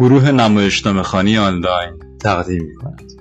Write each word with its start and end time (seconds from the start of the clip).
گروه 0.00 0.30
نمایشنامه 0.30 1.02
خانی 1.02 1.38
آنلاین 1.38 1.98
تقدیم 2.20 2.64
می 2.64 2.74
کند. 2.74 3.12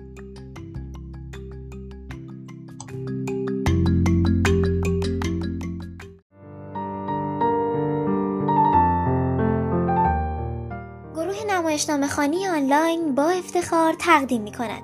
گروه 11.15 11.35
نمایشنامه 11.49 12.07
خانی 12.07 12.47
آنلاین 12.47 13.15
با 13.15 13.29
افتخار 13.29 13.93
تقدیم 13.99 14.41
می 14.41 14.51
کند. 14.51 14.83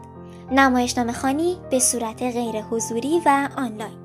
نمایشنامه 0.51 1.13
خانی 1.13 1.57
به 1.71 1.79
صورت 1.79 2.21
غیر 2.23 2.61
حضوری 2.61 3.21
و 3.25 3.49
آنلاین. 3.57 3.97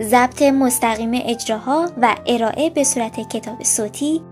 ضبط 0.00 0.42
مستقیم 0.42 1.10
اجراها 1.14 1.88
و 2.02 2.16
ارائه 2.26 2.70
به 2.70 2.84
صورت 2.84 3.28
کتاب 3.28 3.62
صوتی 3.62 4.22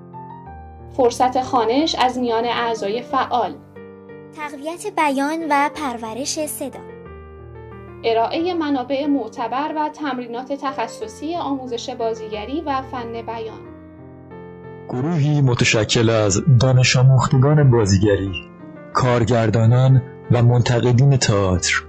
فرصت 0.99 1.43
خانش 1.43 1.97
از 1.99 2.19
میان 2.19 2.45
اعضای 2.45 3.03
فعال. 3.03 3.55
تقویت 4.37 4.87
بیان 4.97 5.39
و 5.51 5.71
پرورش 5.75 6.47
صدا. 6.47 6.81
ارائه 8.05 8.55
منابع 8.55 9.07
معتبر 9.07 9.73
و 9.77 9.89
تمرینات 9.89 10.53
تخصصی 10.53 11.37
آموزش 11.37 11.91
بازیگری 11.91 12.61
و 12.67 12.83
فن 12.83 13.13
بیان. 13.13 13.61
گروهی 14.89 15.41
متشکل 15.41 16.11
از 16.11 16.43
دانش 16.61 16.97
آموختگان 16.97 17.71
بازیگری 17.71 18.33
کارگردانان 18.95 20.03
و 20.31 20.43
منتقدین 20.43 21.17
تئاتر. 21.17 21.85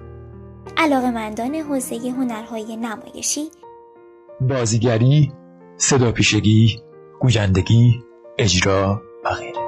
علاقمندان 0.77 1.55
حوزه 1.55 1.95
هنرهای 1.95 2.77
نمایشی. 2.77 3.49
بازیگری 4.41 5.31
صدا 5.77 6.11
پیشگی 6.11 6.81
گویندگی 7.19 8.08
اجرا 8.41 9.01
و 9.25 9.29
غیره. 9.29 9.59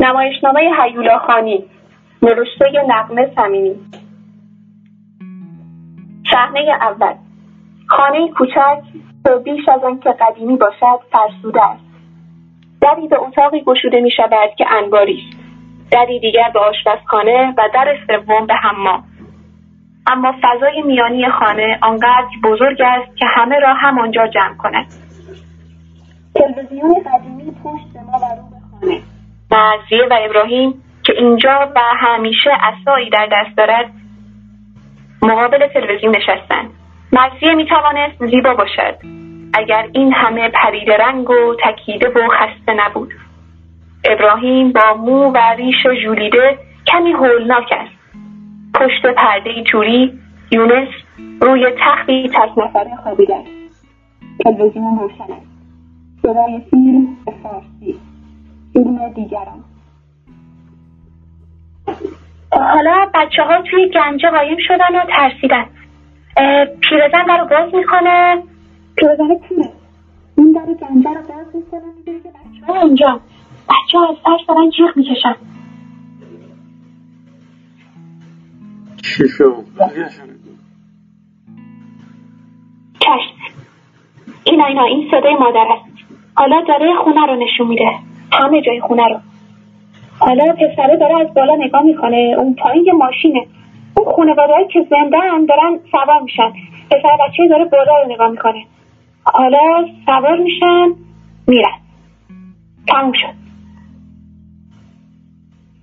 نمایشنامه 0.00 0.60
هیولا 0.82 1.18
خانی 1.18 1.64
نوشته 2.22 2.64
نقمه 2.88 3.32
صمیمی. 3.36 3.74
صحنه 6.30 6.60
اول. 6.80 7.14
خانه 7.86 8.28
کوچک 8.38 8.82
که 9.24 9.30
بیش 9.44 9.68
از 9.68 9.84
آنکه 9.84 10.10
قدیمی 10.10 10.56
باشد 10.56 11.00
فرسوده 11.12 11.62
است. 11.62 11.91
دری 12.82 13.08
به 13.08 13.18
اتاقی 13.18 13.60
گشوده 13.60 14.00
می 14.00 14.10
شود 14.10 14.50
که 14.58 14.72
انباری 14.72 15.22
است. 15.28 15.38
دری 15.90 16.20
دیگر 16.20 16.50
به 16.54 16.60
آشپزخانه 16.60 17.54
و 17.58 17.68
در 17.74 17.96
سوم 18.06 18.46
به 18.46 18.54
حمام. 18.54 19.04
اما 20.06 20.34
فضای 20.42 20.82
میانی 20.82 21.28
خانه 21.28 21.78
آنقدر 21.82 22.26
بزرگ 22.44 22.82
است 22.82 23.16
که 23.16 23.26
همه 23.26 23.58
را 23.58 23.74
همانجا 23.74 24.26
جمع 24.26 24.56
کند. 24.56 24.86
تلویزیون 26.34 26.94
قدیمی 26.94 27.50
پشت 27.64 27.96
ما 28.06 28.18
و 28.18 28.24
رو 28.36 28.42
به 28.50 28.56
خانه. 28.80 29.00
مرزیه 29.50 30.06
و 30.10 30.18
ابراهیم 30.20 30.82
که 31.04 31.12
اینجا 31.12 31.72
و 31.76 31.80
همیشه 31.96 32.50
اسایی 32.62 33.10
در 33.10 33.28
دست 33.32 33.56
دارد 33.56 33.90
مقابل 35.22 35.66
تلویزیون 35.66 36.16
نشستند. 36.16 36.70
مرزیه 37.12 37.54
می 37.54 37.66
توانست 37.66 38.26
زیبا 38.26 38.54
باشد. 38.54 39.21
اگر 39.54 39.88
این 39.92 40.12
همه 40.12 40.48
پرید 40.48 40.90
رنگ 40.90 41.30
و 41.30 41.54
تکیده 41.64 42.08
و 42.08 42.28
خسته 42.28 42.74
نبود. 42.74 43.14
ابراهیم 44.04 44.72
با 44.72 44.94
مو 44.94 45.30
و 45.30 45.38
ریش 45.56 45.86
جولیده 46.04 46.58
کمی 46.86 47.12
هولناک 47.12 47.72
است. 47.72 47.92
پشت 48.74 49.06
پرده 49.06 49.62
توری 49.62 50.18
یونس 50.50 50.88
روی 51.40 51.66
تختی 51.80 52.28
تک 52.28 52.58
نفره 52.58 52.96
خوابیده 53.02 53.36
است. 53.36 53.48
تلویزیون 54.44 54.98
روشن 54.98 55.32
است. 55.32 55.46
صدای 56.22 56.60
فیلم 56.70 57.16
به 57.26 57.32
فارسی. 57.42 58.00
فیلم 58.72 59.08
دیگران. 59.08 59.64
حالا 62.52 63.10
بچه 63.14 63.42
ها 63.42 63.62
توی 63.62 63.90
گنجه 63.94 64.30
قایم 64.30 64.56
شدن 64.68 64.96
و 64.96 65.04
ترسیدن. 65.16 65.64
پیرزن 66.80 67.24
در 67.28 67.38
رو 67.38 67.46
باز 67.46 67.74
می‌کنه. 67.74 68.42
پیرزن 68.96 69.34
کیه 69.48 69.72
این 70.36 70.52
در 70.52 70.60
گنجه 70.60 71.10
رو 71.10 71.22
باز 71.22 71.54
می‌کنه 71.54 71.82
میگه 71.96 72.20
که 72.22 72.28
بچه 72.28 72.72
ها 72.72 72.80
اینجا. 72.82 73.20
بچه 73.68 73.98
ها 73.98 74.08
از 74.08 74.16
ترس 74.24 74.40
دارن 74.48 74.70
جیغ 74.70 74.96
می‌کشن. 74.96 75.36
چی 79.02 79.28
شد؟ 79.28 79.64
چشم. 83.00 83.34
اینا 84.44 84.66
اینا 84.66 84.84
این 84.84 85.10
صدای 85.10 85.34
مادر 85.34 85.66
است. 85.70 85.84
حالا 86.34 86.60
داره 86.68 86.94
خونه 87.04 87.26
رو 87.26 87.36
نشون 87.36 87.68
میده. 87.68 87.90
همه 88.32 88.62
جای 88.62 88.80
خونه 88.80 89.08
رو. 89.08 89.16
حالا 90.18 90.52
پسره 90.52 90.96
داره 90.96 91.20
از 91.20 91.34
بالا 91.34 91.56
نگاه 91.56 91.82
می‌کنه. 91.82 92.34
اون 92.38 92.54
پایین 92.54 92.84
یه 92.84 92.92
ماشینه. 92.92 93.46
اون 93.96 94.12
خانواده 94.12 94.52
که 94.72 94.86
زندن 94.90 95.46
دارن 95.46 95.78
سوار 95.90 96.22
میشن. 96.22 96.52
پسر 96.90 97.16
بچه 97.28 97.48
داره 97.50 97.64
بالا 97.64 98.02
رو 98.02 98.12
نگاه 98.12 98.30
می‌کنه. 98.30 98.64
حالا 99.24 99.88
سوار 100.06 100.38
میشن 100.38 100.88
میرن. 101.46 101.78
تموم 102.88 103.12
شد. 103.12 103.42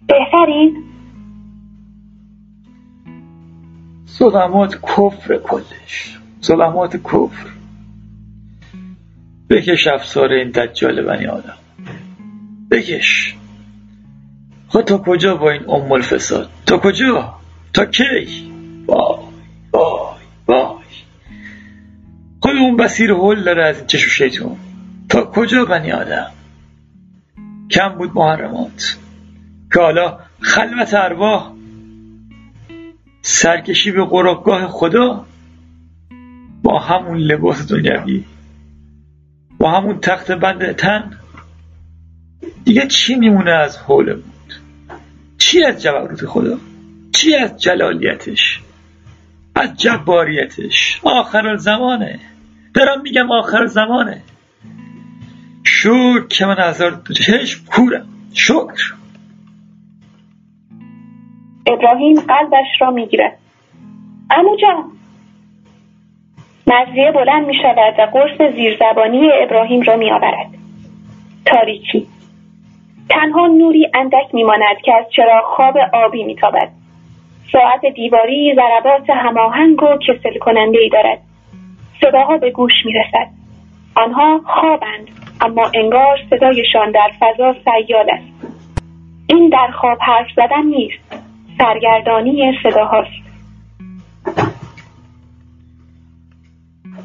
بهترین؟ 0.07 0.83
ظلمات 4.07 4.75
کفر 4.81 5.37
کلش. 5.37 6.19
ظلمات 6.43 6.97
کفر. 6.97 7.49
بکش 9.49 9.87
افسار 9.87 10.31
این 10.31 10.49
دجال 10.49 11.01
بنی 11.05 11.25
آدم. 11.25 11.57
بکش. 12.71 13.35
خود 14.67 14.85
تا 14.85 14.97
کجا 14.97 15.35
با 15.35 15.51
این 15.51 15.69
ام 15.69 15.91
الفساد؟ 15.91 16.49
تا 16.65 16.77
کجا؟ 16.77 17.33
تا 17.73 17.85
کی؟ 17.85 18.51
وای 18.87 19.29
اون 22.59 22.77
بسیر 22.77 23.11
هول 23.11 23.43
داره 23.43 23.65
از 23.65 23.77
این 23.77 23.87
چشم 23.87 24.09
شیطون. 24.09 24.57
تا 25.09 25.25
کجا 25.25 25.65
بنی 25.65 25.91
آدم؟ 25.91 26.31
کم 27.71 27.89
بود 27.89 28.11
محرمات. 28.15 28.97
که 29.73 29.79
حالا 29.79 30.19
خلوت 30.41 30.93
ارواح. 30.93 31.51
سرکشی 33.21 33.91
به 33.91 34.05
قربگاه 34.05 34.67
خدا. 34.67 35.25
با 36.63 36.79
همون 36.79 37.17
لباس 37.17 37.71
دنیوی. 37.71 38.23
با 39.57 39.71
همون 39.71 39.99
تخت 39.99 40.31
بند 40.31 40.71
تن. 40.71 41.11
دیگه 42.65 42.87
چی 42.87 43.15
میمونه 43.15 43.51
از 43.51 43.77
حول 43.77 44.13
بود 44.13 44.53
چی 45.37 45.63
از 45.63 45.81
جبروت 45.81 46.25
خدا؟ 46.25 46.57
چی 47.11 47.35
از 47.35 47.57
جلالیتش؟ 47.57 48.61
از 49.55 49.77
جباریتش؟ 49.77 50.99
آخر 51.03 51.55
زمانه 51.55 52.19
دارم 52.73 53.01
میگم 53.01 53.31
آخر 53.31 53.65
زمانه 53.65 54.21
شکر 55.63 56.27
که 56.27 56.45
من 56.45 56.59
هزار 56.59 57.01
چشم 57.15 57.65
کورم 57.65 58.05
شکر 58.33 58.93
ابراهیم 61.67 62.19
قلبش 62.19 62.81
را 62.81 62.91
می‌گیرد 62.91 63.37
امو 64.31 64.55
جان 64.55 64.91
مزیه 66.67 67.11
بلند 67.11 67.47
می 67.47 67.55
شود 67.61 67.93
و 67.99 68.01
قرص 68.01 68.53
زیرزبانی 68.55 69.29
ابراهیم 69.43 69.81
را 69.81 69.97
می 69.97 70.11
آورد. 70.11 70.47
تاریکی 71.45 72.07
تنها 73.09 73.47
نوری 73.47 73.91
اندک 73.93 74.33
می 74.33 74.43
ماند 74.43 74.77
که 74.85 74.93
از 74.93 75.05
چرا 75.15 75.41
خواب 75.55 75.77
آبی 75.93 76.23
می 76.23 76.35
تابد. 76.35 76.69
ساعت 77.51 77.85
دیواری 77.95 78.55
ضربات 78.55 79.09
هماهنگ 79.09 79.83
و 79.83 79.97
کسل 80.07 80.37
کننده 80.39 80.79
ای 80.79 80.89
دارد. 80.89 81.28
صداها 82.01 82.37
به 82.37 82.51
گوش 82.51 82.71
می 82.85 82.93
رسد. 82.93 83.31
آنها 83.95 84.41
خوابند 84.45 85.07
اما 85.41 85.71
انگار 85.73 86.17
صدایشان 86.29 86.91
در 86.91 87.11
فضا 87.19 87.55
سیال 87.63 88.09
است. 88.09 88.53
این 89.27 89.49
در 89.49 89.71
خواب 89.81 89.97
حرف 90.01 90.27
زدن 90.35 90.65
نیست. 90.65 90.99
سرگردانی 91.57 92.59
صداهاست. 92.63 93.29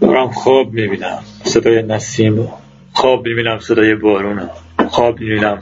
دارم 0.01 0.29
خواب 0.29 0.73
می‌بینم 0.73 1.19
صدای 1.45 1.83
نسیم 1.83 2.49
خواب 2.93 3.27
می‌بینم 3.27 3.59
صدای 3.59 3.95
بارون 3.95 4.51
خواب 4.89 5.21
می‌بینم 5.21 5.59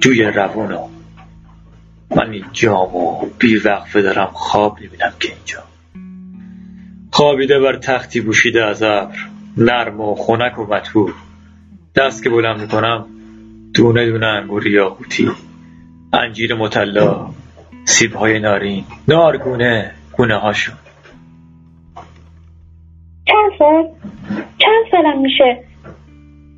جوی 0.00 0.24
روون 0.24 0.78
من 2.16 2.30
این 2.30 2.44
جامو 2.52 3.26
بی 3.38 3.56
وقفه 3.56 4.02
دارم 4.02 4.30
خواب 4.32 4.80
می‌بینم 4.80 5.12
که 5.20 5.28
اینجا 5.28 5.73
خوابیده 7.14 7.60
بر 7.60 7.76
تختی 7.76 8.20
بوشیده 8.20 8.64
از 8.64 8.82
ابر 8.82 9.16
نرم 9.56 10.00
و 10.00 10.14
خنک 10.14 10.58
و 10.58 10.64
مطبوع 10.64 11.10
دست 11.96 12.22
که 12.22 12.30
بلند 12.30 12.60
می‌کنم 12.60 13.06
دونه 13.74 14.06
دونه 14.06 14.26
انگور 14.26 14.66
یاقوتی 14.66 15.30
انجیر 16.12 16.54
مطلا 16.54 17.26
سیبهای 17.84 18.38
نارین 18.40 18.84
نارگونه 19.08 19.90
گونه 20.16 20.36
هاشون 20.36 20.74
چند 23.26 23.52
سال؟ 23.58 23.88
چند 24.58 24.84
سالم 24.90 25.20
میشه؟ 25.20 25.64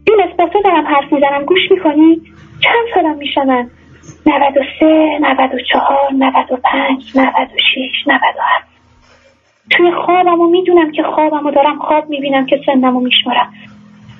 این 0.06 0.48
تو 0.52 0.62
دارم 0.64 0.86
حرف 0.86 1.12
می‌زنم 1.12 1.44
گوش 1.44 1.70
می‌کنی؟ 1.70 2.20
چند 2.60 2.86
سالم 2.94 3.16
میشه 3.16 3.44
من؟ 3.44 3.70
93 4.26 5.18
94 5.20 6.12
95 6.12 7.12
96 7.14 8.06
97 8.06 8.75
توی 9.70 9.92
خوابم 9.92 10.40
و 10.40 10.48
می‌دونم 10.50 10.92
که 10.92 11.02
خوابم 11.02 11.46
و 11.46 11.50
دارم 11.50 11.78
خواب 11.78 12.08
می‌بینم 12.10 12.46
که 12.46 12.60
سنم 12.66 12.96
و 12.96 13.00
میشمارم. 13.00 13.52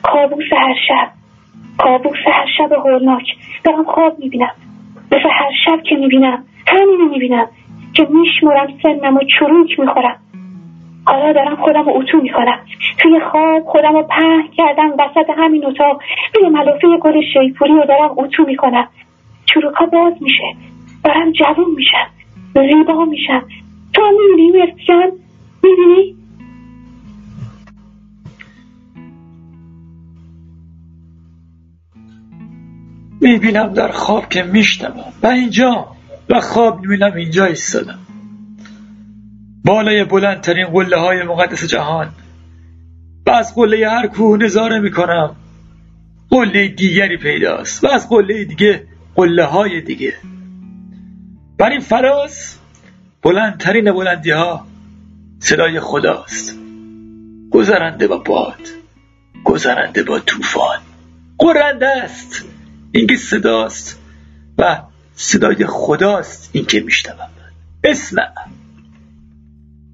کابوس 0.03 0.45
هر 0.53 0.75
شب. 0.89 1.09
کابوس 1.79 2.19
هر 2.27 2.47
شب 2.59 2.73
هولناک. 2.73 3.25
دارم 3.65 3.85
خواب 3.85 4.19
می‌بینم. 4.19 4.53
مثل 5.13 5.29
هر 5.33 5.51
شب 5.65 5.83
که 5.83 5.97
می‌بینم. 5.97 6.45
همینو 6.67 7.09
می‌بینم 7.09 7.47
که 7.95 8.09
میشمرم 8.11 8.69
سنم 8.83 9.17
و 9.17 9.21
چروک 9.39 9.81
می‌خورم. 9.81 10.17
حالا 11.07 11.33
دارم 11.33 11.57
خودم 11.57 11.85
رو 11.85 11.97
اتو 11.97 12.19
می‌کنم 12.19 12.59
توی 12.99 13.21
خواب 13.21 13.63
خودم 13.65 13.93
رو 13.93 14.03
پهن 14.03 14.49
کردم 14.57 14.91
وسط 14.99 15.31
همین 15.39 15.67
اتاق. 15.67 16.03
روی 16.35 16.49
ملافه 16.49 16.89
گل 17.03 17.21
شیپوری 17.33 17.73
رو 17.73 17.85
دارم 17.85 18.15
اتو 18.17 18.45
می‌کنم. 18.47 18.89
چروکا 19.47 19.87
باز 19.87 20.13
میشه. 20.21 20.57
دارم 21.05 21.33
جوون 21.33 21.75
میشم. 21.77 22.07
زیبا 22.55 23.05
میشم. 23.05 23.45
تو 23.95 24.03
هم 24.05 24.15
می‌بینی 24.31 24.73
می‌بینی 25.63 26.17
می‌بینم 33.21 33.75
در 33.75 33.93
خواب 33.93 34.29
که 34.29 34.43
میشتم. 34.43 34.95
و 35.23 35.27
اینجا 35.27 35.97
و 36.29 36.41
خواب 36.41 36.81
می‌بینم 36.81 37.13
اینجا 37.15 37.45
ایستادم. 37.45 37.99
بالای 39.65 40.05
بلندترین 40.05 40.67
قله 40.67 40.97
های 40.97 41.23
مقدس 41.23 41.65
جهان. 41.65 42.09
و 43.27 43.31
از 43.31 43.55
قله 43.55 43.89
هر 43.89 44.07
کوه 44.07 44.39
نظاره 44.39 44.81
می‌کنم. 44.81 45.37
قله 46.31 46.69
دیگری 46.69 47.17
پیداست. 47.17 47.85
و 47.85 47.87
از 47.87 48.09
قله 48.09 48.45
دیگه 48.45 48.87
قله 49.15 49.45
های 49.45 49.81
دیگه. 49.81 50.15
بر 51.59 51.71
این 51.71 51.81
فراز 51.81 52.59
بلندترین 53.23 53.93
بلندی 53.93 54.31
ها 54.31 54.67
صدای 55.39 55.81
خداست. 55.81 56.59
گذرنده 57.51 58.09
با 58.09 58.19
باد 58.19 58.69
گذرنده 59.45 60.03
با 60.03 60.21
طوفان. 60.21 60.79
قرنده 61.39 61.87
است. 61.87 62.45
اینکه 62.93 63.17
صداست 63.17 64.01
و 64.59 64.83
صدای 65.15 65.67
خداست 65.67 66.51
اینکه 66.53 66.81
میشنوم. 66.81 67.31
اسمع 67.85 68.33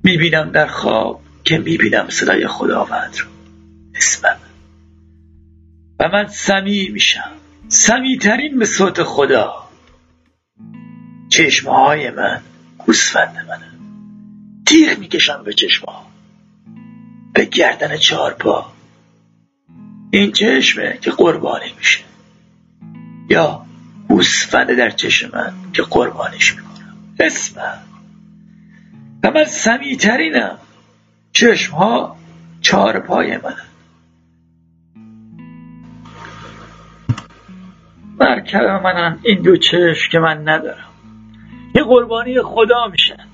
می‌بینم 0.05 0.51
در 0.51 0.67
خواب 0.67 1.21
که 1.45 1.59
می‌بینم 1.59 2.09
صدای 2.09 2.47
خداوند 2.47 3.17
رو. 3.19 3.27
اسمم 3.95 4.37
و 6.01 6.09
من 6.09 6.27
سمی 6.27 6.89
میشم. 6.89 7.31
سمیترین 7.69 8.59
به 8.59 8.67
صوت 8.67 9.03
خدا. 9.03 9.55
چشمهای 11.29 12.11
من 12.11 12.41
گوسفند 12.79 13.47
منه. 13.49 13.72
تیغ 14.73 14.99
می‌کشم 14.99 15.43
به 15.45 15.53
چشمها 15.53 16.07
به 17.33 17.45
گردن 17.45 17.97
چهار 17.97 18.35
پا. 18.35 18.73
این 20.11 20.33
چشمه 20.33 20.99
که 21.03 21.11
قربانی 21.11 21.73
میشه. 21.79 22.05
یا 23.29 23.67
گوسفند 24.09 24.79
در 24.79 24.91
چشم 24.91 25.31
من 25.33 25.53
که 25.73 25.83
قربانیش 25.83 26.55
می‌کنم. 26.55 26.97
اسمم 27.21 27.79
و 29.23 29.31
من 29.31 29.45
سمیترینم 29.45 30.59
چشم 31.33 31.75
ها 31.75 32.17
چهار 32.61 33.01
پای 33.01 33.37
من 33.37 33.57
مرکب 38.21 38.65
منم 38.85 39.19
این 39.23 39.43
دو 39.43 39.57
چشم 39.57 40.11
که 40.13 40.19
من 40.19 40.49
ندارم. 40.49 40.89
یه 41.75 41.83
قربانی 41.83 42.43
خدا 42.43 42.89
میشن. 42.89 43.32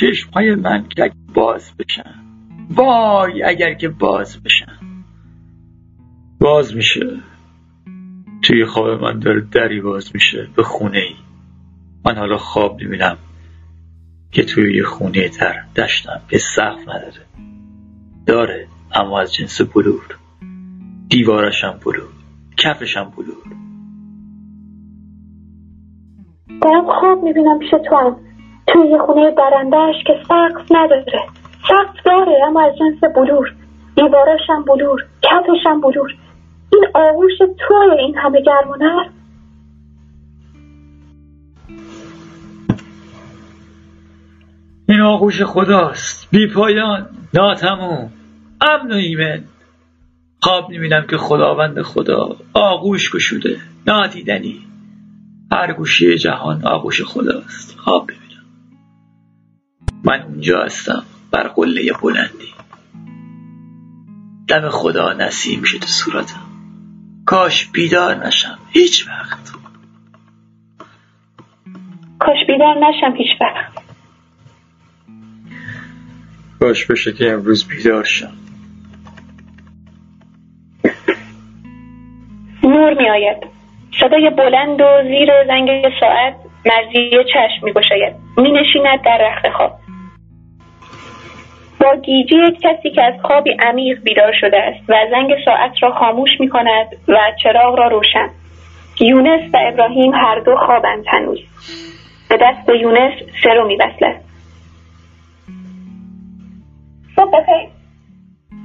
چشم 0.00 0.30
های 0.30 0.54
من 0.54 0.88
که 0.88 1.12
باز 1.34 1.72
بشن. 1.78 2.14
وای 2.70 3.42
اگر 3.42 3.74
که 3.74 3.88
باز 3.88 4.42
بشن. 4.42 4.78
باز 6.40 6.76
میشه. 6.76 7.20
توی 8.42 8.64
خواب 8.64 9.02
من 9.02 9.18
داره 9.18 9.40
دری 9.40 9.80
باز 9.80 10.10
میشه 10.14 10.48
به 10.56 10.62
خونه 10.62 10.98
ای 10.98 11.14
من 12.04 12.16
حالا 12.16 12.36
خواب 12.36 12.80
می‌بینم 12.80 13.16
که 14.32 14.44
توی 14.44 14.76
یه 14.76 14.84
خونه 14.84 15.28
تر 15.28 15.64
دشتم 15.76 16.20
که 16.30 16.38
سقف 16.38 16.88
نداره. 16.88 17.26
داره 18.26 18.66
اما 18.94 19.20
از 19.20 19.34
جنس 19.34 19.60
بلور. 19.60 20.18
دیوارشم 21.08 21.80
بلور. 21.84 22.08
کفشم 22.56 23.12
بلور. 23.16 23.42
دارم 26.62 26.86
خواب 26.86 27.24
می‌بینم 27.24 27.58
پیش 27.58 27.70
تو 27.70 27.96
هم 27.96 28.27
توی 28.72 28.98
خونه 29.06 29.30
درندهش 29.30 30.04
که 30.06 30.12
سقف 30.28 30.66
نداره. 30.70 31.22
سقف 31.68 32.04
داره 32.04 32.32
اما 32.46 32.62
از 32.62 32.72
جنس 32.78 33.12
بلور. 33.16 33.54
دیوارشم 33.96 34.64
بلور 34.66 35.04
کفشم 35.22 35.80
بلور. 35.80 36.14
این 36.72 36.84
آغوش 36.94 37.38
توی 37.38 37.98
این 37.98 38.18
همه 38.18 38.40
گرم 38.40 38.70
و 38.70 38.76
نرم 38.76 39.12
این 44.88 45.00
آغوش 45.00 45.42
خداست. 45.42 46.28
بی 46.30 46.46
پایان. 46.46 47.06
ناتموم. 47.34 48.12
امن 48.60 48.92
و 48.92 48.94
ایمن. 48.94 49.44
خواب 50.40 50.70
می‌بینم 50.70 51.06
که 51.10 51.16
خداوند 51.16 51.82
خدا 51.82 52.36
آغوش 52.54 53.10
گشوده. 53.10 53.56
نادیدنی. 53.86 54.58
هر 55.52 55.72
گوشی 55.72 56.18
جهان 56.18 56.66
آغوش 56.66 57.02
خداست. 57.02 57.78
خواب 57.78 58.04
ببینم 58.04 58.27
من 60.04 60.22
اونجا 60.22 60.62
هستم 60.62 61.02
بر 61.30 61.48
قله 61.48 61.92
بلندی. 62.02 62.54
دم 64.48 64.68
خدا 64.68 65.12
نسیم 65.12 65.62
شده 65.62 65.86
صورتم. 65.86 66.46
کاش 67.26 67.66
بیدار 67.66 68.26
نشم 68.26 68.58
هیچ 68.70 69.08
وقت. 69.08 69.52
کاش 72.18 72.46
بیدار 72.46 72.74
نشم 72.76 73.16
هیچ 73.16 73.40
وقت. 73.40 73.82
باش 76.60 76.86
بشه 76.86 77.12
که 77.12 77.32
امروز 77.32 77.68
بیدار 77.68 78.04
شم. 78.04 78.32
نور 82.62 82.94
می 82.94 83.10
آید. 83.10 83.36
صدای 84.00 84.30
بلند 84.30 84.80
و 84.80 85.02
زیر 85.02 85.28
زنگ 85.46 85.68
ساعت 86.00 86.34
مرزی 86.66 87.10
چشم 87.10 87.64
می 87.64 87.72
گشاید. 87.72 88.14
می 88.36 88.52
نشیند 88.52 89.04
در 89.04 89.18
رخت 89.20 89.56
خواب. 89.56 89.87
با 91.80 91.96
گیجی 91.96 92.36
کسی 92.62 92.90
که 92.90 93.04
از 93.04 93.14
خوابی 93.22 93.50
عمیق 93.50 94.02
بیدار 94.02 94.32
شده 94.40 94.56
است 94.56 94.90
و 94.90 94.94
زنگ 95.10 95.30
ساعت 95.44 95.72
را 95.82 95.92
خاموش 95.92 96.30
می 96.40 96.48
کند 96.48 96.86
و 97.08 97.18
چراغ 97.42 97.78
را 97.78 97.88
روشن. 97.88 98.28
یونس 99.00 99.54
و 99.54 99.58
ابراهیم 99.68 100.14
هر 100.14 100.40
دو 100.40 100.56
خوابند 100.56 101.04
هنوز. 101.08 101.38
به 102.30 102.36
دست 102.36 102.68
یونس 102.68 103.12
سرو 103.42 103.66
می 103.66 103.76
بسلد 103.76 104.24
صبح 107.16 107.30
بخیر 107.30 107.68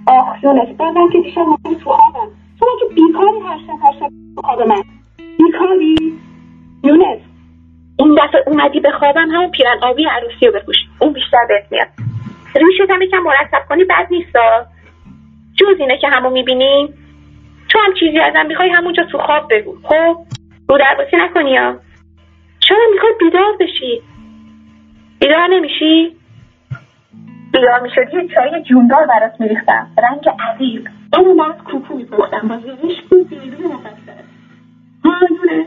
آخ 0.08 0.44
یونس 0.44 0.82
من 0.82 1.10
که 1.14 1.20
دیشب 1.22 1.42
موقعی 1.42 1.76
تو 1.76 1.90
خوابم. 1.90 2.30
تو 2.60 2.66
که 2.80 2.96
بیکاری 2.96 3.40
هر 3.40 3.58
شب 3.58 3.86
هر 3.86 3.94
شب 4.00 4.10
تو 4.36 4.42
خواب 4.42 4.62
من؟ 4.62 4.84
بیکاری؟ 5.38 5.96
یونس. 6.84 7.20
این 8.00 8.16
دفعه 8.24 8.44
اومدی 8.48 8.80
به 8.80 8.92
خوابم 8.92 9.32
همون 9.32 9.52
پیرن 9.52 9.78
آبی 9.84 10.06
عروسی 10.06 10.46
رو 10.46 10.52
بپوش. 10.52 10.76
اون 11.00 11.14
بیشتر 11.14 11.46
بهت 11.48 11.72
میاد. 11.72 11.88
ریشت 12.56 12.90
هم 12.90 13.02
یکم 13.02 13.18
مرتب 13.18 13.66
کنی 13.70 13.84
بد 13.84 14.08
نیستا 14.12 14.66
جز 15.56 15.80
اینه 15.80 15.98
که 15.98 16.08
همو 16.08 16.30
می‌بینی. 16.30 16.94
تو 17.70 17.80
هم 17.80 17.94
چیزی 18.00 18.20
ازم 18.20 18.46
می‌خوای 18.46 18.70
همونجا 18.70 19.04
تو 19.04 19.18
خواب 19.18 19.48
بگو. 19.52 19.78
خب؟ 19.84 20.18
رو 20.70 20.78
درباسی 20.78 21.18
نکنی 21.18 21.58
ها. 21.58 21.76
چرا 22.60 22.86
می‌خوای 22.94 23.14
بیدار 23.20 23.58
بشی؟ 23.60 24.02
بیدار 25.20 25.48
نمیشی؟ 25.48 26.16
بیدار 27.54 27.80
می‌شدی 27.82 28.28
چای 28.36 28.64
جوندار 28.64 29.06
برات 29.06 29.42
میریختم. 29.42 29.88
رنگ 29.98 30.30
عزیز 30.40 30.82
اون 31.18 31.38
برات 31.38 31.64
کوکو 31.64 31.94
میپختم. 31.96 32.48
با 32.48 32.58
زیرش 32.58 33.02
ها 35.06 35.20
یونه 35.30 35.66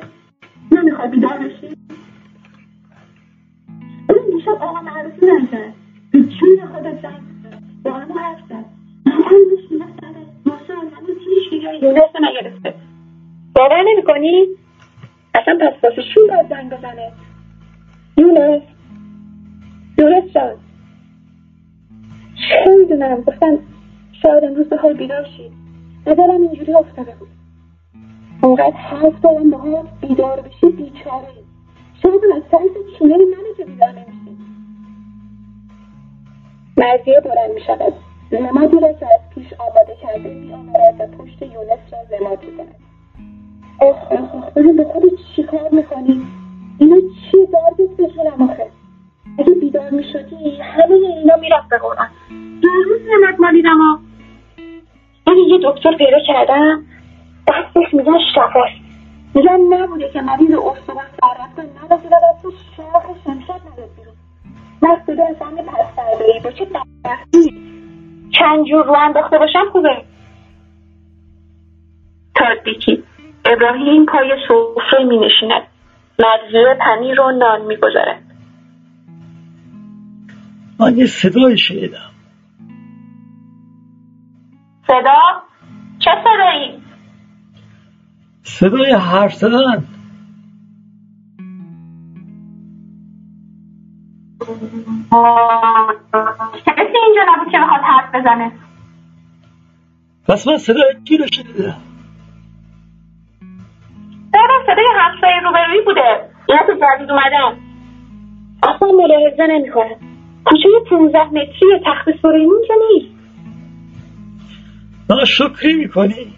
نمی‌خوای 0.73 1.09
بیدار 1.09 1.39
بشی؟ 1.39 1.77
اون 4.09 4.37
دیشب 4.37 4.49
آقا 4.49 4.81
معروفی 4.81 5.21
به 5.21 5.86
جون 6.23 6.67
خودت 6.73 7.03
زنگ 7.03 7.23
با 7.85 7.93
همه 7.93 8.15
حرف 8.15 8.39
زد. 8.49 8.65
همونش 9.07 9.71
میرسده 9.71 10.27
ماشاءالله 10.47 10.97
هنوز 10.97 11.17
هیچ 11.29 11.51
دیگه 11.51 11.75
یونس 11.83 12.11
نگرفته 12.21 12.75
باور 13.55 13.85
کنی؟ 14.07 14.47
اصلا 15.35 15.59
پس 15.61 15.85
واسه 15.85 16.03
چی 16.03 16.21
باید 16.29 16.49
زنگ 16.49 16.71
بزنه؟ 16.71 17.13
یونس. 18.19 18.63
یونس 19.99 20.33
جان. 20.35 20.57
چه 22.35 22.71
می‌دونم؟ 22.79 23.21
گفتم 23.21 23.59
شاید 24.23 24.45
امروز 24.45 24.73
حال 24.73 24.95
بیدار 24.95 25.25
شید 25.37 25.53
نظرم 26.07 26.41
اینجوری 26.41 26.73
افتاده 26.73 27.15
بود. 27.19 27.29
اونقدر 28.43 28.77
حرف 28.77 29.21
دارم 29.21 29.51
با 29.51 29.59
هم 29.59 29.89
بیدار 30.01 30.41
بشی 30.41 30.67
بیچاره. 30.77 31.29
شاید 32.03 32.21
از 32.37 32.43
سرت 32.51 32.99
چونه 32.99 33.17
منه 33.17 33.55
که 33.57 33.65
بیدار 33.65 33.93
مرزیه 36.77 37.21
بلند 37.21 37.51
می‌شود. 37.55 37.93
نمادی 38.33 38.81
را 38.81 38.93
که 38.93 39.07
از 39.07 39.21
پیش 39.35 39.53
آماده 39.59 39.97
کرده 40.03 40.35
میآورد 40.35 41.01
و 41.01 41.07
پشت 41.17 41.43
یونس 41.43 41.79
را 41.93 42.19
زماد 42.19 42.45
می‌کند. 42.45 42.75
آخ 43.81 44.13
آخ 44.13 44.35
آخ 44.35 44.53
به 44.53 44.85
خودت 44.85 45.13
چیکار 45.37 45.69
می‌کنی؟ 45.73 46.27
اینا 46.79 46.97
چی 46.97 47.37
دردت 47.53 47.97
به 47.97 48.07
جونم 48.07 48.51
آخه؟ 48.51 48.67
اگه 49.39 49.51
بیدار 49.51 49.91
می‌شدی 49.91 50.57
همه 50.61 50.95
اینا 50.95 51.37
می‌رفت 51.37 51.69
به 51.69 51.79
قرآن. 51.79 52.09
یه 52.63 52.71
روز 52.87 53.01
نمد 53.01 53.41
ما 53.41 53.53
دیدم 53.53 53.79
ها 53.79 53.99
من 55.27 55.37
یه 55.49 55.59
دکتر 55.65 55.97
پیدا 55.97 56.19
کردم 56.27 56.85
دستش 57.49 57.95
میگن 57.95 58.19
شفاست. 58.35 58.87
میگن 59.35 59.61
نبوده 59.61 60.11
که 60.11 60.21
مریض 60.21 60.51
استوان 60.51 61.07
سررفته 61.21 61.85
ندازه 61.85 62.09
و 62.09 62.17
دست 62.25 62.57
شاخ 62.77 63.05
شمشاد 63.25 63.61
نداد 63.73 63.91
بیرون 63.97 64.15
نه 64.83 65.03
صدا 65.07 65.25
اصلا 65.25 65.63
پس 65.63 65.97
فردایی 65.97 66.41
با 66.41 66.51
چه 66.51 66.65
بدبختی 66.65 67.67
چند 68.39 68.65
جور 68.71 68.85
رو 68.85 68.93
انداخته 68.93 69.39
باشم 69.39 69.71
خوبه. 69.73 70.05
تادیکی 72.35 73.05
ابراهیم 73.45 74.07
پای 74.07 74.31
سفره 74.49 75.05
می 75.05 75.19
نشیند 75.19 75.63
مرزیه 76.19 76.77
پنیر 76.81 77.21
و 77.21 77.31
نان 77.31 77.61
می 77.61 77.77
گذارد 77.77 78.23
من 80.81 80.97
یه 80.97 81.07
صدایی 81.07 81.59
شنیدم. 81.59 82.11
صدا؟ 84.87 85.43
چه 85.99 86.11
صدایی؟ 86.25 86.83
صدای 88.43 88.93
حرف 88.93 89.35
زدن. 89.35 89.85
کسی 96.67 96.99
اینجا 97.07 97.23
نبود 97.29 97.53
که 97.53 97.59
بخواد 97.59 97.81
حرف 97.81 98.15
بزنه. 98.15 98.53
پس 100.29 100.47
من 100.49 100.59
صدای 100.59 100.95
کی 101.05 101.17
رو 101.17 101.27
شنیدم؟ 101.27 101.77
دارم 104.33 104.63
صدای 104.67 104.87
همسایه 104.97 105.41
روبروی 105.45 105.85
بوده. 105.85 106.31
اینا 106.49 106.63
تو 106.67 106.73
جدید 106.73 107.11
اومدن 107.11 107.57
اصلا 108.63 108.89
ملاحظه 108.89 109.47
نمی‌کنم 109.51 109.97
کوچه 110.45 110.69
پونزده 110.89 111.25
متری 111.25 111.81
تخت 111.87 112.05
سلیمون 112.23 112.63
که 112.67 112.75
نیست. 112.93 113.17
ناشکری 115.11 115.75
می‌کنی؟ 115.75 116.35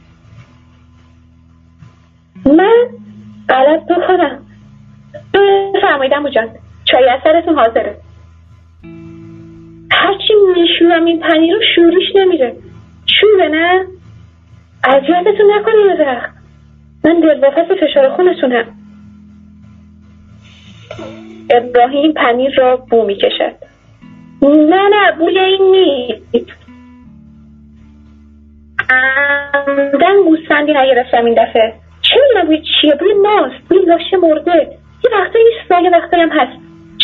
من 2.47 2.89
غلط 3.49 3.81
بخورم. 3.91 4.47
فرمایدم 5.83 6.23
بجان 6.23 6.49
چای 6.85 7.09
اثرتون 7.09 7.59
حاضره. 7.59 8.01
هرچی 9.91 10.35
میشورم 10.55 11.05
این 11.05 11.21
پنیر 11.21 11.55
رو 11.55 11.61
شورش 11.75 12.17
نمیره. 12.17 12.57
شوره 13.21 13.49
نه؟ 13.49 13.87
اذیتتون 14.85 15.51
نکنیم 15.51 15.97
درخت. 15.99 16.31
من 17.05 17.21
دل 17.21 17.45
و 17.45 17.51
فشار 17.81 18.09
خونتونم. 18.09 18.65
ابراهیم 21.51 22.13
پنیر 22.13 22.55
را 22.57 22.77
بو 22.77 23.05
می‌کشد. 23.05 23.53
نه 24.43 24.89
نه 24.89 25.13
بوی 25.19 25.39
این 25.39 25.63
نیست. 25.71 26.53
عمدن 28.91 30.23
گوسفندی 30.25 30.73
نگرفتم 30.73 31.25
این 31.25 31.35
دفعه. 31.35 31.75
چه 32.03 32.17
می‌دونم 32.23 32.47
بوی 32.47 32.63
چیه؟ 32.81 32.95
بوی 32.95 33.15
ماست 33.15 33.69
بوی 33.69 33.85
لاشه 33.85 34.17
مرده. 34.17 34.79
یه 35.05 35.11
نیست 35.45 35.85
یه 35.85 35.91
وقتایی 35.91 36.23
هم 36.23 36.29
هست. 36.29 36.59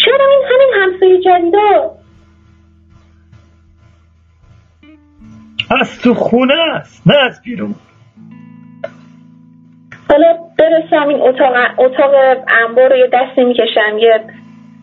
چرا 0.05 0.27
این 0.31 0.43
همین 0.51 0.83
همسایه 0.83 1.21
جدیدا؟ 1.21 1.91
از 5.81 6.01
تو 6.03 6.15
خونه 6.15 6.55
است 6.55 7.09
نه 7.09 7.17
از 7.17 7.43
بیرون. 7.43 7.75
حالا 10.11 10.39
برسم 10.59 11.09
این 11.09 11.21
اتاق 11.21 11.55
اتاق 11.79 12.15
انبار 12.67 12.91
رو 12.91 12.97
یه 12.97 13.09
دستی 13.13 13.45
می‌کشم 13.45 13.99
یه 13.99 14.21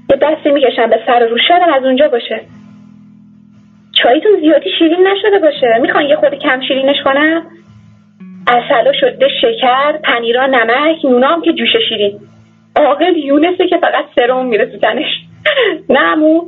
یه 0.09 0.17
دستی 0.21 0.51
می‌کشم 0.51 0.89
به 0.89 0.99
سر 1.07 1.19
رو. 1.19 1.37
شاید 1.47 1.61
از 1.77 1.83
اونجا 1.83 2.07
باشه. 2.07 2.41
چایتون 4.03 4.31
زیادی 4.39 4.69
شیرین 4.79 5.07
نشده 5.07 5.39
باشه. 5.39 5.79
می‌خوان 5.81 6.05
یه 6.05 6.15
خود 6.15 6.35
کم 6.35 6.61
شیرینش 6.67 7.03
کنم؟ 7.05 7.43
اصلا 8.47 8.91
شده 8.99 9.27
شکر 9.41 9.97
پنیرا 9.97 10.45
نمک 10.45 11.05
نونام 11.05 11.41
که 11.41 11.53
جوش 11.53 11.69
شیرین. 11.89 12.19
عاقل 12.75 13.15
یونسه 13.15 13.67
که 13.67 13.77
فقط 13.77 14.05
سرم 14.15 14.45
میره 14.45 14.65
تو 14.65 14.77
تنش. 14.77 15.05
نمو 15.89 16.41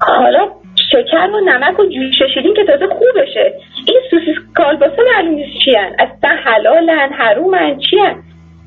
حالا 0.00 0.48
شکر 0.92 1.30
و 1.30 1.40
نمک 1.40 1.80
و 1.80 1.84
جوش 1.84 2.22
شیرین 2.34 2.54
که 2.54 2.64
تازه 2.64 2.86
خوب 2.86 3.22
بشه 3.22 3.52
این 3.86 4.00
سوسیس 4.10 4.36
کالباسه 4.54 5.02
معلوم 5.14 5.34
نیست 5.34 5.64
چیان. 5.64 5.92
اصلا 5.98 6.30
حلالن 6.44 7.12
حرومن 7.12 7.78
چیان؟ 7.78 8.22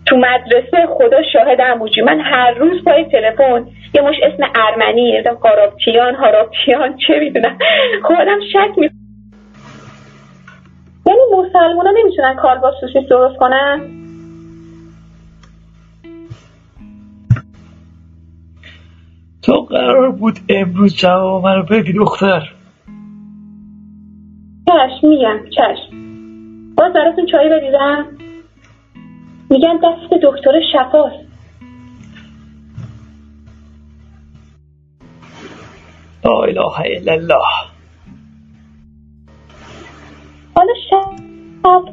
تو 0.05 0.17
مدرسه 0.17 0.85
خدا 0.87 1.23
شاهد 1.33 1.61
اموجی. 1.61 2.01
من 2.01 2.19
هر 2.19 2.51
روز 2.51 2.83
پای 2.83 3.03
تلفن. 3.03 3.65
یه 3.93 4.01
مش 4.01 4.15
اسم 4.23 4.51
ارمنی 4.55 5.21
قارابچیان 5.21 6.15
هارابچیان 6.15 6.97
چه 7.07 7.19
می‌دونم. 7.19 7.57
خودم 8.03 8.39
شک 8.53 8.77
می 8.77 8.89
یعنی 11.07 11.19
مسلمان 11.33 11.97
نمی‌تونن 11.97 12.35
کالباس 12.35 12.73
سوسیس 12.81 13.09
درست 13.09 13.37
کنن؟ 13.37 14.04
تو 19.45 19.61
قرار 19.61 20.11
بود 20.11 20.39
امروز 20.49 20.95
جواب 20.95 21.43
منو 21.43 21.63
بدی 21.63 21.93
دختر. 21.93 22.51
چشم 24.67 25.07
میگم 25.07 25.39
چشم. 25.49 25.95
باز 26.77 26.93
براتون 26.93 27.25
چایی 27.25 27.49
بریزم 27.49 28.05
میگن 29.49 29.79
دست 29.83 30.13
دکتر 30.23 30.51
شفاست. 30.73 31.25
لا 36.25 36.43
اله 36.43 36.79
الا 36.79 37.13
الله. 37.13 37.45
حالا 40.55 40.73
شب 40.89 41.11
باز 41.63 41.83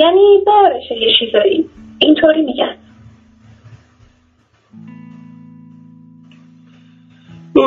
یعنی 0.00 0.42
بارشه 0.46 0.94
یه 0.94 1.08
چیزایی. 1.18 1.70
اینطوری 1.98 2.42
میگن. 2.42 2.83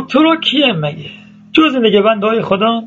دکترها 0.01 0.35
کیه 0.35 0.73
مگه؟ 0.73 1.09
جز 1.51 1.75
نگهبنده 1.75 2.27
های 2.27 2.41
خدا 2.41 2.83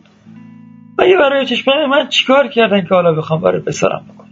مگه 0.99 1.17
برای 1.17 1.47
چشمان 1.47 1.87
من 1.87 2.09
چیکار 2.09 2.49
کردن 2.49 2.81
که 2.81 2.95
حالا 2.95 3.13
بخوام 3.13 3.41
برای 3.41 3.61
بسرم 3.61 4.07
بکنم؟ 4.15 4.31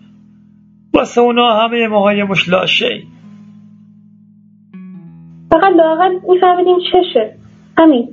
واسه 0.95 1.21
اونا 1.21 1.61
همه 1.61 1.89
ماهای 1.89 2.23
مشلاشه 2.23 3.03
فقط 5.51 5.73
لاغل 5.77 6.19
میفهمیدیم 6.29 6.79
چشه. 6.93 7.35
همین. 7.79 8.09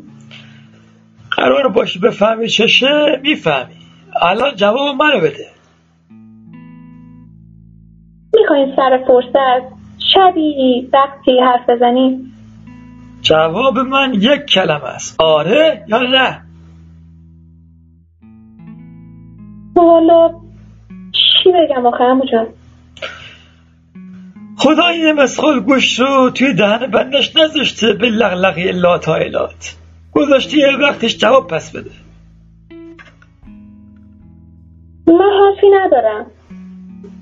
قرار 1.32 1.68
باشی 1.68 2.00
بفهمی 2.00 2.50
چشه 2.50 3.20
می‌فهمی. 3.24 3.76
الان 4.22 4.56
جواب 4.56 4.96
منو 4.96 5.20
بده. 5.20 5.46
می‌خواین 8.36 8.76
سر 8.76 9.04
فرصت 9.08 9.76
شبی 10.14 10.90
وقتی 10.94 11.40
حرف 11.40 11.70
بزنیم. 11.70 12.35
جواب 13.26 13.80
من 13.80 14.14
یک 14.14 14.46
کلمه 14.46 14.86
است. 14.86 15.16
آره 15.22 15.84
یا 15.88 15.98
نه؟ 15.98 16.42
حالا 19.76 20.30
چی 21.14 21.52
بگم 21.52 21.86
آخه 21.86 22.04
همو 22.04 22.26
جان؟ 22.32 22.48
خدا 24.58 24.88
این 24.88 25.12
مسخال 25.12 25.60
گوش 25.60 26.00
رو 26.00 26.30
توی 26.30 26.54
دهن 26.54 26.92
بندش 26.92 27.36
نذاشته 27.36 27.94
به 27.94 28.10
لغلقی 28.10 28.72
لا 28.72 28.98
تایلات 28.98 29.76
گذاشته 30.12 30.58
یه 30.58 30.78
وقتش 30.82 31.18
جواب 31.18 31.48
پس 31.48 31.72
بده. 31.72 31.92
من 35.08 35.32
حرفی 35.40 35.68
ندارم. 35.70 36.26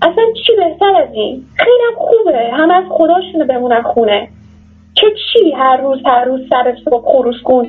اصلا 0.02 0.24
چی 0.48 0.54
بهتر 0.58 0.96
از 1.02 1.14
این؟ 1.14 1.46
خیلی 1.56 1.84
هم 1.88 1.96
خوبه. 1.98 2.52
همه 2.54 2.74
از 2.74 2.84
خداشونه 2.90 3.46
بمونن 3.46 3.82
خونه. 3.82 4.30
که 4.96 5.08
چی 5.12 5.52
هر 5.52 5.78
روز 5.78 6.00
هر 6.06 6.24
روز 6.24 6.42
سر 6.50 6.76
صبح 6.86 7.12
خروس 7.12 7.42
کن 7.44 7.68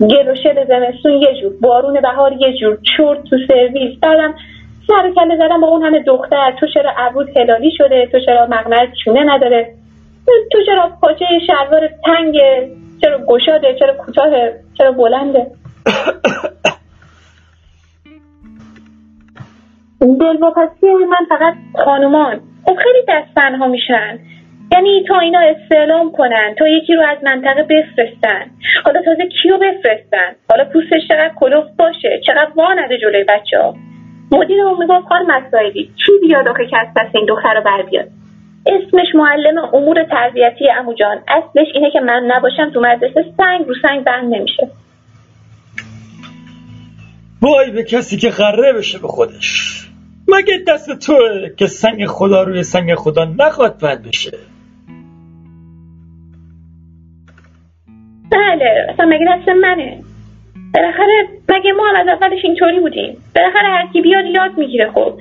گل 0.00 0.28
و 0.28 0.34
شد 0.34 0.68
زمستون 0.68 1.12
یه 1.12 1.40
جور 1.40 1.52
بارون 1.62 2.00
بهار 2.00 2.32
یه 2.32 2.58
جور 2.60 2.78
چرت 2.96 3.24
تو 3.24 3.36
سرویس. 3.48 4.00
بعدم 4.00 4.34
سر 4.86 5.10
کله 5.10 5.36
زدن 5.36 5.60
با 5.60 5.66
اون 5.66 5.82
همه 5.82 6.02
دختر 6.02 6.52
تو 6.60 6.66
چرا 6.74 6.90
عبود 6.96 7.36
هلالی 7.36 7.70
شده؟ 7.78 8.08
تو 8.12 8.20
چرا 8.20 8.46
مقنعت 8.46 8.88
چونه 9.04 9.24
نداره؟ 9.34 9.74
تو 10.52 10.58
چرا 10.66 10.90
پاچه 11.00 11.24
شلوار 11.46 11.90
تنگه 12.04 12.70
چرا 13.00 13.20
گشاده 13.26 13.74
چرا 13.78 13.94
کوتاهه 13.94 14.60
چرا 14.78 14.92
بلنده؟ 14.92 15.46
دلواپسی 20.20 20.86
من 20.86 21.26
فقط 21.28 21.54
خانومان. 21.84 22.40
خب 22.66 22.76
خیلی 22.76 23.04
دستنها 23.08 23.66
میشن. 23.66 24.18
یعنی 24.74 25.04
تا 25.08 25.18
اینا 25.18 25.40
استعلام 25.40 26.12
کنن 26.12 26.54
تا 26.58 26.68
یکی 26.68 26.94
رو 26.94 27.02
از 27.02 27.18
منطقه 27.22 27.62
بفرستن. 27.62 28.50
حالا 28.84 29.02
تازه 29.02 29.28
کیو 29.42 29.58
بفرستن؟ 29.58 30.32
حالا 30.50 30.64
پوستش 30.64 31.08
چقدر 31.08 31.30
کلوف 31.36 31.64
باشه؟ 31.78 32.20
چقدر 32.26 32.50
وانده 32.56 32.98
جلوی 32.98 33.24
بچه 33.24 33.58
ها؟ 33.58 33.74
مدیر 34.32 34.60
اون 34.62 34.78
می‌گفت 34.78 35.08
خانم 35.08 35.26
مسائلی 35.26 35.84
چی 35.84 36.12
بیاد 36.26 36.48
آخه 36.48 36.66
که 36.66 36.76
از 36.78 36.88
دست 36.96 37.16
این 37.16 37.26
دختر 37.26 37.54
رو 37.54 37.62
بر 37.62 37.82
بیاد؟ 37.90 38.08
اسمش 38.66 39.06
معلم 39.14 39.58
امور 39.58 40.04
تربیتی 40.04 40.70
امو 40.78 40.94
جان. 40.94 41.16
اصلش 41.28 41.66
اینه 41.74 41.90
که 41.90 42.00
من 42.00 42.22
نباشم 42.26 42.70
تو 42.70 42.80
مدرسه 42.80 43.24
سنگ 43.36 43.66
رو 43.66 43.74
سنگ 43.82 44.04
بند 44.04 44.34
نمیشه. 44.34 44.68
وای 47.42 47.70
به 47.70 47.84
کسی 47.84 48.16
که 48.16 48.30
خره 48.30 48.72
بشه 48.72 48.98
به 48.98 49.08
خودش. 49.08 49.80
مگه 50.28 50.54
دست 50.68 51.06
توه 51.06 51.48
که 51.56 51.66
سنگ 51.66 52.06
خدا 52.06 52.42
روی 52.42 52.62
سنگ 52.62 52.94
خدا 52.94 53.24
نخواد 53.24 53.80
بند 53.80 54.08
بشه؟ 54.08 54.53
بله 58.34 58.86
اصلا 58.88 59.06
مگه 59.06 59.26
دست 59.28 59.48
منه؟ 59.48 59.98
بالاخره 60.74 61.28
مگه 61.48 61.72
ما 61.72 61.84
از 61.96 62.08
اولش 62.08 62.44
اینطوری 62.44 62.80
بودیم؟ 62.80 63.16
بالاخره 63.36 63.68
هر 63.68 63.86
کی 63.92 64.00
بیاد 64.00 64.24
یاد 64.24 64.58
می‌گیره 64.58 64.90
خب. 64.94 65.18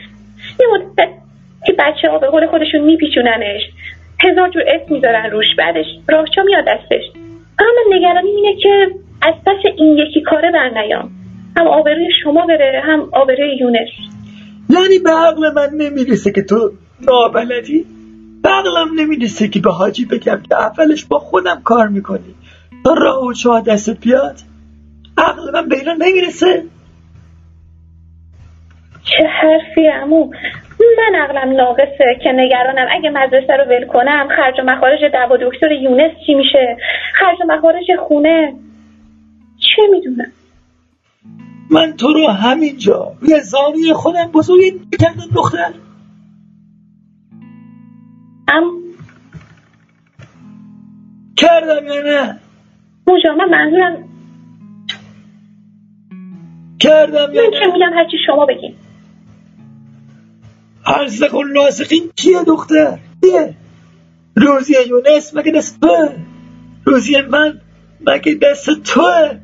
یه 0.59 0.65
مدت 0.73 1.09
که 1.65 1.73
بچه 1.79 2.09
ها 2.09 2.17
به 2.17 2.27
قول 2.27 2.47
خودشون 2.47 2.81
میپیچوننش 2.81 3.61
هزار 4.23 4.49
جور 4.49 4.63
اسم 4.67 4.93
می‌ذارن 4.93 5.31
روش 5.31 5.45
بعدش 5.57 5.85
راهچا 6.09 6.43
میاد 6.43 6.65
دستش. 6.67 7.03
اما 7.59 7.97
نگرانی 7.97 8.29
اینه 8.29 8.55
که 8.61 8.87
از 9.21 9.33
پس 9.45 9.71
این 9.77 9.97
یکی 9.97 10.21
کاره 10.21 10.51
بر 10.51 10.69
نیام. 10.69 11.09
هم 11.57 11.67
آبروی 11.67 12.09
شما 12.23 12.45
بره 12.45 12.81
هم 12.85 13.09
آبروی 13.11 13.57
یونس. 13.59 13.89
یعنی 14.69 14.99
به 14.99 15.09
عقل 15.09 15.53
من 15.53 15.69
نمی‌رسه 15.77 16.31
که 16.31 16.41
تو 16.41 16.71
نابلدی؟ 17.07 17.85
به 18.43 18.49
عقلم 18.49 18.99
نمی‌رسه 18.99 19.47
که 19.47 19.59
به 19.59 19.71
حاجی 19.71 20.05
بگم 20.05 20.41
که 20.49 20.55
اولش 20.55 21.05
با 21.05 21.19
خودم 21.19 21.61
کار 21.63 21.87
می‌کنی. 21.87 22.35
راه 22.85 23.25
و 23.25 23.33
چاه 23.33 23.61
دستت 23.61 23.99
بیاد؟ 23.99 24.35
عقل 25.17 25.51
من 25.53 25.69
به 25.69 25.75
اینا 25.77 25.93
نمی‌رسه. 25.93 26.63
چه 29.03 29.27
حرفی 29.27 29.89
امو 29.89 30.31
من 30.97 31.19
عقلم 31.19 31.55
ناقصه 31.55 32.19
که 32.23 32.31
نگرانم. 32.35 32.87
اگه 32.91 33.09
مدرسه 33.09 33.53
رو 33.53 33.63
ول 33.63 33.87
کنم 33.87 34.27
خرج 34.35 34.59
و 34.59 34.63
مخارج 34.63 34.99
دوا 35.13 35.37
دکتر 35.37 35.71
یونس 35.71 36.11
چی 36.25 36.33
میشه؟ 36.33 36.77
خرج 37.13 37.37
و 37.41 37.53
مخارج 37.53 37.85
خونه. 38.07 38.53
چه 39.59 39.81
می‌دونم؟ 39.91 40.31
من 41.69 41.93
تو 41.93 42.13
رو 42.13 42.27
همینجا 42.27 43.11
روی 43.21 43.39
زانوی 43.39 43.93
خودم 43.93 44.31
بزرگی 44.33 44.71
کردم 45.01 45.35
دختر. 45.35 45.73
ام 48.53 48.63
کردم 51.37 51.87
یا 51.87 52.01
نه؟ 52.01 52.39
موجا 53.07 53.35
من 53.35 53.49
منظورم 53.49 54.09
کردم 56.79 57.33
یا 57.33 57.41
من 57.43 57.51
که 57.51 57.65
میگم؟ 57.73 57.93
هرچی 57.93 58.17
شما 58.25 58.45
بگین. 58.45 58.75
حرزق 60.83 61.35
و 61.35 61.43
لازقین 61.43 62.11
کیه 62.15 62.43
دختر؟ 62.43 62.99
کیه؟ 63.21 63.55
روزی 64.35 64.73
یونس 64.89 65.35
مگه 65.35 65.51
دست 65.51 65.81
توه؟ 65.81 66.15
روزی 66.85 67.21
من 67.21 67.61
مگه 68.07 68.33
دست 68.33 68.69
توه؟ 68.83 69.39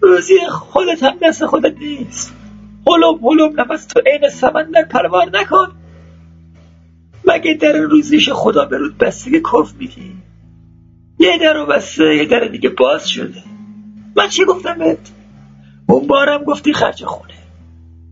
روزی 0.00 0.34
خودت 0.48 1.02
هم 1.02 1.14
دست 1.22 1.46
خودت 1.46 1.78
نیست. 1.78 2.34
هلوب 2.86 3.24
هلوب 3.24 3.60
نفس 3.60 3.86
تو 3.86 4.00
عین 4.06 4.28
سمندر 4.28 4.84
پروار 4.84 5.30
نکن. 5.32 5.72
مگه 7.28 7.54
در 7.54 7.72
روزیش 7.72 8.30
خدا 8.32 8.64
به 8.64 8.78
رود 8.78 8.98
بستگی 8.98 9.40
کف 9.40 9.74
میگی؟ 9.78 10.12
یه 11.22 11.38
در 11.38 11.54
رو 11.54 11.66
بسته 11.66 12.16
یه 12.16 12.24
در 12.24 12.40
دیگه 12.40 12.68
باز 12.68 13.08
شده. 13.08 13.42
من 14.16 14.28
چی 14.28 14.44
گفتم 14.44 14.78
بهت؟ 14.78 15.12
اون 15.88 16.06
بارم 16.06 16.44
گفتی 16.44 16.72
خرج 16.72 17.04
خونه. 17.04 17.34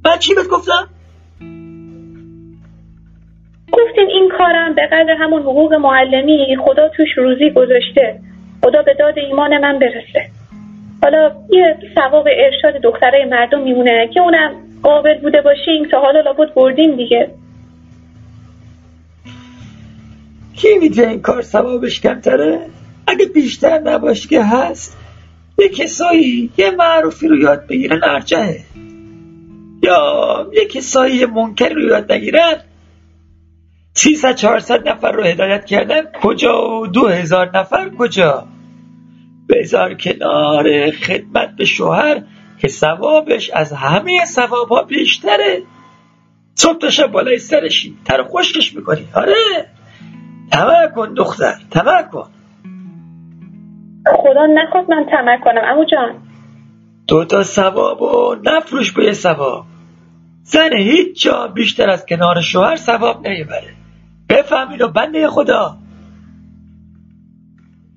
من 0.04 0.18
چی 0.18 0.34
بهت 0.34 0.48
گفتم؟ 0.48 0.88
گفتین 3.72 4.08
این 4.08 4.30
کارم 4.38 4.74
به 4.74 4.86
قدر 4.86 5.16
همون 5.20 5.42
حقوق 5.42 5.74
معلمی 5.74 6.56
خدا 6.64 6.88
توش 6.88 7.08
روزی 7.16 7.50
گذاشته. 7.50 8.20
خدا 8.64 8.82
به 8.82 8.94
داد 8.98 9.18
ایمان 9.18 9.58
من 9.58 9.78
برسه. 9.78 10.30
حالا 11.02 11.32
یه 11.50 11.76
ثواب 11.94 12.26
ارشاد 12.30 12.82
دخترای 12.82 13.24
مردم 13.24 13.62
میمونه. 13.62 14.08
که 14.14 14.20
اونم 14.20 14.54
قابل 14.82 15.18
بوده 15.18 15.40
باشیم 15.42 15.88
تا 15.90 16.00
حالا 16.00 16.20
لابد 16.20 16.54
بردیم 16.54 16.96
دیگه. 16.96 17.30
کی 20.56 20.78
میگه 20.78 21.08
این 21.08 21.22
کار 21.22 21.42
ثوابش 21.42 22.00
کمتره؟ 22.00 22.60
اگه 23.10 23.26
بیشتر 23.26 23.78
نباشه 23.78 24.28
که 24.28 24.44
هست 24.44 24.96
یه 25.58 25.68
کسایی 25.68 26.50
یه 26.56 26.70
معروفی 26.70 27.28
رو 27.28 27.38
یاد 27.38 27.66
بگیرن 27.66 28.00
ارجهه 28.04 28.60
یا 29.82 30.46
یه 30.52 30.66
کسایی 30.66 31.16
یه 31.16 31.26
منکر 31.26 31.68
رو 31.68 31.80
یاد 31.80 32.12
نگیرن 32.12 32.56
300 33.94 34.34
400 34.34 34.88
نفر 34.88 35.12
رو 35.12 35.22
هدایت 35.24 35.64
کردن 35.64 36.02
کجا 36.22 36.70
و 36.70 36.86
دو 36.86 37.08
هزار 37.08 37.58
نفر 37.58 37.90
کجا؟ 37.98 38.46
بذار 39.48 39.94
کنار 39.94 40.90
خدمت 40.90 41.56
به 41.56 41.64
شوهر 41.64 42.22
که 42.60 42.68
ثوابش 42.68 43.50
از 43.50 43.72
همه 43.72 44.24
ثواب 44.24 44.68
ها 44.68 44.82
بیشتره. 44.82 45.62
صبح 46.54 46.78
تا 46.78 47.06
بالای 47.06 47.38
سرشی 47.38 47.96
تر 48.04 48.22
خشکش 48.22 48.74
می‌کنی. 48.74 49.08
آره. 49.14 49.66
طمع 50.52 50.86
کن 50.86 51.14
دختر 51.14 51.54
طمع 51.70 52.02
کن 52.02 52.30
خدا 54.06 54.46
نخواد 54.46 54.90
من 54.90 55.06
طمع 55.10 55.38
کنم. 55.44 55.62
امو 55.64 55.84
جان. 55.84 56.22
دو 57.08 57.24
تا 57.24 57.42
ثواب 57.42 58.02
و 58.02 58.36
نفروش 58.44 58.92
به 58.92 59.04
یه 59.04 59.12
ثواب. 59.12 59.64
زن 60.42 60.72
هیچ 60.76 61.24
جا 61.24 61.46
بیشتر 61.54 61.90
از 61.90 62.06
کنار 62.06 62.40
شوهر 62.40 62.76
ثواب 62.76 63.28
نمی‌بره. 63.28 63.74
بفهم 64.28 64.70
اینو 64.70 64.88
بنده 64.88 65.28
خدا. 65.28 65.76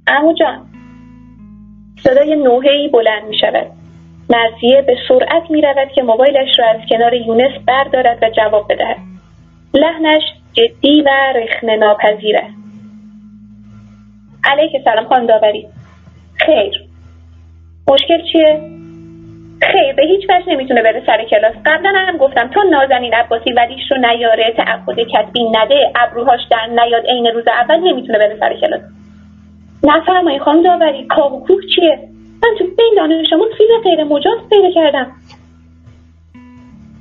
امو 0.08 0.34
جان. 0.34 0.66
صدای 2.04 2.36
نوحه‌ای 2.36 2.90
بلند 2.94 3.24
می 3.30 3.38
شود 3.38 3.68
مرزیه 4.30 4.82
به 4.88 4.96
سرعت 5.08 5.52
می 5.52 5.62
رود 5.62 5.92
که 5.96 6.02
موبایلش 6.04 6.60
را 6.60 6.70
از 6.70 6.80
کنار 6.90 7.14
یونس 7.14 7.52
بردارد 7.68 8.24
و 8.24 8.30
جواب 8.30 8.66
بدهد. 8.70 8.98
لحنش 9.74 10.24
جدی 10.54 11.02
و 11.02 11.10
رخنه 11.36 11.76
ناپذیر 11.76 12.38
است. 12.38 12.64
علیک 14.44 14.72
سلام 14.86 15.06
خانم 15.06 15.28
داوری. 15.28 15.68
خیر. 16.36 16.82
مشکل 17.88 18.22
چیه؟ 18.32 18.62
خیر 19.62 19.94
به 19.94 20.04
هیچ 20.04 20.30
وجه 20.30 20.50
نمی‌تونه 20.50 20.82
بره 20.82 21.04
سر 21.06 21.24
کلاس. 21.24 21.54
قبلا 21.66 21.92
هم 21.96 22.18
گفتم 22.18 22.48
تا 22.48 22.62
نازنین 22.64 23.14
عباسی 23.14 23.54
ولیش 23.54 23.92
رو 23.92 23.98
نیاره 23.98 24.54
تعهد 24.58 25.00
کتبی 25.00 25.44
نده 25.52 25.92
ابروهاش 25.96 26.42
در 26.52 26.66
نیاد 26.66 27.06
عین 27.06 27.28
روز 27.28 27.48
اول 27.48 27.80
نمی‌تونه 27.80 28.20
بره 28.20 28.38
سر 28.40 28.54
کلاس. 28.62 28.82
نفرمایی 29.84 30.40
خانم 30.40 30.64
داوری 30.64 31.06
کاو 31.06 31.44
کوه 31.48 31.62
چیه؟ 31.76 32.00
من 32.44 32.58
تو 32.60 32.64
بین 32.64 32.94
دانش 32.98 33.34
آموز 33.34 33.50
فیلم 33.58 33.82
غیر 33.84 34.04
مجاز 34.04 34.38
پیدا 34.50 34.72
کردم. 34.72 35.12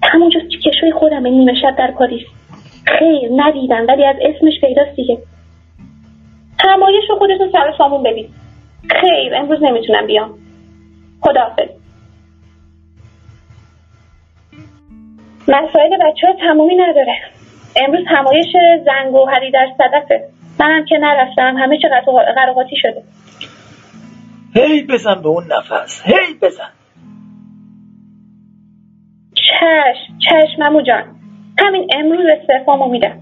همونجا 0.02 0.40
تو 0.40 0.70
کشوی 0.70 0.92
خودم 0.92 1.26
نیمه 1.26 1.54
شب 1.62 1.76
در 1.76 1.90
پاریس. 1.90 2.26
خیر 2.98 3.28
ندیدم 3.36 3.86
ولی 3.88 4.04
از 4.04 4.16
اسمش 4.20 4.60
پیداست 4.60 4.96
دیگه. 4.96 5.18
همایش 6.64 7.04
رو 7.10 7.16
خودتون 7.18 7.50
سر 7.52 7.74
سامون 7.78 8.02
ببین. 8.02 8.28
خیر 8.90 9.34
امروز 9.34 9.62
نمی‌تونم 9.62 10.06
بیام. 10.06 10.38
خداحافظ. 11.20 11.68
مسائل 15.48 15.90
بچه 15.90 16.26
ها 16.26 16.32
تمومی 16.40 16.76
نداره. 16.76 17.16
امروز 17.76 18.04
همایش 18.08 18.46
زنگ 18.84 19.14
و 19.14 19.24
هری 19.24 19.50
در 19.50 19.66
صدفه 19.78 20.28
منم 20.60 20.84
که 20.84 20.98
نرفتم 20.98 21.56
همه 21.56 21.78
چه 21.78 21.88
قراقاتی 22.36 22.76
شده. 22.76 23.02
هی 24.54 24.82
بزن 24.82 25.22
به 25.22 25.28
اون 25.28 25.44
نفس 25.52 26.02
هی 26.04 26.34
بزن. 26.42 26.68
چشم 29.34 30.18
چشم 30.18 30.62
امو 30.62 30.82
جان. 30.82 31.04
همین 31.58 31.90
امروز 31.96 32.26
استعفامو 32.40 32.88
میدم. 32.88 33.18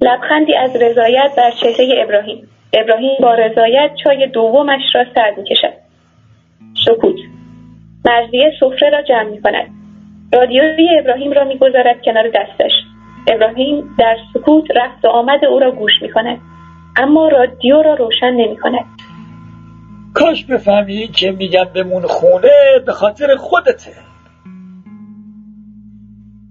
لبخندی 0.00 0.54
از 0.54 0.76
رضایت 0.76 1.32
بر 1.36 1.50
چهره 1.50 2.02
ابراهیم. 2.04 2.49
ابراهیم 2.72 3.16
با 3.22 3.34
رضایت 3.34 3.90
چای 4.04 4.26
دومش 4.26 4.80
را 4.94 5.04
سر 5.14 5.34
می‌کشد. 5.36 5.72
سکوت. 6.86 7.16
مرزیه 8.04 8.52
سفره 8.60 8.90
را 8.90 9.02
جمع 9.02 9.30
می‌کند. 9.30 9.70
رادیوی 10.32 10.98
ابراهیم 10.98 11.32
را 11.32 11.44
می‌گذارد 11.44 12.02
کنار 12.04 12.28
دستش. 12.28 12.72
ابراهیم 13.26 13.96
در 13.98 14.16
سکوت 14.34 14.64
رفت 14.76 15.04
و 15.04 15.08
آمد 15.08 15.44
او 15.44 15.58
را 15.58 15.70
گوش 15.70 15.92
می‌کند. 16.02 16.38
اما 16.96 17.28
رادیو 17.28 17.82
را 17.82 17.94
روشن 17.94 18.30
نمی‌کند. 18.30 18.84
کاش 20.14 20.44
بفهمی 20.44 21.08
که 21.08 21.30
میگم 21.30 21.64
بمون 21.74 22.02
خونه 22.02 22.48
به 22.86 22.92
خاطر 22.92 23.36
خودته 23.36 23.90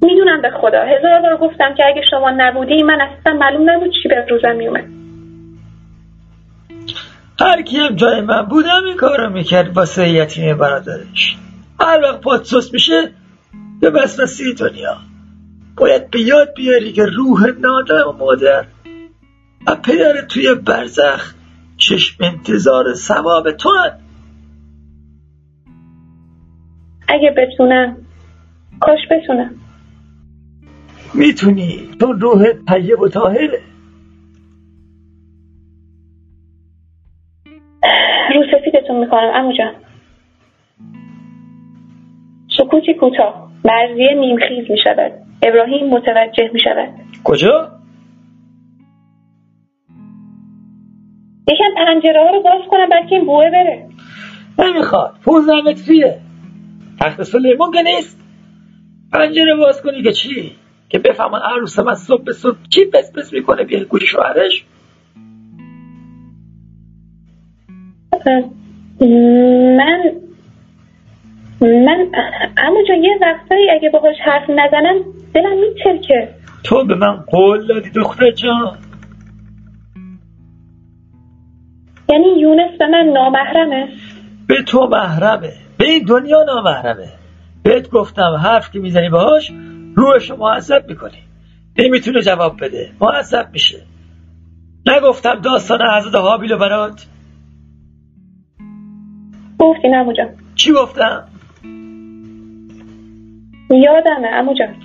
می‌دونم 0.01 0.41
به 0.41 0.49
خدا. 0.49 0.81
هزار 0.83 1.21
بار 1.21 1.37
گفتم 1.37 1.75
که 1.75 1.87
اگه 1.87 2.01
شما 2.09 2.31
نبودی 2.31 2.83
من 2.83 3.01
اصلا 3.01 3.33
معلوم 3.33 3.69
نبود 3.69 3.91
چی 4.03 4.09
به 4.09 4.25
روزم 4.29 4.55
میومد 4.55 4.98
هر 7.59 7.65
کی 7.65 7.77
هم 7.77 7.95
جای 7.95 8.21
من 8.21 8.41
بودم 8.41 8.83
این 8.85 8.97
کارو 8.97 9.29
می‌کرد 9.29 9.77
واسه 9.77 10.09
یتیم 10.09 10.57
برادرش. 10.57 11.37
هر 11.79 11.99
وقت 12.03 12.21
پات 12.21 12.73
میشه 12.73 13.11
به 13.81 13.89
وسوسه 13.89 14.53
دنیا. 14.53 14.97
باید 15.77 16.09
به 16.09 16.21
یاد 16.21 16.53
بیاری 16.55 16.91
که 16.91 17.05
روح 17.05 17.47
نادر 17.59 18.07
و 18.07 18.11
مادر 18.11 18.65
و 19.67 19.75
پدر 19.75 20.21
توی 20.21 20.55
برزخ 20.55 21.33
چشم 21.77 22.23
انتظار 22.23 22.93
ثواب 22.93 23.51
تو. 23.51 23.69
اگه 27.07 27.35
بتونم 27.37 27.97
کاش 28.81 28.99
بتونم. 29.11 29.51
می‌تونی. 31.13 31.89
چون 31.99 32.19
روح 32.19 32.45
طیب 32.53 32.99
و 32.99 33.07
طاهره. 33.07 33.61
سفیدتون 38.89 38.99
می‌کنم. 38.99 39.31
امو 39.33 39.53
جان. 39.53 39.73
سکوتی 42.57 42.93
کوتاه. 42.93 43.51
مرزیه 43.65 44.13
نیمخیز 44.13 44.71
می‌شود. 44.71 45.11
ابراهیم 45.43 45.89
متوجه 45.89 46.49
می‌شود. 46.53 46.89
کجا؟ 47.23 47.71
یکم 51.47 51.75
پنجره 51.77 52.19
ها 52.23 52.29
رو 52.35 52.43
باز 52.43 52.61
کنم 52.71 52.89
بلکه 52.89 53.15
این 53.15 53.25
بوه 53.25 53.49
بره. 53.49 53.89
نمی‌خواد. 54.59 55.15
پونزده 55.25 55.61
متریه 55.61 56.19
تخت 57.01 57.23
سلیمان 57.23 57.71
که 57.71 57.81
نیست. 57.81 58.19
پنجره 59.13 59.55
باز 59.55 59.81
کنی 59.81 60.03
که 60.03 60.11
چی؟ 60.11 60.55
که 60.89 60.99
بفهمن 60.99 61.39
عروس 61.39 61.79
من 61.79 61.95
صبح 61.95 62.23
به 62.23 62.33
صبح 62.33 62.57
چی 62.69 62.85
پس 62.85 63.11
پس 63.17 63.33
می‌کنه 63.33 63.63
بیه 63.63 63.83
گوش 63.83 64.03
شوهرش 64.03 64.65
من 69.01 70.11
من 71.61 72.07
اما 72.57 72.83
جان 72.87 73.03
یه 73.03 73.17
وقتایی 73.21 73.69
اگه 73.69 73.89
باهاش 73.89 74.15
حرف 74.25 74.49
نزنم 74.49 75.03
دلم 75.33 75.59
میترکه 75.59 76.29
تو 76.63 76.85
به 76.85 76.95
من 76.95 77.15
قول 77.15 77.67
دادی 77.67 77.89
دختر 77.89 78.31
جان. 78.31 78.77
یعنی 82.09 82.39
یونس 82.39 82.77
به 82.79 82.87
من 82.87 83.05
نامحرمه؟ 83.13 83.87
به 84.47 84.63
تو 84.63 84.87
محرمه. 84.87 85.53
به 85.77 85.85
این 85.85 86.03
دنیا 86.03 86.43
نامحرمه. 86.43 87.07
بهت 87.63 87.89
گفتم 87.89 88.35
حرف 88.43 88.71
که 88.71 88.79
می‌زنی 88.79 89.09
باهاش 89.09 89.51
روحشو 89.95 90.35
معذب 90.35 90.85
می‌کنی. 90.87 91.23
نمی‌تونه 91.79 92.21
جواب 92.21 92.57
بده. 92.61 92.89
معذب 93.01 93.49
میشه. 93.53 93.77
نگفتم 94.87 95.41
داستان 95.41 95.79
حضرت 95.97 96.15
حابیل 96.15 96.55
برات. 96.55 97.05
گفتی 99.59 99.87
نمو 99.87 100.13
جان 100.13 100.29
چی 100.55 100.71
گفتم؟ 100.71 101.27
یادمه 103.69 104.27
امو 104.27 104.53
جان 104.53 104.75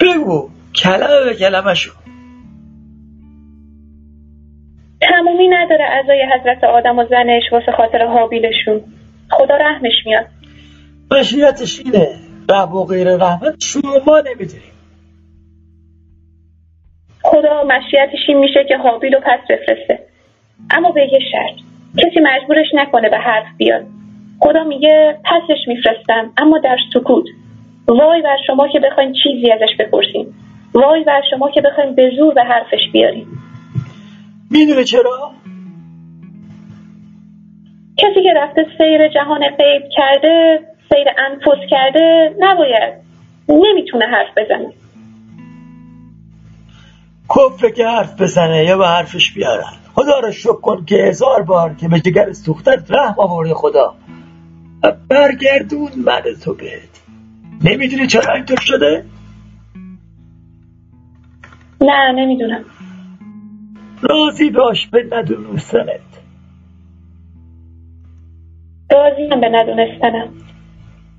بگو 0.00 0.48
کلمه 0.74 1.24
به 1.24 1.34
کلمه 1.34 1.74
شو. 1.74 1.90
تمومی 5.00 5.48
نداره 5.48 5.84
ازای 5.84 6.22
حضرت 6.34 6.64
آدم 6.64 6.98
و 6.98 7.04
زنش 7.10 7.42
واسه 7.52 7.72
خاطر 7.76 8.06
حابیلشون. 8.06 8.80
خدا 9.30 9.56
رحمش 9.56 10.06
میاد. 10.06 10.26
مشیتش 11.10 11.80
اینه 11.84 12.08
رحم 12.50 12.74
و 12.74 12.84
غیر 12.84 13.16
رحمت 13.16 13.54
شما 13.64 13.92
ما 14.06 14.20
نمی‌دونیم 14.20 14.72
خدا 17.22 17.64
مشیتش 17.64 18.28
این 18.28 18.38
میشه 18.38 18.64
که 18.68 18.76
حابیل 18.76 19.16
پس 19.16 19.40
بفرسته. 19.50 19.98
اما 20.70 20.90
به 20.90 21.00
یه 21.00 21.18
شرط 21.32 21.58
کسی 21.96 22.20
مجبورش 22.20 22.66
نکنه 22.74 23.08
به 23.08 23.18
حرف 23.18 23.46
بیاد. 23.56 23.86
خدا 24.42 24.64
میگه 24.64 25.18
پسش 25.24 25.58
میفرستم 25.68 26.32
اما 26.36 26.58
در 26.58 26.76
سکوت. 26.94 27.24
وای 27.88 28.22
بر 28.22 28.36
شما 28.46 28.68
که 28.68 28.80
بخواین 28.80 29.12
چیزی 29.22 29.52
ازش 29.52 29.76
بپرسیم. 29.78 30.34
وای 30.74 31.04
بر 31.04 31.22
شما 31.30 31.50
که 31.50 31.60
بخواین 31.60 31.94
به 31.94 32.10
زور 32.16 32.34
به 32.34 32.42
حرفش 32.42 32.90
بیاریم. 32.92 33.26
می‌دونه 34.50 34.84
چرا؟ 34.84 35.30
کسی 37.96 38.22
که 38.22 38.32
رفته 38.36 38.66
سیر 38.78 39.08
جهان 39.08 39.40
غیب 39.40 39.82
کرده 39.96 40.60
سیر 40.88 41.06
انفس 41.18 41.68
کرده 41.70 42.34
نباید. 42.38 42.94
نمی‌تونه 43.48 44.04
حرف 44.06 44.28
بزنه. 44.36 44.72
کفر 47.36 47.70
که 47.70 47.86
حرف 47.86 48.20
بزنه 48.20 48.64
یا 48.64 48.78
به 48.78 48.86
حرفش 48.86 49.32
بیارن. 49.32 49.72
خدا 49.94 50.18
رو 50.18 50.32
شکر 50.32 50.60
کن 50.60 50.84
که 50.84 50.96
هزار 50.96 51.42
بار 51.42 51.74
که 51.80 51.88
به 51.88 52.00
جگر 52.00 52.32
سوختت 52.32 52.90
رحم 52.90 53.14
آورده 53.18 53.54
خدا. 53.54 53.94
برگردون 54.90 55.90
من 55.96 56.22
تو 56.44 56.54
بهت 56.54 57.02
نمی‌دونی 57.64 58.06
چرا 58.06 58.34
اینطور 58.34 58.60
شده؟ 58.60 59.04
نه 61.80 62.12
نمی‌دونم 62.12 62.64
راضی 64.02 64.50
باش 64.50 64.86
به 64.86 65.08
ندونستنت 65.12 66.00
راضیم 68.92 69.40
به 69.40 69.48
ندونستنم 69.48 70.28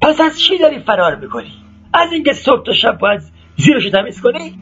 پس 0.02 0.22
از 0.22 0.40
چی 0.40 0.58
داری 0.58 0.80
فرار 0.80 1.16
می‌کنی؟ 1.16 1.54
از 1.94 2.12
اینکه 2.12 2.34
صبح 2.34 2.66
تا 2.66 2.74
شب 2.74 2.98
باید 2.98 3.22
زیرشو 3.58 3.90
تمیز 3.90 4.22
کنی؟ 4.22 4.60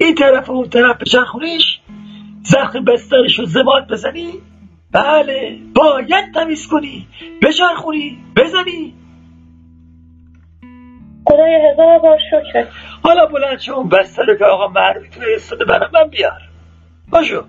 این 0.00 0.14
طرف 0.14 0.48
و 0.48 0.52
اون 0.52 0.68
طرف 0.68 0.96
بچرخونیش؟ 1.00 1.80
زخم 2.42 2.84
بسترش 2.84 3.38
رو 3.38 3.44
زباد 3.44 3.88
بزنی؟ 3.88 4.32
بله 4.92 5.58
باید 5.74 6.34
تمیز 6.34 6.68
کنی 6.68 7.06
بچرخونی 7.42 8.18
بزنی. 8.36 8.94
خدای 11.24 11.70
هزار 11.72 11.98
بار 11.98 12.18
شکرت 12.30 12.68
حالا 13.02 13.26
بلند 13.26 13.58
شو 13.58 13.72
اون 13.72 13.88
بستر 13.88 14.22
رو 14.22 14.34
که 14.34 14.44
آقا 14.44 14.68
معروفی 14.68 15.08
فرستاده 15.10 15.64
برای 15.64 15.88
من 15.94 16.08
بیار. 16.10 16.40
باشو. 17.10 17.44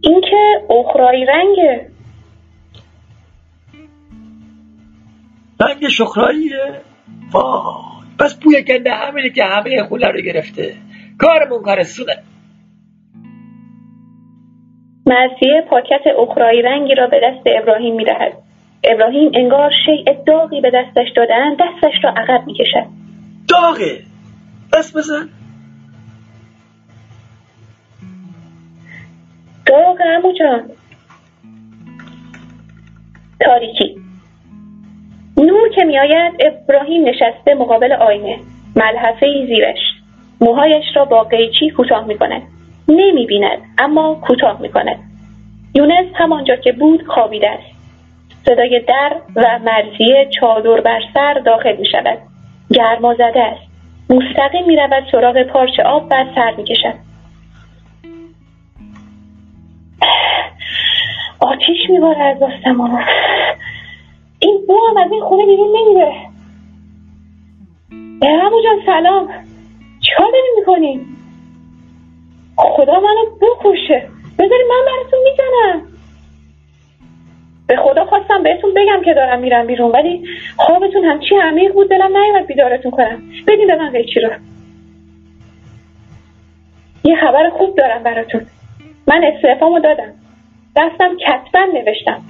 این 0.00 0.20
که 0.20 0.62
اخرایی 0.70 1.26
رنگه. 1.26 1.90
رنگ 5.60 5.88
شخراییه 5.88 6.80
وای 7.32 7.84
پس 8.18 8.34
بوی 8.34 8.62
گنده 8.62 8.94
همینه 8.94 9.30
که 9.30 9.44
همه 9.44 9.82
خونه 9.88 10.08
رو 10.08 10.20
گرفته. 10.20 10.76
کارمون 11.18 11.62
کار 11.62 11.82
سونه 11.82 12.22
مرسیه 15.06 15.62
پاکت 15.70 16.02
اخرایی 16.18 16.62
رنگی 16.62 16.94
را 16.94 17.06
به 17.06 17.20
دست 17.24 17.42
ابراهیم 17.46 17.94
می‌دهد. 17.94 18.32
ابراهیم 18.84 19.30
انگار 19.34 19.70
شیء 19.86 20.14
داغی 20.26 20.60
به 20.60 20.70
دستش 20.70 21.12
دادن 21.16 21.54
دستش 21.54 22.04
را 22.04 22.10
عقب 22.10 22.46
می‌کشد. 22.46 22.86
داغه! 23.48 23.98
دست 24.72 24.96
بزن. 24.96 25.28
داغ 29.66 29.96
امو 30.16 30.32
جان. 30.32 30.70
تاریکی. 33.40 33.96
نور 35.36 35.68
که 35.74 35.84
میآید 35.84 36.34
ابراهیم 36.40 37.08
نشسته 37.08 37.54
مقابل 37.54 37.92
آینه. 37.92 38.38
ملحفه 38.76 39.26
زیرش. 39.46 39.78
موهایش 40.40 40.84
را 40.96 41.04
با 41.04 41.22
قیچی 41.22 41.70
کوتاه 41.70 42.06
می‌کند. 42.06 42.42
نمی‌بیند 42.88 43.58
اما 43.78 44.14
کوتاه 44.14 44.62
می‌کند. 44.62 44.98
یونس 45.74 46.06
همانجا 46.14 46.56
که 46.56 46.72
بود 46.72 47.06
خوابیده 47.06 47.50
است. 47.50 47.74
صدای 48.46 48.82
در 48.88 49.16
و 49.36 49.58
مرزیه 49.64 50.28
چادر 50.40 50.80
بر 50.80 51.00
سر 51.14 51.34
داخل 51.34 51.76
می 51.76 51.86
شود 51.86 52.18
گرما 52.72 53.14
زده 53.14 53.42
است. 53.42 53.62
مستقیم 54.10 54.66
می 54.66 54.76
رود 54.76 55.04
سراغ 55.12 55.42
پارچه 55.42 55.82
آب 55.82 56.06
و 56.10 56.24
سر 56.34 56.54
می 56.56 56.64
کشد 56.64 56.94
آتیش 61.40 61.90
می 61.90 61.96
از 61.96 62.42
آسمان. 62.42 63.04
این 64.38 64.64
بو 64.68 64.78
هم 64.90 64.96
از 64.96 65.12
این 65.12 65.20
خونه 65.20 65.46
بیرون 65.46 65.68
نمیره. 65.76 66.14
همو 68.22 68.62
جان 68.64 68.86
سلام. 68.86 69.28
چیکار 70.00 70.30
داری 70.32 70.48
می‌کنی 70.56 71.13
خدا 72.56 73.00
منو 73.00 73.24
بکشه. 73.40 74.08
بذاری 74.38 74.62
من 74.68 74.84
براتون 74.86 75.18
می‌زنم. 75.24 75.82
به 77.66 77.76
خدا 77.76 78.04
خواستم 78.04 78.42
بهتون 78.42 78.74
بگم 78.74 79.02
که 79.04 79.14
دارم 79.14 79.38
میرم 79.38 79.66
بیرون 79.66 79.90
ولی 79.90 80.24
خوابتون 80.56 81.04
هم 81.04 81.20
چی 81.20 81.36
عمیق 81.36 81.72
بود 81.72 81.90
دلم 81.90 82.16
نیومد 82.16 82.46
بیدارتون 82.46 82.90
کنم. 82.90 83.22
بدین 83.48 83.66
به 83.66 83.76
من 83.76 83.90
قیچی 83.90 84.20
رو. 84.20 84.30
یه 87.04 87.16
خبر 87.16 87.50
خوب 87.50 87.76
دارم 87.76 88.02
براتون. 88.02 88.46
من 89.06 89.24
استعفامو 89.24 89.80
دادم. 89.80 90.12
دستم 90.76 91.16
کتبا 91.16 91.60
نوشتم. 91.74 92.22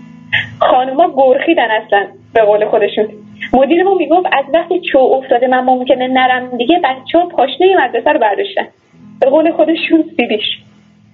خانوما 0.60 1.12
گرخیدن 1.16 1.70
اصلا 1.70 2.06
به 2.34 2.42
قول 2.42 2.66
خودشون. 2.66 3.08
مدیرمون 3.52 3.96
می‌گفت 3.96 4.26
از 4.26 4.44
وقتی 4.54 4.80
چو 4.92 4.98
افتاده 4.98 5.46
من 5.46 5.60
ممکنه 5.60 6.08
نرم 6.08 6.56
دیگه 6.56 6.80
بچه 6.84 7.18
ها 7.18 7.26
پاشنه 7.26 7.76
مدرسه 7.84 8.10
رو 8.12 8.18
برداشتن. 8.18 8.66
به 9.20 9.30
قول 9.30 9.52
خودشون 9.52 10.04
سیبیش. 10.16 10.44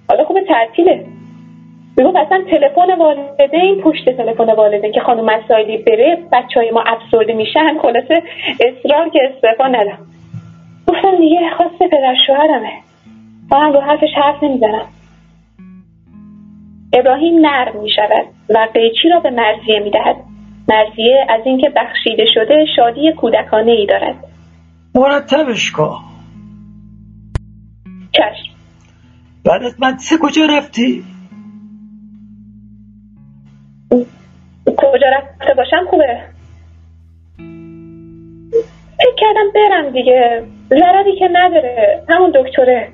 حالا 0.08 0.24
خوب 0.24 0.36
تعطیله. 0.48 1.06
می‌گفت 1.96 2.16
اصلا 2.16 2.42
تلفن 2.50 2.98
والدین 2.98 3.80
پشت 3.82 4.10
تلفن 4.10 4.52
والدین 4.52 4.92
که 4.92 5.00
خانم 5.00 5.24
مسائلی 5.24 5.76
بره 5.76 6.18
بچه 6.32 6.60
های 6.60 6.70
ما 6.70 6.82
افسرده 6.86 7.32
میشن 7.32 7.78
خلاصه 7.82 8.22
اصرار 8.60 9.08
که 9.08 9.18
استعفا 9.34 9.66
ندم. 9.66 9.98
گفتم 10.86 11.16
دیگه 11.18 11.38
خواست 11.56 11.78
پدر 11.78 12.14
شوهرمه. 12.26 12.72
من 13.50 13.72
رو 13.72 13.80
حرفش 13.80 14.14
حرف 14.16 14.42
نمی‌زنم. 14.42 14.86
ابراهیم 16.92 17.46
نرم 17.46 17.80
می 17.82 17.90
شود 17.90 18.26
و 18.48 18.68
قیچی 18.74 19.08
را 19.08 19.20
به 19.20 19.30
مرزیه 19.30 19.80
می 19.80 19.90
دهد. 19.90 20.16
مرزیه 20.68 21.26
از 21.28 21.40
اینکه 21.44 21.70
بخشیده 21.76 22.26
شده 22.34 22.66
شادی 22.76 23.12
کودکانه 23.12 23.72
ای 23.72 23.86
دارد. 23.86 24.24
مرتبش 24.94 25.70
کن. 25.70 26.09
چشم. 28.12 28.52
بعد 29.44 29.62
از 29.62 29.74
مدرسه 29.80 30.16
کجا 30.18 30.46
رفتی؟ 30.46 31.04
کجا 34.76 35.06
رفته 35.18 35.54
باشم 35.56 35.86
خوبه. 35.90 36.20
فکر 38.98 39.14
کردم 39.16 39.50
برم 39.54 39.90
دیگه. 39.90 40.42
ضرری 40.68 41.18
که 41.18 41.28
نداره. 41.32 42.02
همون 42.08 42.32
دکتره. 42.34 42.88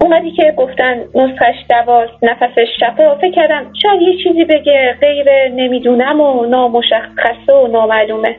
اومدی 0.00 0.30
که 0.30 0.54
گفتن 0.56 0.94
نسخش 1.14 1.56
دواست 1.70 2.24
نفسش 2.24 2.66
شفا. 2.80 3.14
فکر 3.14 3.34
کردم 3.34 3.72
شاید 3.82 4.02
یه 4.02 4.24
چیزی 4.24 4.44
بگه. 4.44 4.96
غیر 5.00 5.26
نمی‌دونم 5.54 6.20
و 6.20 6.46
نامشخصه 6.46 7.52
و 7.52 7.66
نامعلومه. 7.66 8.36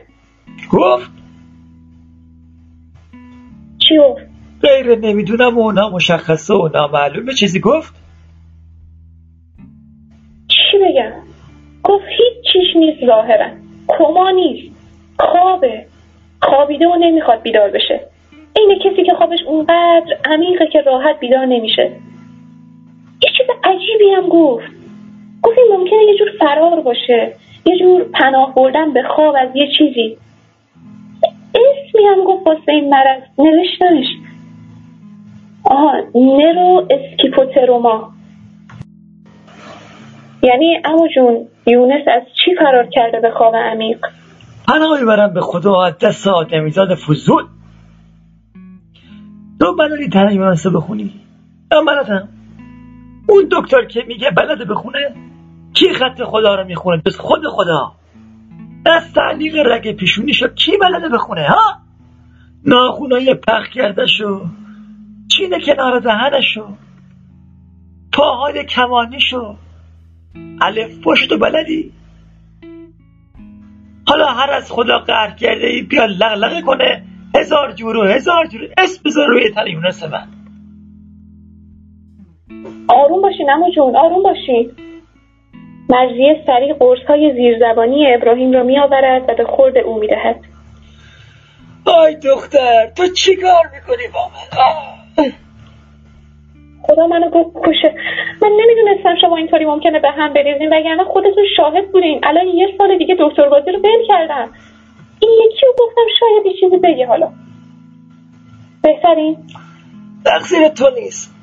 گفت؟ 0.72 1.10
چی 3.88 3.98
گفت؟ 3.98 4.29
غیر 4.62 4.98
نمی‌دونم 4.98 5.58
و 5.58 5.72
نامشخصه 5.72 6.54
و 6.54 6.68
نامعلومه 6.74 7.32
چیزی 7.32 7.60
گفت؟ 7.60 7.94
چی 10.48 10.78
بگم؟ 10.78 11.12
گفت 11.84 12.04
هیچ 12.08 12.52
چیش 12.52 12.76
نیست 12.76 13.06
ظاهرا. 13.06 13.46
کما 13.88 14.30
نیست. 14.30 14.76
خوابه. 15.18 15.86
خوابیده 16.42 16.88
و 16.88 16.96
نمی‌خواد 16.96 17.42
بیدار 17.42 17.70
بشه. 17.70 18.00
اینه 18.56 18.78
کسی 18.78 19.02
که 19.04 19.14
خوابش 19.14 19.38
اونقدر 19.46 20.18
عمیقه 20.24 20.66
که 20.72 20.80
راحت 20.80 21.20
بیدار 21.20 21.46
نمیشه. 21.46 21.82
یه 23.22 23.30
چیز 23.38 23.46
عجیبی 23.64 24.10
هم 24.16 24.28
گفت. 24.28 24.66
گفت 25.42 25.56
ممکنه 25.70 26.02
یه 26.08 26.18
جور 26.18 26.28
فرار 26.38 26.80
باشه. 26.80 27.32
یه 27.66 27.78
جور 27.78 28.04
پناه 28.04 28.54
بردن 28.54 28.92
به 28.92 29.02
خواب 29.02 29.34
از 29.38 29.48
یه 29.54 29.66
چیزی. 29.78 30.16
اسمی 31.54 32.04
هم 32.06 32.24
گفت 32.24 32.46
واسه 32.46 32.72
این 32.72 32.88
مرض. 32.88 33.22
نوشتنش. 33.38 34.06
آها 35.64 35.92
نرو 36.14 36.88
اسکیپوتروما. 36.90 38.12
یعنی 40.42 40.82
امو 40.84 41.08
جون 41.14 41.48
یونس 41.66 42.08
از 42.16 42.22
چی 42.44 42.54
فرار 42.58 42.86
کرده 42.86 43.20
به 43.20 43.30
خواب 43.30 43.54
عمیق؟ 43.56 44.06
پناه 44.68 45.00
می‌برم 45.00 45.34
به 45.34 45.40
خدا 45.40 45.90
دست 45.90 46.26
آدمیزاد 46.26 46.94
فضول. 46.94 47.44
تو 49.60 49.76
بلدی 49.76 50.08
تنه 50.08 50.34
یونسه 50.34 50.70
بخونی؟ 50.70 51.20
من 51.72 51.84
بلدم. 51.84 52.28
اون 53.28 53.48
دکتر 53.52 53.84
که 53.84 54.04
میگه 54.08 54.30
بلده 54.30 54.64
بخونه 54.64 55.14
کی 55.74 55.88
خط 55.94 56.22
خدا 56.22 56.54
رو 56.54 56.64
می‌خونه؟ 56.64 57.02
جز 57.06 57.16
خود 57.16 57.40
خدا. 57.46 57.92
از 58.86 59.12
تعلیق 59.12 59.56
رگ 59.66 59.96
پیشونیشو 59.96 60.48
کی 60.48 60.72
بلده 60.76 61.08
بخونه 61.08 61.48
ها؟ 61.48 61.76
ناخونای 62.66 63.34
پخ 63.34 63.68
کرده 63.68 64.06
شو 64.06 64.40
چین 65.40 65.60
کنار 65.66 66.00
دهنشو. 66.00 66.66
پاهای 68.12 68.64
کمانیشو 68.64 69.56
الف 70.60 71.00
پشت 71.04 71.32
و 71.32 71.38
بلدی. 71.38 71.92
حالا 74.08 74.26
هر 74.26 74.50
از 74.50 74.72
خدا 74.72 74.98
قهر 74.98 75.30
کرده 75.30 75.66
ای 75.66 75.82
بیا 75.82 76.04
لغلقه 76.04 76.62
کنه. 76.62 77.02
هزار 77.36 77.72
جور 77.72 77.96
و 77.96 78.02
هزار 78.02 78.46
جور. 78.46 78.60
اسم 78.78 79.02
بذار 79.04 79.26
روی 79.28 79.50
تن 79.50 79.66
یونس 79.66 80.02
من. 80.02 80.28
آروم 82.88 83.22
باشین 83.22 83.50
امو 83.50 83.70
جون 83.76 83.96
آروم 83.96 84.22
باشین. 84.22 84.72
مرزیه 85.88 86.44
سریع 86.46 86.74
قرص 86.74 87.06
های 87.08 87.32
زیرزبانی 87.34 88.14
ابراهیم 88.14 88.52
را 88.52 88.62
می 88.62 88.78
آورد 88.78 89.22
و 89.28 89.34
به 89.34 89.44
خورد 89.44 89.78
او 89.78 89.98
می 89.98 90.06
دهد. 90.06 90.40
آی 91.84 92.16
دختر 92.16 92.86
تو 92.96 93.06
چی 93.06 93.36
کار 93.36 93.70
می‌کنی 93.74 94.08
با 94.14 94.28
من؟ 94.28 94.58
آه. 94.62 94.99
خدا 96.82 97.06
منو 97.06 97.30
گفت 97.30 97.68
کشه. 97.68 97.94
من 98.42 98.50
نمی‌دونستم 98.60 99.16
شما 99.20 99.36
اینطوری 99.36 99.64
ممکنه 99.64 99.98
به 99.98 100.10
هم 100.10 100.32
بریزین 100.32 100.68
وگرنه 100.72 101.04
خودتون 101.04 101.44
شاهد 101.56 101.92
بودین. 101.92 102.20
الان 102.22 102.46
یه 102.48 102.74
سال 102.78 102.98
دیگه 102.98 103.16
دکتر 103.18 103.48
بازی 103.48 103.70
رو 103.70 103.78
ول 103.78 104.06
کردم. 104.08 104.50
این 105.20 105.30
یکی 105.44 105.66
رو 105.66 105.72
گفتم 105.78 106.02
شاید 106.20 106.46
یه 106.46 106.60
چیزی 106.60 106.76
بگه 106.76 107.06
حالا. 107.06 107.32
بهترین؟ 108.82 109.36
تقصیر 110.24 110.68
تو 110.68 110.90
نیست. 111.00 111.34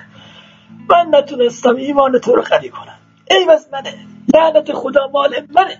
من 0.90 1.18
نتونستم 1.18 1.76
ایمان 1.76 2.18
تو 2.18 2.34
رو 2.34 2.42
قوی 2.42 2.68
کنم. 2.68 2.98
ای 3.30 3.52
از 3.52 3.68
منه. 3.72 3.90
لعنت 4.34 4.72
خدا 4.72 5.08
مال 5.12 5.30
منه. 5.54 5.76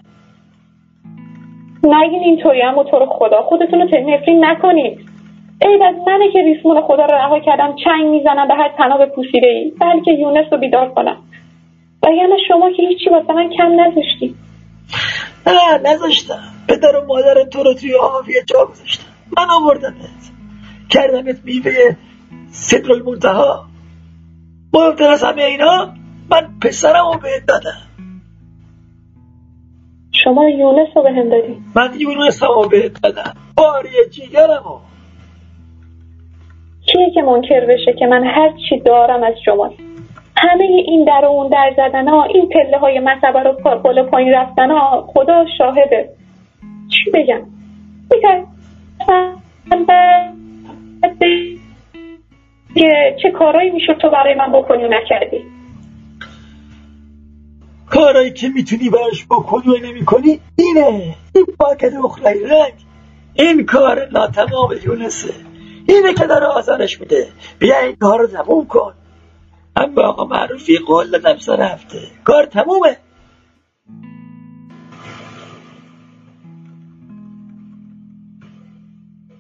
نگین 1.83 2.21
اینطوری 2.21 2.63
اما 2.63 2.85
تو 2.85 2.99
رو 2.99 3.07
خدا. 3.07 3.43
خودتون 3.43 3.81
رو 3.81 3.85
نفرین 3.87 4.45
نکنید. 4.45 5.10
ای 5.63 5.83
از 5.83 5.95
منه 6.07 6.33
که 6.33 6.39
ریسمون 6.39 6.83
خدا 6.83 7.05
رو 7.05 7.15
رها 7.15 7.41
کردم. 7.41 7.77
چنگ 7.85 8.07
می‌زنم 8.07 8.49
به 8.49 8.55
هر 8.55 8.75
تناب 8.79 9.07
پوسیده 9.07 9.47
ای 9.47 9.73
بلکه 9.81 10.13
یونس 10.13 10.53
رو 10.53 10.59
بیدار 10.59 10.89
کنم. 10.89 11.17
وگرنه 12.03 12.37
شما 12.49 12.71
که 12.71 12.83
هیچی 12.83 13.11
واسه 13.11 13.33
من 13.33 13.51
کم 13.51 13.81
نذاشتی. 13.81 14.35
نه 15.47 15.93
نذاشتم. 15.93 16.41
پدر 16.69 16.97
و 16.97 17.07
مادر 17.07 17.45
تو 17.45 17.63
رو 17.63 17.75
توی 17.75 17.95
آبی 17.95 18.33
جا 18.47 18.65
گذاشتم. 18.65 19.05
من 19.37 19.47
آوردمت 19.51 20.31
کردمت 20.91 21.37
میوه 21.45 21.97
صدر 22.51 22.93
المنتها. 22.93 23.65
مهمتر 24.75 25.05
از 25.05 25.25
همه 25.25 25.43
اینا 25.43 25.89
من 26.31 26.49
پسرم 26.63 27.07
رو 27.13 27.19
بهت 27.19 27.47
دادم. 27.47 27.81
شما 30.25 30.51
یونس 30.51 30.89
رو 30.97 31.03
به 31.03 31.11
هم 31.11 31.31
دادی. 31.31 31.57
من 31.75 32.01
یونس 32.01 32.43
رو 32.43 32.69
بهت 32.69 33.03
دادم. 33.03 33.33
باری 33.57 33.89
جیگرم 34.11 34.63
رو. 34.65 34.90
کیه 36.93 37.11
که 37.15 37.23
منکر 37.23 37.61
بشه 37.61 37.93
که 37.93 38.07
من 38.07 38.25
هر 38.25 38.53
چی 38.69 38.81
دارم 38.81 39.23
از 39.23 39.35
شما 39.45 39.71
همه 40.37 40.65
این 40.65 41.05
در 41.05 41.25
و 41.25 41.29
اون 41.29 41.49
در 41.49 41.75
زدن 41.77 42.09
ها 42.09 42.25
این 42.25 42.49
پله 42.49 42.79
های 42.79 43.01
مصبه 43.01 43.43
رو 43.43 43.79
بالا 43.79 44.05
پایین 44.05 44.33
رفتن 44.33 44.71
ها 44.71 45.09
خدا 45.15 45.45
شاهده. 45.59 46.09
چی 46.89 47.11
بگم؟ 47.11 47.41
بگم 48.11 48.47
چه 53.23 53.31
کارایی 53.31 53.71
می‌شد 53.71 53.99
تو 53.99 54.11
برای 54.11 54.35
من 54.35 54.53
بکنی 54.53 54.83
نکردی؟ 54.89 55.45
کارایی 57.91 58.33
که 58.33 58.49
می‌تونی 58.49 58.91
براش 58.91 59.27
بکنی 59.31 59.69
و 59.69 59.87
نمی 59.87 60.05
کنی 60.05 60.41
اینه. 60.59 61.15
این 61.35 61.47
پاکت 61.59 61.93
اخلای 62.05 62.45
رنگ 62.45 62.73
این 63.35 63.67
کار 63.67 64.09
ناتمام 64.13 64.71
یونسه. 64.87 65.50
اینه 65.95 66.15
که 66.15 66.27
داره 66.27 66.47
آزارش 66.47 67.01
میده. 67.01 67.29
بیا 67.59 67.79
این 67.79 67.97
کار 67.97 68.19
رو 68.19 68.27
تموم 68.27 68.67
کن. 68.67 68.95
اما 69.77 70.03
آقا 70.03 70.25
معروفی 70.25 70.79
قول 70.79 71.11
دادم 71.11 71.39
سر 71.39 71.63
هفته 71.63 71.99
کار 72.25 72.45
تمومه. 72.45 72.97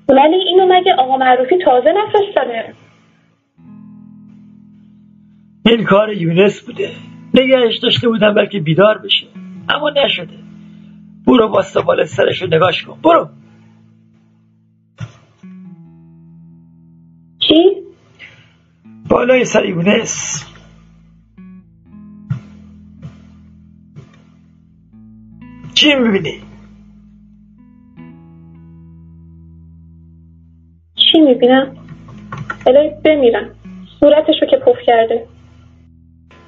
ولی 0.08 0.34
اینو 0.34 0.66
مگه 0.74 0.94
آقا 0.98 1.16
معروفی 1.16 1.58
تازه 1.64 1.92
نفرستاده 1.92 2.74
این 5.66 5.84
کار 5.84 6.12
یونس 6.12 6.60
بوده. 6.60 6.90
نگهش 7.34 7.78
داشته 7.78 8.08
بودم 8.08 8.34
بلکه 8.34 8.60
بیدار 8.60 8.98
بشه. 8.98 9.26
اما 9.68 9.90
نشده. 9.90 10.38
برو 11.26 11.48
با 11.48 11.64
بالا 11.86 12.04
سرش 12.04 12.42
رو 12.42 12.48
نگاش 12.48 12.84
کن. 12.84 12.98
برو. 13.02 13.28
بالای 19.10 19.44
سر 19.44 19.64
یونس 19.64 20.44
چی 25.74 25.94
می‌بینی؟ 25.94 26.40
چی 30.94 31.20
می‌بینم؟ 31.20 31.76
الهی 32.66 32.90
بمیرم. 33.04 33.50
صورتشو 34.00 34.46
که 34.50 34.56
پف 34.56 34.76
کرده. 34.86 35.26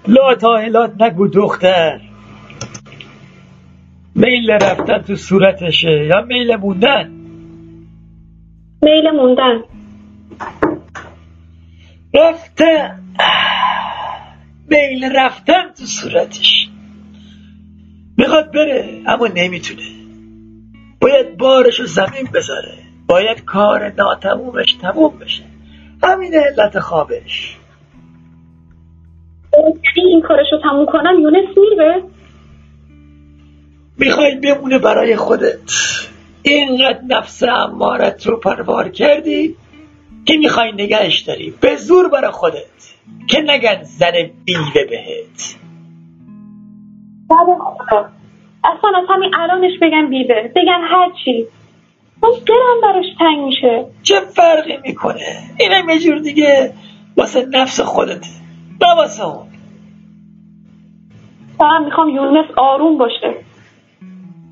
لا 0.08 0.34
تاهلات 0.34 1.02
نگو 1.02 1.28
دختر. 1.28 2.00
میل 4.14 4.50
رفتن 4.50 4.98
تو 4.98 5.16
صورتشه 5.16 6.06
یا 6.06 6.22
میل 6.22 6.56
موندن؟ 6.56 7.08
میل 8.82 9.10
موندن. 9.10 9.71
رفتن 12.14 13.02
میل 14.68 15.16
رفتن 15.16 15.62
تو 15.78 15.84
صورتش. 15.84 16.68
می‌خواد 18.18 18.52
بره 18.52 19.02
اما 19.06 19.26
نمی‌تونه. 19.26 19.82
باید 21.00 21.36
بارش 21.36 21.80
رو 21.80 21.86
زمین 21.86 22.28
بذاره. 22.34 22.78
باید 23.06 23.44
کار 23.44 23.92
ناتمومش 23.92 24.72
تموم 24.72 25.18
بشه. 25.18 25.42
همین 26.02 26.34
علت 26.34 26.78
خوابش. 26.78 27.56
یعنی 29.52 30.10
این 30.10 30.22
کارشو 30.22 30.60
تموم 30.62 30.86
کنم 30.86 31.20
یونس 31.20 31.56
میره؟ 31.56 32.02
می‌خوای 33.98 34.34
بمونه 34.34 34.78
برای 34.78 35.16
خودت. 35.16 35.58
اینقدر 36.42 37.00
نفس 37.08 37.42
امارت 37.42 38.26
رو 38.26 38.36
پروار 38.36 38.88
کردی؟ 38.88 39.56
که 40.24 40.36
می‌خوای 40.36 40.72
نگهش 40.72 41.20
داری. 41.20 41.54
به 41.60 41.76
زور 41.76 42.08
برای 42.08 42.30
خودت. 42.30 42.94
که 43.28 43.40
نگن 43.40 43.82
زن 43.82 44.12
بیوه 44.44 44.84
بهت. 44.90 45.56
خدا 47.28 48.08
اصلا 48.64 48.90
از 48.98 49.04
همین 49.08 49.34
الانش 49.34 49.78
بگم 49.82 50.10
بیوه. 50.10 50.42
بگم 50.56 50.80
هرچی 50.84 51.46
اون 52.22 52.32
دلم 52.46 52.80
براش 52.82 53.06
تنگ 53.18 53.44
میشه. 53.44 53.86
چه 54.02 54.20
فرقی 54.20 54.76
می‌کنه؟ 54.84 55.42
اینم 55.60 55.88
یه 55.88 55.98
جور 55.98 56.18
دیگه 56.18 56.72
واسه 57.16 57.46
نفس 57.50 57.80
خودته 57.80 58.28
نه 58.80 58.94
واسه 58.96 59.26
اون. 59.26 59.46
فقط 61.58 61.82
می‌خوام 61.84 62.08
یونس 62.08 62.50
آروم 62.56 62.98
باشه 62.98 63.34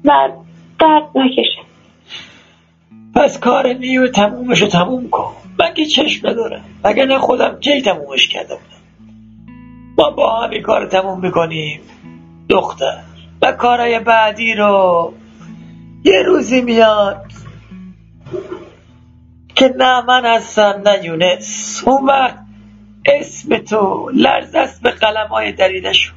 و 0.04 0.28
درد 0.78 1.08
نکشه. 1.14 1.60
پس 3.14 3.40
کار 3.40 3.72
نیو 3.72 4.08
تمومش 4.08 4.62
رو 4.62 4.68
تموم 4.68 5.10
کن. 5.10 5.32
من 5.60 5.74
که 5.74 5.84
چشم 5.84 6.28
ندارم. 6.28 6.64
وگرنه 6.84 7.18
خودم 7.18 7.60
کی 7.60 7.82
تمومش 7.82 8.28
کرده 8.28 8.54
بودم. 8.54 8.80
ما 9.98 10.10
با 10.10 10.40
هم 10.40 10.62
کار 10.62 10.86
تموم 10.86 11.20
می‌کنیم 11.20 11.80
دختر. 12.48 12.98
و 13.42 13.52
کارهای 13.52 13.98
بعدی 13.98 14.54
رو 14.54 15.12
یه 16.04 16.22
روزی 16.22 16.60
میاد 16.60 17.24
که 19.54 19.74
نه 19.76 20.00
من 20.00 20.36
هستم 20.36 20.82
نه 20.84 21.04
یونس. 21.04 21.82
اون 21.86 22.04
وقت 22.06 22.38
اسم 23.06 23.58
تو 23.58 24.10
لرز 24.14 24.54
است 24.54 24.82
به 24.82 24.90
قلم 24.90 25.26
های 25.26 25.52
دریده 25.52 25.92
شد. 25.92 26.12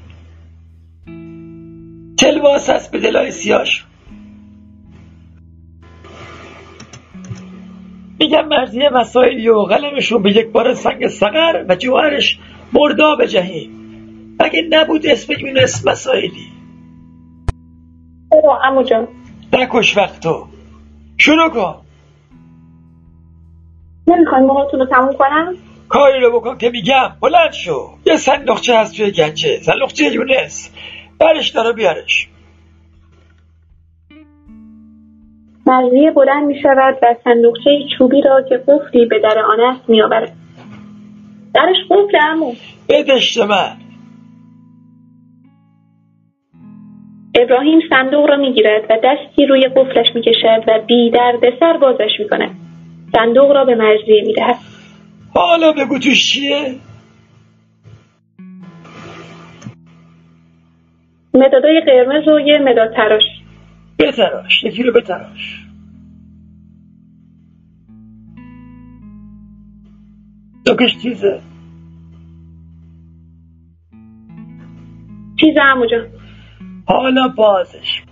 تلواس 2.17 2.69
است 2.69 2.91
به 2.91 2.99
دلای 2.99 3.31
سیاش 3.31 3.85
میگم 8.23 8.47
مرزی 8.47 8.79
مسائلی 8.87 9.49
و 9.49 9.61
قلمش 9.61 10.11
رو 10.11 10.19
به 10.19 10.31
یک 10.31 10.47
بار 10.47 10.73
سنگ 10.73 11.07
سقر 11.07 11.65
و 11.69 11.75
جوهرش 11.75 12.39
مرداب 12.73 13.25
جهیم 13.25 13.69
اگه 14.39 14.61
نبود 14.69 15.07
اسم 15.07 15.33
یونس 15.33 15.87
مسائلی 15.87 16.47
برو 18.31 18.59
عمو 18.63 18.83
جان. 18.83 19.07
نکش 19.53 19.97
وقتو 19.97 20.47
شروع 21.17 21.49
کن. 21.49 21.75
نمی‌خواین 24.07 24.45
موهاتون 24.45 24.79
رو 24.79 24.85
تموم 24.85 25.13
کنم؟ 25.13 25.55
کاری 25.89 26.19
رو 26.19 26.39
بکن 26.39 26.57
که 26.57 26.69
میگم. 26.69 27.09
بلند 27.21 27.53
شو. 27.53 27.89
یه 28.05 28.17
صندوقچه 28.17 28.79
هست 28.79 28.97
توی 28.97 29.11
گنجه. 29.11 29.59
صندوقچه 29.61 30.03
یونس. 30.03 30.69
برش 31.19 31.49
داره 31.49 31.73
بیارش. 31.73 32.27
مرزیه 35.65 36.11
بلند 36.11 36.47
می 36.47 36.61
شود 36.61 36.97
و 37.01 37.15
صندوقچه 37.23 37.79
چوبی 37.97 38.21
را 38.21 38.41
که 38.49 38.63
قفلی 38.67 39.05
به 39.05 39.19
در 39.19 39.39
آن 39.39 39.59
است 39.59 39.89
می 39.89 40.01
آورد. 40.01 40.31
درش 41.53 41.75
قفل 41.89 42.17
عمو 42.17 42.53
بدش 42.89 43.37
من 43.37 43.77
ابراهیم 47.35 47.79
صندوق 47.89 48.29
را 48.29 48.37
می 48.37 48.53
گیرد 48.53 48.83
و 48.89 48.97
دستی 49.03 49.45
روی 49.45 49.67
قفلش 49.67 50.15
می 50.15 50.21
کشد 50.21 50.63
و 50.67 50.79
بی 50.87 51.11
درد 51.11 51.59
سر 51.59 51.77
بازش 51.77 52.11
می 52.19 52.29
کند. 52.29 52.55
صندوق 53.15 53.51
را 53.51 53.65
به 53.65 53.75
مرزیه 53.75 54.23
می 54.25 54.33
دهد. 54.33 54.55
حالا 55.33 55.71
بگو 55.71 55.99
توش 55.99 56.31
چیه 56.31 56.75
مدادای 61.33 61.81
قرمز 61.81 62.27
و 62.27 62.39
یه 62.39 62.59
مداد 62.59 62.93
تراش 62.95 63.23
بتراش 63.99 64.63
یکی 64.63 64.83
رو 64.83 64.93
بتراش. 64.93 65.65
دوکش 70.65 70.97
چیزه؟ 70.97 71.41
چیز 75.39 75.57
عمو 75.61 75.85
جان؟ 75.85 76.07
حالا 76.85 77.27
بازش 77.27 78.03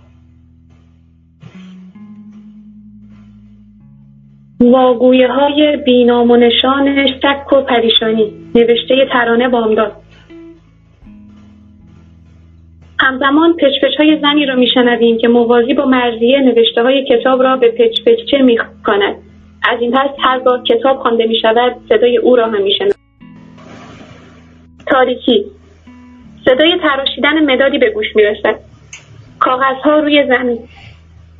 واگویه 4.60 5.28
های 5.28 5.76
بینام 5.86 6.30
و 6.30 6.36
نشان 6.36 7.06
شک 7.06 7.52
و 7.52 7.62
پریشانی. 7.62 8.32
نوشته 8.54 9.08
ترانه 9.12 9.48
بامداد. 9.48 10.01
همزمان 13.02 13.56
پچپچ 13.56 13.96
های 13.98 14.18
زنی 14.22 14.46
را 14.46 14.54
میشنویم 14.54 15.18
که 15.18 15.28
موازی 15.28 15.74
با 15.74 15.84
مرزیه 15.84 16.40
نوشته 16.40 16.82
های 16.82 17.04
کتاب 17.04 17.42
را 17.42 17.56
به 17.56 17.68
پچپچه 17.68 18.56
کند. 18.86 19.14
از 19.70 19.80
این 19.80 19.90
پس 19.90 20.10
هرگاه 20.18 20.62
کتاب 20.62 20.96
خوانده 20.96 21.26
می 21.26 21.36
شود 21.42 21.76
صدای 21.88 22.16
او 22.16 22.36
را 22.36 22.46
هم 22.46 22.62
می 22.62 22.74
تاریکی. 24.86 25.44
صدای 26.44 26.78
تراشیدن 26.82 27.52
مدادی 27.52 27.78
به 27.78 27.90
گوش 27.90 28.16
می 28.16 28.22
رسد. 28.22 28.54
کاغذها 29.38 29.98
روی 29.98 30.26
زمین. 30.26 30.58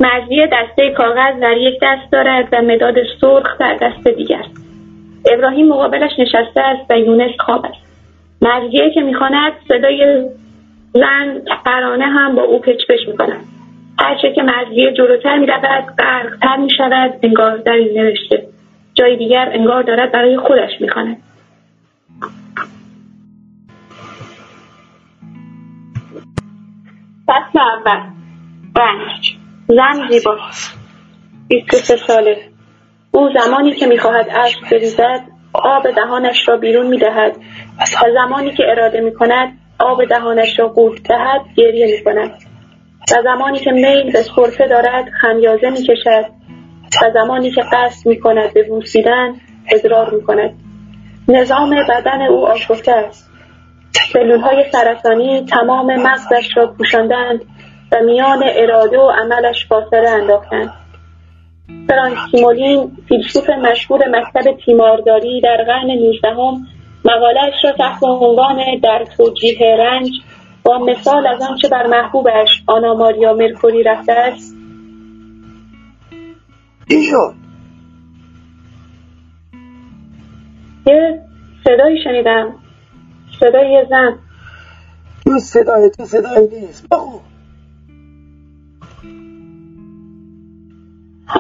مرزیه 0.01 0.49
دسته 0.53 0.91
کاغذ 0.91 1.41
در 1.41 1.57
یک 1.57 1.79
دست 1.83 2.13
دارد 2.13 2.49
و 2.53 2.63
مداد 2.63 2.95
سرخ 3.21 3.59
در 3.59 3.75
دست 3.75 4.09
دیگر. 4.09 4.45
ابراهیم 5.33 5.69
مقابلش 5.69 6.11
نشسته 6.19 6.61
است 6.61 6.91
و 6.91 6.99
یونس 6.99 7.33
خواب 7.39 7.67
است. 7.67 7.83
مرزیه 8.43 8.91
که 8.95 9.01
می‌خواند 9.01 9.53
صدای 9.69 10.29
زن 10.95 11.43
قرانه 11.65 12.05
هم 12.05 12.35
با 12.35 12.43
او 12.43 12.61
پچپش 12.61 13.09
می‌کند 13.09 13.45
هرچه 13.99 14.33
که 14.35 14.43
مرزیه 14.43 14.93
جلوتر 14.93 15.39
می‌رود 15.39 15.63
غرقتر 15.99 16.57
می‌شود 16.57 17.19
انگار 17.23 17.57
در 17.57 17.73
این 17.73 17.99
نوشته. 17.99 18.47
جای 18.95 19.17
دیگر 19.17 19.51
انگار 19.53 19.83
دارد 19.83 20.13
برای 20.13 20.39
خودش 20.39 20.81
می‌خواند. 20.81 21.17
فصل 27.27 27.59
اول. 27.59 28.01
رنج. 28.77 29.37
زن 29.69 30.09
زیباست 30.11 30.79
23 31.49 31.97
ساله. 31.97 32.37
او 33.11 33.31
زمانی 33.35 33.73
که 33.73 33.87
می‌خواهد 33.87 34.27
اشک 34.45 34.71
بریزد 34.71 35.21
آب 35.53 35.91
دهانش 35.91 36.49
را 36.49 36.57
بیرون 36.57 36.87
می‌دهد. 36.87 37.37
و 37.81 38.11
زمانی 38.15 38.51
که 38.51 38.71
اراده 38.71 39.01
می‌کند 39.01 39.59
آب 39.83 40.05
دهانش 40.05 40.59
را 40.59 40.69
قورت 40.69 41.03
دهد 41.03 41.41
گریه 41.57 41.97
می‌کند. 41.97 42.31
و 43.13 43.23
زمانی 43.23 43.59
که 43.59 43.71
میل 43.71 44.13
به 44.13 44.23
سرفه 44.23 44.69
دارد 44.69 45.05
خمیازه 45.21 45.71
می‌کشد. 45.71 46.25
و 47.03 47.11
زمانی 47.15 47.51
که 47.51 47.63
قصد 47.73 48.09
می‌کند 48.09 48.53
به 48.53 48.63
بوسیدن 48.63 49.35
اضرار 49.71 50.15
می‌کند. 50.15 50.51
نظام 51.29 51.71
بدن 51.89 52.23
او 52.23 52.47
آشفته 52.47 52.93
است. 52.93 53.31
سلولهای 54.13 54.65
سرطانی 54.73 55.47
تمام 55.47 56.03
مغزش 56.03 56.57
را 56.57 56.67
پوشاندند 56.67 57.45
و 57.93 57.97
میان 58.05 58.43
اراده 58.47 58.99
و 58.99 59.11
عملش 59.11 59.67
فاصله 59.67 60.09
انداختند. 60.09 60.73
فرانکیمولین 61.89 62.91
فیلسوف 63.09 63.51
مشهور 63.51 64.01
مکتب 64.09 64.57
تیمارداری 64.65 65.41
در 65.41 65.65
قرن 65.65 65.87
نوزدهم 65.87 66.67
مقالهاش 67.05 67.65
را 67.65 67.73
تحت 67.73 68.03
عنوان 68.03 68.57
در 68.83 69.05
توجیه 69.17 69.77
رنج 69.79 70.11
با 70.63 70.79
مثال 70.79 71.27
از 71.27 71.43
آنچه 71.43 71.69
بر 71.69 71.87
محبوبش 71.87 72.63
آنا 72.67 72.95
ماریا 72.95 73.35
مرکوری 73.35 73.83
رفته 73.83 74.13
است. 74.13 74.55
شد؟ 76.91 77.35
یه 80.87 81.23
صدایی 81.65 82.05
شنیدم. 82.05 82.55
صدای 83.41 83.73
یه 83.73 83.87
زن. 83.91 84.19
تو 85.25 85.39
صدای 85.39 85.91
تو 85.91 86.05
صدایی 86.05 86.49
نیست. 86.49 86.89
بگو 86.89 87.21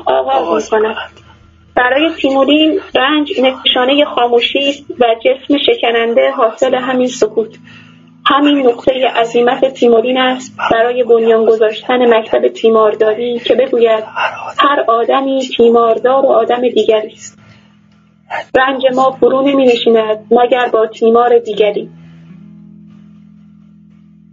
آغاز 0.06 0.74
می‌کنم. 0.74 0.94
برای 1.76 2.10
تیمورین 2.10 2.80
رنج 2.94 3.40
نشانه 3.40 4.04
خاموشی 4.04 4.68
است 4.68 4.90
و 4.90 5.04
جسم 5.24 5.56
شکننده 5.58 6.30
حاصل 6.30 6.74
همین 6.74 7.08
سکوت. 7.08 7.58
همین 8.26 8.66
نقطه 8.66 9.06
عظیمت 9.06 9.74
تیمورین 9.74 10.18
است 10.18 10.56
برای 10.72 11.04
بنیان 11.04 11.44
گذاشتن 11.44 12.14
مکتب 12.18 12.48
تیمارداری 12.48 13.38
که 13.38 13.54
بگوید 13.54 14.04
هر 14.58 14.84
آدمی 14.88 15.40
تیماردار 15.56 16.26
و 16.26 16.28
آدم 16.28 16.68
دیگری 16.68 17.12
است. 17.12 17.38
رنج 18.58 18.82
ما 18.94 19.10
فرو 19.10 19.42
نمی 19.42 19.64
نشیند 19.64 20.26
مگر 20.30 20.68
با 20.68 20.86
تیمار 20.86 21.38
دیگری. 21.38 21.90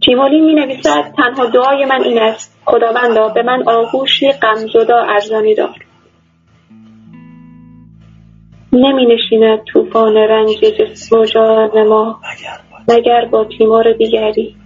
تیمورین 0.06 0.44
می 0.44 0.54
نویسد 0.54 1.12
تنها 1.16 1.46
دعای 1.46 1.84
من 1.84 2.02
این 2.04 2.18
است 2.18 2.58
خداوندا 2.64 3.28
به 3.28 3.42
من 3.42 3.62
آغوشی 3.68 4.32
غمزدا 4.32 4.96
ارزانی 4.96 5.54
دار. 5.54 5.89
نمی 8.72 9.06
نشیند 9.06 9.58
طوفان 9.72 10.16
رنج 10.16 10.58
جسم 10.78 11.18
و 11.18 11.24
جان 11.24 11.88
ما 11.88 12.20
مگر 12.88 13.24
با 13.24 13.46
تیمار 13.58 13.92
دیگری. 13.92 14.56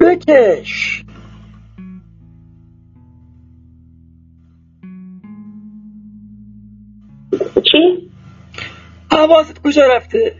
بکش. 0.00 1.04
چی؟ 7.72 8.10
حواست 9.12 9.62
کجا 9.62 9.82
رفته؟ 9.96 10.34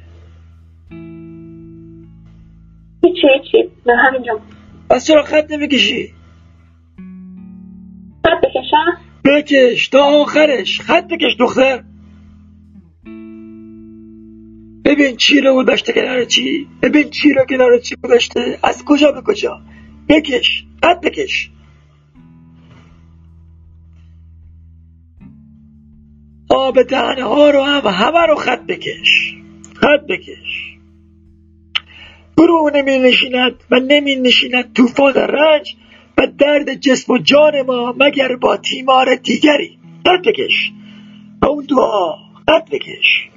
هیچی 3.05 3.27
هیچی. 3.35 3.71
من 3.87 3.95
همینجا. 3.95 4.41
پس 4.91 5.07
چرا 5.07 5.23
خط 5.23 5.51
نمی‌کشی؟ 5.51 6.18
بکش 9.29 9.89
تا 9.89 10.05
آخرش. 10.05 10.81
خط 10.81 11.09
بکش 11.09 11.37
دختر. 11.39 11.85
ببین 14.85 15.17
چی 15.17 15.41
رو 15.41 15.55
گذاشته 15.55 15.93
کنار 15.93 16.25
چی. 16.25 16.67
ببین 16.83 17.11
چی 17.11 17.33
رو 17.33 17.45
کنار 17.45 17.79
چی 17.79 17.97
گذاشته. 18.05 18.59
از 18.63 18.85
کجا 18.85 19.13
به 19.13 19.21
کجا. 19.21 19.61
بکش. 20.09 20.65
خط 20.83 21.01
بکش. 21.01 21.51
آب 26.49 26.83
دهنه 26.83 27.23
ها 27.23 27.51
رو 27.51 27.63
هم 27.63 27.87
همه 27.87 28.27
رو 28.27 28.35
خط 28.35 28.67
بکش. 28.67 29.35
خط 29.75 30.07
بکش. 30.09 30.75
برو 32.37 32.71
نمی 32.75 32.99
نشیند 32.99 33.55
و 33.71 33.81
نمی 33.81 34.17
نشیند. 34.17 34.73
طوفان 34.73 35.15
رنج 35.15 35.77
و 36.19 36.27
درد 36.39 36.75
جسم 36.75 37.13
و 37.13 37.19
جان 37.19 37.63
ما 37.63 37.95
مگر 37.99 38.37
با 38.37 38.57
تیمار 38.57 39.15
دیگری؟ 39.15 39.79
خط 40.07 40.29
بکش. 40.29 40.73
و 41.43 41.47
اون 41.47 41.67
دعا 41.67 42.13
خط 42.49 42.71
بکش. 42.71 43.31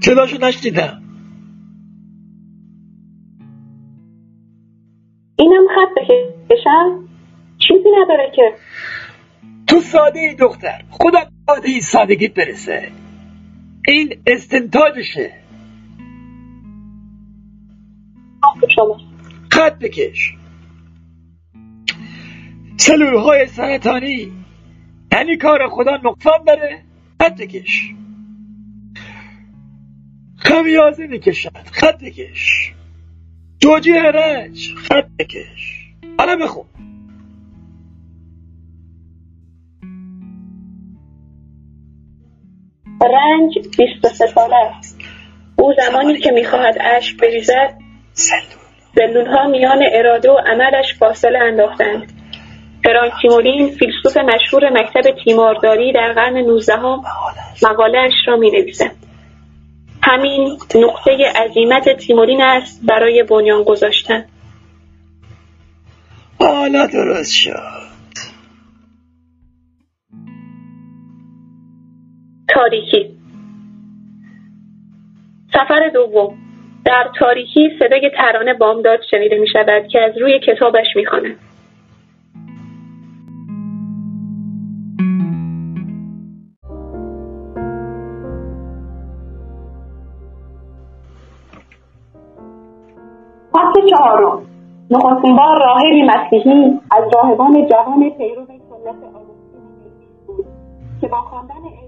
صداشو 0.00 0.38
نشنیدم. 0.38 1.02
اینم 5.38 5.66
خط 5.74 6.02
بکشم؟ 6.48 7.08
چیزی 7.58 7.88
نداره 8.02 8.32
که. 8.36 8.42
تو 9.66 9.80
ساده 9.80 10.20
ای 10.20 10.34
دختر 10.34 10.84
خدا 10.90 11.18
ساده 11.46 11.68
ای 11.68 11.80
سادگیت 11.80 12.34
برسه. 12.34 13.05
این 13.86 14.22
استنتاجشه. 14.26 15.32
خط 19.50 19.78
بکش. 19.78 20.34
سلول 22.76 23.16
های 23.16 23.46
سرطانی. 23.46 24.32
یعنی 25.12 25.36
کار 25.36 25.68
خدا 25.68 25.96
نقصان 26.04 26.44
داره. 26.46 26.82
خط 27.22 27.40
بکش. 27.40 27.94
خمیازه 30.36 31.06
می‌کشد. 31.06 31.68
خط 31.72 32.04
بکش. 32.04 32.72
توجیه 33.60 34.02
رنج. 34.02 34.74
خط 34.74 35.08
بکش. 35.18 35.86
حالا 36.18 36.36
بخون. 36.36 36.66
رنج 43.00 43.58
بیست 43.58 44.04
و 44.04 44.08
سه 44.08 44.26
ساله 44.26 44.56
است. 44.56 44.98
او 45.56 45.74
زمانی 45.86 46.18
که 46.18 46.30
می‌خواهد 46.30 46.76
اشک 46.80 47.16
بریزد 47.16 47.74
سلول 48.94 49.26
ها 49.26 49.48
میان 49.48 49.84
اراده 49.92 50.30
و 50.30 50.36
عملش 50.46 50.94
فاصله 50.98 51.38
انداختند. 51.38 52.12
فرانک 52.84 53.12
تیمورین 53.22 53.68
فیلسوف 53.68 54.16
مشهور 54.16 54.70
مکتب 54.70 55.14
تیمارداری 55.24 55.92
در 55.92 56.12
قرن 56.12 56.36
نوزدهم 56.36 57.02
مقالهاش 57.62 58.12
را 58.26 58.36
می 58.36 58.50
نویسد. 58.50 58.92
همین 60.02 60.58
نقطه 60.74 61.32
عظیمت 61.36 61.96
تیمورین 61.96 62.42
است 62.42 62.80
برای 62.82 63.22
بنیان 63.22 63.62
گذاشتن. 63.62 64.24
حالا 66.40 66.86
درست 66.86 67.32
شد. 67.32 67.85
تاریکی. 72.56 73.16
سفر 75.52 75.88
دوم. 75.94 76.38
در 76.84 77.10
تاریکی 77.18 77.70
صدای 77.78 78.10
ترانه 78.16 78.54
بامداد 78.54 79.00
شنیده 79.10 79.38
می 79.38 79.48
شود 79.48 79.86
که 79.88 80.02
از 80.02 80.18
روی 80.18 80.38
کتابش 80.38 80.86
می. 80.96 81.04
فصل 93.52 93.88
چهارم. 93.90 94.42
نخستین 94.90 95.36
بار 95.36 95.58
راهبی 95.64 96.02
مسیحی 96.02 96.80
از 96.90 97.04
راهبان 97.14 97.66
جوان 97.66 98.10
پیرو 98.10 98.46
سنت 98.46 98.96
آگوستین 99.14 99.60
بود 100.26 100.46
که 101.00 101.08
با 101.08 101.20
خواندن 101.20 101.85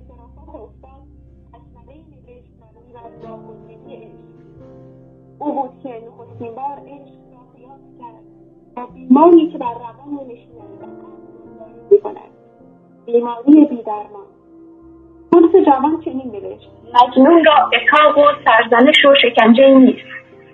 او 5.38 5.52
بود 5.52 5.70
که 5.82 5.88
نخستین 5.88 6.54
بار 6.54 6.78
عشق 6.86 7.18
را 7.32 7.42
قیاس 7.56 7.80
کرد 8.00 8.24
با 8.76 8.86
بیماری 8.86 9.50
که 9.52 9.58
بر 9.58 9.74
روان 9.74 10.18
قلب 10.18 11.90
می‌کند. 11.90 12.30
بیماری 13.06 13.64
بیدرمان. 13.64 14.26
شمس 15.34 15.64
جوان 15.66 16.00
چنین 16.04 16.32
نوشت. 16.32 16.70
مجنون 16.94 17.44
را 17.44 17.52
اتاق 17.54 18.18
و 18.18 18.22
سرزنش 18.44 19.04
و 19.04 19.14
شکنجه 19.22 19.68
نیست. 19.68 20.06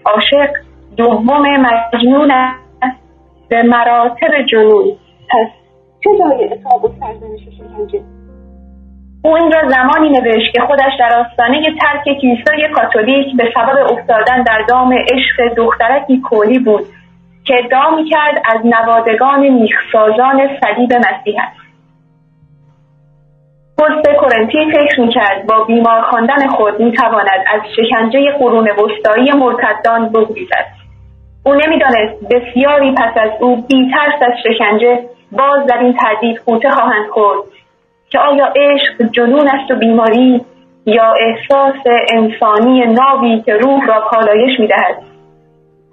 عاشق 0.05 0.51
دوم 0.97 1.43
مجنون 1.61 2.31
است. 2.31 2.65
به 3.49 3.63
مراتب 3.63 4.47
جنون. 4.51 4.97
پس 5.31 5.49
چه 6.05 6.11
جای 6.19 6.53
اتاق 6.53 6.85
و 6.85 6.89
سرزنش 7.01 7.49
و 7.49 7.51
شکنجه؟ 7.51 8.05
او 9.25 9.37
این 9.37 9.53
را 9.53 9.69
زمانی 9.69 10.11
نوشت 10.11 10.53
که 10.53 10.61
خودش 10.61 10.93
در 10.99 11.19
آستانه 11.19 11.63
ترک 11.81 12.05
کلیسای 12.05 12.69
کاتولیک 12.75 13.37
به 13.37 13.53
سبب 13.55 13.93
افتادن 13.93 14.43
در 14.43 14.65
دام 14.69 14.93
عشق 14.93 15.55
دخترکی 15.57 16.21
کولی 16.21 16.59
بود 16.59 16.85
که 17.45 17.55
ادعا 17.65 17.97
می‌کرد 17.97 18.43
از 18.45 18.61
نوادگان 18.67 19.49
میخسازان 19.49 20.49
صلیب 20.61 20.93
مسیح 20.93 21.37
است. 21.43 21.65
پست 23.79 24.21
کرنتی 24.21 24.73
فکر 24.73 25.01
می‌کرد 25.01 25.47
با 25.47 25.65
بیمار 25.65 26.03
خواندن 26.03 26.47
خود 26.49 26.81
می‌تواند 26.81 27.45
از 27.55 27.61
شکنجه 27.77 28.33
قرون 28.39 28.69
وسطایی 28.71 29.33
مرتدان 29.33 30.09
بگریزد. 30.09 30.67
او 31.47 31.55
نمی‌دانست 31.55 32.29
بسیاری 32.31 32.95
پس 32.95 33.17
از 33.17 33.31
او 33.41 33.57
بیترس 33.57 34.23
از 34.23 34.33
شکنجه 34.43 35.01
باز 35.33 35.67
در 35.67 35.79
این 35.79 35.93
تردید 35.93 36.39
خوته 36.39 36.71
خواهند 36.71 37.07
خورد. 37.07 37.54
که 38.15 38.21
آیا 38.21 38.53
عشق 38.57 39.11
جنون 39.11 39.49
است 39.49 39.71
و 39.71 39.75
بیماری 39.75 40.45
یا 40.87 41.15
احساس 41.21 41.83
انسانی 42.13 42.87
ناوی 42.87 43.43
که 43.43 43.53
روح 43.55 43.87
را 43.87 44.01
پالایش 44.11 44.61
می‌دهد 44.61 45.03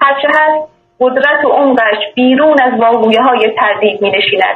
هرچه 0.01 0.28
هست 0.28 0.69
قدرت 0.99 1.45
و 1.45 1.49
عمقش 1.49 1.97
بیرون 2.15 2.55
از 2.61 2.80
واقویه 2.80 3.22
های 3.22 3.51
تردید 3.59 4.01
می 4.01 4.09
نشیند. 4.09 4.55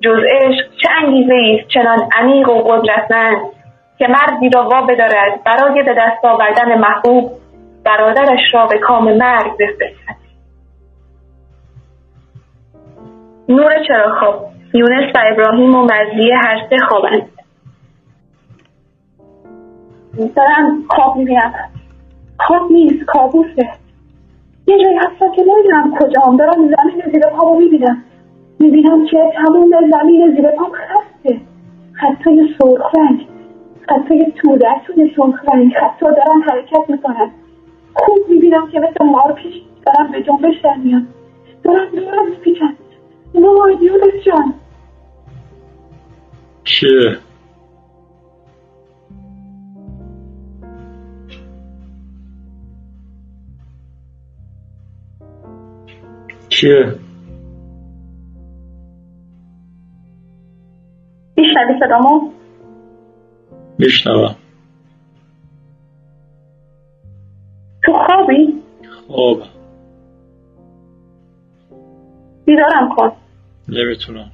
جز 0.00 0.18
عشق 0.30 0.66
چه 0.82 0.88
انگیزه 1.02 1.34
است 1.34 1.68
چنان 1.68 2.08
عمیق 2.18 2.48
و 2.48 2.62
قدرتمند 2.62 3.40
که 3.98 4.06
مردی 4.08 4.50
را 4.54 4.62
وا 4.62 4.80
بدارد 4.80 5.44
برای 5.44 5.82
به 5.82 5.94
دست 5.94 6.24
آوردن 6.24 6.78
محبوب 6.78 7.30
برادرش 7.84 8.40
را 8.52 8.66
به 8.66 8.78
کام 8.78 9.04
مرگ 9.04 9.52
بفرستد 9.58 10.20
نور 13.48 13.84
چراغ 13.88 14.50
یونس 14.74 15.12
و 15.14 15.18
ابراهیم 15.32 15.74
و 15.74 15.82
مزیه 15.82 16.34
هر 16.36 16.58
سه 16.70 16.76
خوابند. 16.88 17.28
دارم 20.36 20.82
خواب 20.88 21.16
می‌بینم 21.16 21.54
خواب 22.40 22.72
نیست 22.72 23.04
کابوسه. 23.04 23.70
یه 24.66 24.78
جایی 24.78 24.96
هستم 24.96 25.32
که 25.36 25.42
نمی‌دونم 25.42 25.94
کجام. 25.98 26.36
دارم 26.36 26.52
زمین 26.52 27.12
زیر 27.12 27.22
پامو 27.38 27.58
می‌بینم. 27.58 28.04
می‌بینم 28.60 29.06
که 29.06 29.32
تمام 29.36 29.70
زمین 29.90 30.36
زیر 30.36 30.50
پام 30.50 30.72
خسته. 30.72 31.40
خطای 31.92 32.54
سرخ 32.58 32.94
رنگ 32.98 33.26
خطای 33.88 34.32
تودرتون 34.36 35.10
سرخ 35.16 35.54
رنگ 35.54 35.74
خطا 35.74 36.10
دارن 36.10 36.42
حرکت 36.50 36.90
می‌کنن 36.90 37.30
خوب 37.94 38.18
می‌بینم 38.28 38.68
که 38.72 38.80
مثل 38.80 39.04
مار 39.04 39.32
پیش 39.32 39.54
دارم 39.86 40.12
به 40.12 40.22
جنبش 40.22 40.60
در 40.64 40.74
میان 40.74 41.06
دارم 41.64 41.86
دارم 41.96 42.30
میپیچن 42.30 42.74
وای 43.34 43.76
یونس 43.82 44.24
جان 44.24 44.54
چیه 46.64 47.18
چیه 56.48 56.94
میشنوی 61.36 61.80
صدامو؟ 61.80 62.32
میشنوم. 63.78 64.36
تو 67.84 67.92
خوابی؟ 67.92 68.62
خوابم. 69.08 69.59
بیدارم 72.50 72.94
کن 72.96 73.12
نمی‌تونم. 73.68 74.30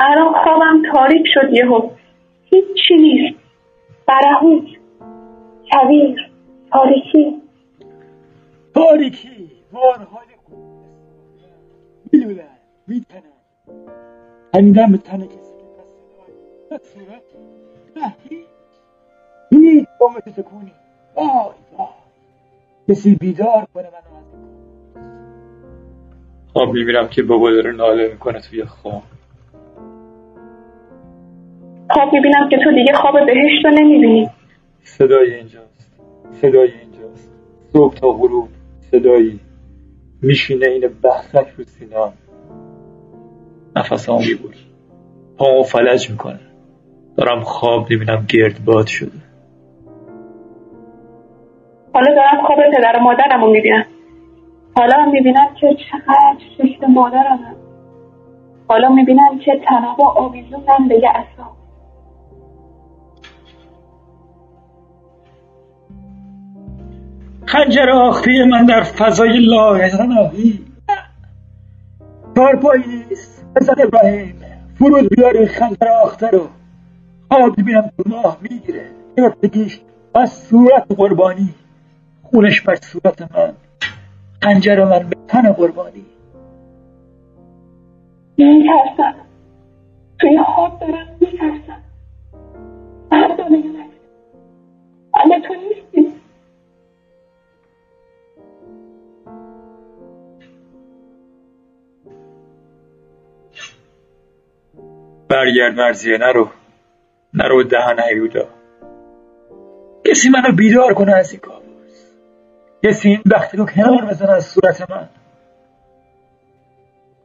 الان 0.00 0.32
خوابم 0.44 0.82
تاریک 0.94 1.26
شد 1.34 1.52
یهو. 1.52 1.90
هیچی 2.44 2.94
نیست. 2.94 3.38
برهوت. 4.06 4.64
کویر. 5.72 6.30
تاریکی. 6.72 7.42
تاریکی. 8.74 9.50
بارهای 9.72 10.26
میلولن 12.12 12.44
میتنن 12.86 13.22
هنیدن 14.54 14.92
به 14.92 14.98
تن 14.98 15.26
کسی 15.26 15.54
که 15.58 15.64
پس 16.70 16.82
صدای 16.82 17.06
نه 17.96 18.14
هیچ. 18.28 18.46
هیچ. 19.52 19.86
بامتو 20.00 20.30
تکونی 20.30 20.72
وای 21.16 21.26
وای. 21.78 21.88
کسی 22.88 23.14
بیدار 23.14 23.66
کنه 23.74 23.84
منو. 23.90 24.13
خواب 26.54 26.72
می‌بینم 26.72 27.08
که 27.08 27.22
بابا 27.22 27.50
داره 27.50 27.72
ناله 27.72 28.08
می‌کنه 28.08 28.40
توی 28.40 28.64
خواب 28.64 29.02
خواب 31.90 32.12
می‌بینم 32.12 32.48
که 32.50 32.56
تو 32.64 32.72
دیگه 32.74 32.92
خواب 32.92 33.14
بهشت 33.26 33.64
رو 33.64 33.70
نمی‌بینی. 33.70 34.30
صدای 34.82 35.34
اینجاست. 35.34 36.00
صدای 36.30 36.72
اینجاست. 36.82 37.30
صبح 37.72 37.94
تا 37.94 38.10
غروب 38.10 38.48
صدایی. 38.80 39.40
میشینه 40.22 40.66
این 40.66 40.88
بحثک 41.02 41.46
رو 41.58 41.64
سینام 41.64 42.12
نفس 43.76 44.08
هم 44.08 44.18
میبور 44.18 44.54
پامو 45.38 45.62
فلج 45.62 46.10
می‌کنه. 46.10 46.40
دارم 47.16 47.40
خواب 47.40 47.90
می‌بینم 47.90 48.26
گردباد 48.28 48.86
شده. 48.86 49.18
حالا 51.94 52.14
دارم 52.14 52.46
خواب 52.46 52.58
پدر 52.76 52.98
و 52.98 53.02
مادرم 53.02 53.44
رو 53.44 53.50
می‌بینم. 53.50 53.84
حالا 54.76 54.96
هم 54.96 55.10
می‌بینم 55.10 55.54
که 55.60 55.76
چقدر 55.90 56.38
شکل 56.58 56.86
مادرم 56.86 57.56
حالا 58.68 58.88
می‌بینم 58.88 59.38
که 59.44 59.52
تناب 59.68 60.00
آویزونم 60.02 60.88
به 60.88 60.94
یه 60.94 61.10
اصلا. 61.10 61.44
خنجر 67.46 67.90
آخته 67.90 68.44
من 68.50 68.66
در 68.66 68.82
فضای 68.82 69.38
لایزناهی 69.38 70.60
پایی 72.62 72.84
نیست. 72.86 73.46
حضرت 73.56 73.80
ابراهیم 73.80 74.34
فرود 74.78 75.08
بیاری 75.08 75.46
خنجر 75.46 75.88
آخته 76.04 76.28
رو. 76.28 76.48
خواب 77.30 77.52
ببینم 77.52 77.90
تو 77.96 78.10
ماه 78.10 78.38
می‌گیره. 78.40 78.90
گرفتگیش 79.16 79.80
از 80.14 80.32
صورت 80.32 80.86
قربانی. 80.96 81.54
خونش 82.22 82.60
بر 82.60 82.74
صورت 82.74 83.22
من. 83.22 83.52
خنجر 84.44 84.84
من 84.84 85.08
به 85.08 85.16
تن 85.28 85.52
قربانی. 85.52 86.06
میترسم. 88.38 89.14
توی 90.20 90.38
خواب 90.56 90.80
دارم 90.80 91.16
میترسم. 91.20 91.82
مردانه 93.12 93.64
اما 95.14 95.40
تو 95.40 95.54
نیستی. 95.54 96.14
برگرد 105.28 105.74
مرزیه 105.74 106.18
نرو. 106.18 106.48
نرو 107.34 107.62
دهن 107.62 108.00
حیودا 108.00 108.48
کسی 110.06 110.28
منو 110.28 110.56
بیدار 110.56 110.94
کنه 110.94 111.12
از 111.12 111.30
این 111.32 111.40
کابوس 111.40 111.53
کسی 112.84 113.08
این 113.08 113.22
بخت 113.32 113.54
رو 113.54 113.66
کنار 113.66 114.04
بزنه 114.10 114.30
از 114.30 114.46
صورت 114.46 114.90
من. 114.90 115.08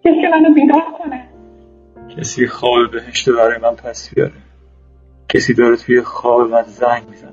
کسی 0.06 0.28
منو 0.32 0.54
بیدار 0.54 0.84
کنه. 0.98 1.30
کسی 2.18 2.48
خواب 2.48 2.92
بهشت 2.92 3.30
برای 3.30 3.58
من 3.58 3.76
پس 3.76 4.14
بیاره. 4.16 4.32
کسی 5.30 5.54
داره 5.54 5.76
توی 5.76 6.02
خواب 6.02 6.50
من 6.50 6.64
زنگ 6.64 7.10
می‌زنه. 7.10 7.32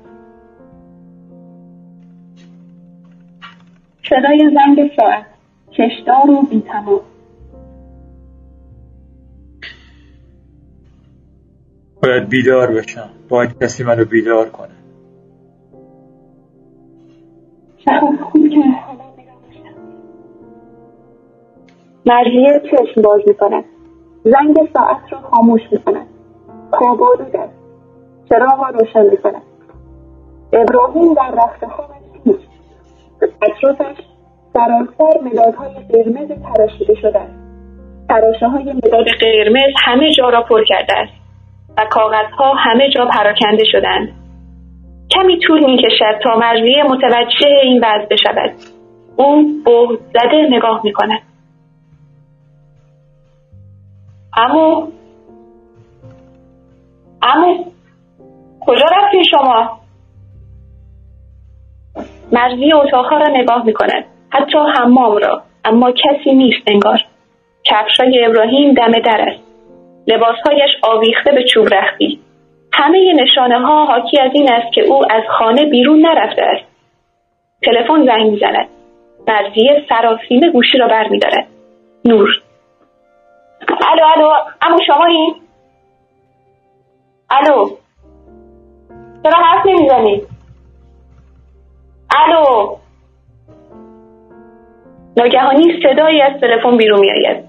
صدای 4.09 4.51
زنگ 4.53 4.91
ساعت. 4.95 5.25
کشدار 5.71 6.29
و 6.29 6.41
بیتمام. 6.41 7.01
باید 12.03 12.29
بیدار 12.29 12.73
بشم. 12.73 13.09
باید 13.29 13.63
کسی 13.63 13.83
منو 13.83 14.05
بیدار 14.05 14.49
کنه. 14.49 14.76
مرزیه 22.05 22.61
چشم 22.71 23.01
باز 23.01 23.21
می‌کند 23.27 23.63
زنگ 24.23 24.55
ساعت 24.73 24.97
را 25.13 25.19
خاموش 25.19 25.61
می‌کند 25.71 26.07
خواب 26.71 27.03
آلود 27.03 27.35
است 27.35 27.53
چراغ 28.29 28.63
را 28.63 28.69
روشن 28.69 29.05
می‌کند 29.05 29.41
ابراهیم 30.53 31.13
در 31.13 31.31
رخت 31.31 31.65
خوابش 31.65 31.95
نیست. 32.25 32.47
اطرافش 33.41 33.95
سراسر 34.53 35.21
مدادهای 35.21 35.73
قرمز 35.73 36.27
تراشیده 36.27 36.95
شده 36.95 37.19
است. 37.19 37.33
تراشه 38.09 38.47
های 38.47 38.73
مداد 38.73 39.05
قرمز 39.21 39.73
همه 39.85 40.11
جا 40.11 40.29
را 40.29 40.41
پر 40.41 40.63
کرده 40.63 40.97
است 40.97 41.13
و 41.77 41.85
کاغذها 41.89 42.53
همه 42.53 42.89
جا 42.89 43.05
پراکنده 43.05 43.63
شدند 43.71 44.16
کمی 45.09 45.39
طول 45.39 45.65
می 45.65 45.77
کشد 45.77 46.19
تا 46.23 46.35
مرزیه 46.35 46.83
متوجه 46.83 47.47
این 47.63 47.77
وضع 47.77 48.05
بشود. 48.05 48.53
او 49.15 49.43
بهت 49.65 49.99
زده 50.13 50.47
نگاه 50.51 50.81
می 50.83 50.93
کند 50.93 51.21
امو 54.37 54.87
امو 57.21 57.65
کجا 58.59 58.85
رفتین 58.97 59.23
شما؟ 59.23 59.79
مرزی 62.31 62.73
اتاقها 62.73 63.17
را 63.17 63.27
نگاه 63.27 63.65
می 63.65 63.73
کند 63.73 64.05
حتی 64.29 64.57
حمام 64.75 65.17
را. 65.17 65.43
اما 65.65 65.91
کسی 65.91 66.33
نیست 66.33 66.63
انگار. 66.67 66.99
کفشای 67.63 68.25
ابراهیم 68.25 68.73
دم 68.73 68.91
در 68.91 69.21
است. 69.21 69.43
لباسهایش 70.07 70.71
آویخته 70.83 71.31
به 71.31 71.43
چوب 71.43 71.73
رختی. 71.73 72.19
همه 72.77 73.13
نشانه 73.13 73.59
ها 73.59 73.85
حاکی 73.85 74.19
از 74.19 74.31
این 74.33 74.51
است 74.51 74.73
که 74.73 74.81
او 74.81 75.01
از 75.11 75.23
خانه 75.39 75.65
بیرون 75.65 76.05
نرفته 76.05 76.41
است. 76.41 76.65
تلفن 77.63 78.05
زنگ 78.05 78.31
می‌زند. 78.31 78.67
مرزیه 79.27 79.85
سراسیمه 79.89 80.51
گوشی 80.51 80.77
را 80.77 80.87
برمیدارد. 80.87 81.47
نور. 82.05 82.29
الو 83.87 84.03
الو 84.15 84.29
امو 84.61 84.77
شما 84.87 85.05
این 85.05 85.35
الو. 87.29 87.69
چرا 89.23 89.43
حرف 89.43 89.65
نمی‌زنید 89.65 90.27
الو. 92.15 92.75
ناگهانی 95.17 95.81
صدایی 95.83 96.21
از 96.21 96.41
تلفن 96.41 96.77
بیرون 96.77 96.99
میآید. 96.99 97.43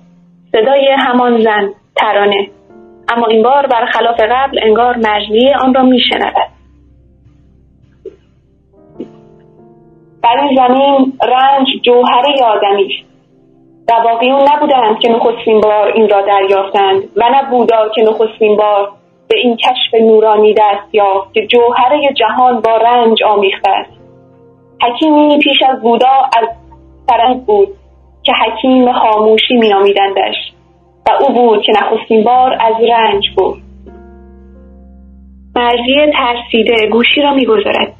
صدای 0.52 0.96
همان 0.98 1.42
زن 1.42 1.70
ترانه. 1.96 2.50
اما 3.08 3.26
این 3.26 3.42
بار 3.42 3.66
برخلاف 3.66 4.20
قبل 4.20 4.58
انگار 4.62 4.96
مجلیه 4.96 5.56
آن 5.56 5.74
را 5.74 5.82
میشنود. 5.82 6.34
بر 10.22 10.40
این 10.40 10.56
زمین 10.56 11.12
رنج 11.28 11.66
جوهره 11.82 12.44
آدمی 12.44 12.84
است 12.84 13.08
رواقیون 13.88 14.40
نبودند 14.52 15.00
که 15.00 15.08
نخستین 15.08 15.60
بار 15.60 15.92
این 15.94 16.08
را 16.08 16.22
دریافتند 16.22 17.02
و 17.16 17.28
نه 17.28 17.50
بودا 17.50 17.88
که 17.88 18.02
نخستین 18.02 18.56
بار 18.56 18.92
به 19.28 19.38
این 19.38 19.56
کشف 19.56 19.94
نورانی 20.00 20.54
دست 20.54 20.94
یافت 20.94 21.34
که 21.34 21.46
جوهره 21.46 22.12
جهان 22.16 22.60
با 22.60 22.76
رنج 22.76 23.22
آمیخته 23.22 23.70
است. 23.70 23.90
حکیمی 24.82 25.38
پیش 25.38 25.56
از 25.68 25.82
بودا 25.82 26.28
از 26.36 26.48
فرنگ 27.08 27.44
بود 27.44 27.68
که 28.22 28.32
حکیم 28.32 28.92
خاموشی 28.92 29.54
مینامیدندش 29.54 30.47
و 31.08 31.22
او 31.22 31.32
بود 31.32 31.62
که 31.62 31.72
نخستین 31.72 32.24
بار 32.24 32.52
از 32.60 32.74
رنج 32.90 33.24
بود 33.36 33.62
مرزیه 35.56 36.12
ترسیده 36.12 36.86
گوشی 36.86 37.22
را 37.22 37.34
می‌گذارد. 37.34 37.94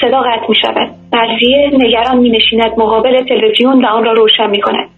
صدا 0.00 0.20
قطع 0.20 0.48
می 0.48 0.54
شود 0.62 0.90
مرزیه 1.12 1.70
نگران 1.72 2.18
می 2.18 2.30
نشیند 2.30 2.72
مقابل 2.78 3.24
تلویزیون 3.24 3.84
و 3.84 3.88
آن 3.88 4.04
را 4.04 4.12
روشن 4.12 4.50
می 4.50 4.60
کند 4.60 4.88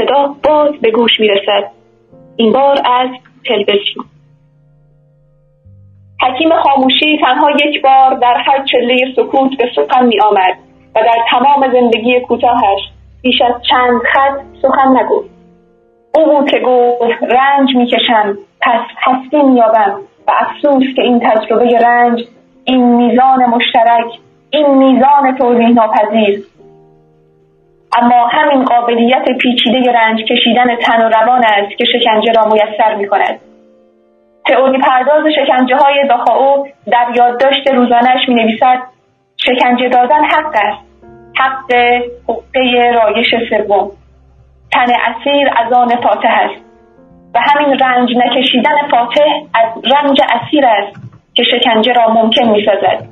صدا 0.00 0.34
باز 0.44 0.72
به 0.82 0.90
گوش 0.90 1.20
می 1.20 1.28
رسد 1.28 1.70
این 2.36 2.52
بار 2.52 2.76
از 2.84 3.08
تلویزیون. 3.46 4.04
حکیم 6.22 6.48
خاموشی 6.62 7.18
تنها 7.20 7.50
یک 7.50 7.82
بار 7.82 8.14
در 8.14 8.36
هر 8.46 8.64
چله 8.64 8.96
سکوت 9.16 9.50
به 9.58 9.70
سخن 9.76 10.06
می 10.06 10.20
آمد 10.20 10.58
و 10.94 11.00
در 11.00 11.18
تمام 11.30 11.72
زندگی 11.72 12.20
کوتاهش 12.20 12.80
بیش 13.22 13.42
از 13.42 13.62
چند 13.70 14.00
خط 14.12 14.40
سخن 14.62 14.96
نگفت. 14.96 15.33
او 16.14 16.44
که 16.44 16.58
گفت 16.58 17.22
رنج 17.22 17.76
می‌کشم 17.76 18.38
پس 18.60 18.80
هستی 19.02 19.42
مییابم 19.42 20.00
و 20.26 20.32
افسوس 20.40 20.84
که 20.96 21.02
این 21.02 21.20
تجربه 21.20 21.78
رنج 21.78 22.24
این 22.64 22.84
میزان 22.84 23.44
مشترک 23.46 24.18
این 24.50 24.74
میزان 24.74 25.36
توضیح 25.38 25.68
ناپذیر 25.68 26.44
اما 27.98 28.26
همین 28.26 28.64
قابلیت 28.64 29.24
پیچیده 29.40 29.92
رنج 29.92 30.20
کشیدن 30.20 30.76
تن 30.76 31.06
و 31.06 31.08
روان 31.08 31.44
است 31.44 31.78
که 31.78 31.84
شکنجه 31.84 32.32
را 32.32 32.44
میسر 32.44 32.94
می 32.94 33.08
کند. 33.08 33.40
تئوری 34.46 34.78
پرداز 34.78 35.24
شکنجه 35.36 35.76
های 35.76 36.08
داخاو 36.08 36.68
در 36.86 37.06
یادداشت 37.16 37.68
روزانش 37.74 38.28
می 38.28 38.34
نویسد 38.34 38.78
شکنجه 39.36 39.88
دادن 39.88 40.24
حق 40.24 40.54
است. 40.54 40.84
حق 41.36 41.72
حقه 42.28 42.92
رایش 42.94 43.34
سوم. 43.50 43.90
تن 44.74 44.86
اسیر 44.92 45.48
از 45.56 45.72
آن 45.72 45.88
فاتح 45.88 46.28
است 46.28 46.64
و 47.34 47.38
همین 47.38 47.78
رنج 47.78 48.10
نکشیدن 48.16 48.88
فاتح 48.90 49.24
از 49.54 49.84
رنج 49.92 50.20
اسیر 50.34 50.66
است 50.66 51.00
که 51.34 51.42
شکنجه 51.42 51.92
را 51.92 52.12
ممکن 52.12 52.48
می 52.48 52.64
سازد 52.64 53.08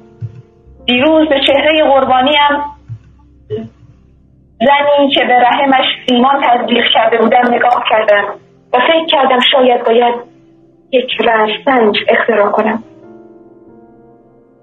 دیروز 0.86 1.28
به 1.28 1.40
چهره 1.46 1.84
قربانیم 1.84 2.64
زنی 4.60 5.10
که 5.14 5.24
به 5.24 5.34
رحمش 5.34 5.84
سیمان 6.08 6.42
تزریق 6.42 6.84
کرده 6.94 7.18
بودم 7.18 7.54
نگاه 7.54 7.84
کردم 7.90 8.24
و 8.72 8.78
فکر 8.78 9.06
کردم 9.06 9.40
شاید 9.52 9.84
باید 9.84 10.14
یک 10.92 11.12
رنج 11.24 11.50
سنج 11.64 11.96
اختراع 12.08 12.50
کنم. 12.50 12.82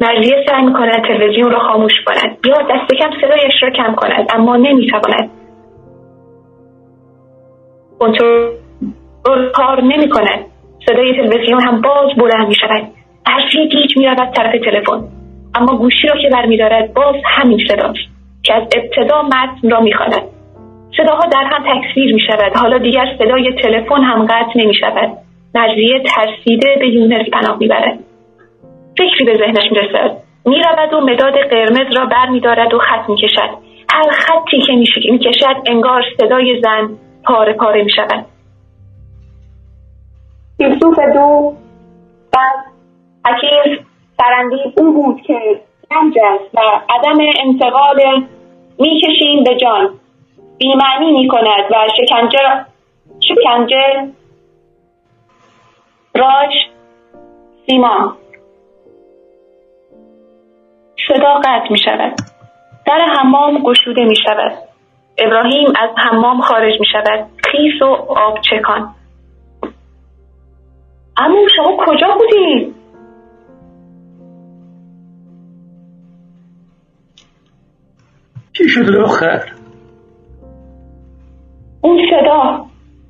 مرزیه 0.02 0.46
سعی 0.50 0.62
می‌کند 0.62 1.08
تلویزیون 1.08 1.52
را 1.52 1.60
خاموش 1.60 1.94
کند. 2.06 2.38
یا 2.46 2.54
دست 2.54 2.94
کم 3.00 3.10
صدایش 3.22 3.64
را 3.64 3.70
کم 3.70 3.96
کند 3.96 4.32
اما 4.34 4.58
نمی‌تواند 4.58 5.39
کنترل 8.00 9.50
کار 9.54 9.82
نمی 9.82 10.10
کند 10.10 10.46
صدای 10.86 11.14
تلویزیون 11.14 11.62
هم 11.62 11.82
باز 11.82 12.16
بلند 12.18 12.48
می 12.48 12.56
شود 12.56 12.84
مرزیه 13.28 13.68
گیج 13.68 13.98
می 13.98 14.06
رود 14.06 14.34
طرف 14.36 14.52
تلفن. 14.66 15.04
اما 15.56 15.78
گوشی 15.78 16.08
را 16.08 16.22
که 16.22 16.30
برمیدارد 16.30 16.94
باز 16.94 17.16
همین 17.26 17.60
صداست 17.68 18.00
که 18.44 18.54
از 18.56 18.64
ابتدا 18.76 19.22
متن 19.22 19.70
را 19.70 19.80
می‌خواند. 19.80 20.22
صداها 20.98 21.26
در 21.26 21.44
هم 21.44 21.64
تکثیر 21.64 22.14
می 22.14 22.22
شود 22.28 22.58
حالا 22.58 22.78
دیگر 22.78 23.16
صدای 23.20 23.54
تلفن 23.64 24.02
هم 24.02 24.26
قطع 24.26 24.52
نمی 24.56 24.74
شود 24.74 25.10
مرزیه 25.56 26.04
ترسیده 26.16 26.76
به 26.80 26.88
یونس 26.88 27.30
پناه 27.34 27.58
می‌برد. 27.60 28.00
فکری 28.98 29.26
به 29.26 29.38
ذهنش 29.38 29.72
می‌رسد. 29.72 30.18
می‌رود 30.46 30.94
و 30.94 31.02
مداد 31.02 31.34
قرمز 31.38 31.98
را 31.98 32.06
برمیدارد 32.06 32.74
و 32.74 32.80
خط 32.80 33.10
می‌کشد. 33.10 33.50
هر 33.94 34.10
خطی 34.12 34.60
که 34.60 34.74
می‌کشد 35.12 35.56
انگار 35.68 36.04
صدای 36.18 36.62
زن 36.62 36.90
پاره 37.30 37.54
پاره 37.54 37.84
می‌شود. 37.84 38.26
یوسف 40.60 41.00
دو 41.14 41.54
بعد 42.34 42.66
حکیم 43.26 43.86
سرندیز 44.18 44.74
او 44.78 44.94
بود 44.94 45.22
که 45.22 45.62
رنج 45.92 46.14
است 46.24 46.56
و 46.56 46.60
عدم 46.90 47.18
انتقال 47.46 48.26
می‌کشیم 48.80 49.44
به 49.44 49.56
جان. 49.56 50.00
بیمعنی 50.58 51.12
می‌کند 51.12 51.72
و 51.72 51.88
شکنجه 51.98 52.66
شکنجه 53.20 54.14
راش 56.16 56.54
سیمان. 57.66 58.16
صدا 61.08 61.34
قطع 61.34 61.72
می 61.72 61.80
شود 61.86 62.16
در 62.86 63.00
حمام 63.18 63.64
گشوده 63.64 64.04
می 64.04 64.16
شود 64.16 64.69
ابراهیم 65.20 65.68
از 65.68 65.90
حمام 65.98 66.42
خارج 66.42 66.80
می 66.80 66.86
شود 66.92 67.26
خیس 67.52 67.82
و 67.82 67.86
آب 68.10 68.40
چکان. 68.42 68.96
اما 71.18 71.48
شما 71.56 71.78
کجا 71.86 72.08
بودید؟ 72.18 72.76
چی 78.54 78.70
شد 78.70 78.86
دختر 78.86 79.52
اون 81.82 82.00
صدا 82.10 82.66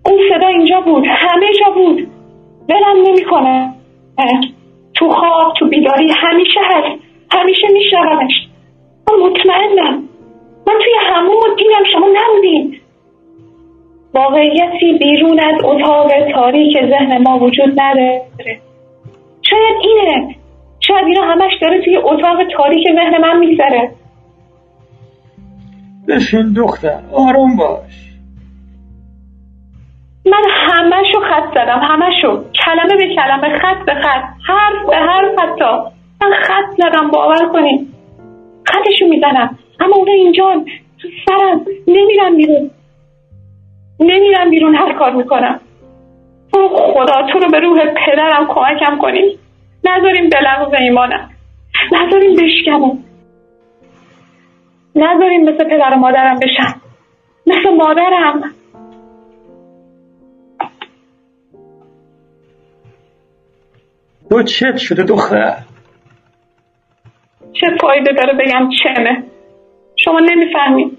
اون 0.05 0.19
صدا 0.29 0.47
اینجا 0.47 0.81
بود 0.81 1.03
همه 1.07 1.47
جا 1.59 1.71
بود. 1.71 2.07
ولم 2.69 3.07
نمی‌کنه. 3.07 3.73
تو 4.93 5.09
خواب 5.09 5.53
تو 5.59 5.69
بیداری 5.69 6.11
همیشه 6.17 6.59
هست. 6.63 7.03
همیشه 7.31 7.67
میشنومش. 7.73 8.47
من 9.09 9.15
مطمئنم. 9.15 10.08
من 10.69 10.75
توی 10.83 10.93
همون 11.05 11.55
دیدم 11.57 11.83
شما 11.93 12.07
نبودین. 12.13 12.75
واقعیتی 14.13 14.97
بیرون 14.99 15.39
از 15.39 15.63
اتاق 15.63 16.11
تاریک 16.33 16.77
ذهن 16.89 17.21
ما 17.21 17.39
وجود 17.39 17.81
نداره 17.81 18.21
شاید 19.49 19.75
اینه. 19.81 20.35
شاید 20.79 21.05
اینا 21.05 21.21
همش 21.21 21.51
داره 21.61 21.81
توی 21.81 21.97
اتاق 21.97 22.37
تاریک 22.57 22.87
ذهن 22.95 23.21
من 23.21 23.39
میگذره. 23.39 23.91
بشین 26.07 26.53
دختر 26.53 26.99
آروم 27.13 27.57
باش. 27.57 28.09
من 30.25 30.43
همشو 30.49 31.19
خط 31.19 31.53
زدم 31.53 31.79
همشو 31.83 32.43
کلمه 32.65 32.95
به 32.97 33.15
کلمه 33.15 33.59
خط 33.59 33.85
به 33.85 33.93
خط 33.93 34.23
حرف 34.47 34.89
به 34.89 34.95
حرف 34.95 35.39
حتی. 35.39 35.99
من 36.21 36.31
خط 36.43 36.71
زدم 36.77 37.11
باور 37.11 37.49
کنید 37.53 37.87
خطشو 38.67 39.05
می‌زنم. 39.09 39.57
اما 39.79 39.95
اون 39.95 40.09
اینجا 40.09 40.63
تو 41.01 41.07
سرم. 41.25 41.65
نمیرم 41.87 42.37
بیرون. 42.37 42.71
نمیرم 43.99 44.49
بیرون 44.49 44.75
هر 44.75 44.93
کار 44.93 45.15
می‌کنم. 45.15 45.59
تو 46.53 46.67
خدا 46.67 47.27
تو 47.31 47.39
رو 47.39 47.51
به 47.51 47.59
روح 47.59 47.79
پدرم 47.79 48.47
کمکم 48.47 48.97
کنیم 49.01 49.39
نذاریم 49.83 50.29
بلغز 50.29 50.73
ایمانم. 50.81 51.29
نذاریم 51.91 52.35
بشکنم. 52.35 53.03
نذاریم 54.95 55.41
مثل 55.41 55.63
پدر 55.63 55.93
و 55.95 55.99
مادرم 55.99 56.39
بشم 56.39 56.81
مثل 57.47 57.69
مادرم. 57.69 58.41
تو 64.29 64.43
چت 64.43 64.77
شده 64.77 65.03
دختر؟ 65.03 65.55
چه 67.53 67.67
فایده 67.81 68.11
داره 68.13 68.33
بگم 68.33 68.69
چمه؟ 68.83 69.23
شما 70.05 70.19
نمی‌فهمید 70.19 70.97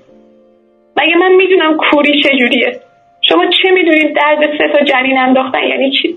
مگه 0.97 1.17
من 1.17 1.33
می‌دونم 1.37 1.77
کوری 1.77 2.23
چجوریه؟ 2.23 2.81
شما 3.21 3.45
چه 3.47 3.71
می‌دونید 3.71 4.17
درد 4.17 4.39
سه 4.59 4.79
تا 4.79 4.85
جنین 4.85 5.19
انداختن 5.19 5.63
یعنی 5.69 5.91
چی؟ 5.91 6.17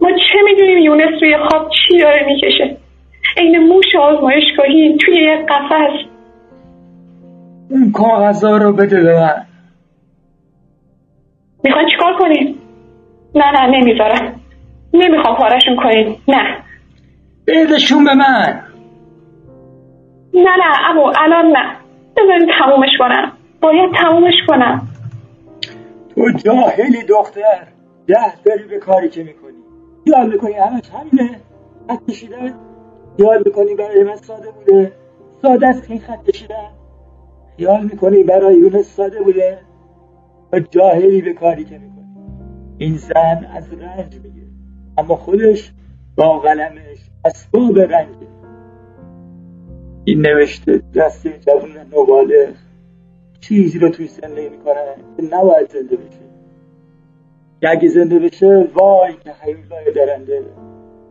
ما 0.00 0.10
چه 0.10 0.42
می‌دونیم 0.44 0.78
یونس 0.78 1.22
روی 1.22 1.36
خواب 1.36 1.70
چی 1.70 1.98
داره 1.98 2.26
می‌کشه؟ 2.26 2.76
عین 3.36 3.58
موش 3.58 3.96
آزمایشگاهی 4.00 4.96
توی 5.00 5.14
یک 5.14 5.46
قفس. 5.48 6.06
اون 7.70 7.92
کاغذا 7.92 8.56
رو 8.56 8.72
بده 8.72 9.02
به 9.02 9.20
من. 9.20 9.46
می‌خوان 11.64 11.84
چیکار 11.92 12.16
کنیم 12.18 12.58
نه 13.34 13.50
نه 13.50 13.78
نمی‌ذارم. 13.78 14.40
نمی‌خوام 14.94 15.36
پارشون 15.36 15.76
کنیم 15.76 16.16
نه. 16.28 16.56
بدشون 17.46 18.04
به 18.04 18.14
من. 18.14 18.60
نه 20.34 20.56
نه 20.56 20.90
اما 20.90 21.12
الان 21.16 21.46
نه. 21.46 21.75
بذاریم 22.16 22.48
تمومش 22.58 22.90
کنم. 22.98 23.32
باید 23.60 23.90
تمومش 24.02 24.34
کنم. 24.48 24.88
تو 26.14 26.30
جاهلی 26.30 27.04
دختر. 27.08 27.66
ده 28.06 28.42
داری 28.44 28.64
به 28.64 28.78
کاری 28.78 29.08
که 29.08 29.22
می‌کنی. 29.22 29.56
یاد 30.06 30.32
می‌کنی 30.32 30.52
همش 30.52 30.82
همینه؟ 30.90 31.30
خط 31.88 32.10
کشیدن 32.10 32.54
یاد 33.18 33.46
می‌کنی 33.46 33.74
برای 33.74 34.04
من 34.04 34.16
ساده 34.16 34.50
بوده. 34.50 34.92
ساده 35.42 35.66
است 35.66 35.90
این 35.90 36.00
خط 36.00 36.24
کشیدن. 36.24 36.70
خیال 37.56 37.84
می‌کنی 37.84 38.22
برای 38.22 38.54
اون 38.54 38.82
ساده 38.82 39.22
بوده. 39.22 39.58
و 40.52 40.60
جاهلی 40.60 41.22
به 41.22 41.32
کاری 41.32 41.64
که 41.64 41.78
می‌کنی. 41.78 42.06
این 42.78 42.96
زن 42.96 43.46
از 43.56 43.72
رنج 43.72 44.14
میگه 44.14 44.46
اما 44.98 45.16
خودش 45.16 45.72
با 46.16 46.38
قلمش 46.38 46.98
اسباب 47.24 47.78
رنگه 47.78 48.26
این 50.08 50.20
نوشته 50.20 50.82
دسته 50.94 51.38
جوان 51.46 51.70
نوباله 51.92 52.54
چیزی 53.40 53.78
رو 53.78 53.88
توی 53.88 54.06
زندگی 54.06 54.48
می‌کنه 54.48 54.74
که 55.16 55.22
نباید 55.22 55.70
زنده 55.70 55.96
بشه. 55.96 56.26
که 57.60 57.70
اگه 57.70 57.88
زنده 57.88 58.18
بشه 58.18 58.68
وای 58.74 59.12
که 59.24 59.32
حیولای 59.32 59.92
درنده. 59.94 60.42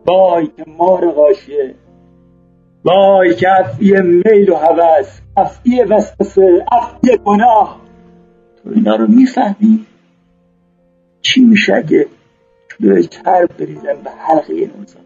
وای 0.06 0.48
که 0.48 0.64
مار 0.78 1.12
غاشیه. 1.12 1.76
وای 2.84 3.36
که 3.36 3.60
افعی 3.60 4.02
میل 4.02 4.50
و 4.50 4.56
هوس. 4.56 5.20
افعی 5.38 5.84
وسوسه 5.84 6.66
افعی 6.72 7.18
گناه. 7.18 7.82
تو 8.64 8.70
اینا 8.70 8.96
رو 8.96 9.08
می‌فهمی؟ 9.08 9.86
چی 11.22 11.42
میشه 11.42 11.76
اگه 11.76 12.06
توی 12.70 13.04
چرب 13.04 13.58
بریزن 13.58 14.02
به 14.04 14.10
حلقه 14.10 14.54
نوزاد؟ 14.54 15.05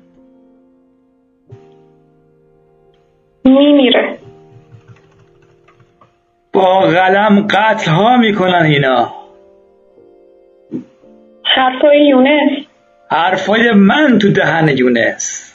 میمیره. 3.45 4.17
با 6.53 6.79
قلم 6.79 7.47
قتل 7.47 7.91
ها 7.91 8.17
می‌کنن 8.17 8.65
اینا. 8.65 9.13
حرفای 11.55 12.07
یونس. 12.07 12.65
حرفای 13.11 13.71
من 13.71 14.19
تو 14.19 14.31
دهن 14.31 14.67
یونس. 14.67 15.49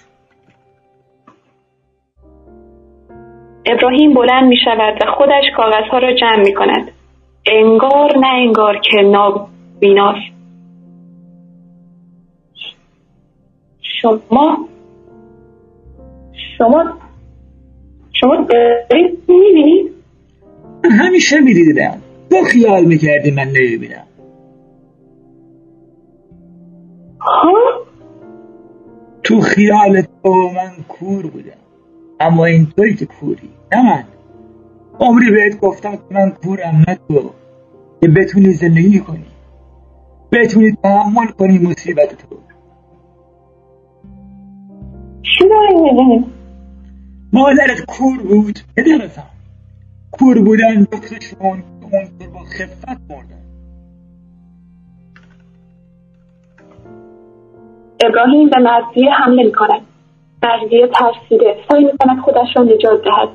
ابراهیم 3.66 4.14
بلند 4.14 4.48
می 4.48 4.56
شود 4.64 5.02
و 5.02 5.10
خودش 5.10 5.44
کاغذها 5.56 5.98
را 5.98 6.14
جمع 6.14 6.42
می 6.42 6.54
کند 6.54 6.90
انگار 7.46 8.18
نه 8.18 8.26
انگار 8.26 8.78
که 8.78 9.02
نابیناست 9.02 10.34
شما 13.80 14.68
شما 16.58 16.84
شما 18.24 18.36
دارید 18.36 19.18
می‌بینید؟ 19.28 19.90
من 20.84 20.90
همیشه 20.90 21.40
می‌دیدم. 21.40 22.02
تو 22.30 22.42
خیال 22.42 22.84
می‌کردی 22.84 23.30
من 23.30 23.48
نمی‌بینم. 23.48 24.06
ها 27.20 27.54
تو 29.22 29.40
خیال 29.40 30.00
تو 30.00 30.32
من 30.32 30.70
کور 30.88 31.26
بودم. 31.26 31.50
اما 32.20 32.44
این 32.44 32.66
توی 32.76 32.94
که 32.94 33.06
کوری. 33.06 33.50
نه 33.72 33.82
من. 33.82 34.04
عمری 35.00 35.30
بهت 35.30 35.60
گفتم 35.60 35.92
که 35.92 36.02
من 36.10 36.30
کورم 36.30 36.84
نه 36.88 36.98
تو. 37.08 37.30
که 38.00 38.08
بتونی 38.08 38.50
زندگی 38.50 39.00
کنی. 39.00 39.26
بتونی 40.32 40.72
تحمل 40.82 41.26
کنی 41.26 41.58
مصیبت 41.58 42.08
تو. 42.08 42.36
چی 45.22 45.48
دارید 45.48 45.76
می‌بینید. 45.76 46.43
مادرت 47.34 47.80
کور 47.88 48.22
بود؟ 48.22 48.58
پدرتم 48.76 49.30
کور 50.12 50.38
بودن 50.38 50.84
جفتشون 50.84 51.62
اونطور 51.82 52.28
با 52.34 52.40
خفت 52.40 52.88
مردن 53.10 53.44
ابراهیم 58.04 58.48
به 58.48 58.60
مرزیه 58.60 59.10
حمله 59.10 59.42
می 59.42 59.52
کند. 59.52 59.80
مرزیه 60.42 60.86
ترسیده. 60.86 61.56
سعی 61.68 61.84
می 61.84 61.92
کند 61.98 62.20
خودش 62.20 62.56
را 62.56 62.62
نجات 62.62 63.04
دهد. 63.04 63.28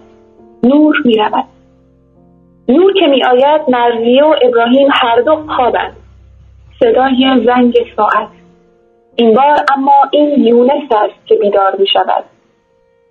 نور 0.63 0.95
می 1.05 1.17
رود. 1.17 1.45
نور 2.69 2.93
که 2.93 3.07
می 3.07 3.23
آید 3.23 3.61
مرزیه 3.69 4.23
و 4.23 4.35
ابراهیم 4.43 4.87
هر 4.91 5.21
دو 5.21 5.45
خوابند. 5.55 5.95
صدای 6.79 7.45
زنگ 7.45 7.73
ساعت. 7.95 8.29
این 9.15 9.33
بار 9.35 9.57
اما 9.77 10.01
این 10.11 10.43
یونس 10.43 10.91
است 10.91 11.25
که 11.25 11.35
بیدار 11.35 11.75
می 11.79 11.87
شود. 11.93 12.38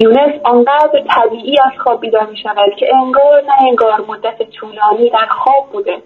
یونس 0.01 0.41
آنقدر 0.45 1.05
طبیعی 1.17 1.57
از 1.67 1.83
خواب 1.83 2.01
بیدار 2.01 2.27
می 2.27 2.37
شود 2.37 2.71
که 2.79 2.87
انگار 2.95 3.43
نه 3.47 3.69
انگار 3.69 4.05
مدت 4.09 4.51
طولانی 4.51 5.11
در 5.11 5.27
خواب 5.27 5.73
بوده. 5.73 6.03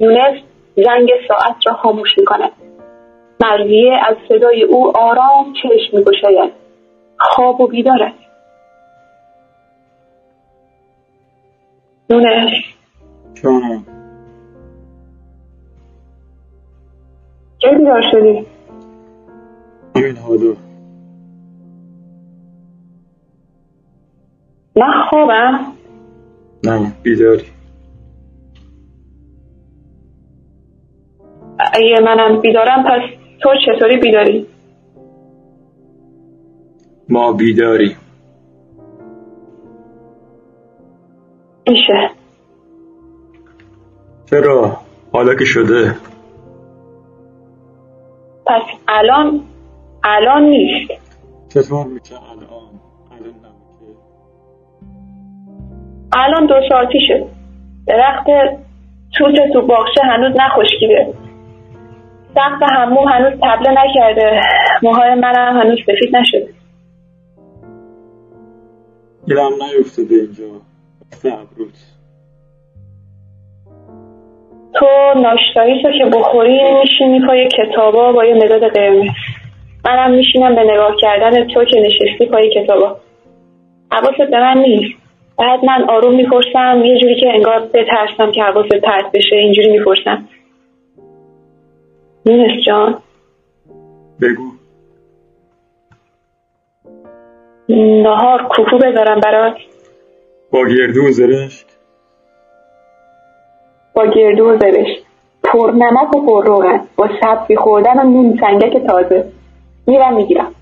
یونس 0.00 0.42
زنگ 0.76 1.10
ساعت 1.28 1.56
را 1.66 1.74
خاموش 1.74 2.08
می 2.18 2.24
کند 2.24 2.52
مرزیه 3.40 3.92
از 4.06 4.16
صدای 4.28 4.62
او 4.62 4.96
آرام 4.98 5.52
چشم 5.52 5.96
می 5.96 6.04
گشاید 6.04 6.52
خواب 7.18 7.60
و 7.60 7.66
بیدار 7.66 8.02
است. 8.02 8.18
یونس. 12.10 12.50
جانم. 13.42 13.84
کی 17.58 17.68
بیدار 17.68 18.02
شدی؟ 18.12 18.46
همین 19.96 20.16
من 24.76 24.92
خوابم. 25.10 25.72
نه 26.64 26.92
بیداری. 27.02 27.44
اگه 31.58 32.00
منم 32.04 32.40
بیدارم 32.40 32.84
پس 32.84 33.00
تو 33.42 33.48
چطوری 33.66 33.96
بیداری؟ 33.96 34.46
ما 37.08 37.32
بیداری 37.32 37.96
میشه. 41.68 42.10
چرا؟ 44.30 44.76
حالا 45.12 45.34
که 45.34 45.44
شده. 45.44 45.96
پس 48.46 48.62
الان 48.88 49.40
الان 50.04 50.42
نیست. 50.42 50.92
چطور 51.48 51.86
میشه 51.86 52.14
الان 56.16 56.46
دو 56.46 56.54
ساعت 56.68 56.88
پیشه 56.88 57.24
درخت 57.86 58.26
توت 59.18 59.52
تو 59.52 59.62
باغچه 59.62 60.00
هنوز 60.02 60.36
نخشکیده. 60.36 61.14
سقف 62.34 62.70
هموم 62.72 63.08
هنوز 63.08 63.32
تبله 63.42 63.84
نکرده. 63.84 64.40
موهای 64.82 65.14
منم 65.14 65.60
هنوز 65.60 65.78
سفید 65.86 66.16
نشده. 66.16 66.48
گیرم 69.26 69.52
نیفتاده 69.52 70.14
اینجا. 70.14 70.44
ابروت. 71.24 71.96
تو 74.74 74.86
ناشتایی 75.16 75.82
تو 75.82 75.90
که 75.98 76.04
بخوری 76.18 76.60
میشینی 76.80 77.26
پای 77.26 77.48
کتابا 77.48 78.12
با 78.12 78.24
یه 78.24 78.34
مداد 78.34 78.72
قرمز. 78.72 79.10
منم 79.84 80.10
میشینم 80.10 80.54
به 80.54 80.62
نگاه 80.64 80.96
کردن 81.00 81.46
تو 81.54 81.64
که 81.64 81.80
نشستی 81.80 82.26
پای 82.26 82.50
کتابا. 82.54 82.96
حواست 83.92 84.30
به 84.30 84.40
من 84.40 84.58
نیست. 84.58 85.05
بعد 85.38 85.64
من 85.64 85.90
آروم 85.90 86.14
می‌پرسم 86.14 86.82
یه 86.84 87.00
جوری 87.00 87.20
که 87.20 87.26
انگار 87.34 87.60
بترسم 87.60 88.32
که 88.32 88.42
حواست 88.42 88.74
پرت 88.74 89.12
بشه 89.14 89.36
اینجوری 89.36 89.70
می‌پرسم. 89.70 90.28
یونس 92.26 92.64
جان. 92.66 92.98
بگو. 94.20 94.50
نهار 98.02 98.42
کوکو 98.42 98.78
بذارم 98.78 99.20
برات. 99.20 99.56
با 100.50 100.66
گردو 100.66 101.00
و 101.06 101.10
زرشک. 101.10 101.66
با 103.94 104.06
گردو 104.06 104.44
و 104.44 104.58
زرشت 104.58 105.06
پر 105.44 105.70
نمک 105.70 106.16
و 106.16 106.26
پر 106.26 106.44
روغن. 106.44 106.80
با 106.96 107.08
سبزی 107.22 107.56
خوردن 107.56 107.98
و 107.98 108.02
نون 108.02 108.38
سنگک 108.40 108.86
تازه. 108.86 109.32
میرم 109.86 110.16
می‌گیرم. 110.16 110.54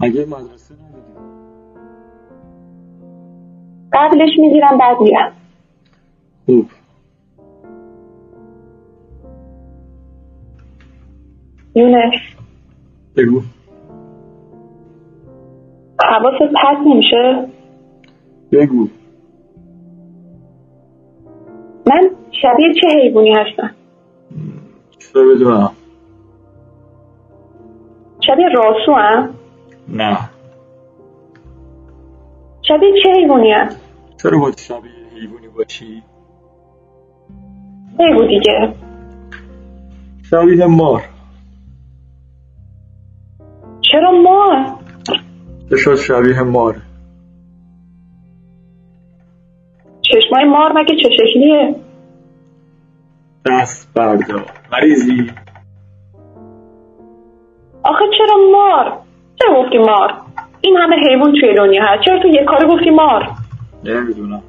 مگه 0.00 0.20
مدرسه 0.20 0.74
قبلش 3.92 4.30
می‌گیرم 4.38 4.78
بعد 4.78 4.96
میرم. 5.00 5.32
خوب. 6.46 6.70
یونس. 11.74 12.14
بگو. 13.16 13.42
حواست 16.04 16.52
پس 16.62 16.76
نمیشه؟ 16.86 17.48
بگو. 18.52 18.88
من 21.86 22.10
شبیه 22.42 22.74
چه 22.80 22.88
حیوانی 23.02 23.32
هستم؟ 23.32 23.74
چرا 24.98 25.22
بدونم؟ 25.34 25.70
شبیه 28.20 28.48
راسو 28.48 28.92
هم؟ 28.92 29.34
نه. 29.88 30.18
شبیه 32.68 33.02
چه 33.02 33.10
حیوانی 33.10 33.52
هم 33.52 33.68
چرا 34.22 34.38
باید 34.38 34.58
شبیه 34.58 34.90
حیوانی 35.14 35.48
باشی؟ 35.48 36.02
بگو 37.98 38.26
دیگه. 38.26 38.74
شبیه 40.30 40.66
مار. 40.66 41.02
چرا 43.80 44.10
ما 44.10 44.78
چشات 45.70 45.96
شبیه 45.96 46.42
مار؟ 46.42 46.82
چشمای 50.02 50.44
مار 50.44 50.72
مگه 50.72 50.96
چه 51.02 51.08
شکلیه؟ 51.10 51.74
دست 53.46 53.94
بردار. 53.94 54.52
مریضی؟ 54.72 55.30
آخه 57.82 58.04
چرا 58.18 58.36
مار؟ 58.52 58.98
چرا 59.38 59.62
گفتی 59.62 59.78
مار؟ 59.78 60.20
این 60.60 60.76
همه 60.76 60.96
حیوان 60.96 61.32
توی 61.40 61.54
دنیا 61.54 61.82
هست. 61.84 62.04
چرا 62.04 62.18
تو 62.22 62.28
یه 62.28 62.44
کاری 62.44 62.66
گفتی 62.66 62.90
مار؟ 62.90 63.28
نمی‌دونم. 63.84 64.42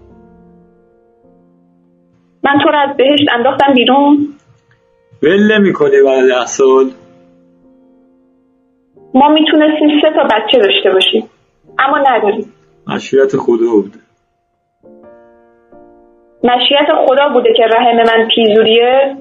من 2.44 2.60
تو 2.64 2.70
رو 2.70 2.78
از 2.90 2.98
بهشت 2.98 3.26
انداختم 3.34 3.74
بیرون. 3.74 4.28
ول 5.24 5.58
نمی‌کنی 5.58 6.02
بعد 6.06 6.28
ده 6.28 6.46
سال. 6.46 6.92
ما 9.14 9.30
می‌تونستیم 9.30 10.02
سه 10.02 10.10
تا 10.10 10.24
بچه 10.24 10.58
داشته 10.58 10.92
باشیم. 10.94 11.30
اما 11.80 11.98
نداریم. 11.98 12.54
مشیت 12.88 13.38
خدا 13.38 13.72
بوده 13.72 14.00
مشیت 16.44 16.88
خدا 17.08 17.30
بوده 17.34 17.50
که 17.58 17.64
رحم 17.64 17.96
من 17.96 18.28
پیزوریه. 18.36 19.18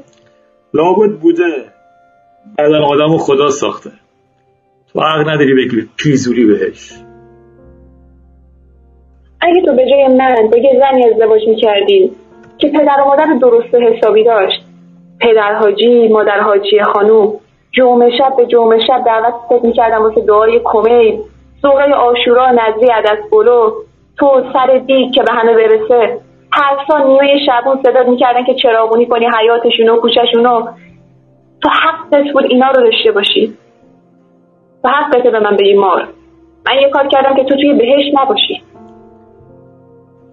لابد 0.75 1.19
بوده. 1.21 1.65
بعدا 2.59 2.85
آدم 2.85 3.17
خدا 3.17 3.49
ساخته. 3.51 3.91
تو 4.93 5.01
حق 5.01 5.29
نداری 5.29 5.55
بگی 5.55 5.89
پیزوری 5.97 6.45
بهش. 6.45 6.93
اگه 9.41 9.63
تو 9.67 9.73
به 9.73 9.87
جای 9.91 10.09
من 10.09 10.49
با 10.53 10.59
یه 10.59 10.81
زنی 10.81 11.05
ازدواج 11.05 11.49
می‌کردی 11.49 12.11
که 12.59 12.69
پدر 12.69 13.01
و 13.01 13.05
مادر 13.05 13.27
درست 13.41 13.75
و 13.75 13.79
حسابی 13.79 14.25
داشت 14.25 14.65
پدر 15.21 15.55
حاجی 15.55 16.09
مادر 16.09 16.41
حاجی 16.41 16.83
خانوم 16.83 17.33
جمعه 17.73 18.19
شب 18.19 18.37
به 18.37 18.47
جمعه 18.47 18.79
شب 18.87 19.05
دعوت 19.07 19.65
می‌کردم 19.65 20.03
واسه 20.03 20.21
دعای 20.21 20.61
کمیل 20.65 21.19
سوقه 21.63 21.93
آشورا 21.93 22.51
نزدی 22.51 22.87
عدس 22.87 23.19
بلو 23.33 23.73
تو 24.19 24.43
سر 24.53 24.79
دیگ 24.87 25.13
که 25.15 25.23
به 25.23 25.33
همه 25.33 25.55
برسه. 25.55 26.19
هر 26.53 27.05
نیمه 27.07 27.39
شبون 27.47 27.83
صداد 27.83 28.09
می‌کردن 28.09 28.45
که 28.45 28.55
چراغونی 28.63 29.07
کنی 29.07 29.27
حیاتشونو 29.41 29.97
کوچشونو 29.97 30.67
تو 31.63 31.69
حقت 31.69 32.33
بود 32.33 32.45
اینا 32.45 32.71
رو 32.71 32.83
داشته 32.83 33.13
باشی. 33.13 33.55
تو 34.83 34.89
حقته 34.89 35.31
به 35.31 35.41
من 35.41 35.57
بگی 35.57 35.75
مار. 35.75 36.09
من 36.67 36.75
یه 36.83 36.91
کار 36.91 37.09
کردم 37.09 37.37
که 37.37 37.45
تو 37.45 37.55
توی 37.55 37.75
بهش 37.75 38.05
نباشی. 38.15 38.63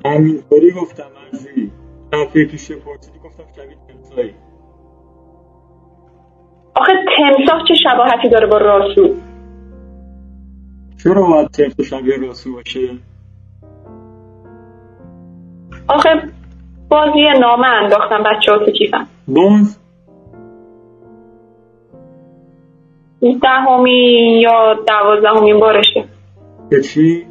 همینطوری 0.06 0.72
گفتم 0.72 1.04
مرزی 1.16 1.72
دفعه 2.14 2.46
پیش 2.46 2.72
پرسیدی 2.72 3.20
گفتم 3.20 3.44
شبیه 3.56 3.78
تمسایی. 3.88 4.34
آخه 6.76 6.94
تمساح 7.18 7.64
چه 7.68 7.74
شباهتی 7.84 8.30
داره 8.30 8.48
با 8.48 8.58
راسو؟ 8.58 9.16
چرا 11.04 11.28
باید 11.28 11.48
تمسا 11.48 11.84
شبیه 11.84 12.18
راسو 12.18 12.54
باشه؟ 12.54 12.80
آخه 15.88 16.10
بازی 16.90 17.40
نامه 17.42 17.68
انداختم 17.68 18.24
بچه 18.24 18.52
ها 18.52 18.58
تو 18.58 18.72
کیفم. 18.72 19.08
باز 19.28 19.80
دهمی 23.22 24.42
یا 24.42 24.74
دوازدهمین 24.88 25.60
بارشه. 25.60 26.06
که 26.70 26.82
چی؟ 26.82 27.26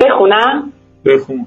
بخونم؟ 0.00 0.72
بخون. 1.04 1.46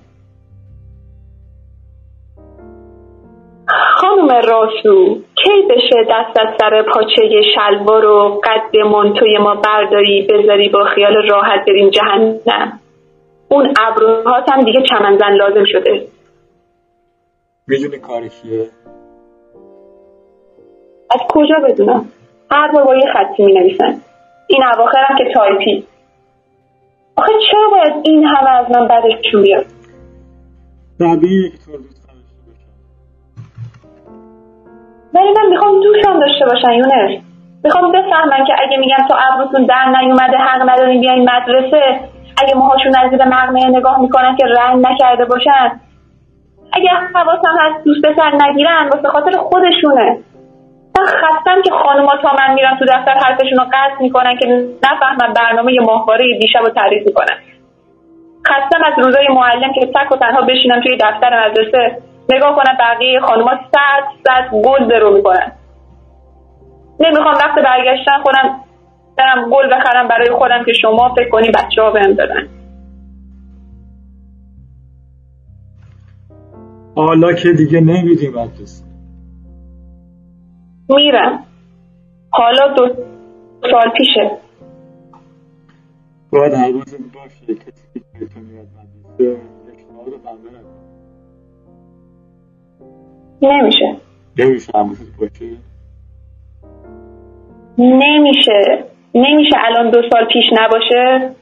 خانم 3.95 4.27
راسو 4.27 5.15
کی 5.35 5.61
بشه 5.69 6.03
دست 6.09 6.39
از 6.39 6.47
سر 6.59 6.83
پاچه 6.93 7.41
شلوار 7.55 8.05
و 8.05 8.41
قد 8.43 8.77
منتوی 8.77 9.37
ما 9.37 9.55
برداری 9.55 10.27
بذاری 10.29 10.69
با 10.69 10.85
خیال 10.95 11.29
راحت 11.29 11.65
بریم 11.67 11.89
جهنم؟ 11.89 12.79
اون 13.49 13.73
ابروهات 13.79 14.49
هم 14.49 14.63
دیگه 14.63 14.81
چمنزن 14.89 15.33
لازم 15.33 15.65
شده. 15.65 16.07
می‌دونی 17.67 17.99
کار 17.99 18.27
کیه؟ 18.27 18.69
از 21.11 21.21
کجا 21.29 21.55
بدونم؟ 21.69 22.05
هر 22.51 22.71
بار 22.71 22.83
با 22.83 22.95
یه 22.95 23.05
خطی 23.13 23.43
می 23.43 23.53
نویسن 23.53 24.01
این 24.47 24.63
اواخرم 24.63 25.17
که 25.17 25.33
تایپی. 25.33 25.87
آخه 27.15 27.31
چرا 27.51 27.69
باید 27.71 27.93
این 28.03 28.23
همه 28.23 28.49
از 28.49 28.65
من 28.71 28.87
بدشون 28.87 29.41
بیاد؟ 29.41 29.65
تو 31.65 31.71
باشم. 31.71 32.17
ولی 35.13 35.33
من 35.37 35.49
می‌خوام 35.49 35.81
دوستم 35.81 36.19
داشته 36.19 36.45
باشن 36.45 36.71
یونس. 36.71 37.21
می‌خوام 37.63 37.91
بفهمن 37.91 38.45
که 38.47 38.53
اگه 38.63 38.77
میگم 38.77 39.07
تا 39.09 39.15
ابروتون 39.15 39.65
در 39.65 40.01
نیومده 40.01 40.37
حق 40.37 40.69
ندارین 40.69 41.01
بیاین 41.01 41.29
مدرسه. 41.29 41.99
اگه 42.37 42.55
موهاشون 42.55 42.95
از 42.95 43.09
زیر 43.09 43.25
مقنعه 43.25 43.67
نگاه 43.67 44.01
می‌کنن 44.01 44.35
که 44.35 44.45
رنگ 44.45 44.85
نکرده 44.87 45.25
باشن. 45.25 45.79
اگه 46.73 46.89
حواسم 46.89 47.55
هست 47.59 47.83
دوست 47.83 48.01
پسر 48.05 48.31
نگیرن 48.45 48.89
واسه 48.93 49.07
خاطر 49.07 49.37
خودشونه. 49.37 50.19
خستم 51.05 51.61
که 51.63 51.71
خانوما 51.71 52.11
تا 52.21 52.29
من 52.39 52.53
میرن 52.53 52.77
تو 52.79 52.85
دفتر 52.85 53.13
حرفشون 53.13 53.57
رو 53.57 53.63
قطع 53.63 54.01
می‌کنن 54.01 54.37
که 54.37 54.45
نفهمن 54.83 55.33
برنامه 55.33 55.73
یه 55.73 55.81
ماهواره 55.81 56.25
دیشب 56.41 56.59
رو 56.59 56.69
تعریف 56.69 57.07
می‌کنن. 57.07 57.35
خستم 58.47 58.83
از 58.85 59.05
روزای 59.05 59.27
معلم 59.29 59.73
که 59.73 59.85
تک 59.95 60.11
و 60.11 60.17
تنها 60.17 60.41
بشینم 60.41 60.81
توی 60.81 60.97
دفتر 60.97 61.49
مدرسه 61.49 61.97
نگاه 62.29 62.55
کنم 62.55 62.77
بقیه 62.79 63.19
خانوما 63.19 63.51
صد 63.51 64.03
صد 64.27 64.49
گل 64.51 64.87
درو 64.87 65.13
می‌کنن. 65.13 65.51
نمی‌خوام 66.99 67.35
وقت 67.35 67.55
برگشتن 67.55 68.21
خودم 68.23 68.59
برم 69.17 69.49
گل 69.49 69.75
بخرم 69.75 70.07
برای 70.07 70.31
خودم 70.31 70.63
که 70.65 70.73
شما 70.73 71.13
فکر 71.17 71.29
کنی 71.29 71.47
بچه 71.47 71.81
ها 71.81 71.91
بهم 71.91 72.13
دادن. 72.13 72.47
حالا 76.95 77.33
که 77.33 77.51
دیگه 77.51 77.81
نمیری 77.81 78.29
مدرسه 78.29 78.85
میرم. 80.89 81.43
حالا 82.29 82.73
دو 82.73 82.95
سال 83.71 83.91
پیشه. 83.97 84.31
باید 86.31 86.53
حواست 86.53 86.97
باشه 87.13 87.55
کسی 87.55 87.99
که 88.19 88.25
تو 88.25 88.39
میاد 88.39 88.67
رو 90.05 90.17
بنده 90.17 90.67
نمیشه. 93.41 93.95
نمیشه 94.37 94.71
باشه؟ 95.19 95.57
نمیشه. 97.77 98.85
نمیشه 99.15 99.55
الان 99.65 99.91
دو 99.91 100.01
سال 100.11 100.25
پیش 100.25 100.45
نباشه. 100.53 101.35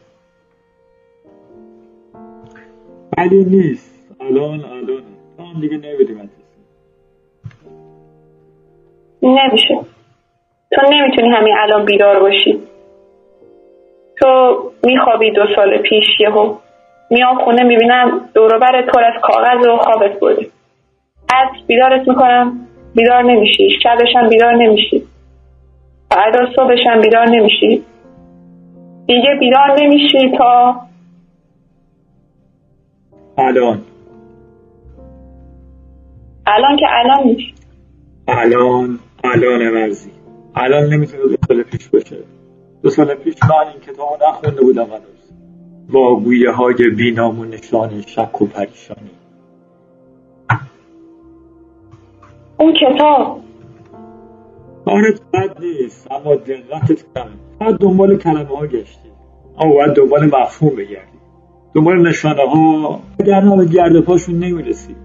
ولی 3.17 3.43
نیست. 3.45 4.15
الان 4.19 4.65
الان. 4.65 5.03
هم 5.39 5.61
دیگه 5.61 5.77
نمیری 5.77 6.13
مدرسه 6.13 6.44
نمیشه. 9.21 9.79
تو 10.71 10.81
نمی‌تونی 10.91 11.29
همین 11.29 11.55
الان 11.57 11.85
بیدار 11.85 12.19
باشی. 12.19 12.59
تو 14.19 14.57
میخوابی 14.83 15.31
دو 15.31 15.41
سال 15.55 15.77
پیش 15.77 16.05
یهو. 16.19 16.55
میام 17.09 17.43
خونه 17.43 17.63
می‌بینم 17.63 18.29
دوروبر 18.33 18.81
پر 18.81 19.03
از 19.03 19.13
کاغذ 19.21 19.67
و 19.67 19.77
خوابت 19.77 20.19
بودی 20.19 20.51
از 21.33 21.47
بیدارت 21.67 22.07
می‌کنم 22.07 22.67
بیدار 22.95 23.23
نمیشی. 23.23 23.69
شبشم 23.83 24.29
بیدار 24.29 24.55
نمیشی. 24.55 25.03
فردا 26.11 26.53
صبحشم 26.55 27.01
بیدار 27.01 27.29
نمیشی. 27.29 27.83
دیگه 29.07 29.35
بیدار 29.39 29.79
نمیشی 29.79 30.31
تا 30.37 30.75
الان. 33.37 33.81
الان 36.47 36.77
که 36.77 36.85
الان 36.89 37.23
نیست. 37.23 37.54
الان 38.27 38.99
الان 39.23 39.69
مرزی. 39.69 40.11
الان 40.55 40.93
نمی‌تونه 40.93 41.23
دو 41.23 41.35
سال 41.47 41.63
پیش 41.63 41.89
باشه. 41.89 42.17
دو 42.83 42.89
سال 42.89 43.15
پیش 43.15 43.35
من 43.43 43.67
این 43.71 43.81
کتاب 43.81 44.09
رو 44.21 44.29
نخونده 44.29 44.61
بودم 44.61 44.85
هنوز. 44.85 45.31
با 45.93 46.15
گویه 46.15 46.51
های 46.51 46.89
بینام 46.97 47.39
و 47.39 47.45
نشان 47.45 48.01
شک 48.01 48.41
و 48.41 48.45
پریشانی. 48.45 49.09
اون 52.59 52.73
کتاب؟ 52.73 53.41
کارت 54.85 55.21
بد 55.33 55.63
نیست. 55.63 56.11
اما 56.11 56.35
دقتت 56.35 57.05
کم. 57.15 57.27
فقط 57.59 57.79
دنبال 57.79 58.17
کلمه 58.17 58.57
ها 58.57 58.67
گشتی. 58.67 59.09
اما 59.59 59.73
باید 59.73 59.93
دنبال 59.93 60.25
مفهوم 60.25 60.75
بگردی. 60.75 61.17
دنبال 61.75 62.07
نشانه 62.07 62.49
ها 62.49 62.99
وگرنه 63.19 63.57
به 63.57 63.65
گرد 63.65 63.99
پاشون 63.99 64.39
نمی‌رسی 64.39 64.95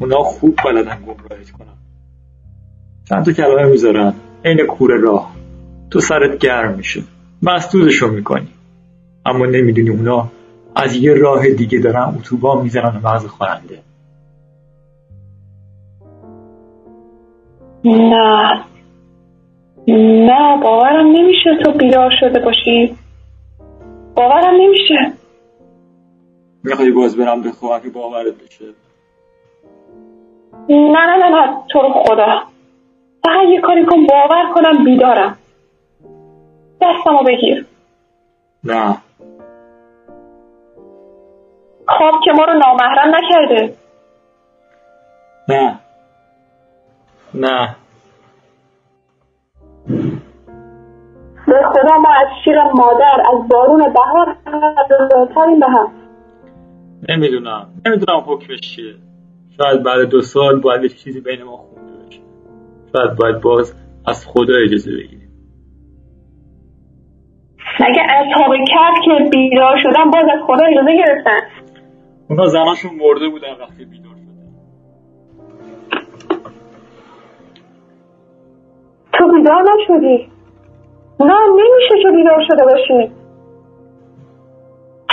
اونا 0.00 0.22
خوب 0.22 0.54
بلدن 0.64 0.98
گمراهت 1.06 1.50
کنن. 1.50 1.77
چند 3.08 3.24
تا 3.24 3.32
کلمه 3.32 3.66
می‌ذارن 3.66 4.14
عین 4.44 4.66
کوره 4.66 5.00
راه. 5.00 5.32
تو 5.90 6.00
سرت 6.00 6.38
گرم 6.38 6.74
میشه. 6.74 7.02
مسدودشون 7.42 8.10
می‌کنی. 8.10 8.48
اما 9.26 9.46
نمی‌دونی 9.46 9.90
اونا 9.90 10.28
از 10.74 10.96
یه 10.96 11.14
راه 11.14 11.50
دیگه 11.50 11.78
دارن 11.78 12.14
اتوبان 12.18 12.62
می‌زنن 12.62 13.00
مغز 13.04 13.26
خواننده 13.26 13.78
نه. 17.84 18.64
نه 20.26 20.62
باورم 20.62 21.06
نمیشه 21.06 21.50
تو 21.64 21.72
بیدار 21.72 22.10
شده 22.20 22.40
باشی. 22.40 22.96
باورم 24.16 24.54
نمیشه. 24.60 25.12
می‌خوای 26.64 26.90
باز 26.90 27.16
برم 27.16 27.42
بخوام 27.42 27.80
که 27.80 27.90
باورت 27.90 28.34
بشه 28.34 28.64
نه 30.68 31.06
نه 31.06 31.16
نه 31.16 31.30
نه. 31.30 31.56
تو 31.72 31.78
رو 31.78 31.88
خدا. 32.06 32.57
فقط 33.28 33.48
یه 33.48 33.60
کاری 33.60 33.86
کن 33.86 34.06
باور 34.06 34.52
کنم 34.54 34.84
بیدارم. 34.84 35.38
دستمو 36.80 37.22
بگیر. 37.26 37.66
نه. 38.64 38.96
خواب 41.88 42.14
که 42.24 42.32
ما 42.32 42.44
رو 42.44 42.52
نامحرم 42.52 43.14
نکرده. 43.14 43.74
نه. 45.48 45.78
نه. 47.34 47.76
به 51.46 51.62
خدا 51.72 51.98
ما 51.98 52.10
از 52.10 52.28
شیر 52.44 52.62
مادر 52.62 53.22
از 53.32 53.48
بارون 53.48 53.92
بهار 53.92 54.36
ترین 55.34 55.60
به 55.60 55.66
هم. 55.66 55.92
نمی‌دونم. 57.08 57.66
نمی‌دونم 57.86 58.20
حکمش 58.26 58.60
چیه. 58.60 58.94
شاید 59.56 59.82
بعد 59.82 60.00
دو 60.00 60.22
سال 60.22 60.60
باید 60.60 60.86
چیزی 60.86 61.20
بین 61.20 61.42
ما 61.42 61.67
شاید 62.92 63.16
باید 63.16 63.40
باز 63.40 63.74
از 64.06 64.26
خدا 64.26 64.54
اجازه 64.64 64.90
بگیریم. 64.90 65.28
مگه 67.80 68.02
اصحاب 68.02 68.56
کف 68.56 69.04
که 69.04 69.30
بیدار 69.30 69.76
شدن 69.82 70.10
باز 70.10 70.24
از 70.34 70.42
خدا 70.46 70.64
اجازه 70.64 70.96
گرفتن. 70.96 71.40
اونا 72.30 72.46
زناشون 72.46 72.90
مرده 73.00 73.28
بودن 73.28 73.52
وقتی 73.60 73.84
بیدار 73.84 74.14
شدن. 74.14 74.48
تو 79.12 79.32
بیدار 79.32 79.62
نشدی؟ 79.62 80.28
نه 81.20 81.34
نمیشه 81.50 82.02
که 82.02 82.10
بیدار 82.16 82.44
شده 82.48 82.64
باشی. 82.64 83.12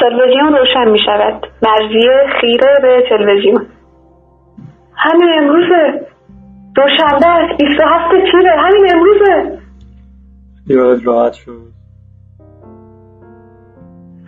تلویزیون 0.01 0.53
روشن 0.53 0.91
می 0.91 0.99
شود 1.05 1.47
مرزیه 1.63 2.11
خیره 2.41 2.73
به 2.81 3.03
تلویزیون. 3.09 3.67
همین 4.95 5.29
امروزه 5.41 6.07
دوشنبه 6.75 7.27
است. 7.27 7.57
27 7.59 8.11
تیره 8.31 8.51
همین 8.57 8.85
امروزه. 8.93 9.59
یاد 10.67 11.05
راحت 11.05 11.33
شد. 11.33 11.75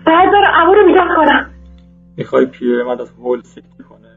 بعد 0.06 0.32
دارم 0.32 0.54
امو 0.62 0.74
رو 0.74 0.86
بیدار 0.86 1.08
کنم. 1.16 1.50
می‌خوای 2.18 2.45
پیرمرد 2.45 3.02
از 3.02 3.12
هول 3.12 3.41
سکته 3.41 3.84
کنه؟ 3.84 4.08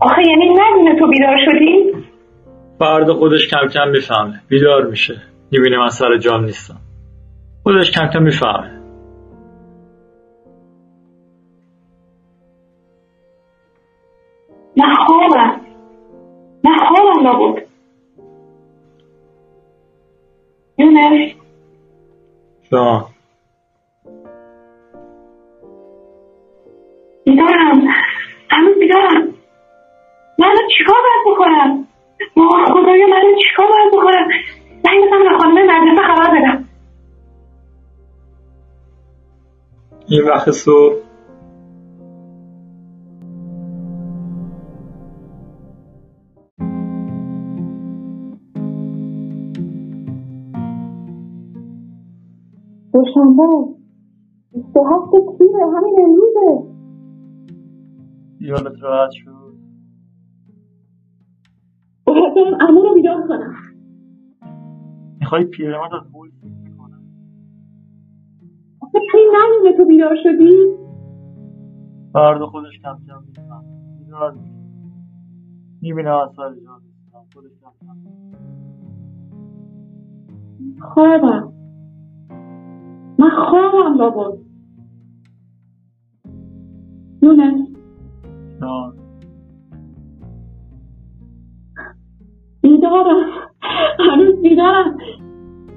آخه 0.00 0.22
یعنی 0.26 0.54
ندونه 0.54 0.98
تو 0.98 1.06
بیدار 1.06 1.36
شدی؟ 1.44 2.04
فردا 2.78 3.14
خودش 3.14 3.48
کم 3.48 3.68
کم 3.68 3.88
می‌فهمه. 3.88 4.40
بیدار 4.48 4.86
میشه. 4.86 5.22
می‌بینه 5.50 5.78
من 5.78 5.88
سر 5.88 6.16
جام 6.16 6.44
نیستم. 6.44 6.76
خودش 7.62 7.90
کم 7.90 8.06
کم 8.06 8.22
می‌فهمه. 8.22 8.77
نه 14.78 14.94
خوابم. 15.06 15.60
نه 16.64 16.78
خوابم 16.88 17.28
نبود. 17.28 17.62
یونس 20.78 21.34
جان 22.70 23.04
بیدارم. 27.24 27.88
هنوز 28.50 28.78
بیدارم. 28.78 29.34
من 30.38 30.54
چیکار 30.78 30.96
باید 30.96 31.36
بکنم؟ 31.36 31.86
ما 32.36 32.64
خدایا 32.64 33.06
من 33.06 33.34
چیکار 33.48 33.66
باید 33.66 33.92
بکنم؟ 33.92 34.28
زنگ 34.84 35.06
بزنم 35.06 35.22
به 35.22 35.38
خانم 35.38 35.54
مدرسه 35.64 36.02
خبر 36.02 36.38
بدم. 36.38 36.68
این 40.08 40.24
وقت 40.24 40.50
صبح 40.50 41.07
دوشنبه 53.08 53.74
بیست 54.52 54.76
و 54.76 54.84
هفت 54.84 55.38
تیره 55.38 55.66
همین 55.76 55.96
امروزه. 56.00 56.68
یادت 58.40 58.82
راحت 58.82 59.10
شد. 59.10 59.54
باید 62.06 62.34
برم 62.34 62.68
امو 62.68 62.82
رو 62.82 62.94
بیدار 62.94 63.28
کنم. 63.28 63.54
می‌خوای 65.20 65.44
پیرمرد 65.44 65.94
از 65.94 66.12
کنه 66.12 66.96
آخه 68.80 68.98
یعنی 69.14 69.26
ندونه 69.34 69.76
تو 69.76 69.84
بیدار 69.84 70.16
شدی؟ 70.22 70.52
فردا 72.12 72.46
خودش 72.46 72.78
کم 72.82 72.98
کم 73.08 73.24
می‌فهمه 73.26 73.98
بیدار 73.98 74.34
جام 76.64 76.82
نیستم 76.82 77.24
خودش 77.32 77.50
کم 77.60 77.86
کم 77.86 77.96
خوابم 80.80 81.57
من 83.18 83.30
خوابم 83.30 83.98
لابد 83.98 84.38
یونس 87.22 87.68
جان 88.60 88.92
بیدارم. 92.62 93.26
هنوز 94.10 94.42
بیدارم. 94.42 94.96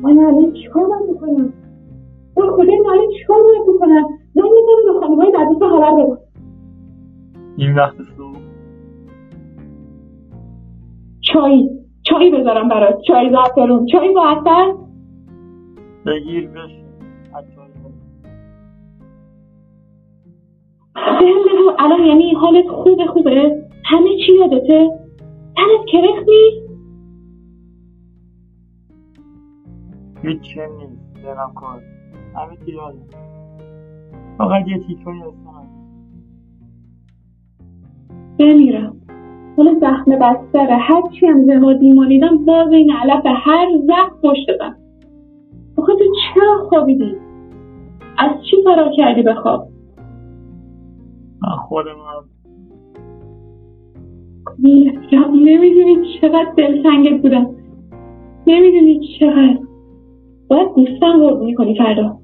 من 0.02 0.20
الان 0.20 0.54
چیکار 0.54 0.88
باید 0.88 1.18
بکنم؟ 1.18 1.54
من 2.38 2.50
خدا 2.52 2.64
من 2.64 2.90
الان 2.92 3.08
چیکار 3.20 3.38
باید 3.44 3.64
بکنم؟ 3.76 4.04
زنگ 4.36 4.46
بزنم 4.46 4.94
به 4.94 5.00
خانمهای 5.00 5.28
مدرسه 5.28 5.70
خبر 5.70 6.04
بدم 6.04 6.18
این 7.58 7.76
وقت 7.76 7.96
صبح. 8.18 8.40
چای. 11.22 11.70
چای 12.04 12.32
بذارم 12.32 12.70
برات. 12.70 13.02
چای 13.08 13.32
زعفرون 13.32 13.86
چای 13.86 14.14
با 14.14 14.30
عسل 14.30 14.74
بگیر 16.06 16.50
بشین. 16.50 16.81
بله 21.08 21.32
الان 21.80 22.06
یعنی 22.06 22.34
حالت 22.34 22.68
خوبه 22.68 23.06
خوبه؟ 23.06 23.62
همه 23.86 24.10
چی 24.26 24.34
یادته؟ 24.34 24.90
تنت 25.56 25.86
کرخ 25.92 26.28
نیست؟ 26.28 26.72
هیچ 30.24 30.58
نیست 30.58 31.24
دلم 31.24 31.52
کار 31.56 31.82
همه 32.36 32.58
چی 32.66 32.72
یادم. 32.72 33.00
فقط 34.38 34.68
یه 34.68 34.80
تیکایی 34.88 35.22
هستم 35.22 35.68
بمیرم. 38.40 39.02
حالا 39.58 39.74
زخم 39.80 40.12
بستره 40.12 40.76
هرچی 40.76 41.26
هم 41.26 41.46
زهادی 41.46 41.92
مالیدم 41.92 42.46
باز 42.46 42.72
این 42.72 42.92
علف 42.92 43.26
هر 43.26 43.68
زخم 43.88 44.16
پشت 44.24 44.48
دادم 44.48 44.76
آخه 45.78 45.94
تو 45.94 46.04
چرا 46.04 46.68
خوابیدی؟ 46.70 47.16
از 48.18 48.32
چی 48.50 48.58
فرار 48.64 48.92
کردی 48.98 49.22
به 49.22 49.34
خواب؟ 49.34 49.71
من 51.42 51.50
هم. 51.50 52.24
میرم 54.58 55.34
نمی‌دونی 55.34 55.98
چقدر 56.22 56.54
دلتنگت 56.58 57.22
بودم. 57.22 57.56
نمی‌دونی 58.48 59.00
چقدر. 59.20 59.58
باید 60.50 60.68
دوستم 60.76 61.20
قربونی 61.20 61.54
کنی 61.54 61.78
فردا. 61.78 62.18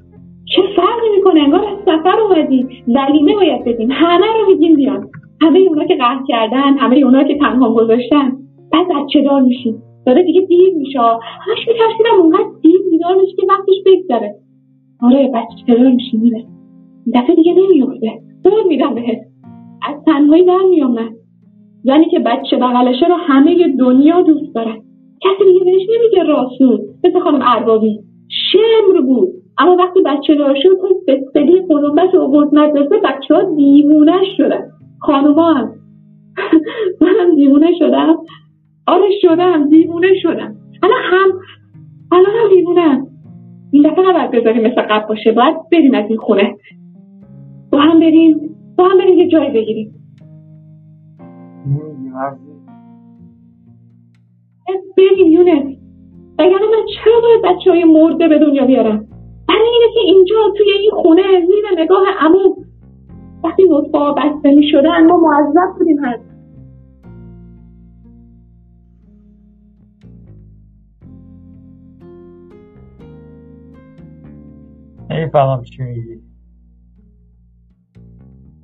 چه 0.56 0.62
فرقی 0.76 1.16
می‌کنه؟ 1.16 1.42
انگار 1.42 1.66
از 1.68 1.78
سفر 1.86 2.20
اومدی. 2.20 2.68
ولیمه 2.88 3.36
باید 3.36 3.66
بدیم. 3.66 3.90
همه 3.92 4.26
رو 4.26 4.48
میگیم 4.48 4.76
بیان. 4.76 5.10
همه 5.42 5.60
اونا 5.60 5.86
که 5.86 5.96
قهر 5.96 6.24
کردن 6.28 6.78
همه 6.78 6.96
اونا 6.96 7.24
که 7.24 7.38
تنها 7.38 7.74
گذاشتن. 7.74 8.38
بعد 8.72 8.88
بچه 8.88 9.22
دار 9.22 9.42
میشیم 9.42 9.84
داره 10.06 10.24
دیگه 10.24 10.42
دیر 10.42 10.74
میشه. 10.76 11.00
همش 11.00 11.68
میترسیدم 11.68 12.22
اونقدر 12.22 12.50
دیر 12.62 12.82
بیدار 12.92 13.16
میشه 13.16 13.36
که 13.36 13.48
وقتش 13.50 13.76
بگذره. 13.86 14.36
آره 15.02 15.32
بچه 15.34 15.76
دار 15.76 15.92
میشی 15.92 16.18
میره. 16.18 16.46
دفعه 17.14 17.36
دیگه 17.36 17.54
نمیفته 17.54 18.27
قول 18.50 18.68
میدم 18.68 18.96
بهت. 18.96 19.18
از 19.88 19.96
تنهایی 20.06 20.44
برمیام 20.44 20.92
من 20.92 21.10
زنی 21.84 22.06
که 22.06 22.20
بچه 22.20 22.58
بغلشه 22.58 23.08
رو 23.08 23.16
همه 23.16 23.76
دنیا 23.80 24.22
دوست 24.22 24.56
دارن 24.56 24.78
کسی 25.22 25.46
دیگه 25.46 25.66
بهش 25.66 25.82
نمیگه 25.98 26.24
راسو 26.24 26.80
مثل 27.04 27.20
خانم 27.20 27.40
اربابی. 27.42 28.00
شمر 28.30 29.02
بود. 29.02 29.30
اما 29.58 29.76
وقتی 29.76 30.02
بچه 30.06 30.36
دار 30.36 30.56
شد 30.64 30.78
فسقلی 31.08 31.62
قلوبت 31.70 32.16
و 32.16 32.22
آورد 32.22 32.56
مدرسه 32.56 32.98
بچه 33.04 33.36
ها 33.36 33.56
دیوونه 33.56 34.20
شدن. 34.38 34.62
خانوما 35.00 35.54
هم. 35.54 35.72
منم 37.02 37.36
دیوونه 37.36 37.72
شدم. 37.80 38.18
آره 38.88 39.10
شدم. 39.22 39.70
دیوونه 39.70 40.14
شدم. 40.22 40.56
الان 40.84 41.02
هم. 41.04 41.40
الان 42.12 42.36
هم 42.44 42.50
دیوونه. 42.56 43.02
این 43.72 43.84
دفعه 43.84 44.10
نباید 44.10 44.32
بذاریم 44.32 44.72
مثل 44.72 44.82
قبل 44.82 45.08
باشه. 45.08 45.32
باید 45.32 45.56
بریم 45.72 45.94
از 45.94 46.06
این 46.10 46.18
خونه. 46.18 46.56
با 47.78 47.84
هم 47.84 48.00
بریم 48.00 48.56
با 48.78 48.84
هم 48.88 48.98
بریم 48.98 49.18
یه 49.18 49.28
جای 49.28 49.50
بگیریم. 49.52 49.94
بریم 54.98 55.32
یونس 55.32 55.78
وگرنه 56.40 56.66
من 56.66 56.86
چرا 56.96 57.22
باید 57.22 57.42
بچه 57.44 57.72
های 57.72 57.84
مرده 57.84 58.28
به 58.28 58.40
دنیا 58.40 58.66
بیارم 58.66 59.08
برای 59.48 59.68
اینه 59.74 59.94
که 59.94 60.00
اینجا 60.00 60.36
توی 60.58 60.72
این 60.72 60.92
خونه 60.92 61.22
زیر 61.22 61.84
نگاه 61.84 62.04
عمو. 62.20 62.56
وقتی 63.44 63.64
لطفا 63.70 64.14
بسته 64.14 64.56
می 64.56 64.68
شدن 64.72 65.08
ما 65.08 65.18
معذب 65.18 65.78
بودیم 65.78 66.00
هست 66.00 66.24
نمی‌فهمم 75.10 75.64
چی 75.64 75.84
میگی. 75.84 76.27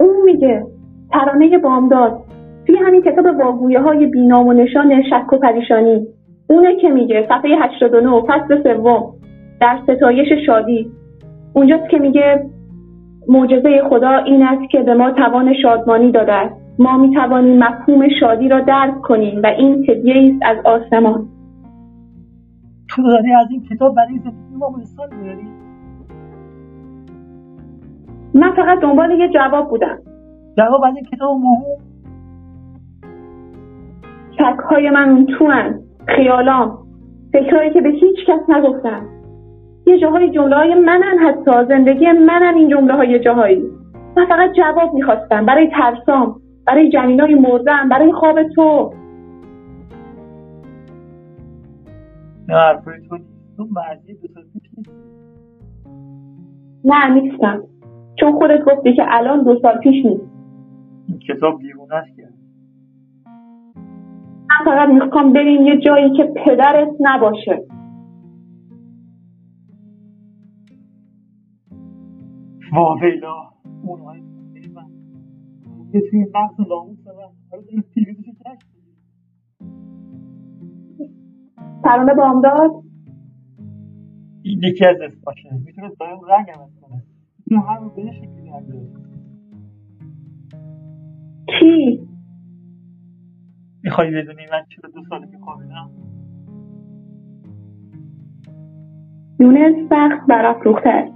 اون 0.03 0.21
میگه 0.25 0.65
ترانه 1.11 1.57
بامداد. 1.57 2.19
توی 2.67 2.75
همین 2.77 3.01
کتاب 3.01 3.25
واگویه 3.25 3.81
های 3.81 4.05
بینام 4.05 4.47
و 4.47 4.53
نشان 4.53 5.03
شک 5.09 5.33
و 5.33 5.37
پریشانی. 5.37 6.07
اونه 6.49 6.75
که 6.75 6.89
میگه 6.89 7.27
صفحه 7.29 7.51
89 7.61 8.21
فصل 8.21 8.63
سوم 8.63 9.13
در 9.61 9.79
ستایش 9.83 10.27
شادی. 10.45 10.91
اونجاست 11.53 11.89
که 11.89 11.97
میگه 11.97 12.45
معجزه 13.27 13.81
خدا 13.89 14.17
این 14.17 14.43
است 14.43 14.69
که 14.71 14.81
به 14.81 14.93
ما 14.93 15.11
توان 15.11 15.53
شادمانی 15.61 16.11
داده 16.11 16.33
است. 16.33 16.55
ما 16.79 16.97
می 16.97 17.13
توانیم 17.13 17.63
مفهوم 17.63 18.09
شادی 18.19 18.49
را 18.49 18.59
درک 18.59 19.01
کنیم 19.01 19.41
و 19.43 19.47
این 19.47 19.85
هدیه 19.89 20.15
است 20.15 20.39
از 20.41 20.65
آسمان. 20.65 21.27
تو 22.89 23.01
از 23.41 23.47
این 23.51 23.63
کتاب 23.71 23.95
برای 23.95 24.19
زندگی 24.19 24.55
ما 24.59 24.69
مثال 24.69 25.09
میاری 25.21 25.62
من 28.33 28.55
فقط 28.55 28.79
دنبال 28.79 29.11
یه 29.11 29.29
جواب 29.29 29.69
بودم. 29.69 29.99
جواب 30.57 30.83
از 30.83 30.95
این 30.95 31.05
کتاب 31.05 31.37
مهم. 31.37 31.77
شکهای 34.37 34.89
من 34.89 35.09
اون 35.09 35.25
تو 35.25 35.47
هن. 35.47 35.79
خیالام. 36.07 36.77
فکرهایی 37.33 37.73
که 37.73 37.81
به 37.81 37.89
هیچ 37.89 38.15
کس 38.27 38.49
نگفتم. 38.49 39.05
یه 39.87 39.99
جاهای 39.99 40.29
جمله 40.29 40.55
های 40.55 40.75
منن 40.75 41.17
حتی. 41.17 41.51
زندگی 41.67 42.11
منن 42.11 42.53
این 42.55 42.69
جمله 42.69 42.93
های 42.93 43.19
جاهایی. 43.19 43.63
من 44.17 44.25
فقط 44.25 44.51
جواب 44.53 44.93
می‌خواستم. 44.93 45.45
برای 45.45 45.69
ترسام. 45.69 46.41
برای 46.67 46.89
جنینای 46.89 47.35
مردم 47.35 47.89
برای 47.89 48.11
خواب 48.11 48.43
تو. 48.43 48.93
نه 52.47 52.79
نه 56.85 57.09
نیستم. 57.09 57.63
چون 58.19 58.31
خودت 58.31 58.61
گفتی 58.65 58.93
که 58.93 59.03
الان 59.07 59.43
دو 59.43 59.59
سال 59.61 59.77
پیش 59.77 60.05
نیست. 60.05 60.23
این 61.07 61.19
کتاب 61.19 61.59
دیوونه 61.61 61.95
است 61.95 62.15
که. 62.15 62.29
من 64.49 64.65
فقط 64.65 64.89
می‌خوام 64.89 65.33
بریم 65.33 65.61
یه 65.61 65.77
جایی 65.77 66.17
که 66.17 66.23
پدرت 66.23 66.89
نباشه. 66.99 67.65
واویلا 72.73 73.35
اونهای 73.83 74.21
من. 74.75 74.89
یه 75.93 76.01
توی 76.11 76.25
مغز 76.35 76.69
ناموس 76.69 77.07
من 77.07 77.13
حالا 77.51 77.63
داره 77.63 77.81
پیروزش 77.93 78.25
کشت 78.25 78.73
ترانه 81.83 82.13
بامداد؟ 82.13 82.71
این 84.43 84.63
یکی 84.63 84.85
از 84.85 84.95
اسماشه 85.01 85.49
می‌تونه 85.65 85.91
دایم 85.99 86.19
رنگ 86.29 86.49
عوض 86.49 86.79
کنه. 86.81 87.03
هر 87.61 87.79
رو 87.79 87.89
به 87.89 88.11
شکلی 88.11 88.41
بیاره. 88.41 88.87
کی؟ 91.59 91.99
می‌خوای 93.83 94.11
بدونی 94.11 94.41
من 94.51 94.61
چرا 94.75 94.89
دو 94.89 95.01
ساله 95.09 95.27
که 95.27 95.37
خوابیدم؟ 95.43 95.89
یونس 99.39 99.89
سخت 99.89 100.27
برافروخته 100.27 100.89
است 100.89 101.13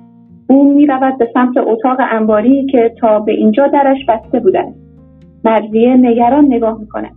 او 0.50 0.74
می‌رود 0.76 1.18
به 1.18 1.30
سمت 1.34 1.58
اتاق 1.58 1.98
انباری 2.12 2.66
که 2.66 2.96
تا 3.02 3.20
به 3.20 3.32
اینجا 3.32 3.68
درش 3.68 3.98
بسته 4.08 4.40
بوده. 4.40 4.60
است 4.60 4.78
مرزیه 5.44 5.96
نگران 5.96 6.46
نگاه 6.46 6.80
می‌کند. 6.80 7.16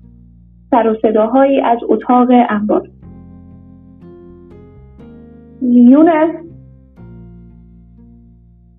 سر 0.70 0.88
و 0.88 0.96
صداهایی 1.02 1.60
از 1.60 1.78
اتاق 1.88 2.28
انبار. 2.30 2.90
یونس؟ 5.62 6.49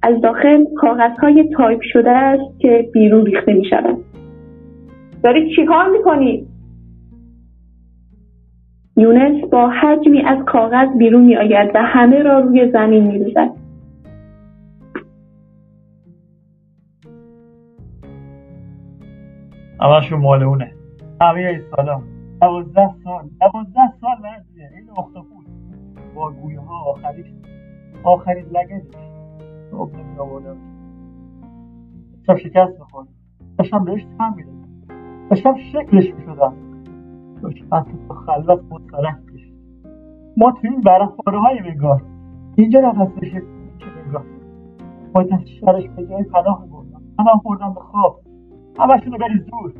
از 0.03 0.21
داخل 0.21 0.65
کاغذهای 0.77 1.49
تایپ 1.57 1.79
شده 1.81 2.11
است 2.11 2.59
که 2.59 2.89
بیرون 2.93 3.25
ریخته 3.25 3.53
می 3.53 3.65
شود. 3.65 3.97
داری 5.23 5.55
چیکار 5.55 5.89
می‌کنی؟ 5.89 6.47
یونس 8.97 9.49
با 9.51 9.69
حجمی 9.69 10.21
از 10.21 10.45
کاغذ 10.45 10.97
بیرون 10.97 11.23
می 11.23 11.37
آید 11.37 11.71
و 11.75 11.81
همه 11.81 12.23
را 12.23 12.39
روی 12.39 12.71
زمین 12.71 13.03
می 13.03 13.23
ریزد. 13.23 13.49
همشون 19.81 20.19
مال 20.19 20.43
اونه 20.43 20.71
همه 21.21 21.61
سالا 21.75 22.01
دوازده 22.41 22.89
سال 23.03 23.29
دوازده 23.39 23.93
سال 24.01 24.15
مرزیه 24.23 24.69
این 24.75 24.89
اختاپوس 24.89 25.45
با 26.15 26.31
گویه 26.31 26.59
ها 26.59 26.91
آخریش 26.91 27.25
آخرین 28.03 28.45
لگدش 28.45 29.10
آب 29.73 29.95
نمی 29.95 30.19
آوردم. 30.19 30.57
داشتم 32.27 32.49
شکست 32.49 32.79
می‌خورد 32.79 33.07
داشتم 33.57 33.85
بهش 33.85 34.05
تم 34.17 34.33
می‌دادم. 34.35 34.67
داشتم 35.29 35.55
شکلش 35.55 36.13
می‌شدم. 36.13 36.53
داشتم 37.41 37.85
تو 38.07 38.13
خلوت 38.13 38.59
مسترح 38.71 39.19
کشید 39.33 39.55
ما 40.37 40.51
تو 40.51 40.59
این 40.63 40.81
برفاره 40.81 41.39
های 41.39 41.59
نگار 41.71 42.01
اینجا 42.55 42.79
نفس 42.79 43.11
بشه 43.11 43.41
نگار 44.07 44.25
باید 45.13 45.33
از 45.33 45.39
شرش 45.49 45.89
به 45.89 46.07
جای 46.07 46.23
پناه 46.23 46.67
بردم. 46.67 47.01
پناه 47.17 47.41
بردم 47.45 47.73
به 47.73 47.79
خواب. 47.79 48.19
همشون 48.79 49.11
رو 49.11 49.17
بری 49.17 49.39
دور 49.39 49.73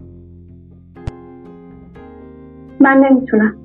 من 2.79 2.97
نمی‌تونم. 2.97 3.57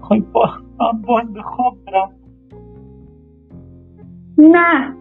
خواهی 0.00 0.22
با 0.32 0.50
من 0.80 1.02
باید 1.02 1.32
به 1.32 1.42
خواب 1.42 1.76
برم. 1.86 2.10
نه. 4.38 4.96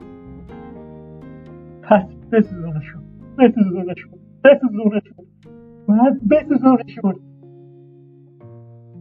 پس 1.91 2.03
بسوزونشون. 2.31 3.01
بسوزونشون. 3.39 4.11
بسوزونشون. 4.45 5.25
باید 5.87 6.29
بسوزونشون. 6.31 7.15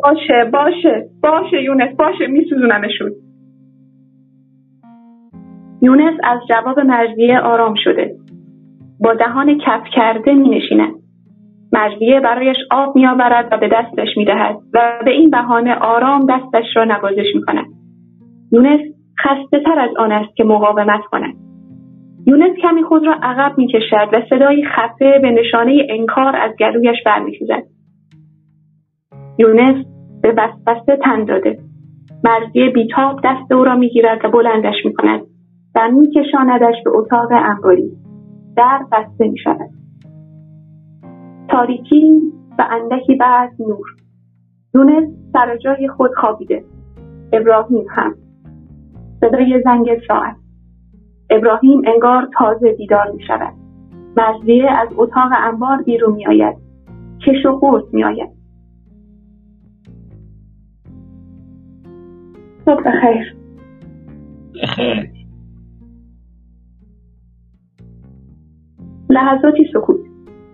باشه 0.02 0.50
باشه. 0.52 1.08
باشه 1.22 1.62
یونس 1.62 1.96
باشه. 1.96 2.26
میسوزونمشون. 2.26 3.10
یونس 5.82 6.14
از 6.24 6.38
جواب 6.48 6.80
مرزیه 6.80 7.38
آرام 7.38 7.74
شده. 7.84 8.16
با 9.00 9.14
دهان 9.14 9.58
کف 9.58 9.82
کرده 9.94 10.34
می 10.34 10.48
نشیند 10.48 10.94
مرزیه 11.72 12.20
برایش 12.20 12.56
آب 12.70 12.96
می 12.96 13.06
آورد 13.06 13.48
و 13.52 13.56
به 13.56 13.68
دستش 13.68 14.16
می 14.16 14.24
دهد 14.24 14.56
و 14.74 15.02
به 15.04 15.10
این 15.10 15.30
بهانه 15.30 15.74
آرام 15.74 16.26
دستش 16.28 16.76
را 16.76 16.84
نوازش 16.84 17.26
می 17.34 17.42
کند 17.42 17.66
یونس 18.52 18.80
خسته 19.20 19.60
تر 19.64 19.78
از 19.78 19.90
آن 19.98 20.12
است 20.12 20.36
که 20.36 20.44
مقاومت 20.44 21.00
کند. 21.10 21.39
یونس 22.26 22.56
کمی 22.62 22.82
خود 22.82 23.06
را 23.06 23.14
عقب 23.22 23.58
می 23.58 23.66
کشد 23.66 24.08
و 24.12 24.22
صدایی 24.30 24.64
خفه 24.64 25.18
به 25.22 25.30
نشانه 25.30 25.86
انکار 25.90 26.36
از 26.36 26.52
گلویش 26.58 26.96
برمیخیزد 27.06 27.62
یونس 29.38 29.86
به 30.22 30.34
وسوسه 30.36 30.96
تن 30.96 31.24
داده. 31.24 31.58
مرزیه 32.24 32.70
بیتاب 32.70 33.20
دست 33.24 33.52
او 33.52 33.64
را 33.64 33.76
می‌گیرد 33.76 34.24
و 34.24 34.30
بلندش 34.30 34.74
می 34.84 34.94
کند 34.94 35.20
و 35.74 35.90
میکشاندش 35.90 36.74
به 36.84 36.90
اتاق 36.90 37.28
انباری. 37.32 37.90
در 38.56 38.80
بسته 38.92 39.28
می 39.28 39.38
شود 39.38 39.70
تاریکی 41.48 42.20
و 42.58 42.64
اندکی 42.70 43.14
بعد 43.14 43.50
نور. 43.58 43.86
یونس 44.74 45.08
سر 45.32 45.56
جای 45.56 45.88
خود 45.88 46.10
خوابیده. 46.14 46.64
ابراهیم 47.32 47.86
هم. 47.90 48.14
صدای 49.20 49.62
زنگ 49.64 49.88
ساعت. 50.08 50.39
ابراهیم 51.30 51.82
انگار 51.86 52.28
تازه 52.38 52.72
بیدار 52.72 53.10
می 53.10 53.22
شود 53.22 53.54
مرزیه 54.16 54.70
از 54.70 54.88
اتاق 54.96 55.32
انبار 55.44 55.82
بیرون 55.82 56.14
می 56.14 56.26
آید 56.26 56.56
کش 57.26 57.46
و 57.46 57.58
قرص 57.58 57.84
می 57.92 58.04
آید 58.04 58.30
صبح 62.64 62.82
بخیر. 62.82 63.36
بخیر. 64.62 65.10
لحظاتی 69.10 69.66
سکوت. 69.72 70.00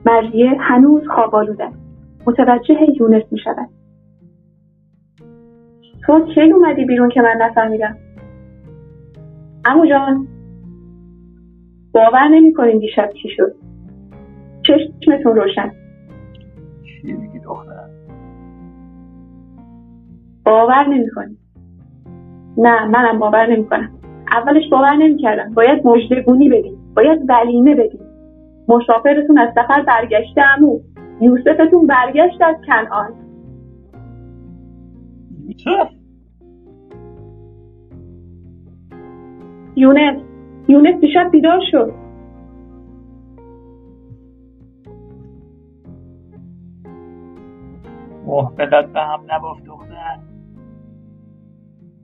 مرزیه 0.06 0.56
هنوز 0.60 1.02
خواب 1.14 1.34
آلود 1.34 1.62
است. 1.62 1.76
متوجه 2.26 2.86
یونس 3.00 3.22
می 3.30 3.38
شود 3.38 3.68
تو 6.06 6.20
کی 6.34 6.52
اومدی 6.52 6.84
بیرون 6.84 7.08
که 7.08 7.20
من 7.22 7.36
نفهمیدم؟ 7.40 7.96
امو 9.64 9.86
جان. 9.86 10.35
باور 11.96 12.28
نمی 12.28 12.52
کنین 12.52 12.78
دیشب 12.78 13.10
چی 13.22 13.28
شد. 13.36 13.54
چشمتون 14.62 15.36
روشن. 15.36 15.72
چی 16.84 17.12
میگی 17.12 17.38
دخترم 17.38 17.90
باور 20.44 20.86
نمی 20.86 21.10
کنی. 21.10 21.36
نه 22.56 22.86
منم 22.86 23.18
باور 23.18 23.46
نمی 23.46 23.66
کنم 23.66 23.90
اولش 24.32 24.70
باور 24.70 24.96
نمی 24.96 25.16
کردم 25.16 25.54
باید 25.54 25.86
مجدگونی 25.86 26.48
بدیم 26.48 26.78
باید 26.96 27.18
ولیمه 27.28 27.74
بدیم 27.74 28.00
مسافرتون 28.68 29.38
از 29.38 29.48
سفر 29.54 29.82
برگشته 29.82 30.42
امو 30.42 30.80
یوسفتون 31.20 31.86
برگشت 31.86 32.42
از 32.42 32.56
کنعان. 32.66 33.14
یونس. 39.76 40.35
یونس 40.68 41.00
دیشب 41.00 41.30
بیدار 41.30 41.60
شد. 41.70 41.92
محبتت 48.26 48.86
به 48.92 49.00
هم 49.00 49.20
نبافت 49.32 49.64
دختر. 49.64 50.18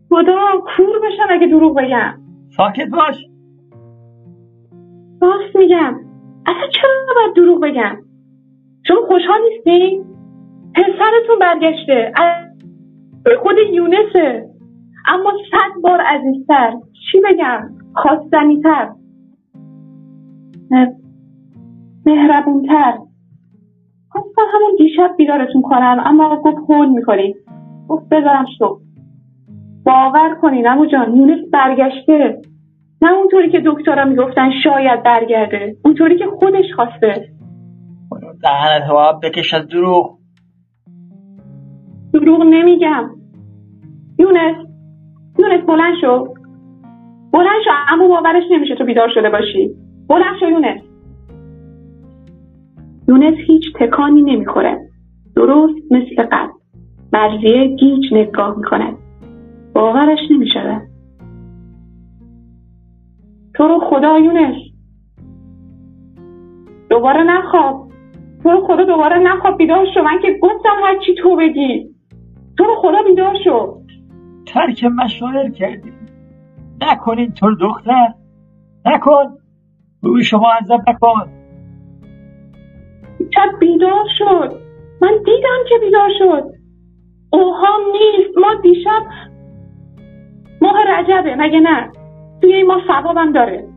خدا 0.09 0.37
کور 0.77 0.99
بشم 0.99 1.27
اگه 1.31 1.47
دروغ 1.47 1.77
بگم. 1.77 2.19
ساکت 2.57 2.89
باش. 2.89 3.17
راست 5.23 5.57
میگم. 5.57 6.01
اصلا 6.47 6.69
چرا 6.75 7.15
باید 7.17 7.37
دروغ 7.37 7.61
بگم؟ 7.61 7.97
چون 8.87 8.97
خوشحال 9.07 9.41
نیستی؟ 9.51 10.05
پسرتون 10.75 11.39
برگشته. 11.41 12.13
از 12.17 13.37
خود 13.43 13.57
یونسه. 13.73 14.49
اما 15.09 15.33
صد 15.51 15.81
بار 15.83 16.01
عزیزتر. 16.01 16.73
چی 17.13 17.21
بگم؟ 17.21 17.82
خواستنیتر 17.95 18.93
مهربونتر. 22.07 22.99
خواستم 24.09 24.43
همون 24.55 24.77
دیشب 24.79 25.15
بیدارتون 25.17 25.63
کنم 25.63 26.03
اما 26.07 26.37
گفت 26.37 26.71
هول 26.71 26.89
می‌کنی 26.89 27.35
گفت 27.89 28.09
بذارم 28.09 28.45
صبح. 28.59 28.81
باور 29.85 30.35
کنین 30.43 30.69
امو 30.69 30.87
جان 30.87 31.17
یونس 31.17 31.51
برگشته. 31.53 32.41
نه 33.03 33.13
اونطوری 33.13 33.51
که 33.51 33.63
دکترا 33.67 34.05
می‌گفتن 34.05 34.51
شاید 34.65 35.03
برگرده 35.03 35.77
اونطوری 35.85 36.19
که 36.19 36.25
خودش 36.39 36.65
خواسته. 36.77 37.29
دهنت 38.43 38.83
هوا 38.83 39.13
بکش 39.13 39.55
از 39.55 39.69
دروغ. 39.69 40.19
دروغ 42.13 42.43
نمیگم. 42.43 43.11
یونس 44.19 44.57
یونس 45.39 45.67
بلند 45.67 45.95
شو. 46.01 46.35
بلند 47.33 47.63
شو 47.65 47.71
اما 47.89 48.09
باورش 48.09 48.43
نمیشه 48.51 48.75
تو 48.75 48.85
بیدار 48.85 49.09
شده 49.15 49.31
باشی. 49.31 49.71
بلند 50.09 50.37
شو 50.41 50.47
یونس. 50.47 50.83
یونس 53.09 53.35
هیچ 53.47 53.65
تکانی 53.75 54.23
نمی‌خوره. 54.23 54.89
درست 55.37 55.93
مثل 55.93 56.23
قبل. 56.33 56.53
مرزیه 57.13 57.77
گیج 57.77 58.15
نگاه 58.15 58.57
می‌کند 58.57 58.97
باورش 59.75 60.19
نمیشه 60.31 60.81
تو 63.55 63.69
رو 63.69 63.81
خدا 63.81 64.19
یونس. 64.19 64.57
دوباره 66.91 67.23
نخواب. 67.23 67.89
تو 68.43 68.51
رو 68.51 68.67
خدا 68.67 68.85
دوباره 68.85 69.19
نخواب 69.19 69.59
بیدار 69.59 69.87
شو. 69.95 70.03
من 70.03 70.19
که 70.23 70.39
گفتم 70.43 70.77
هر 70.85 70.99
چی 71.07 71.15
تو 71.15 71.37
بگی. 71.37 71.87
تو 72.59 72.65
رو 72.65 72.75
خدا 72.77 73.03
بیدار 73.07 73.35
شو. 73.45 73.83
ترک 74.47 74.85
مشاعر 74.85 75.51
کردی. 75.51 76.02
نکن 76.83 77.19
اینطور 77.19 77.55
دختر 77.61 78.15
نکن. 78.87 79.39
روی 80.03 80.25
شما 80.25 80.53
عذب 80.53 80.89
نکن. 80.89 81.33
شب 83.35 83.59
بیدار 83.61 84.05
شد. 84.19 84.57
من 85.03 85.13
دیدم 85.25 85.59
که 85.69 85.79
بیدار 85.81 86.09
شد. 86.19 86.45
اوهام 87.33 87.81
نیست. 87.93 88.39
ما 88.39 88.55
دیشب 88.63 89.03
ماه 90.63 90.77
رجبه 90.89 91.37
مگه 91.37 91.61
نه؟ 91.61 91.91
توی 92.41 92.53
این 92.55 92.67
ماه 92.67 92.83
ثوابم 92.87 93.33
داره. 93.33 93.69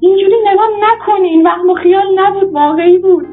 اینجوری 0.00 0.36
نگاه 0.52 0.68
نکنین. 0.82 1.46
وهم 1.46 1.70
و 1.70 1.74
خیال 1.74 2.06
نبود 2.14 2.52
واقعی 2.52 2.98
بود. 2.98 3.26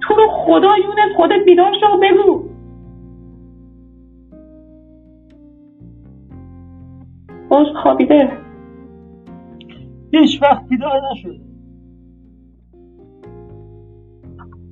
تو 0.00 0.14
رو 0.14 0.28
خدا 0.30 0.76
یونس 0.76 1.16
خودت 1.16 1.44
بیدار 1.44 1.72
شو 1.80 2.00
بگو. 2.02 2.57
باز 7.48 7.66
خوابیده. 7.82 8.38
هیچ 10.12 10.42
وقت 10.42 10.68
بیدار 10.68 11.00
نشده. 11.12 11.40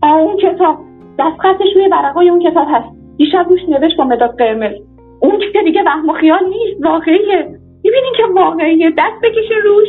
اون 0.03 0.37
کتاب. 0.37 0.79
دستخطش 1.19 1.77
روی 1.77 1.89
ورقای 1.93 2.29
اون 2.29 2.51
کتاب 2.51 2.67
هست. 2.71 2.97
دیشب 3.17 3.47
روش 3.49 3.61
نوشت 3.69 3.97
با 3.97 4.05
مداد 4.05 4.39
قرمز. 4.39 4.75
اون 5.21 5.39
که 5.53 5.63
دیگه 5.65 5.83
وهم 5.87 6.09
و 6.09 6.13
خیال 6.13 6.45
نیست 6.49 6.85
واقعیه. 6.85 7.61
می‌بینین 7.85 8.13
که 8.17 8.23
واقعیه. 8.37 8.91
دست 8.91 9.21
بکشه 9.23 9.55
روش. 9.65 9.89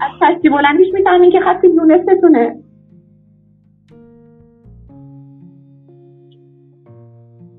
از 0.00 0.10
پستی 0.20 0.48
بلندیش 0.48 0.94
می‌فهمین 0.94 1.30
که 1.30 1.40
خط 1.40 1.64
یونستتونه. 1.64 2.56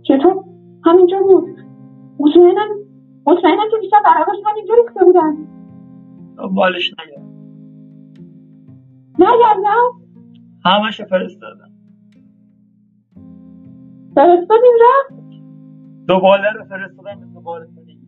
چطور؟ 0.03 0.35
همینجا 0.85 1.17
بود. 1.19 1.57
مطمئنم 2.19 2.86
مطمئنم 3.27 3.69
که 3.71 3.77
دیشب 3.81 4.01
ورقاش 4.05 4.37
همینجا 4.45 4.73
ریخته 4.73 5.05
بودن. 5.05 5.35
دنبالش 6.37 6.93
نگرد. 6.93 7.27
نگردم؟ 9.19 9.91
همش 10.65 11.01
فرستادم. 11.01 11.71
فرستادین 14.15 14.77
رفت؟ 14.81 15.13
دوباره 16.07 16.51
رو 16.53 16.65
فرستادم 16.65 17.19
به 17.19 17.25
دوباره 17.25 17.67
کنی. 17.75 17.99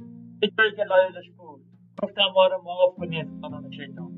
یک 0.43 0.51
جایی 0.57 0.71
که 0.71 0.83
لایقش 0.83 1.29
بود. 1.37 1.61
گفتم 2.03 2.21
ما 2.35 2.47
رو 2.47 2.61
معاف 2.63 2.95
کنی 2.97 3.21
از 3.21 3.41
قانون 3.41 3.71
شیطان. 3.71 4.11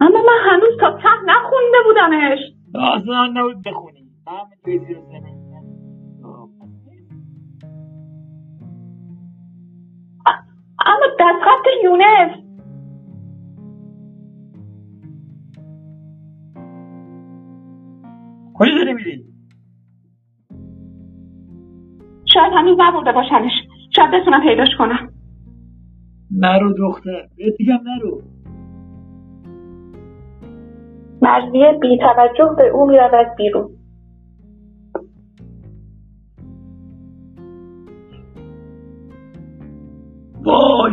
اما 0.00 0.18
من 0.18 0.50
هنوز 0.50 0.80
تا 0.80 0.90
ته 0.90 1.22
نخونده 1.26 1.78
بودمش. 1.86 2.38
اصلا 2.74 3.26
نبود 3.26 3.62
بخونی. 3.62 4.10
همه 4.26 4.56
توی 4.64 4.78
زیر 4.78 5.00
زمین. 5.00 5.41
اما 10.86 11.06
دستخط 11.20 11.66
یونس. 11.84 12.42
کجا 18.54 18.74
داری 18.78 18.92
میری؟ 18.94 19.24
شاید 22.34 22.52
هنوز 22.52 22.78
نبرده 22.80 23.12
باشنش. 23.12 23.52
شاید 23.96 24.10
بتونم 24.10 24.40
پیداش 24.40 24.76
کنم. 24.78 25.12
نرو 26.30 26.72
دختر. 26.72 27.28
بهت 27.36 27.54
میگم 27.60 27.78
نرو. 27.84 28.22
مرزیه 31.22 31.78
بی 31.80 31.98
توجه 31.98 32.54
به 32.56 32.68
او 32.68 32.86
می‌رود 32.86 33.36
بیرون. 33.36 33.81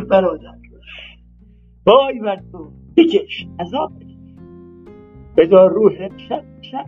برادر. 0.09 0.55
وای 1.85 2.19
بر 2.19 2.39
تو 2.51 2.71
بکش 2.97 3.47
عذاب 3.59 3.91
بذار 5.37 5.69
روحت 5.69 6.17
شب 6.17 6.43
شب 6.61 6.85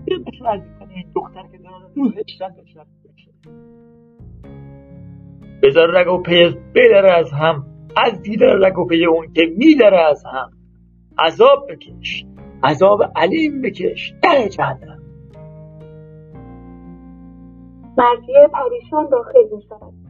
از 0.47 0.61
کنه. 0.79 0.93
این 0.93 1.11
دختر 1.15 1.43
که 1.51 1.57
داره 1.57 1.85
روحت 1.95 2.27
شب 2.27 2.51
بشه. 2.57 3.31
بذار 5.63 5.91
رگ 5.91 6.13
و 6.13 6.17
پیز 6.17 6.53
بدره 6.75 7.11
از 7.11 7.31
هم. 7.31 7.65
از 7.97 8.21
دیدار 8.21 8.57
رگ 8.59 8.77
و 8.77 8.85
پی 8.85 9.05
اون 9.05 9.33
که 9.33 9.41
میدره 9.57 9.99
از 10.09 10.23
هم. 10.25 10.51
عذاب 11.19 11.67
بکش 11.69 12.25
عذاب 12.63 13.03
علیم 13.15 13.61
بکش. 13.61 14.13
در 14.23 14.47
جهنم. 14.47 15.01
مرزیه 17.97 18.47
پریشان 18.53 19.09
داخل 19.09 19.55
می 19.55 19.61
شود 19.69 20.00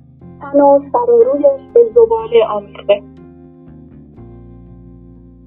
تن 0.42 0.62
و 0.62 0.80
سر 0.92 1.12
و 1.12 1.24
رویش 1.24 1.74
به 1.74 1.80
زباله 1.96 2.46
آمیخته. 2.46 3.04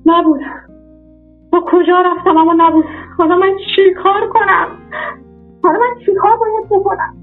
نبود. 0.06 0.40
با 1.52 1.60
کجا 1.66 2.02
رفتم 2.06 2.36
اما 2.36 2.54
نبود. 2.58 2.84
حالا 3.18 3.36
من 3.36 3.56
چی 3.76 3.94
کار 3.94 4.28
کنم؟ 4.28 4.68
حالا 5.62 5.78
من 5.78 6.04
چی 6.06 6.14
کار 6.14 6.36
باید 6.38 6.66
بکنم؟ 6.70 7.16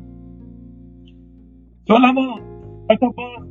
سلمان 1.88 2.42
حتی 2.90 3.06
باز 3.06 3.48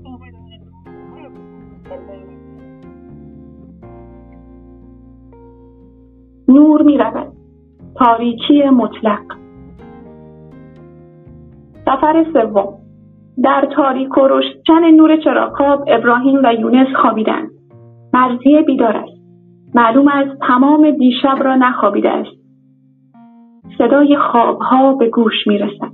نور 6.48 6.82
می 6.82 6.98
رود 6.98 7.32
تاریکی 7.94 8.64
مطلق. 8.70 9.22
سفر 11.84 12.26
سوم. 12.32 12.79
در 13.42 13.68
تاریک 13.76 14.18
و 14.18 14.20
روشن 14.20 14.90
نور 14.96 15.16
چراغاب 15.16 15.84
ابراهیم 15.88 16.40
و 16.44 16.52
یونس 16.60 16.88
خوابیدند. 17.02 17.50
مرزیه 18.14 18.62
بیدار 18.62 18.96
است. 18.96 19.20
معلوم 19.74 20.08
است 20.08 20.40
تمام 20.48 20.90
دیشب 20.90 21.36
را 21.44 21.56
نخوابیده 21.56 22.10
است. 22.10 22.40
صدای 23.78 24.16
خوابها 24.16 24.94
به 24.94 25.08
گوش 25.08 25.46
می 25.46 25.58
رسد 25.58 25.92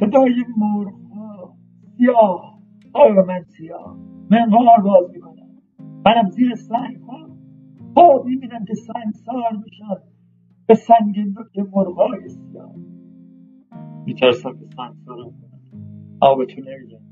صدای 0.00 0.44
مرغها 0.56 1.52
سیاه 1.96 2.58
آیا 2.92 3.24
من 3.28 3.42
سیاه. 3.42 3.96
منقار 4.30 4.80
باز 4.84 5.10
می‌کنم. 5.12 5.48
منم 6.06 6.30
زیر 6.30 6.54
سنگ 6.54 6.96
ها. 6.96 7.28
ها 7.96 8.22
می‌بینم 8.24 8.64
که 8.64 8.74
سنگسار 8.74 9.52
میشن 9.64 10.02
به 10.66 10.74
سنگ 10.74 11.18
نوک 11.18 11.68
مرغای 11.72 12.28
سیاه. 12.28 12.70
میترسم 14.06 14.52
که 14.52 14.66
سنگسارم 14.76 15.24
کنم 15.24 15.45
تو 16.20 16.60
نمیگم 16.60 17.04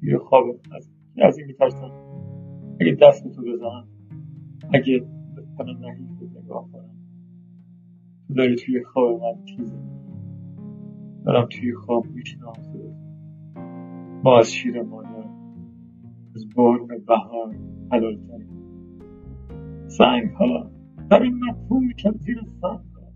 توی 0.00 0.18
خواب 0.18 0.44
از, 0.76 0.90
از 1.22 1.38
این 1.38 1.46
میترسم. 1.46 1.90
اگه 2.80 2.96
دست 3.02 3.28
تو 3.28 3.42
بزنم 3.42 3.88
اگه 4.74 5.06
بکنم 5.36 5.78
نحیف 5.86 6.36
نگاه 6.44 6.68
کنم. 6.72 6.96
تو 8.28 8.34
داری 8.34 8.56
توی 8.56 8.84
خواب 8.84 9.22
من 9.22 9.44
چیزی 9.44 9.76
دارم 11.24 11.46
توی 11.50 11.74
خواب 11.74 12.06
می‌شناسه 12.06 12.94
ما 14.24 14.38
از 14.38 14.52
شیر 14.52 14.82
مادر 14.82 15.28
از 16.34 16.48
برم 16.48 16.86
بهار 17.06 17.56
کنیم 17.90 18.62
سنگ 19.86 20.30
ها. 20.30 20.70
دارم 21.10 21.34
مدفون 21.38 21.84
میشم 21.84 22.12
زیر 22.12 22.42
سنگ 22.60 22.62
ها. 22.62 23.12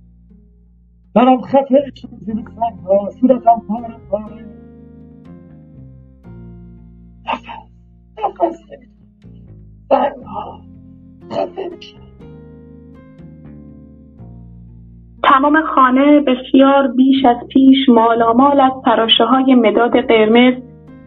دارم 1.14 1.40
خفه 1.40 1.84
میشم 1.86 2.18
زیر 2.18 2.34
سنگ 2.34 2.78
ها. 2.78 3.10
صورتم 3.10 3.62
پاره 3.68 3.98
پاره. 4.10 4.55
تمام 15.22 15.62
خانه 15.74 16.20
بسیار 16.20 16.88
بیش 16.88 17.24
از 17.24 17.36
پیش 17.48 17.88
مالامال 17.88 18.60
از 18.60 18.72
پراشه 18.84 19.24
های 19.24 19.54
مداد 19.54 20.00
قرمز 20.00 20.54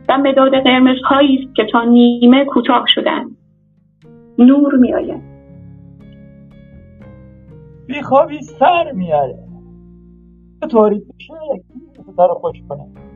و 0.10 0.18
مداد 0.18 0.52
قرمز 0.64 0.98
هایی 1.10 1.44
است 1.44 1.56
که 1.56 1.64
تا 1.72 1.84
نیمه 1.84 2.46
کوتاه 2.46 2.86
شدند 2.88 3.38
نور 4.38 4.76
می 4.76 4.94
آید 4.94 5.22
بیخوابی 7.88 8.42
سر 8.42 8.92
میاره 8.92 9.40
تاریک 10.72 11.04
بشه 11.04 11.34
کی 12.06 12.14
رو 12.18 12.34
خوش 12.34 12.58
کنه. 12.70 13.09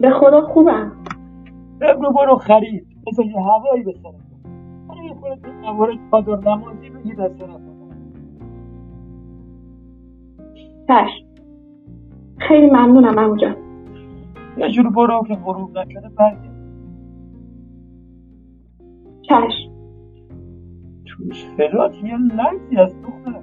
به 0.00 0.10
خدا 0.10 0.40
خوبم. 0.40 0.92
بگو 1.80 2.12
برو 2.12 2.36
خرید 2.36 2.86
بذار 3.06 3.26
یه 3.26 3.40
هوایی 3.40 3.82
به 3.82 3.92
سرت 3.92 4.14
برای 4.88 5.06
یه 5.06 5.14
خورده 5.14 5.60
موارد 5.62 5.98
چادر 6.10 6.50
نمازی 6.50 6.90
بگی 6.90 7.14
دست 7.14 7.42
نکنه 7.42 7.74
چشم 10.88 11.24
خیلی 12.38 12.70
ممنونم 12.70 13.18
امو 13.18 13.36
جان. 13.36 13.56
یه 14.56 14.68
جور 14.70 14.90
برو 14.90 15.22
که 15.28 15.34
غروب 15.34 15.78
نشده 15.78 16.08
برگرد. 16.08 16.54
چشم 19.22 19.74
توش 21.06 21.46
فلات 21.56 21.94
یه 22.04 22.16
لحظی 22.16 22.76
از 22.76 22.94
دختر 23.02 23.40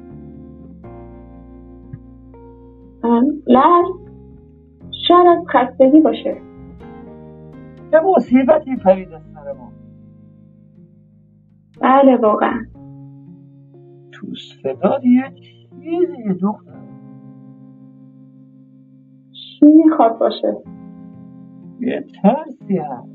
لحظ 3.48 4.11
شاید 5.08 5.28
از 5.28 5.46
خستگی 5.48 6.02
باشه. 6.02 6.42
یه 7.94 8.00
مصیبتی 8.16 8.76
پرید 8.76 9.14
از 9.14 9.22
سر 9.34 9.54
ما؟ 9.54 9.72
بله 11.82 12.18
واقعا. 12.18 12.66
توس 14.12 14.62
فلات 14.64 15.06
یه 15.06 15.32
چیزی 15.36 15.92
یه 16.28 16.34
دختر 16.34 16.72
چی 19.32 19.66
می‌خواد 19.66 20.20
باشه. 20.20 20.58
یه 21.80 22.06
ترسی 22.22 22.78
هست. 22.78 23.12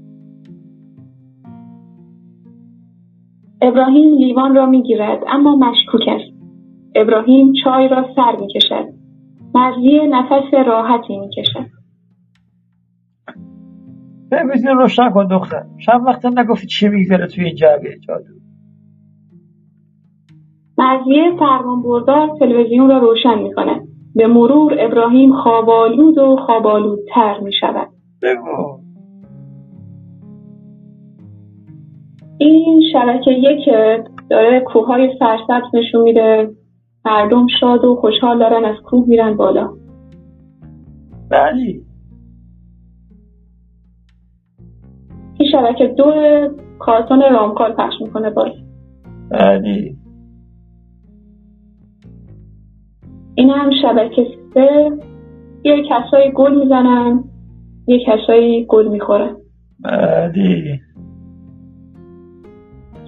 ابراهیم 3.62 4.14
لیوان 4.14 4.54
را 4.54 4.66
می‌گیرد 4.66 5.24
اما 5.28 5.56
مشکوک 5.56 6.08
است. 6.08 6.36
ابراهیم 6.94 7.52
چای 7.64 7.88
را 7.88 8.04
سر 8.16 8.36
می‌کشد. 8.40 8.84
مرزی 9.54 10.00
نفس 10.10 10.54
راحتی 10.66 11.18
می‌کشد. 11.18 11.75
تلویزیون 14.30 14.78
روشن 14.78 15.10
کن 15.10 15.26
دختر. 15.26 15.62
شب 15.78 16.00
وقتا 16.06 16.28
نگفتی 16.28 16.66
چی 16.66 16.88
میگذره 16.88 17.26
توی 17.26 17.44
این 17.44 17.54
جعبه 17.54 17.98
جادو. 18.08 18.24
مرزیه 20.78 21.36
فرمان 21.38 21.82
بردار 21.82 22.28
تلویزیون 22.38 22.90
را 22.90 22.98
روشن 22.98 23.38
می 23.42 23.54
کند. 23.54 23.88
به 24.14 24.26
مرور 24.26 24.76
ابراهیم 24.78 25.32
خوابالود 25.32 26.18
و 26.18 26.36
خوابالودتر 26.46 27.40
می 27.40 27.52
شود. 27.60 27.88
بگو. 28.22 28.80
این 32.38 32.82
شبکه 32.92 33.30
یک 33.30 33.68
داره 34.30 34.60
کوههای 34.60 35.10
سرسبز 35.18 35.74
نشون 35.74 36.02
میده. 36.02 36.50
مردم 37.04 37.46
شاد 37.60 37.84
و 37.84 37.94
خوشحال 37.94 38.38
دارن 38.38 38.64
از 38.64 38.76
کوه 38.84 39.08
میرن 39.08 39.36
بالا. 39.36 39.68
بلی 41.30 41.85
شبکه 45.56 45.86
دو 45.86 46.12
کارتون 46.78 47.22
رامکال 47.32 47.72
پخش 47.72 47.94
می‌کنه 48.00 48.30
باز 48.30 48.52
بلی 49.30 49.96
این 53.34 53.50
هم 53.50 53.70
شبکه 53.82 54.26
سه. 54.54 54.92
یه 55.64 55.82
کسایی 55.90 56.30
گل 56.30 56.58
می‌زنن 56.58 57.24
یه 57.86 58.04
کسایی 58.06 58.66
گل 58.68 58.88
می‌خورن. 58.88 59.36
بلی 59.84 60.80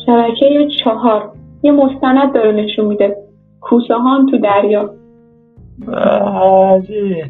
شبکه 0.06 0.68
چهار. 0.84 1.32
یه 1.62 1.72
مستند 1.72 2.34
داره 2.34 2.52
نشون 2.52 2.86
میده. 2.86 3.16
کوسهان 3.60 4.26
تو 4.26 4.38
دریا. 4.38 4.94
بلی 5.86 7.22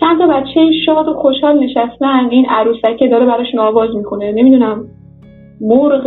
چند 0.00 0.18
تا 0.18 0.26
بچه 0.26 0.70
شاد 0.86 1.08
و 1.08 1.14
خوشحال 1.14 1.64
نشستن. 1.64 2.30
این 2.30 2.46
عروسکه 2.48 3.08
داره 3.08 3.26
براشون 3.26 3.60
آواز 3.60 3.96
می‌کنه 3.96 4.32
نمی‌دونم 4.32 4.84
مرغ 5.60 6.06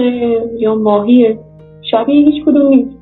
یا 0.60 0.76
ماهیه. 0.76 1.40
شبیه 1.92 2.30
هیچ 2.30 2.46
کدوم 2.46 2.68
نیست. 2.68 3.00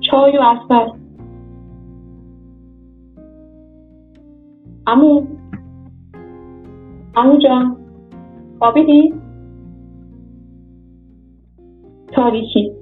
چای 0.00 0.38
و 0.38 0.40
اصل 0.40 0.90
امو 4.86 5.26
امو 7.16 7.38
جان. 7.38 7.76
خوابیدی؟ 8.58 9.14
تاریکی. 12.12 12.81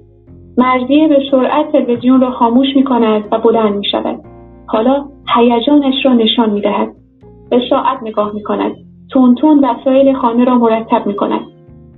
مرزیه 0.57 1.07
به 1.07 1.19
سرعت 1.31 1.71
تلویزیون 1.71 2.21
را 2.21 2.31
خاموش 2.31 2.67
می 2.75 2.83
کند 2.83 3.23
و 3.31 3.37
بلند 3.37 3.75
می 3.75 3.85
شود. 3.91 4.19
حالا 4.67 5.05
هیجانش 5.35 6.05
را 6.05 6.13
نشان 6.13 6.49
می 6.49 6.61
دهد. 6.61 6.89
به 7.49 7.61
ساعت 7.69 8.03
نگاه 8.03 8.33
می 8.33 8.43
کند. 8.43 8.71
تون 9.11 9.35
تون 9.35 9.65
وسایل 9.65 10.13
خانه 10.13 10.43
را 10.43 10.57
مرتب 10.57 11.07
می 11.07 11.15
کند. 11.15 11.41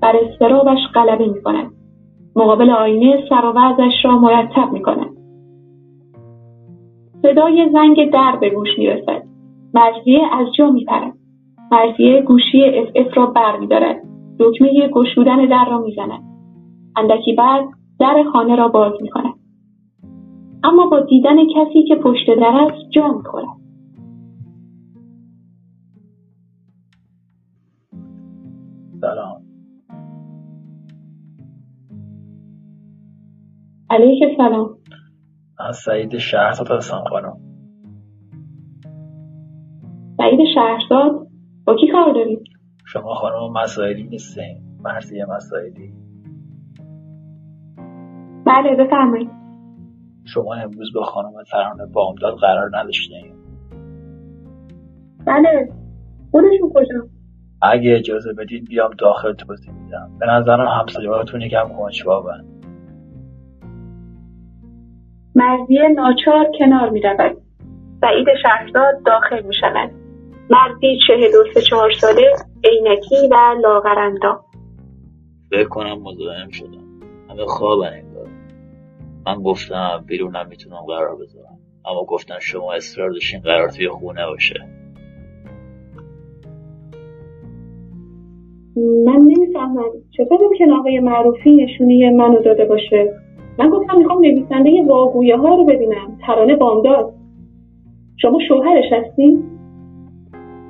بر 0.01 0.15
استرابش 0.15 0.80
غلبه 0.93 1.27
می 1.27 1.41
کند. 1.41 1.71
مقابل 2.35 2.69
آینه 2.69 3.23
سر 3.30 3.41
را 4.03 4.19
مرتب 4.19 4.71
می 4.71 4.81
کند. 4.81 5.09
صدای 7.21 7.69
زنگ 7.73 8.11
در 8.11 8.38
به 8.41 8.49
گوش 8.49 8.69
می 8.77 8.88
رسد. 8.88 9.23
مرزیه 9.73 10.21
از 10.31 10.47
جا 10.57 10.69
می 10.69 10.85
پرد. 10.85 11.13
مرزیه 11.71 12.21
گوشی 12.21 12.63
اف 12.65 12.88
اف 12.95 13.17
را 13.17 13.25
بر 13.25 13.57
می 13.57 13.67
دارد. 13.67 14.01
دکمه 14.39 14.88
گشودن 14.88 15.45
در 15.45 15.65
را 15.69 15.77
می 15.77 15.93
زند. 15.95 16.23
اندکی 16.97 17.34
بعد 17.34 17.65
در 17.99 18.24
خانه 18.34 18.56
را 18.56 18.68
باز 18.68 18.94
می 19.02 19.10
کند. 19.10 19.34
اما 20.64 20.86
با 20.86 20.99
دیدن 20.99 21.38
کسی 21.56 21.84
که 21.88 21.95
پشت 21.95 22.28
در 22.28 22.68
است 22.68 22.91
جا 22.91 23.07
می 23.07 23.24
خورد. 23.24 23.45
سلام. 29.02 29.44
علیک 33.90 34.38
سلام. 34.38 34.78
از 35.60 35.78
سعید 35.78 36.18
شهرزاد 36.18 36.72
هستم 36.72 37.03
خانم. 37.10 37.38
سعید 40.18 40.40
شهرزاد 40.56 41.28
با 41.65 41.76
کی 41.76 41.88
کار 41.91 42.14
دارید؟ 42.14 42.44
شما 42.86 43.14
خانم 43.14 43.53
مسائلی 43.53 44.03
نیستین. 44.03 44.57
مرزی 44.84 45.24
مسائلی. 45.24 46.02
بله 48.53 48.75
بفرمایید. 48.75 49.30
شما 50.25 50.53
امروز 50.53 50.93
با 50.93 51.03
خانم 51.03 51.43
ترانه 51.51 51.85
بامداد 51.93 52.38
قرار 52.38 52.77
نداشتین 52.77 53.34
بله 55.25 55.69
خودشون 56.31 56.69
کجا 56.73 57.07
اگه 57.61 57.95
اجازه 57.95 58.34
بدید 58.34 58.65
بیام 58.65 58.91
داخل 58.99 59.34
توضیح 59.34 59.73
میدم. 59.73 60.09
به 60.19 60.25
نظرم 60.25 60.67
همسایهاتون 60.67 61.41
یکم 61.41 61.69
کنجکاون 61.77 62.45
مرزی 65.35 65.77
ناچار 65.95 66.45
کنار 66.59 66.89
می 66.89 67.01
رود. 67.01 67.38
سعید 68.01 68.27
شهرزاد 68.43 69.03
داخل 69.05 69.41
می 69.41 69.53
شود. 69.53 69.91
مردی 70.49 70.99
چهل 71.07 71.35
و 71.41 71.53
سه 71.53 71.61
چهار 71.61 71.91
ساله 71.91 72.34
عینکی 72.63 73.27
و 73.31 73.35
لاغرندام 73.63 74.39
فکر 75.49 75.67
کنم 75.67 76.01
مزاحم 76.01 76.49
شدم. 76.51 76.84
همه 77.30 77.45
خوابن. 77.45 78.12
من 79.25 79.41
گفتم 79.41 80.03
بیرونم 80.07 80.47
می‌تونم 80.49 80.81
قرار 80.87 81.15
بذارم. 81.15 81.57
اما 81.85 82.03
گفتن 82.03 82.39
شما 82.39 82.73
اصرار 82.73 83.11
داشتین 83.11 83.39
قرار 83.39 83.69
توی 83.69 83.89
خونه 83.89 84.25
باشه. 84.25 84.59
من 89.05 89.19
نمی‌فهمم. 89.27 89.91
چطور 90.11 90.39
ممکن 90.41 90.71
آقای 90.71 90.99
معروفی 90.99 91.51
نشونی 91.51 92.09
منو 92.09 92.41
داده 92.41 92.65
باشه؟ 92.65 93.13
من 93.59 93.69
گفتم 93.69 93.97
می‌خوام 93.97 94.19
نویسنده 94.21 94.83
واگویه 94.87 95.37
ها 95.37 95.55
رو 95.55 95.65
ببینم. 95.65 96.19
ترانه 96.27 96.55
بامداد. 96.55 97.13
شما 98.17 98.39
شوهرش 98.47 98.85
هستین؟ 98.91 99.43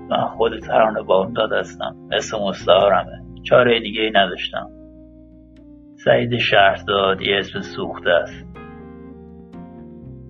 من 0.09 0.27
خود 0.37 0.59
ترانه 0.59 1.01
بامداد 1.01 1.53
هستم. 1.53 1.95
اسم 2.11 2.37
مستعارمه. 2.47 3.23
چاره 3.43 3.79
دیگه 3.79 4.01
ای 4.01 4.11
نداشتم. 4.15 4.69
سعید 6.05 6.37
شهرزاد 6.37 7.21
یه 7.21 7.37
اسم 7.37 7.59
سوخته 7.59 8.09
است. 8.09 8.47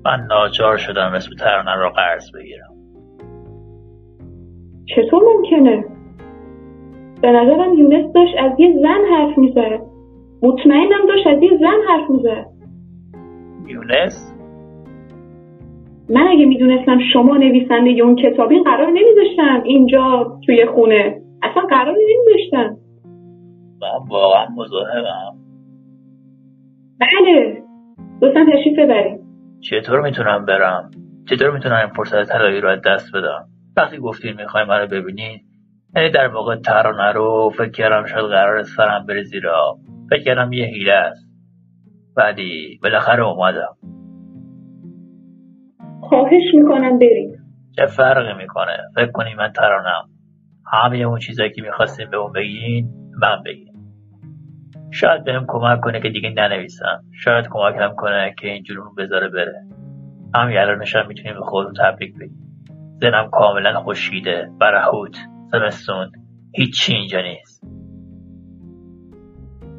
من 0.05 0.27
ناچار 0.29 0.77
شدم 0.77 1.11
اسم 1.15 1.35
ترانه 1.39 1.75
رو 1.75 1.89
قرض 1.89 2.31
بگیرم. 2.35 2.73
چطور 4.85 5.23
ممکنه؟ 5.23 5.85
به 7.21 7.31
نظرم 7.31 7.73
یونس 7.73 8.13
داشت 8.13 8.33
از 8.39 8.59
یه 8.59 8.73
زن 8.81 9.15
حرف 9.15 9.37
می‌زد. 9.37 9.79
مطمئنم 10.43 11.07
داشت 11.07 11.27
از 11.27 11.43
یه 11.43 11.57
زن 11.57 11.77
حرف 11.89 12.09
می‌زد. 12.09 12.45
یونس؟ 13.67 14.35
من 16.09 16.27
اگه 16.27 16.45
می‌دونستم 16.45 16.99
شما 17.13 17.37
نویسنده 17.37 17.89
اون 18.03 18.15
کتابین 18.15 18.63
قرار 18.63 18.87
نمیذاشتم 18.87 19.63
اینجا 19.63 20.37
توی 20.45 20.65
خونه. 20.65 21.21
اصلا 21.43 21.63
قرار 21.69 21.95
نمیذاشتم. 21.95 22.77
من 23.81 24.07
واقعا 24.09 24.47
مزاحمم. 24.57 25.42
بله. 27.03 27.63
لطفا 28.21 28.45
تشریف 28.53 28.79
ببرید. 28.79 29.19
چطور 29.61 30.01
می‌تونم 30.01 30.45
برم؟ 30.45 30.91
چطور 31.29 31.51
می‌تونم 31.51 31.75
این 31.75 31.87
فرصت 31.87 32.23
طلایی 32.23 32.61
رو 32.61 32.69
از 32.69 32.81
دست 32.85 33.15
بدم؟ 33.15 33.45
وقتی 33.77 33.97
گفتین 33.97 34.33
می‌خوای 34.33 34.63
منو 34.63 34.87
ببینین 34.87 35.39
یعنی 35.95 36.09
در 36.09 36.27
واقع 36.27 36.55
ترانه 36.55 37.11
رو 37.11 37.51
فکر 37.57 37.71
کردم 37.71 38.05
شاید 38.05 38.25
قرار 38.25 38.63
سرم 38.63 39.05
بره 39.05 39.23
زیرا 39.23 39.77
فکر 40.09 40.23
کردم 40.23 40.53
یه 40.53 40.65
حیله 40.65 40.93
است. 40.93 41.29
ولی 42.17 42.79
بالاخره 42.83 43.23
اومدم. 43.23 43.75
خواهش 46.01 46.53
می‌کنم 46.53 46.99
برید. 46.99 47.39
چه 47.75 47.85
فرقی 47.85 48.33
می‌کنه؟ 48.41 48.77
فکر 48.95 49.11
کنی 49.11 49.33
من 49.33 49.51
ترانم. 49.51 50.09
همه 50.73 50.97
اون 50.97 51.19
چیزایی 51.19 51.51
که 51.51 51.61
می‌خواستیم 51.61 52.09
به 52.09 52.17
اون 52.17 52.31
بگین 52.31 52.89
من 53.21 53.43
بگین. 53.45 53.72
شاید 54.93 55.23
بهم 55.23 55.45
کمک 55.47 55.81
کنه 55.81 56.01
که 56.01 56.09
دیگه 56.09 56.29
ننویسم. 56.29 57.03
شاید 57.23 57.45
کمکم 57.51 57.95
کنه 57.97 58.35
که 58.39 58.47
این 58.47 58.63
جنون 58.63 58.95
بذاره 58.97 59.29
بره. 59.29 59.61
همین 60.35 60.57
الانش 60.57 60.95
هم 60.95 61.07
می‌تونیم 61.07 61.33
به 61.33 61.41
خودمون 61.41 61.73
تبریک 61.79 62.13
بگیم. 62.15 62.43
زنم 63.01 63.29
کاملا 63.31 63.79
خشکیده 63.79 64.49
برهوت 64.59 65.17
زمستون. 65.51 66.11
هیچی 66.55 66.93
اینجا 66.93 67.21
نیست. 67.21 67.63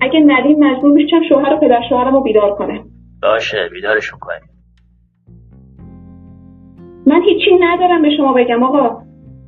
اگه 0.01 0.21
ندیم 0.27 0.65
مجبور 0.65 0.93
میشم 0.93 1.29
شوهر 1.29 1.53
و 1.53 1.61
پدر 1.61 1.81
شوهرم 1.89 2.15
رو 2.15 2.23
بیدار 2.23 2.55
کنه 2.55 2.85
باشه 3.23 3.69
بیدارشون 3.73 4.19
کنیم. 4.19 4.51
من 7.07 7.23
هیچی 7.23 7.51
ندارم 7.61 8.03
به 8.03 8.17
شما 8.17 8.33
بگم 8.33 8.63
آقا. 8.63 9.03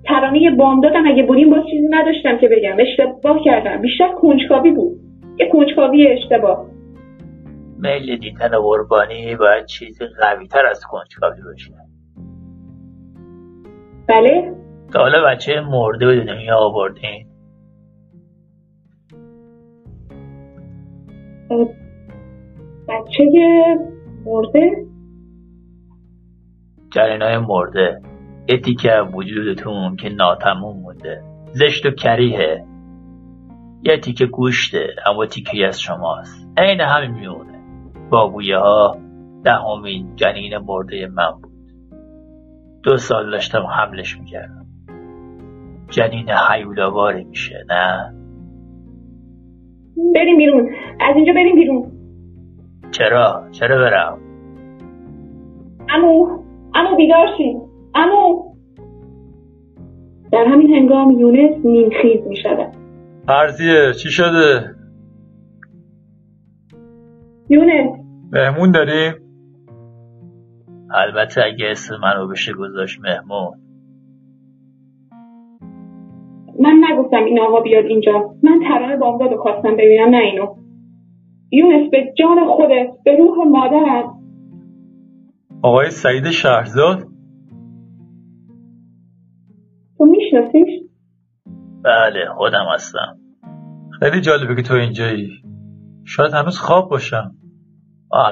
ترانه 0.04 0.50
بامدادم 0.50 1.06
اگه 1.06 1.22
بودیم 1.22 1.50
باز 1.50 1.62
چیزی 1.70 1.88
نداشتم 1.90 2.38
که 2.38 2.48
بگم. 2.48 2.76
اشتباه 2.78 3.40
کردم. 3.44 3.82
بیشتر 3.82 4.08
کنجکاوی 4.20 4.70
بود. 4.70 5.05
یه 5.38 5.48
کنجکاوی 5.52 6.06
اشتباه. 6.06 6.66
میل 7.78 8.16
دیدن 8.18 8.48
قربانی 8.48 9.36
باید 9.36 9.66
چیزی 9.66 10.04
قوی 10.20 10.46
تر 10.46 10.66
از 10.66 10.80
کنجکاوی 10.90 11.42
باشه. 11.42 11.72
بله؟ 14.08 14.54
تا 14.92 15.00
حالا 15.00 15.24
بچه 15.26 15.60
مرده 15.60 16.06
به 16.06 16.24
دنیا 16.24 16.56
آوردین. 16.56 17.26
بچه 22.88 23.24
مرده؟ 24.24 24.86
جنینای 26.94 27.38
مرده. 27.38 28.00
یه 28.48 28.60
تیکه 28.60 28.90
وجودتون 29.14 29.96
که 29.96 30.08
ناتموم 30.08 30.80
مونده. 30.80 31.22
زشت 31.52 31.86
و 31.86 31.90
کریهه 31.90 32.64
یه 33.82 33.96
تیکه 33.96 34.26
گوشته 34.26 34.86
اما 35.06 35.26
تیکه 35.26 35.66
از 35.66 35.80
شماست. 35.80 36.48
عین 36.58 36.80
همین 36.80 37.10
میمونه 37.10 37.60
بابویه 38.10 38.58
ها 38.58 38.96
دهمین 39.44 40.16
جنین 40.16 40.58
مرده 40.58 41.06
من 41.06 41.30
بود. 41.42 41.52
دو 42.82 42.96
سال 42.96 43.30
داشتم 43.30 43.62
حملش 43.62 44.18
می‌کردم. 44.18 44.66
جنین 45.90 46.30
حیولواری 46.30 47.24
میشه 47.24 47.64
نه؟ 47.68 48.14
بریم 50.14 50.36
بیرون. 50.36 50.68
از 51.00 51.16
اینجا 51.16 51.32
بریم 51.32 51.54
بیرون. 51.54 51.92
چرا؟ 52.90 53.48
چرا 53.52 53.78
برم؟ 53.78 54.18
امو 55.90 56.28
امو 56.74 56.96
بیدار 56.96 57.26
شین 57.36 57.62
امو 57.94 58.44
در 60.32 60.44
همین 60.44 60.74
هنگام 60.74 61.10
یونس 61.10 61.64
نیمخیز 61.64 62.26
می 62.26 62.36
شود 62.36 62.85
فرضیه 63.26 63.92
چی 64.02 64.10
شده؟ 64.10 64.74
یونس 67.48 67.90
مهمون 68.32 68.70
داریم؟ 68.70 69.14
البته 70.90 71.40
اگه 71.44 71.66
اسم 71.70 71.96
منو 72.02 72.28
بشه 72.28 72.52
گذاشت 72.52 73.00
مهمون 73.00 73.58
من 76.60 76.80
نگفتم 76.90 77.24
این 77.24 77.40
آقا 77.40 77.60
بیاد 77.60 77.84
اینجا 77.84 78.34
من 78.42 78.60
ترانه 78.68 78.96
بامداد 78.96 79.30
رو 79.30 79.42
خواستم 79.42 79.76
ببینم 79.76 80.08
نه 80.08 80.16
اینو 80.16 80.46
یونس 81.52 81.90
به 81.90 82.12
جان 82.18 82.46
خودت 82.46 82.88
به 83.04 83.16
روح 83.16 83.46
مادرت 83.48 84.04
آقای 85.62 85.90
سعید 85.90 86.30
شهرزاد؟ 86.30 86.98
تو 89.98 90.04
میشناسیش 90.04 90.85
بله 91.86 92.20
خودم 92.36 92.66
هستم. 92.74 93.18
خیلی 94.00 94.20
جالبه 94.20 94.54
که 94.56 94.62
تو 94.62 94.74
اینجایی. 94.74 95.42
شاید 96.04 96.32
هنوز 96.32 96.58
خواب 96.58 96.90
باشم. 96.90 97.34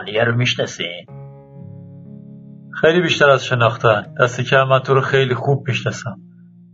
دیگه 0.06 0.24
رو 0.24 0.36
می‌شناسین 0.36 1.06
خیلی 2.80 3.00
بیشتر 3.02 3.30
از 3.30 3.44
شناختن. 3.44 4.14
دست 4.20 4.40
کم 4.40 4.62
من 4.62 4.78
تو 4.78 4.94
رو 4.94 5.00
خیلی 5.00 5.34
خوب 5.34 5.68
می‌شناسم. 5.68 6.16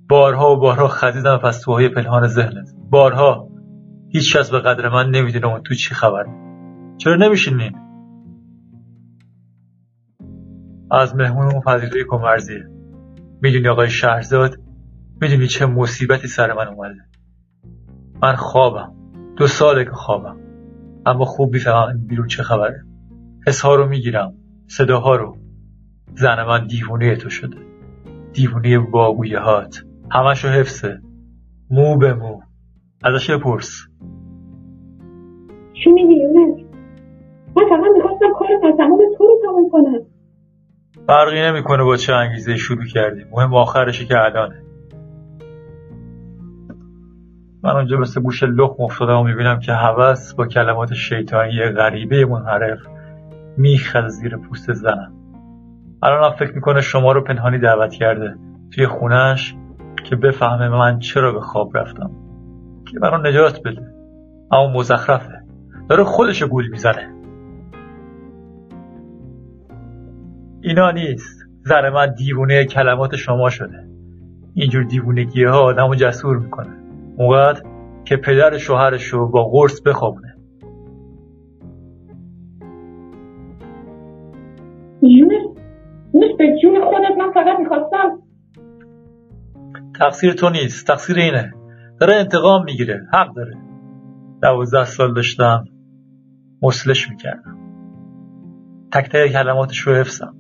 بارها 0.08 0.52
و 0.52 0.60
بارها 0.60 0.88
خزیدم 0.88 1.36
پستوهای 1.36 1.88
پنهان 1.88 2.26
ذهنت. 2.26 2.68
بارها. 2.90 3.48
هیچ 4.12 4.36
کس 4.36 4.50
به 4.50 4.60
قدر 4.60 4.88
من 4.88 5.10
نمی‌دونه 5.10 5.46
اون 5.46 5.62
تو 5.62 5.74
چی 5.74 5.94
خبره 5.94 6.30
چرا 6.98 7.16
نمیشینین 7.16 7.72
از 10.90 11.16
مهمونمون 11.16 11.60
پذیرایی 11.60 12.04
کن 12.04 12.22
مرزیه 12.22 12.66
می‌دونی 13.42 13.68
آقای 13.68 13.90
شهرزاد؟ 13.90 14.69
می‌دونی 15.20 15.46
چه 15.46 15.66
مصیبتی 15.66 16.28
سر 16.28 16.52
من 16.52 16.68
اومده. 16.68 17.00
من 18.22 18.36
خوابم. 18.36 18.92
دو 19.36 19.46
ساله 19.46 19.84
که 19.84 19.90
خوابم. 19.90 20.36
اما 21.06 21.24
خوب 21.24 21.52
می‌فهمم 21.52 22.06
بیرون 22.06 22.26
چه 22.26 22.42
خبره. 22.42 22.84
حسها 23.46 23.74
رو 23.74 23.86
می‌گیرم. 23.88 24.34
صداها 24.66 25.16
رو. 25.16 25.36
زن 26.14 26.44
من 26.44 26.66
دیوونه 26.66 27.16
تو 27.16 27.30
شده. 27.30 27.56
دیوونه 28.32 28.78
باگویه 28.78 29.38
هات. 29.38 29.84
همشو 30.10 30.48
حفظه. 30.48 31.00
مو 31.70 31.98
به 31.98 32.14
مو. 32.14 32.40
ازش 33.04 33.30
بپرس. 33.30 33.86
چی 35.72 35.90
میگی 35.90 36.14
یونس؟ 36.14 36.60
من 37.56 37.62
فقط 37.68 37.90
می‌خواستم 37.96 38.32
کار 38.38 38.48
تمام 38.78 39.00
تو 39.18 39.24
رو 39.24 39.38
تمام 39.44 39.70
کنم. 39.72 40.06
فرقی 41.06 41.40
نمی‌کنه 41.40 41.84
با 41.84 41.96
چه 41.96 42.14
انگیزه 42.14 42.56
شروع 42.56 42.86
کردیم 42.86 43.26
مهم 43.32 43.54
آخرشه 43.54 44.04
که 44.06 44.18
الانه. 44.18 44.59
من 47.64 47.70
اونجا 47.70 47.96
مثل 47.96 48.22
گوش 48.22 48.42
لخم 48.42 48.82
افتادم 48.82 49.16
و 49.16 49.24
می‌بینم 49.24 49.58
که 49.58 49.72
هوس 49.72 50.34
با 50.34 50.46
کلمات 50.46 50.94
شیطانی 50.94 51.62
غریبه 51.76 52.26
منحرف 52.26 52.78
میخز 53.56 54.12
زیر 54.12 54.36
پوست 54.36 54.72
زنم. 54.72 55.12
الانم 56.02 56.30
فکر 56.30 56.54
می‌کنه 56.54 56.80
شما 56.80 57.12
رو 57.12 57.24
پنهانی 57.24 57.58
دعوت 57.58 57.92
کرده 57.92 58.34
توی 58.74 58.86
خونش 58.86 59.54
که 60.04 60.16
بفهمه 60.16 60.68
من 60.68 60.98
چرا 60.98 61.32
به 61.32 61.40
خواب 61.40 61.76
رفتم. 61.76 62.10
که 62.90 62.98
منو 63.02 63.28
نجات 63.28 63.60
بده. 63.64 63.82
اما 64.52 64.72
مزخرفه. 64.72 65.40
داره 65.88 66.04
خودشو 66.04 66.48
گول 66.48 66.68
می‌زنه. 66.68 67.14
اینا 70.62 70.90
نیست. 70.90 71.40
زن 71.64 71.88
من 71.88 72.14
دیوونه 72.14 72.64
کلمات 72.64 73.16
شما 73.16 73.50
شده. 73.50 73.88
اینجور 74.54 74.84
دیوونگی 74.84 75.44
ها 75.44 75.60
آدم 75.60 75.94
جسور 75.94 76.38
می‌کنه. 76.38 76.79
اونقدر 77.20 77.62
که 78.04 78.16
پدر 78.16 78.58
شوهرش 78.58 79.04
رو 79.04 79.30
با 79.30 79.44
قرص 79.44 79.82
بخوابونه. 79.82 80.36
به 86.38 86.56
جون 86.62 86.84
خودت 86.84 87.18
من 87.18 87.32
فقط 87.32 87.58
می‌خواستم. 87.58 88.18
تقصیر 89.98 90.32
تو 90.32 90.50
نیست 90.50 90.86
تقصیر 90.86 91.16
اینه. 91.16 91.54
داره 92.00 92.14
انتقام 92.14 92.64
می‌گیره 92.64 93.00
حق 93.12 93.34
داره. 93.34 93.56
دوازده 94.42 94.84
سال 94.84 95.14
داشتم 95.14 95.64
مسلش 96.62 97.10
می‌کردم. 97.10 97.58
تک 98.92 99.08
تک 99.08 99.32
کلماتش 99.32 99.78
رو 99.78 99.94
حفظم. 99.94 100.34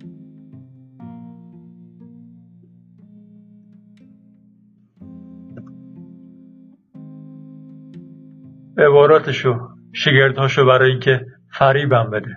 عباراتشو 8.80 9.58
شگردهاشو 9.92 10.66
برای 10.66 10.90
اینکه 10.90 11.20
فریبم 11.52 12.10
بده. 12.10 12.36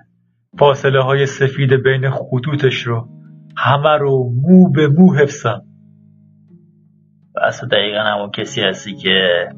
فاصله 0.59 1.03
های 1.03 1.25
سفید 1.25 1.83
بین 1.83 2.09
خطوطش 2.09 2.81
رو 2.83 3.07
همه 3.57 3.97
رو 3.97 4.31
مو 4.41 4.71
به 4.71 4.87
مو 4.87 5.13
حفظم. 5.13 5.61
تو 7.59 7.67
دقیقا 7.67 7.99
همون 7.99 8.31
کسی 8.31 8.61
هستی 8.61 8.95
که 8.95 9.49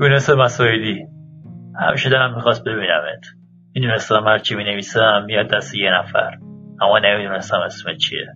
یونس 0.00 0.30
مسایدی 0.30 1.06
همیشه 1.80 2.10
دلم 2.10 2.34
می‌خواست 2.34 2.64
ببینمت. 2.64 3.24
می‌دونستم 3.74 4.24
هرچی 4.26 4.54
می‌نویسم 4.54 5.24
میاد 5.26 5.50
دست 5.50 5.74
یه 5.74 5.90
نفر. 5.90 6.30
اما 6.80 6.98
نمی‌دونستم 6.98 7.58
اسم 7.66 7.94
چیه. 7.94 8.26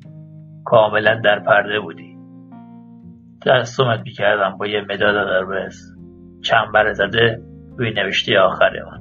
کاملا 0.65 1.21
در 1.25 1.41
پرده 1.41 1.81
بودی. 1.81 2.17
دستومت 3.47 4.01
می‌کردم 4.05 4.57
با 4.59 4.67
یه 4.67 4.81
مداد 4.81 5.27
قرمز. 5.27 5.98
چنبر 6.43 6.93
زده 6.93 7.43
روی 7.79 7.91
نوشته 7.91 8.39
آخر 8.39 8.71
من 8.91 9.01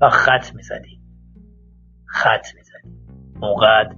و 0.00 0.08
خط 0.08 0.54
می‌زدی. 0.54 1.00
خط 2.06 2.46
می‌زدی. 2.56 2.96
اونقدر 3.42 3.94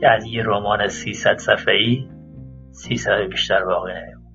که 0.00 0.08
از 0.10 0.24
یه 0.26 0.42
رمان 0.42 0.88
300 0.88 1.36
صفحه‌ای 1.36 2.08
300 2.72 3.12
بیشتر 3.30 3.64
باقی 3.64 3.92
نمیمون. 3.92 4.32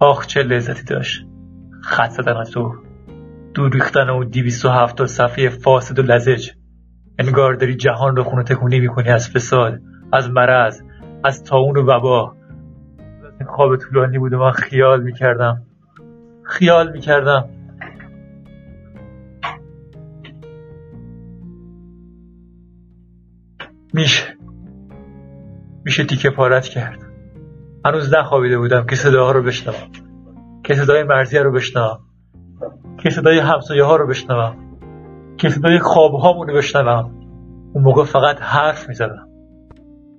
آخ 0.00 0.26
چه 0.26 0.42
لذتی 0.42 0.84
داشت. 0.84 1.26
خط 1.82 2.10
زدن 2.10 2.44
تو. 2.44 2.74
دور 3.54 3.72
ریختن 3.72 4.10
اون 4.10 4.28
270 4.28 5.06
صفحه 5.06 5.48
فاسد 5.48 5.98
و 5.98 6.02
لزج. 6.02 6.50
انگار 7.18 7.54
داری 7.54 7.76
جهان 7.76 8.16
رو 8.16 8.22
خونه 8.22 8.42
تکونی 8.42 8.80
می‌کنی 8.80 9.08
از 9.08 9.30
فساد 9.30 9.80
از 10.12 10.30
مرض 10.30 10.82
از 11.24 11.44
تاون 11.44 11.76
و 11.76 11.82
وبا. 11.82 12.36
خواب 13.46 13.76
طولانی 13.76 14.18
بود 14.18 14.32
و 14.32 14.38
من 14.38 14.50
خیال 14.50 15.02
می‌کردم. 15.02 15.66
خیال 16.52 16.92
می‌کردم. 16.92 17.48
میشه. 23.94 24.36
میشه 25.84 26.04
تیکه 26.04 26.30
پارت 26.30 26.64
کرد. 26.64 26.98
هنوز 27.84 28.14
نخوابیده 28.14 28.58
بودم 28.58 28.86
که 28.86 28.96
صداها 28.96 29.32
رو 29.32 29.42
بشنوم. 29.42 29.90
که 30.64 30.74
صدای 30.74 31.02
مرزیه 31.02 31.42
رو 31.42 31.52
بشنوم. 31.52 31.98
که 32.98 33.10
صدای 33.10 33.38
همسایه 33.38 33.84
ها 33.84 33.96
رو 33.96 34.06
بشنوم. 34.06 34.56
که 35.36 35.48
صدای 35.48 35.78
خواب 35.78 36.14
هامون 36.14 36.48
رو 36.48 36.54
بشنوم. 36.56 37.10
اون 37.74 37.84
موقع 37.84 38.04
فقط 38.04 38.36
حرف 38.40 38.88
می‌زدم. 38.88 39.28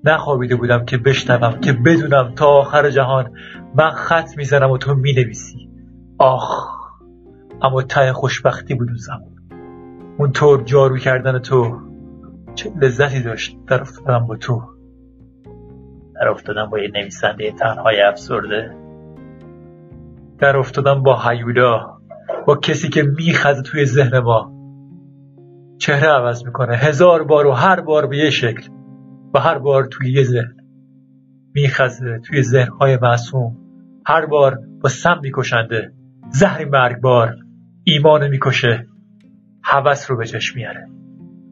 نخوابیده 0.04 0.56
بودم 0.56 0.86
که 0.86 0.98
بشنوم 0.98 1.60
که 1.60 1.74
بدونم 1.74 2.36
تا 2.36 2.48
آخر 2.48 2.90
جهان 2.90 3.32
من 3.76 3.90
خط 3.90 4.38
می‌زنم 4.38 4.72
و 4.72 4.78
تو 4.78 4.96
می‌نویسی. 4.96 5.73
آخ 6.18 6.74
اما 7.62 7.82
ته 7.82 8.14
خوشبختی 8.14 8.76
بود 8.76 8.88
اون 8.88 8.98
زمان. 8.98 9.34
اون 10.18 10.32
طور 10.32 10.64
جارو 10.64 10.98
کردن 10.98 11.40
تو 11.40 11.80
چه 12.56 12.72
لذتی 12.82 13.24
داشت 13.24 13.58
در 13.68 13.82
افتادم 13.82 14.26
با 14.28 14.36
تو؟ 14.36 14.62
در 16.16 16.30
افتادم 16.30 16.70
با 16.70 16.80
یه 16.80 16.92
نویسنده 16.96 17.52
تنهای 17.52 18.02
افسرده. 18.02 18.76
در 20.40 20.58
افتادم 20.58 21.04
با 21.04 21.20
هیولا 21.30 21.98
با 22.48 22.56
کسی 22.56 22.90
که 22.90 23.04
میخزه 23.04 23.62
توی 23.62 23.86
ذهن 23.86 24.20
ما. 24.20 24.54
چهره 25.78 26.08
عوض 26.08 26.46
می‌کنه 26.46 26.76
هزار 26.76 27.24
بار 27.24 27.48
و 27.48 27.52
هر 27.52 27.82
بار 27.82 28.08
به 28.08 28.18
یه 28.18 28.30
شکل 28.30 28.70
و 29.34 29.40
هر 29.40 29.60
بار 29.60 29.86
توی 29.86 30.12
یه 30.12 30.24
ذهن. 30.24 30.58
میخزه 31.56 32.20
توی 32.28 32.42
ذهنهای 32.42 32.98
معصوم 33.02 33.58
هر 34.08 34.26
بار 34.26 34.60
با 34.82 34.90
سم 34.90 35.20
میکشنده. 35.22 35.94
زهری 36.36 36.66
مرگبار 36.66 37.36
ایمان 37.84 38.28
می‌کشه 38.28 38.88
هوس 39.64 40.12
رو 40.12 40.18
به 40.18 40.26
جاش 40.26 40.56
میاره 40.56 40.88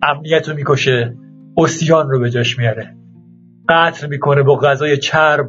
امنیت 0.04 0.50
رو 0.50 0.56
می‌کشه 0.56 1.16
اسیان 1.58 2.10
رو 2.10 2.20
به 2.20 2.30
جاش 2.30 2.58
میاره 2.58 2.98
قتل 3.70 4.08
می‌کنه 4.08 4.44
با 4.44 4.56
غذای 4.56 4.98
چرب 4.98 5.48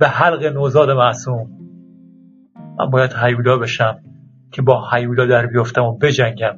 و 0.00 0.08
حلق 0.08 0.44
نوزاد 0.44 0.90
معصوم. 0.90 1.50
من 2.78 2.90
باید 2.90 3.12
هیولا 3.22 3.58
بشم 3.58 3.98
که 4.52 4.62
با 4.62 4.90
هیولا 4.92 5.26
در 5.26 5.46
بیفتم 5.46 5.84
و 5.84 5.98
بجنگم 5.98 6.56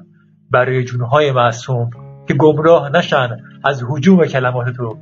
برای 0.51 0.85
جونهای 0.85 1.33
معصوم 1.33 1.91
که 2.29 2.35
گمراه 2.35 2.89
نشن 2.89 3.37
از 3.65 3.85
حجوم 3.89 4.27
کلمات 4.27 4.71
تو. 4.71 4.99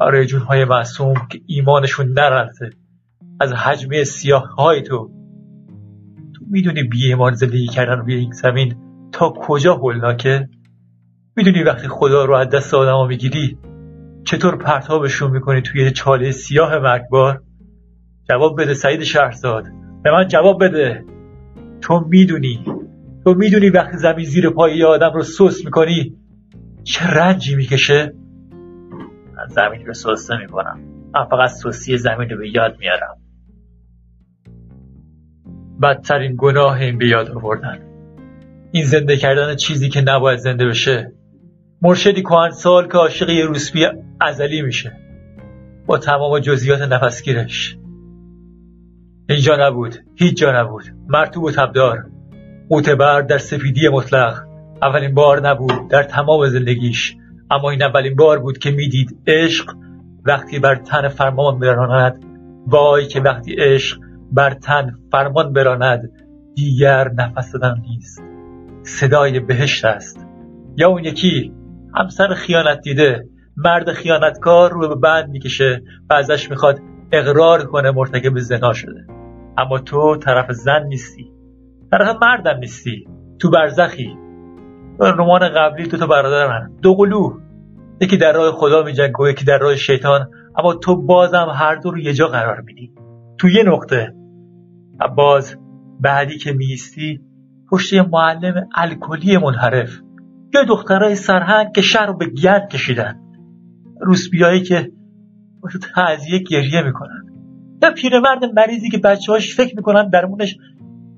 برای 0.00 0.26
جونهای 0.26 0.64
معصوم 0.64 1.14
که 1.30 1.40
ایمانشون 1.46 2.12
نرفته 2.12 2.70
از 3.40 3.52
حجمه 3.52 4.04
سیاه 4.04 4.54
های 4.54 4.82
تو. 4.82 5.13
می‌دونی 6.50 6.82
بی 6.82 7.06
ایمان 7.06 7.34
زندگی 7.34 7.66
کردن 7.66 7.98
روی 7.98 8.14
این 8.14 8.32
زمین 8.32 8.74
تا 9.12 9.32
کجا 9.40 9.74
هولناکه؟ 9.74 10.48
می‌دونی 11.36 11.62
وقتی 11.62 11.88
خدا 11.88 12.24
رو 12.24 12.34
از 12.34 12.48
دست 12.48 12.74
آدما 12.74 13.06
می‌گیری 13.06 13.58
چطور 14.24 14.56
پرتابشون 14.56 15.30
می‌کنی 15.30 15.62
توی 15.62 15.90
چاله 15.90 16.30
سیاه 16.30 16.78
مرگبار 16.78 17.42
جواب 18.28 18.60
بده 18.60 18.74
سعید 18.74 19.02
شهرزاد. 19.02 19.64
به 20.02 20.10
من 20.10 20.28
جواب 20.28 20.64
بده. 20.64 21.04
تو 21.80 22.04
می‌دونی. 22.08 22.64
تو 23.24 23.34
می‌دونی 23.34 23.70
وقتی 23.70 23.96
زمین 23.96 24.24
زیر 24.24 24.50
پای 24.50 24.76
یه 24.76 24.86
آدم 24.86 25.12
رو 25.14 25.22
سوس 25.22 25.64
می‌کنی 25.64 26.16
چه 26.84 27.06
رنجی 27.06 27.56
می‌کشه؟ 27.56 28.12
من 29.36 29.46
زمین 29.48 29.86
رو 29.86 29.94
سوس 29.94 30.30
می‌کنم 30.30 30.80
من 31.14 31.24
فقط 31.24 31.50
سوسی 31.50 31.98
زمین 31.98 32.28
رو 32.30 32.38
به 32.38 32.54
یاد 32.54 32.76
میارم. 32.78 33.16
بدترین 35.82 36.34
گناه 36.38 36.80
این 36.80 36.98
به 36.98 37.08
یاد 37.08 37.30
آوردن. 37.30 37.78
این 38.72 38.84
زنده 38.84 39.16
کردن 39.16 39.56
چیزی 39.56 39.88
که 39.88 40.00
نباید 40.00 40.38
زنده 40.38 40.66
بشه 40.66 41.12
مرشدی 41.82 42.22
سال 42.52 42.88
که 42.88 42.98
عاشق 42.98 43.28
یه 43.28 43.44
روسبی 43.44 43.86
ازلی 44.20 44.62
میشه 44.62 44.92
با 45.86 45.98
تمام 45.98 46.38
جزئیات 46.38 46.80
نفسگیرش. 46.80 47.76
اینجا 49.28 49.56
نبود 49.56 49.96
هیچ 50.14 50.36
جا 50.36 50.62
نبود. 50.62 50.84
مرتوب 51.08 51.44
و 51.44 51.50
تبدار. 51.50 52.04
معتبر 52.70 53.20
در 53.20 53.38
سفیدی 53.38 53.88
مطلق. 53.88 54.38
اولین 54.82 55.14
بار 55.14 55.48
نبود 55.48 55.88
در 55.90 56.02
تمام 56.02 56.48
زندگیش. 56.48 57.16
اما 57.50 57.70
این 57.70 57.82
اولین 57.82 58.16
بار 58.16 58.38
بود 58.38 58.58
که 58.58 58.70
می‌دید 58.70 59.18
عشق 59.26 59.74
وقتی 60.24 60.58
بر 60.58 60.74
تن 60.74 61.08
فرمان 61.08 61.58
براند 61.58 62.24
وای 62.66 63.06
که 63.06 63.20
وقتی 63.20 63.54
عشق 63.58 63.98
بر 64.32 64.50
تن 64.50 64.94
فرمان 65.12 65.52
براند 65.52 66.02
دیگر 66.54 67.08
نفس 67.08 67.52
دادن 67.52 67.74
نیست. 67.88 68.22
صدای 68.82 69.40
بهشت 69.40 69.84
است. 69.84 70.26
یا 70.76 70.88
اون 70.88 71.04
یکی 71.04 71.52
همسر 71.96 72.28
خیانت 72.28 72.80
دیده 72.80 73.24
مرد 73.56 73.92
خیانتکار 73.92 74.72
رو 74.72 74.88
به 74.88 74.94
بند 74.94 75.28
می‌کشه 75.28 75.82
و 76.10 76.14
ازش 76.14 76.50
می‌خواد 76.50 76.78
اقرار 77.12 77.64
کنه 77.64 77.90
مرتکب 77.90 78.38
زنا 78.38 78.72
شده. 78.72 79.06
اما 79.58 79.78
تو 79.78 80.16
طرف 80.16 80.52
زن 80.52 80.82
نیستی. 80.88 81.32
طرف 81.90 82.16
مردم 82.22 82.58
نیستی. 82.58 83.06
تو 83.38 83.50
برزخی. 83.50 84.16
رمان 85.00 85.48
قبلی 85.48 85.86
تو 85.86 85.96
تو 85.96 86.06
برادرن 86.06 86.70
دو 86.82 86.94
قلو 86.94 87.30
یکی 88.00 88.16
در 88.16 88.32
راه 88.32 88.52
خدا 88.52 88.82
میجنگه 88.82 89.18
و 89.20 89.28
یکی 89.28 89.44
در 89.44 89.58
راه 89.58 89.76
شیطان. 89.76 90.28
اما 90.58 90.74
تو 90.74 91.02
بازم 91.06 91.46
هر 91.54 91.74
دو 91.74 91.90
رو 91.90 91.98
یه 91.98 92.12
جا 92.12 92.26
قرار 92.26 92.60
میدی. 92.60 92.92
تو 93.38 93.48
یه 93.48 93.62
نقطه. 93.62 94.14
باز 95.16 95.56
بعدی 96.00 96.38
که 96.38 96.52
میستی 96.52 97.20
پشت 97.70 97.92
یه 97.92 98.02
معلم 98.02 98.68
الکلی 98.74 99.38
منحرف. 99.38 100.00
یا 100.54 100.64
دخترای 100.68 101.14
سرهنگ 101.14 101.72
که 101.74 101.82
شهر 101.82 102.06
رو 102.06 102.16
به 102.16 102.26
گرد 102.42 102.68
کشیدن. 102.68 103.20
روسبیایی 104.00 104.62
که 104.62 104.92
تو 105.72 105.78
تعذیه 105.94 106.38
گریه 106.38 106.82
می‌کنن. 106.82 107.24
یا 107.82 107.90
پیرمرد 107.90 108.44
مریضی 108.56 108.90
که 108.90 108.98
بچه 108.98 109.32
هاش 109.32 109.56
فکر 109.56 109.76
می‌کنن 109.76 110.08
درمونش 110.08 110.56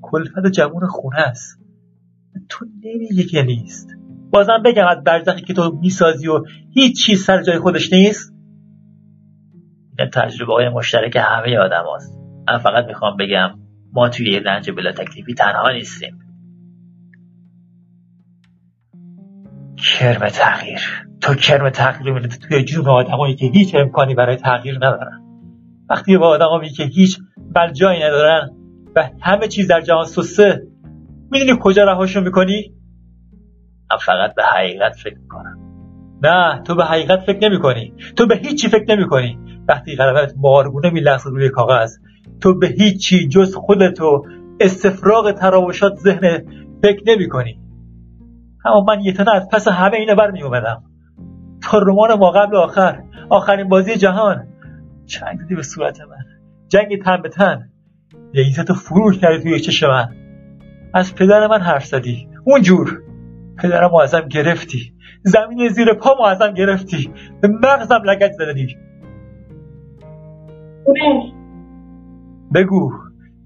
کلفت 0.03 0.47
جوون 0.53 0.87
خونه 0.87 1.19
است. 1.19 1.61
تو 2.49 2.67
نمیگه 2.85 3.23
که 3.23 3.43
نیست. 3.43 3.89
بازم 4.31 4.63
بگم 4.65 4.87
از 4.87 5.05
برزخی 5.05 5.43
که 5.43 5.55
تو 5.55 5.79
می‌سازی 5.81 6.29
و 6.29 6.43
هیچ 6.71 7.07
چیز 7.07 7.25
سر 7.25 7.43
جای 7.43 7.59
خودش 7.59 7.93
نیست. 7.93 8.36
این 9.99 10.11
تجربه 10.11 10.53
های 10.53 10.69
مشترک 10.69 11.17
همه 11.17 11.59
آدم 11.59 11.85
هست. 11.97 12.19
من 12.49 12.59
فقط 12.59 12.85
می‌خوام 12.87 13.17
بگم 13.17 13.59
ما 13.93 14.09
توی 14.09 14.33
یه 14.33 14.41
رنج 14.41 14.71
بلا 14.71 14.93
تکلیفی 14.93 15.35
تنها 15.35 15.71
نیستیم 15.71 16.19
کرم 19.77 20.29
تغییر 20.29 20.81
تو 21.21 21.35
کرم 21.35 21.71
تغییر 21.71 22.15
رو 22.15 22.21
توی 22.21 22.65
جون 22.65 22.87
آدمایی 22.87 23.35
که 23.35 23.47
هیچ 23.47 23.75
امکانی 23.75 24.15
برای 24.15 24.37
تغییر 24.37 24.77
ندارن 24.77 25.23
وقتی 25.91 26.19
با 26.19 26.29
آدمایی 26.29 26.71
که 26.71 26.85
هیچ 26.85 27.19
جایی 27.75 28.03
ندارن 28.03 28.51
و 28.97 29.11
همه 29.21 29.49
چیز 29.49 29.69
در 29.69 29.81
جهان 29.81 30.05
سسته 30.05 30.63
می‌دونی 31.31 31.59
کجا 31.63 31.85
رهاشون 31.85 32.25
می‌کنی؟ 32.25 32.75
من 33.91 33.97
فقط 33.97 34.35
به 34.35 34.43
حقیقت 34.43 34.97
فکر 34.97 35.19
می‌کنم 35.19 35.66
نه 36.23 36.63
تو 36.63 36.75
به 36.75 36.85
حقیقت 36.85 37.21
فکر 37.21 37.49
نمی 37.49 37.59
کنی 37.59 37.95
تو 38.17 38.27
به 38.27 38.37
هیچی 38.37 38.69
فکر 38.69 38.97
نمی 38.97 39.07
کنی 39.07 39.39
وقتی 39.69 39.97
قلبت 39.97 40.33
مارگونه 40.37 40.91
میلغز 40.91 41.27
روی 41.27 41.49
کاغذ 41.49 41.93
تو 42.41 42.59
به 42.59 42.67
هیچی 42.67 43.29
جز 43.29 43.55
خودتو 43.55 44.23
استفراغ 44.61 45.33
تراوشات 45.33 45.95
ذهن 45.95 46.45
فکر 46.83 47.03
نمی 47.07 47.29
کنی 47.29 47.61
اما 48.65 48.85
من 48.89 49.01
یه 49.01 49.13
تنه 49.13 49.35
از 49.35 49.49
پس 49.53 49.69
همه 49.69 49.97
اینو 49.97 50.15
بر 50.15 50.31
می 50.31 50.43
اومدم 50.43 50.83
تا 51.63 51.79
رمان 51.79 52.15
ما 52.15 52.31
قبل 52.31 52.57
آخر 52.57 53.03
آخرین 53.29 53.69
بازی 53.69 53.97
جهان. 53.97 54.47
چنگ 55.07 55.39
دادی 55.41 55.55
به 55.55 55.63
صورت 55.63 56.01
من. 56.01 56.25
جنگ 56.69 57.03
تن 57.03 57.23
به 57.23 57.29
تن. 57.29 57.69
یه 58.35 58.65
تو 58.65 58.75
فرو 58.75 59.13
کردی 59.13 59.43
توی 59.43 59.61
چش 59.61 59.83
من. 59.83 60.09
از 60.95 61.15
پدر 61.15 61.47
من 61.47 61.61
حرف 61.61 61.85
زدی. 61.85 62.29
اونجور. 62.45 63.03
پدرم 63.63 63.95
ازم 63.95 64.29
گرفتی. 64.29 64.95
زمین 65.23 65.69
زیر 65.69 65.95
پا 65.95 66.29
ازم 66.29 66.55
گرفتی. 66.55 67.11
به 67.41 67.49
مغزم 67.49 68.03
لگت 68.05 68.33
زدی 68.33 68.77
بگو 72.55 72.93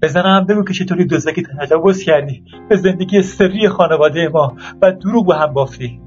بزنم 0.01 0.45
بگو 0.45 0.63
که 0.63 0.73
چطوری 0.73 1.05
دزدکی 1.05 1.43
تجاوز 1.59 2.03
کردی. 2.03 2.43
به 2.69 2.75
زندگی 2.75 3.21
سری 3.21 3.67
خانواده 3.67 4.27
ما 4.27 4.55
و 4.81 4.91
دروغ 4.91 5.27
به 5.27 5.35
هم 5.35 5.53
بافتی 5.53 6.01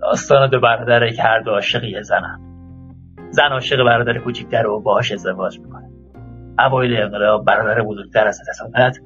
داستان 0.00 0.50
دو 0.50 0.60
برادر 0.60 1.10
که 1.10 1.22
هر 1.22 1.40
دو 1.40 1.50
عاشق 1.50 2.00
زنم. 2.02 2.40
زن 3.30 3.48
عاشق 3.52 3.84
برادر 3.84 4.18
کوچیکتر 4.18 4.66
و 4.66 4.80
باهاش 4.80 5.12
ازدواج 5.12 5.60
می‌کنه. 5.60 5.90
اوایل 6.58 6.96
انقلاب 6.96 7.44
برادر 7.44 7.82
بزرگتر 7.82 8.26
از 8.26 8.40
حسادت 8.48 8.98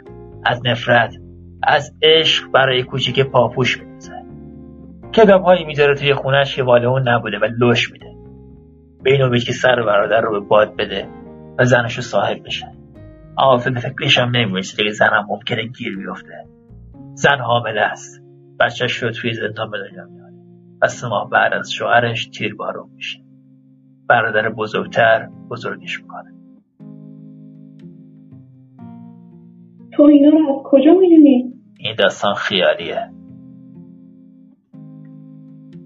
از 0.45 0.61
نفرت 0.65 1.15
از 1.63 1.95
عشق 2.03 2.51
برای 2.51 2.83
کوچیک 2.83 3.21
پاپوش 3.21 3.79
میدوزه 3.79 4.23
کتاب 5.13 5.43
هایی 5.43 5.65
می‌ذاره 5.65 5.95
توی 5.95 6.15
خونش 6.15 6.57
که 6.57 6.63
مال 6.63 6.85
اون 6.85 7.09
نبوده 7.09 7.39
و 7.39 7.49
لش 7.59 7.93
میده. 7.93 8.07
به 9.03 9.13
این 9.13 9.23
امید 9.23 9.45
که 9.45 9.53
سر 9.53 9.83
برادر 9.83 10.21
رو 10.21 10.41
به 10.41 10.47
باد 10.47 10.77
بده 10.77 11.09
و 11.59 11.65
زنش 11.65 11.97
رو 11.97 12.03
صاحب 12.03 12.45
بشه. 12.45 12.73
اما 13.39 13.59
فکرش 13.59 14.19
هم 14.19 14.37
نمی‌رسه 14.37 14.85
که 14.85 14.91
زنم 14.91 15.27
ممکنه 15.29 15.67
گیر 15.67 15.97
بیفته. 15.97 16.45
زن 17.15 17.39
حامله 17.39 17.81
است. 17.81 18.23
بچهش 18.61 19.03
رو 19.03 19.11
توی 19.11 19.33
زندان 19.33 19.71
به 19.71 19.79
دنیا 19.79 20.05
میاره 20.05 20.35
و 20.83 20.89
سه 20.89 21.09
ماه 21.09 21.31
بعد 21.31 21.53
از 21.53 21.73
شوهرش 21.73 22.27
تیر 22.27 22.55
بارون 22.55 22.91
میشه. 22.95 23.19
برادر 24.09 24.49
بزرگتر 24.49 25.29
بزرگش 25.51 26.01
می‌کنه. 26.03 26.38
تو 29.99 30.05
اینا 30.05 30.29
رو 30.29 30.39
از 30.39 30.63
کجا 30.65 30.93
می‌دونی؟ 30.93 31.53
این 31.79 31.95
داستان 31.99 32.35
خیالیه. 32.35 33.11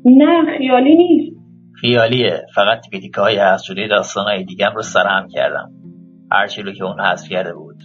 نه 0.04 0.58
خیالی 0.58 0.96
نیست. 0.96 1.36
خیالیه. 1.80 2.42
فقط 2.54 2.80
تیکه 2.80 3.00
تیکه 3.00 3.20
های 3.20 3.36
هست 3.36 3.64
شده 3.64 3.88
داستان 3.88 4.24
های 4.24 4.44
دیگم 4.44 4.70
رو 4.74 4.82
سرهم 4.82 5.28
کردم. 5.28 5.72
هرچی 6.32 6.62
رو 6.62 6.72
که 6.72 6.84
اون 6.84 7.00
حذف 7.00 7.28
کرده 7.28 7.54
بود. 7.54 7.76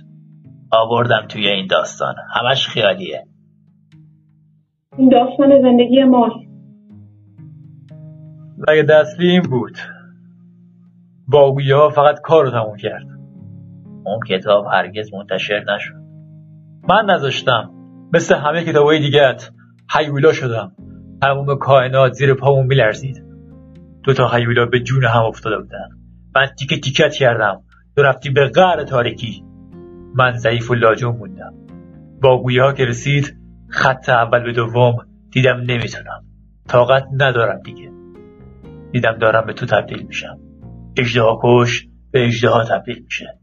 آوردم 0.72 1.28
توی 1.30 1.48
این 1.48 1.68
داستان. 1.68 2.16
همش 2.34 2.68
خیالیه. 2.68 3.24
این 4.98 5.10
داستان 5.10 5.62
زندگی 5.62 6.04
ماست. 6.04 6.48
مگه 8.70 8.84
دستلی 8.84 9.30
این 9.30 9.42
بود؟ 9.42 9.78
باقویه 11.28 11.76
ها 11.76 11.90
فقط 11.90 12.22
کار 12.24 12.46
رو 12.46 12.52
تموم 12.52 12.78
کرد. 12.78 13.08
اون 14.06 14.20
کتاب 14.30 14.66
هرگز 14.72 15.14
منتشر 15.14 15.64
نشد. 15.76 16.07
من 16.90 17.06
نذاشتم. 17.06 17.72
مثل 18.14 18.36
همه 18.36 18.64
کتاب 18.64 18.86
های 18.86 19.00
دیگت 19.00 19.50
حیولا 19.96 20.34
شدم. 20.34 20.72
تموم 21.22 21.58
کائنات 21.58 22.14
زیر 22.14 22.34
پامون 22.34 22.68
میلرزید. 22.68 23.24
دو 24.04 24.14
تا 24.14 24.28
حیولا 24.28 24.66
به 24.66 24.80
جون 24.80 25.06
هم 25.06 25.24
افتاده 25.24 25.58
بودن. 25.58 25.90
من 26.36 26.46
تیکه 26.60 26.80
تیکت 26.80 27.14
کردم. 27.14 27.62
تو 27.96 28.04
رفتی 28.04 28.30
به 28.30 28.48
غر 28.48 28.84
تاریکی. 28.84 29.44
من 30.16 30.32
ضعیف 30.32 30.72
و 30.72 30.76
لاجون 30.76 31.18
موندم. 31.18 31.54
با 32.22 32.44
ها 32.62 32.74
که 32.74 32.86
رسید 32.86 33.38
خط 33.70 34.10
اول 34.10 34.44
به 34.44 34.52
دوم 34.52 34.96
دیدم 35.32 35.58
نمی‌تونم. 35.58 36.24
طاقت 36.68 37.08
ندارم 37.14 37.62
دیگه. 37.62 37.92
دیدم 38.92 39.18
دارم 39.18 39.46
به 39.46 39.54
تو 39.54 39.66
تبدیل 39.66 40.06
میشم. 40.08 40.40
اجده 40.98 41.26
کش 41.44 41.88
به 42.12 42.26
اجده 42.26 42.66
تبدیل 42.70 43.04
میشه. 43.04 43.40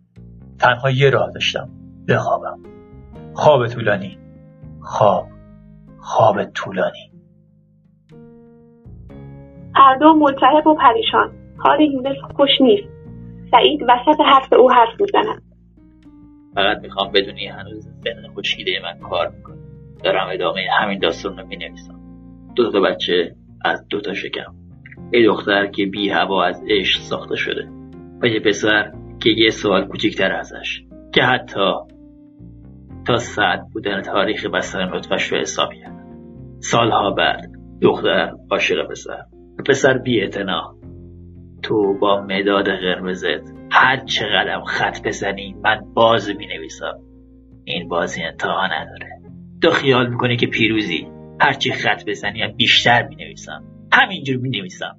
تنها 0.59 0.91
یه 0.91 1.11
راه 1.11 1.31
داشتم. 1.35 1.71
بخوابم. 2.09 2.74
خواب 3.35 3.67
طولانی. 3.67 4.19
خواب. 4.81 5.27
خواب 5.99 6.45
طولانی. 6.45 7.11
هر 9.77 9.99
دو 10.01 10.15
ملتهب 10.15 10.67
و 10.67 10.75
پریشان. 10.75 11.33
حال 11.59 11.81
یونس 11.81 12.17
خوش 12.37 12.51
نیست. 12.61 12.89
سعید 13.51 13.83
وسط 13.83 14.21
حرف 14.21 14.53
او 14.53 14.73
حرف 14.73 15.01
می‌زند. 15.01 15.43
فقط 16.55 16.83
می‌خوام 16.83 17.13
بدونی 17.13 17.47
هنوز 17.47 17.89
ذهن 18.05 18.35
خشکیده 18.37 18.73
من 18.83 18.99
کار 18.99 19.29
می‌کنه. 19.29 19.59
دارم 20.05 20.29
ادامه 20.33 20.61
همین 20.81 20.99
داستان 20.99 21.39
رو 21.39 21.47
می‌نویسم. 21.47 22.01
دو 22.57 22.73
تا 22.73 22.81
بچه 22.81 23.35
از 23.65 23.89
دو 23.89 24.01
تا 24.01 24.15
شکم. 24.15 24.55
یه 25.13 25.27
دختر 25.27 25.67
که 25.67 25.87
بی 25.87 26.09
هوا 26.09 26.45
از 26.45 26.65
عشق 26.69 27.01
ساخته 27.01 27.37
شده. 27.37 27.69
و 28.23 28.27
یه 28.27 28.41
پسر 28.41 28.93
که 29.21 29.31
یه 29.31 29.51
سوال 29.51 29.85
کوچیکتر 29.87 30.33
ازش. 30.33 30.83
که 31.15 31.23
حتی 31.23 31.75
تا 33.07 33.17
ساعت 33.17 33.61
بودن 33.73 34.03
تاریخ 34.03 34.47
بستن 34.47 34.89
نطفش 34.95 35.33
رو 35.33 35.39
حساب 35.39 35.73
کرد 35.73 36.07
سالها 36.59 37.11
بعد 37.11 37.51
دختر 37.83 38.33
عاشق 38.51 38.89
پسر. 38.91 39.25
پسر 39.69 39.99
بی 39.99 40.29
تو 41.63 41.99
با 41.99 42.21
مداد 42.21 42.69
قرمزت 42.69 43.55
هر 43.73 44.05
چه 44.05 44.27
قلم 44.27 44.65
خط 44.65 45.07
بزنی 45.07 45.57
من 45.65 45.81
باز 45.95 46.29
می 46.29 46.47
نویسم 46.47 46.99
این 47.65 47.89
بازی 47.89 48.23
انتها 48.23 48.67
نداره. 48.67 49.09
تو 49.63 49.71
خیال 49.71 50.11
می‌کنی 50.11 50.37
که 50.37 50.47
پیروزی. 50.47 51.07
هرچی 51.41 51.73
خط 51.73 52.05
بزنی 52.07 52.43
هم 52.43 52.53
بیشتر 52.53 53.09
می 53.09 53.17
نویسم 53.17 53.65
همینجور 53.93 54.37
می 54.37 54.51
نویسم 54.51 54.97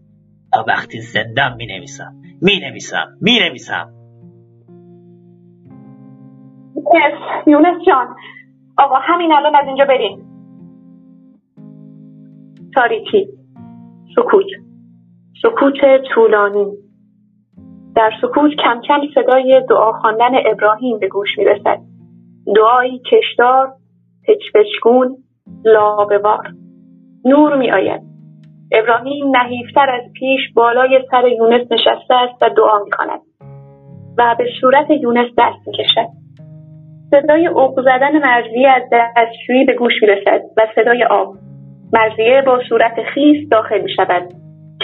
تا 0.54 0.66
وقتی 0.68 1.02
زندم 1.02 1.56
می 1.58 1.66
نویسم 1.66 2.16
می 2.42 2.60
نویسم 2.60 3.18
می 3.22 3.40
نویسم 3.40 3.94
یونس 7.48 7.86
جان. 7.88 8.16
آقا 8.78 8.96
همین 8.96 9.34
الان 9.34 9.56
از 9.56 9.68
اینجا 9.68 9.86
بریم. 9.86 10.26
تاریکی. 12.76 13.28
سکوت. 14.16 14.46
سکوت 15.42 16.02
طولانی. 16.14 16.72
در 17.96 18.12
سکوت 18.22 18.52
کم 18.64 18.82
کم 18.82 19.02
صدای 19.16 19.62
دعا 19.70 19.92
خواندن 19.92 20.32
ابراهیم 20.46 21.00
به 21.00 21.08
گوش 21.08 21.38
می‌رسد. 21.38 21.80
دعایی 22.56 23.02
کشدار 23.12 23.74
پچپچگون 24.28 25.18
لابوار 25.66 26.54
نور 27.26 27.58
می 27.58 27.72
آید 27.72 28.02
ابراهیم 28.72 29.36
نحیفتر 29.36 29.90
از 29.90 30.12
پیش 30.14 30.40
بالای 30.56 31.00
سر 31.12 31.28
یونس 31.28 31.72
نشسته 31.72 32.14
است 32.14 32.42
و 32.42 32.50
دعا 32.50 32.84
می 32.84 32.92
کند 32.92 33.22
و 34.18 34.36
به 34.38 34.46
صورت 34.62 34.90
یونس 34.90 35.28
دست 35.38 35.68
می 35.68 35.74
کشد 35.74 36.25
صدای 37.22 37.48
اوق 37.48 37.82
زدن 37.82 38.18
مرزیه 38.18 38.70
از 38.70 38.84
دستشویی 38.92 39.66
به 39.66 39.74
گوش 39.74 39.94
می 40.02 40.08
رسد 40.08 40.42
و 40.58 40.68
صدای 40.76 41.04
آب 41.04 41.36
مرزیه 41.94 42.44
با 42.46 42.60
صورت 42.70 43.04
خیس 43.14 43.50
داخل 43.50 43.82
می 43.82 43.90
شود 43.96 44.34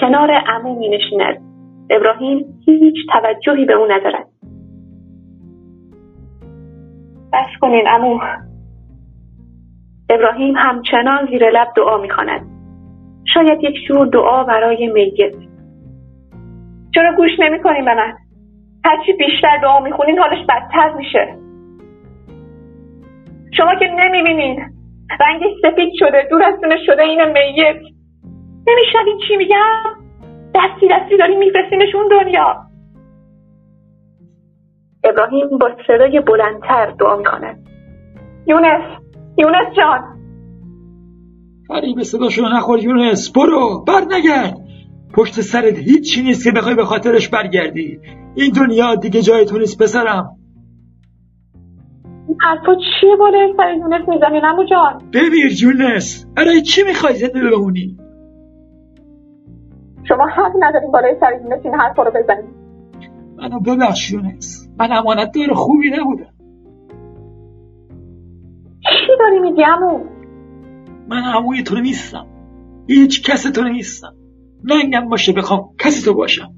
کنار 0.02 0.32
امو 0.48 0.80
می 0.80 0.90
نشیند 0.90 1.38
ابراهیم 1.90 2.46
هیچ 2.66 2.96
توجهی 3.14 3.66
به 3.66 3.74
او 3.74 3.86
ندارد. 3.86 4.28
بس 7.34 7.60
کنین 7.62 7.88
امو 7.88 8.20
ابراهیم 10.10 10.56
همچنان 10.58 11.28
زیر 11.32 11.50
لب 11.50 11.68
دعا 11.76 11.98
می 11.98 12.10
کند. 12.10 12.42
شاید 13.34 13.64
یک 13.64 13.76
شور 13.88 14.08
دعا 14.08 14.44
برای 14.44 14.88
میت. 14.88 15.34
چرا 16.96 17.16
گوش 17.18 17.32
نمی 17.40 17.60
کنیم 17.60 17.86
به 17.86 17.96
من؟ 17.96 18.14
هرچی 18.86 19.14
بیشتر 19.14 19.58
دعا 19.62 19.80
می‌خونین 19.80 20.20
حالش 20.20 20.46
بدتر 20.50 20.94
میشه. 20.98 21.51
شما 23.58 23.76
که 23.80 23.86
نمی‌بینین. 23.86 24.60
رنگش 25.20 25.52
سفید 25.62 25.92
شده 26.00 26.28
دور 26.30 26.44
از 26.44 26.54
شده 26.86 27.02
این 27.02 27.26
میت. 27.26 27.76
نمیشنوین 28.68 29.20
چی 29.28 29.36
میگم؟ 29.38 29.84
دستی 30.56 30.88
دستی 30.92 31.18
داریم 31.18 31.40
میفرستیمش 31.40 31.96
اون 31.96 32.08
دنیا. 32.08 32.56
ابراهیم 35.04 35.58
با 35.62 35.72
صدای 35.88 36.20
بلندتر 36.20 36.92
دعا 37.00 37.16
می‌خواند 37.16 37.68
یونس 38.48 38.84
یونس 39.38 39.76
جان. 39.78 40.22
فریب 41.68 42.02
صداشو 42.04 42.42
نخور 42.42 42.80
یونس 42.80 43.32
برو 43.36 43.84
بر 43.88 44.02
نگرد 44.16 44.58
پشت 45.14 45.42
سرت 45.42 45.78
هیچی 45.78 46.24
نیست 46.24 46.44
که 46.44 46.52
بخوای 46.52 46.76
به 46.76 46.86
خاطرش 46.86 47.30
برگردی. 47.30 48.00
این 48.36 48.52
دنیا 48.52 48.96
دیگه 48.96 49.22
جای 49.22 49.46
تو 49.46 49.58
نیست 49.58 49.84
پسرم. 49.84 50.41
حرفا 52.42 52.76
چیه 52.76 53.18
سر 53.58 53.74
یونس 53.74 54.10
می‌زنی 54.10 54.40
نمو 54.44 54.64
جان. 54.64 55.02
ببیر 55.14 55.64
یونس 55.64 56.26
برای 56.38 56.62
چی 56.62 56.84
می‌خوای 56.84 57.14
زنده 57.14 57.50
بمونی؟ 57.50 57.98
شما 60.04 60.28
حق 60.28 60.52
ندارین 60.60 60.92
بالای 60.92 61.16
سر 61.20 61.32
یونس 61.44 61.66
این 61.66 61.74
حرفا 61.74 62.04
رو 62.04 62.12
بزنید 62.12 62.62
منو 63.38 63.60
ببخش 63.60 64.12
یونس 64.12 64.70
من 64.80 64.92
امانت 64.92 65.32
دار 65.36 65.54
خوبی 65.54 65.90
نبودم. 65.90 66.34
چی 68.82 69.18
داری 69.20 69.40
میگی 69.40 69.64
عمو؟ 69.64 70.00
من 71.08 71.24
عموی 71.24 71.64
تو 71.64 71.80
نیستم 71.80 72.26
هیچ 72.88 73.30
کس 73.30 73.44
تو 73.44 73.64
نیستم. 73.64 74.14
ننگم 74.64 75.10
باشه 75.10 75.34
بخوام 75.34 75.70
کسی 75.80 76.06
تو 76.06 76.14
باشم. 76.14 76.50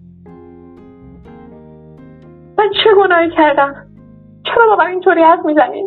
من 2.58 2.70
چه 2.84 2.90
گناهی 2.98 3.30
کردم؟ 3.38 3.93
چرا 4.46 4.68
با 4.70 4.76
من 4.84 4.90
اینطوری 4.90 5.22
حرف 5.22 5.46
می‌زنی؟ 5.46 5.84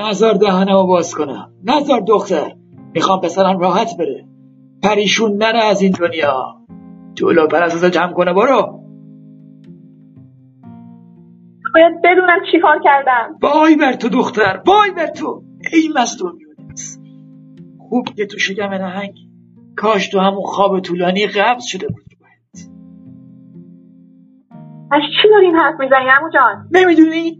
نظر 0.00 0.32
دهنمو 0.32 0.86
باز 0.86 1.14
کنم. 1.14 1.52
نظر 1.64 2.00
دختر. 2.00 2.52
می‌خوام 2.94 3.20
پسرم 3.20 3.58
راحت 3.58 3.90
بره. 3.98 4.24
پریشون 4.82 5.36
نره 5.36 5.64
از 5.64 5.82
این 5.82 5.92
دنیا. 6.00 6.56
جلو 7.14 7.46
پرستازه 7.46 7.90
جمع 7.90 8.12
کنه 8.12 8.32
برو. 8.32 8.78
باید 11.74 12.00
بدونم 12.04 12.38
چی 12.52 12.60
کار 12.62 12.80
کردم. 12.84 13.38
وای 13.42 13.76
بر 13.76 13.92
تو 13.92 14.08
دختر. 14.08 14.62
وای 14.66 14.90
بر 14.96 15.06
تو. 15.06 15.42
ای 15.72 15.82
یونس 15.82 16.98
خوب 17.78 18.08
که 18.16 18.26
تو 18.26 18.38
شکم 18.38 18.70
نهنگ. 18.74 19.14
کاش 19.76 20.08
تو 20.08 20.18
همون 20.18 20.42
خواب 20.42 20.80
طولانی 20.80 21.26
قبض 21.26 21.64
شده 21.64 21.86
بود. 21.88 22.11
از 24.92 25.02
چی 25.22 25.28
داری 25.28 25.46
این 25.46 25.56
حرف 25.56 25.80
می‌زنی 25.80 26.08
عمو 26.18 26.30
جان؟ 26.34 26.68
نمی‌دونی؟ 26.72 27.38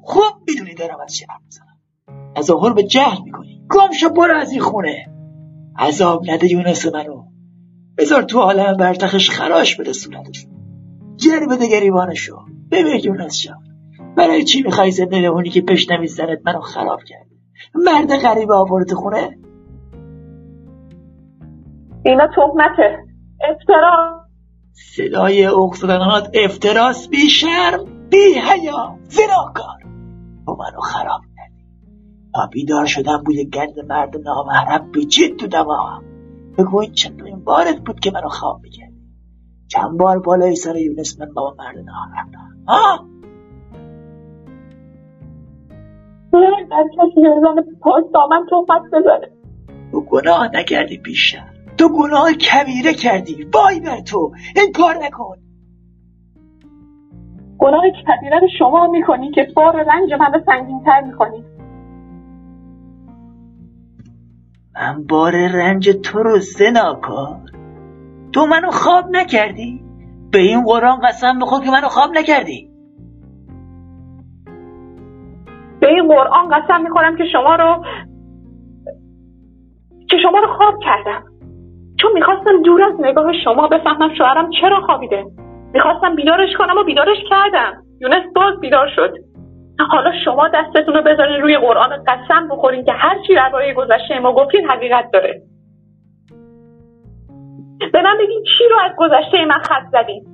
خوب 0.00 0.32
می‌دونی 0.48 0.74
دارم 0.74 1.00
از 1.04 1.14
چه 1.14 1.26
حرف 1.28 1.40
می‌زنم. 1.44 1.78
از 2.36 2.44
ظهر 2.44 2.72
به 2.72 2.82
جهل 2.82 3.22
می‌کنی. 3.24 3.66
گم 3.70 3.92
شو 4.00 4.08
برو 4.08 4.36
از 4.36 4.52
این 4.52 4.60
خونه. 4.60 5.06
عذاب 5.78 6.22
نده 6.30 6.52
یونس 6.52 6.86
منو. 6.94 7.24
بذار 7.98 8.22
تو 8.22 8.38
عالم 8.38 8.76
برتخش 8.76 9.30
خراش 9.30 9.76
بده 9.76 9.92
صورتشو 9.92 10.48
جر 11.16 11.46
بده 11.50 11.68
گریبانشو. 11.68 12.36
ببین 12.70 13.00
یونس 13.04 13.42
جان 13.42 13.56
برای 14.16 14.44
چی 14.44 14.62
می‌خوای 14.62 14.90
زنده 14.90 15.30
بمونی 15.30 15.50
که 15.50 15.60
پشنمی 15.62 16.06
زنت 16.06 16.38
منو 16.44 16.60
خراب 16.60 17.00
کرده 17.02 17.30
مرد 17.74 18.16
غریبه 18.22 18.54
آورد 18.54 18.92
خونه؟ 18.92 19.38
اینا 22.04 22.28
تهمته. 22.36 22.98
افترا. 23.50 24.21
صدای 24.72 25.46
اقصدانات 25.46 26.30
افتراس 26.34 27.08
بی 27.08 27.30
شرم 27.30 28.08
بی 28.10 28.34
حیا 28.34 28.98
زناکار. 29.04 29.78
تو 30.46 30.56
منو 30.56 30.80
خراب 30.80 31.20
کردی. 31.36 31.64
تا 32.34 32.48
بیدار 32.52 32.86
شدم 32.86 33.22
بوی 33.26 33.44
گند 33.44 33.80
مرد 33.88 34.16
نامحرم 34.16 34.90
به 34.90 35.04
جد 35.04 35.36
تو 35.36 35.46
دماغم. 35.46 36.04
بگو 36.58 36.80
این 36.80 36.92
چندمین 36.92 37.44
بارت 37.44 37.78
بود 37.78 38.00
که 38.00 38.10
منو 38.10 38.28
خواب 38.28 38.60
می‌کردی. 38.62 39.02
چند 39.68 39.98
بار 39.98 40.18
بالای 40.18 40.56
سر 40.56 40.76
یونس 40.76 41.20
من 41.20 41.32
با 41.34 41.54
مرد 41.58 41.76
نامحرم 41.76 42.64
ها؟ 42.68 43.08
در 46.70 46.84
کسی 46.98 47.22
دامن 48.14 48.46
تهمت 48.50 48.82
بزنه. 48.92 49.32
تو 49.92 50.00
گناه 50.00 50.56
نکردی 50.56 50.98
بیشتر. 50.98 51.51
تو 51.78 51.88
گناه 51.88 52.32
کبیره 52.32 52.94
کردی. 52.94 53.48
وای 53.54 53.80
بر 53.80 54.00
تو. 54.00 54.32
این 54.56 54.72
کار 54.72 54.94
نکن. 55.02 55.36
گناه 57.58 57.82
کبیره 57.90 58.38
رو 58.38 58.48
شما 58.58 58.86
می‌کنی 58.86 59.30
که 59.30 59.46
بار 59.56 59.76
رنج 59.76 60.12
من 60.20 60.32
رو 60.32 60.40
سنگینتر 60.46 61.00
می‌کنی. 61.00 61.44
من 64.74 65.04
بار 65.08 65.32
رنج 65.32 65.88
تو 65.88 66.22
رو 66.22 66.38
زناکار. 66.38 67.40
تو 68.32 68.46
منو 68.46 68.70
خواب 68.70 69.04
نکردی؟ 69.10 69.84
به 70.30 70.38
این 70.38 70.64
قرآن 70.64 71.00
قسم 71.00 71.38
بخور 71.38 71.64
که 71.64 71.70
منو 71.70 71.88
خواب 71.88 72.10
نکردی. 72.14 72.70
به 75.80 75.88
این 75.88 76.08
قرآن 76.08 76.48
قسم 76.48 76.82
می‌خورم 76.82 77.16
که 77.16 77.24
شما 77.32 77.54
رو 77.54 77.84
که 80.10 80.16
شما 80.22 80.38
رو 80.38 80.56
خواب 80.58 80.74
کردم. 80.84 81.31
چون 82.02 82.12
می‌خواستم 82.12 82.62
دور 82.62 82.82
از 82.82 83.00
نگاه 83.00 83.32
شما 83.44 83.68
بفهمم 83.68 84.14
شوهرم 84.14 84.50
چرا 84.60 84.80
خوابیده. 84.80 85.24
می‌خواستم 85.74 86.14
بیدارش 86.14 86.56
کنم 86.58 86.78
و 86.78 86.84
بیدارش 86.84 87.18
کردم. 87.30 87.72
یونس 88.00 88.32
باز 88.34 88.60
بیدار 88.60 88.88
شد. 88.96 89.14
حالا 89.90 90.12
شما 90.24 90.48
دستتون 90.48 90.94
رو 90.94 91.02
بذارین 91.02 91.42
روی 91.42 91.56
قرآن 91.58 91.90
قسم 92.06 92.48
بخورین 92.48 92.84
که 92.84 92.92
هر 92.92 93.18
چی 93.26 93.34
درباره 93.34 93.74
گذشته 93.74 94.18
ما 94.18 94.32
گفتین 94.32 94.70
حقیقت 94.70 95.10
داره. 95.12 95.42
به 97.92 98.02
من 98.02 98.18
بگین 98.20 98.42
چی 98.42 98.64
رو 98.70 98.76
از 98.84 98.92
گذشته 98.96 99.44
من 99.44 99.62
خط 99.62 99.82
زدین؟ 99.92 100.24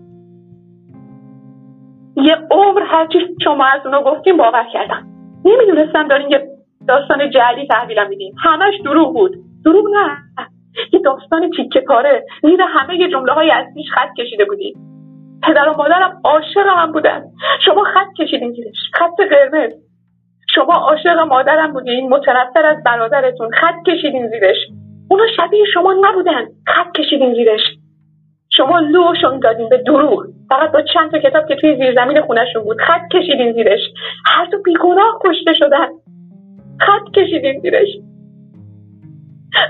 یه 2.16 2.36
عمر 2.50 2.82
هرچی 2.82 3.18
شما 3.44 3.66
از 3.66 3.86
اونو 3.86 4.02
گفتین 4.02 4.36
باور 4.36 4.66
کردم. 4.72 5.06
نمی‌دونستم 5.44 6.08
دارین 6.08 6.30
یه 6.30 6.48
داستان 6.88 7.30
جعلی 7.30 7.66
تحویلم 7.66 8.08
میدین. 8.08 8.34
همش 8.38 8.74
دروغ 8.84 9.14
بود. 9.14 9.32
دروغ 9.64 9.84
نه. 9.88 10.18
یه 10.92 11.00
داستان 11.00 11.50
تیکه 11.56 11.80
پاره. 11.80 12.24
زیر 12.42 12.62
همه 12.62 13.08
جمله 13.08 13.32
های 13.32 13.50
اصلیش 13.50 13.86
خط 13.90 14.08
کشیده 14.18 14.44
بودی. 14.44 14.74
پدر 15.42 15.68
و 15.68 15.76
مادرم 15.76 16.20
عاشق 16.24 16.66
هم 16.66 16.92
بودن. 16.92 17.24
شما 17.64 17.84
خط 17.84 18.12
کشیدین 18.18 18.52
زیرش. 18.52 18.76
خط 18.94 19.20
قرمز. 19.30 19.72
شما 20.54 20.72
عاشق 20.72 21.18
مادرم 21.18 21.72
بودین 21.72 22.08
متنفر 22.08 22.66
از 22.66 22.76
برادرتون. 22.86 23.50
خط 23.50 23.74
کشیدین 23.86 24.28
زیرش. 24.28 24.56
اونا 25.10 25.24
شبیه 25.36 25.64
شما 25.74 25.94
نبودن. 26.00 26.46
خط 26.66 26.92
کشیدین 26.96 27.34
زیرش. 27.34 27.60
شما 28.52 28.78
لوشون 28.78 29.38
دادین 29.38 29.68
به 29.68 29.76
دروغ. 29.76 30.26
فقط 30.48 30.72
با 30.72 30.82
چند 30.82 31.10
تا 31.10 31.18
کتاب 31.18 31.48
که 31.48 31.54
توی 31.54 31.76
زیرزمین 31.76 32.20
خونهشون 32.20 32.62
بود 32.62 32.80
خط 32.80 33.08
کشیدین 33.12 33.52
زیرش. 33.52 33.80
هر 34.26 34.44
دو 34.44 34.58
بیگناه 34.62 35.18
کشته 35.24 35.52
شدن. 35.54 35.88
خط 36.80 37.10
کشیدین 37.16 37.60
زیرش. 37.60 37.88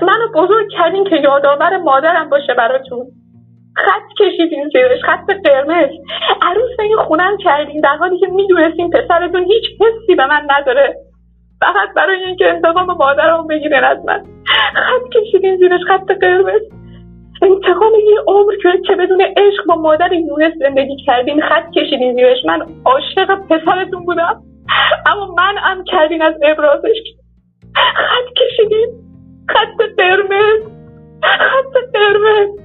منو 0.01 0.27
بزرگ 0.35 0.67
کردین 0.69 1.03
که 1.03 1.15
یادآور 1.15 1.77
مادرم 1.77 2.29
باشه 2.29 2.53
براتون. 2.53 3.05
خط 3.75 4.07
کشیدین 4.19 4.69
زیرش 4.73 4.99
خط 5.03 5.31
قرمز. 5.45 5.89
عروس 6.41 6.79
این 6.79 6.97
خونم 6.97 7.37
کردین 7.37 7.81
در 7.81 7.95
حالی 7.95 8.19
که 8.19 8.27
می‌دونستین 8.27 8.89
پسرتون 8.89 9.43
هیچ 9.43 9.63
حسی 9.81 10.15
به 10.15 10.25
من 10.25 10.47
نداره. 10.49 10.95
فقط 11.61 11.93
برای 11.95 12.23
اینکه 12.23 12.49
انتقام 12.49 12.85
مادرم 12.85 13.47
بگیرین 13.47 13.83
از 13.83 13.97
من. 14.05 14.23
خط 14.75 15.19
کشیدین 15.19 15.57
زیرش 15.57 15.81
خط 15.87 16.11
قرمز. 16.21 16.61
انتقام 17.41 17.93
یه 17.93 18.19
عمر 18.27 18.53
که 18.63 18.81
که 18.87 18.95
بدون 18.95 19.21
عشق 19.21 19.65
با 19.67 19.75
مادر 19.75 20.13
یونس 20.13 20.53
زندگی 20.59 20.95
کردین. 21.05 21.41
خط 21.41 21.71
کشیدین 21.71 22.13
زیرش. 22.13 22.45
من 22.45 22.61
عاشق 22.85 23.35
پسرتون 23.35 24.05
بودم. 24.05 24.41
اما 25.05 25.35
من 25.37 25.57
هم 25.57 25.83
کردین 25.83 26.21
از 26.21 26.33
ابرازش. 26.43 26.97
خط 27.75 28.33
کشیدین. 28.37 29.08
خط 29.49 29.81
قرمز. 29.97 30.63
خط 31.23 31.93
قرمز. 31.93 32.59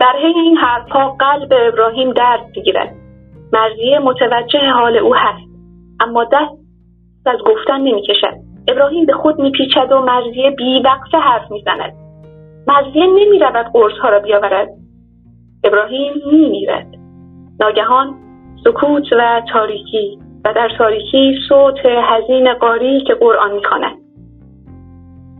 در 0.00 0.12
حین 0.22 0.36
این 0.36 0.56
حرفها 0.56 1.16
قلب 1.18 1.52
ابراهیم 1.52 2.12
درد 2.12 2.46
می‌گیرد. 2.56 2.94
مرزیه 3.52 3.98
متوجه 3.98 4.70
حال 4.70 4.96
او 4.96 5.14
هست 5.14 5.48
اما 6.00 6.24
دست 6.24 6.60
از 7.26 7.38
گفتن 7.46 7.80
نمی‌کشد. 7.80 8.34
ابراهیم 8.68 9.06
به 9.06 9.12
خود 9.12 9.40
میپیچد 9.40 9.92
و 9.92 10.00
مرزیه 10.00 10.50
بیوقفه 10.50 11.18
حرف 11.18 11.50
می‌زند. 11.50 11.92
مرزیه 12.66 13.06
نمی‌رود 13.06 13.66
قرصها 13.72 14.08
را 14.08 14.20
بیاورد. 14.20 14.68
ابراهیم 15.64 16.12
میمیرد. 16.32 16.86
ناگهان 17.60 18.14
سکوت 18.64 19.12
و 19.12 19.42
تاریکی 19.52 20.18
و 20.44 20.52
در 20.52 20.68
تاریکی 20.78 21.34
صوت 21.48 21.86
حزین 21.86 22.54
قاری 22.54 23.04
که 23.06 23.14
قرآن 23.14 23.52
می‌خواند. 23.52 23.96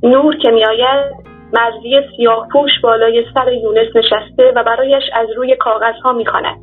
نور 0.02 0.36
که 0.36 0.50
میآید 0.50 1.12
مرزی 1.52 2.00
سیاه 2.16 2.48
پوش 2.52 2.70
بالای 2.82 3.24
سر 3.34 3.52
یونس 3.52 3.96
نشسته 3.96 4.52
و 4.56 4.64
برایش 4.64 5.02
از 5.14 5.28
روی 5.36 5.56
کاغذها 5.56 6.12
می‌خواند. 6.12 6.56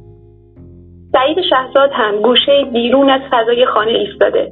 سعید 1.11 1.38
شهزاد 1.49 1.89
هم 1.93 2.22
گوشه 2.22 2.65
بیرون 2.73 3.09
از 3.09 3.22
فضای 3.31 3.65
خانه 3.65 3.91
ایستاده. 3.91 4.51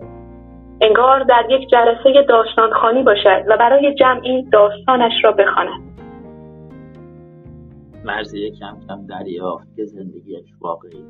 انگار 0.82 1.20
در 1.20 1.46
یک 1.50 1.70
جلسه 1.70 2.26
داستانخانی 2.30 3.04
باشد 3.04 3.44
و 3.48 3.58
برای 3.58 3.94
جمعی 3.94 4.50
داستانش 4.52 5.14
را 5.24 5.32
بخواند. 5.32 5.82
مرزیه 8.06 8.52
کم 8.52 8.78
کم 8.88 9.06
دریافت 9.10 9.76
که 9.76 9.86
زندگیش 9.86 10.46
واقعی 10.62 11.06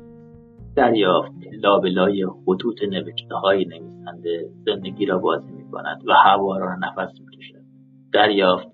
دریافت 0.76 1.32
لابلای 1.62 2.26
خطوط 2.26 2.82
نوشته 2.82 3.34
های 3.34 3.64
نویسنده 3.64 4.48
زندگی 4.66 5.06
را 5.06 5.18
بازی 5.18 5.52
می 5.52 5.70
کند 5.70 6.08
و 6.08 6.12
هوا 6.12 6.58
را 6.58 6.76
نفس 6.76 7.20
می 7.20 7.36
کشد. 7.36 7.62
دریافت 8.12 8.66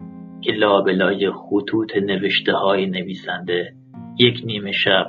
که 0.43 0.53
لابلای 0.53 1.31
خطوط 1.31 1.97
نوشته 1.97 2.53
های 2.53 2.87
نویسنده 2.87 3.73
یک 4.19 4.43
نیمه 4.45 4.73
شب 4.73 5.09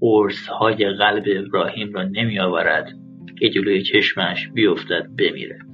قرص 0.00 0.48
های 0.48 0.90
قلب 0.90 1.24
ابراهیم 1.26 1.92
را 1.92 2.02
نمی 2.02 2.38
آورد 2.38 2.88
که 3.38 3.50
جلوی 3.50 3.82
چشمش 3.82 4.48
بیفتد 4.54 5.06
بمیرد. 5.18 5.66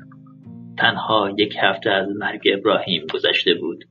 تنها 0.79 1.31
یک 1.39 1.57
هفته 1.63 1.91
از 1.91 2.09
مرگ 2.19 2.41
ابراهیم 2.59 3.07
گذشته 3.15 3.55
بود 3.55 3.85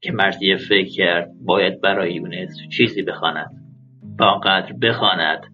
که 0.00 0.12
مرزیه 0.12 0.56
فکر 0.56 0.90
کرد 0.96 1.30
باید 1.44 1.80
برای 1.80 2.14
یونس 2.14 2.56
چیزی 2.76 3.02
بخواند 3.02 3.50
و 4.20 4.24
آنقدر 4.24 4.72
بخواند 4.82 5.51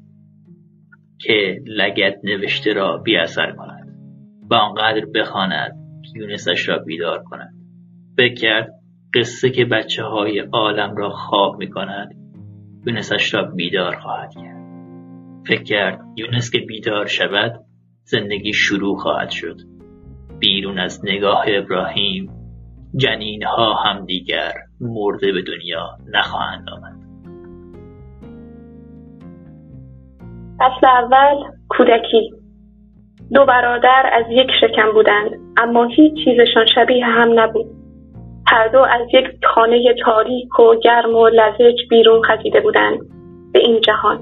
که 1.20 1.60
لگت 1.66 2.14
نوشته 2.24 2.72
را 2.72 2.96
بی 2.96 3.16
اثر 3.16 3.52
کند 3.52 3.88
و 4.50 4.54
آنقدر 4.54 5.06
بخواند 5.14 5.72
که 6.02 6.20
یونسش 6.20 6.68
را 6.68 6.78
بیدار 6.78 7.22
کند. 7.22 7.54
فکر 8.16 8.66
قصه 9.14 9.50
که 9.50 9.64
بچه 9.64 10.02
های 10.02 10.38
عالم 10.38 10.96
را 10.96 11.10
خواب 11.10 11.58
می 11.58 11.70
کند 11.70 12.08
یونسش 12.86 13.34
را 13.34 13.42
بیدار 13.42 13.96
خواهد 13.96 14.34
کرد. 14.34 14.58
فکر 15.46 15.62
کرد 15.62 16.00
یونس 16.16 16.50
که 16.50 16.58
بیدار 16.58 17.06
شود 17.06 17.52
زندگی 18.04 18.52
شروع 18.52 18.96
خواهد 18.96 19.30
شد. 19.30 19.56
بیرون 20.38 20.78
از 20.78 21.00
نگاه 21.04 21.44
ابراهیم 21.48 22.30
جنین 22.96 23.42
ها 23.44 23.74
هم 23.74 24.06
دیگر 24.06 24.52
مرده 24.80 25.32
به 25.32 25.42
دنیا 25.42 25.98
نخواهند 26.14 26.68
آمد. 26.70 26.97
فصل 30.58 30.86
اول 30.86 31.44
کودکی. 31.68 32.32
دو 33.34 33.44
برادر 33.44 34.10
از 34.12 34.24
یک 34.30 34.50
شکم 34.60 34.92
بودند 34.92 35.30
اما 35.56 35.84
هیچ 35.84 36.14
چیزشان 36.24 36.66
شبیه 36.74 37.04
هم 37.04 37.40
نبود. 37.40 37.66
هر 38.48 38.68
دو 38.68 38.78
از 38.78 39.06
یک 39.12 39.26
خانه 39.54 39.94
تاریک 40.04 40.60
و 40.60 40.74
گرم 40.74 41.14
و 41.14 41.28
لزج 41.28 41.76
بیرون 41.90 42.22
خزیده 42.22 42.60
بودند 42.60 42.98
به 43.52 43.58
این 43.58 43.80
جهان. 43.80 44.20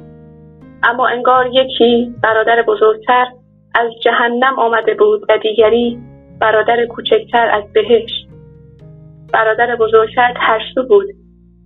اما 0.82 1.06
انگار 1.06 1.50
یکی 1.52 2.14
برادر 2.22 2.62
بزرگتر 2.62 3.26
از 3.74 3.90
جهنم 4.04 4.58
آمده 4.58 4.94
بود 4.94 5.22
و 5.28 5.38
دیگری 5.38 5.98
برادر 6.40 6.86
کوچکتر 6.86 7.50
از 7.52 7.72
بهشت. 7.72 8.28
برادر 9.32 9.76
بزرگتر 9.76 10.34
ترسو 10.46 10.88
بود. 10.88 11.06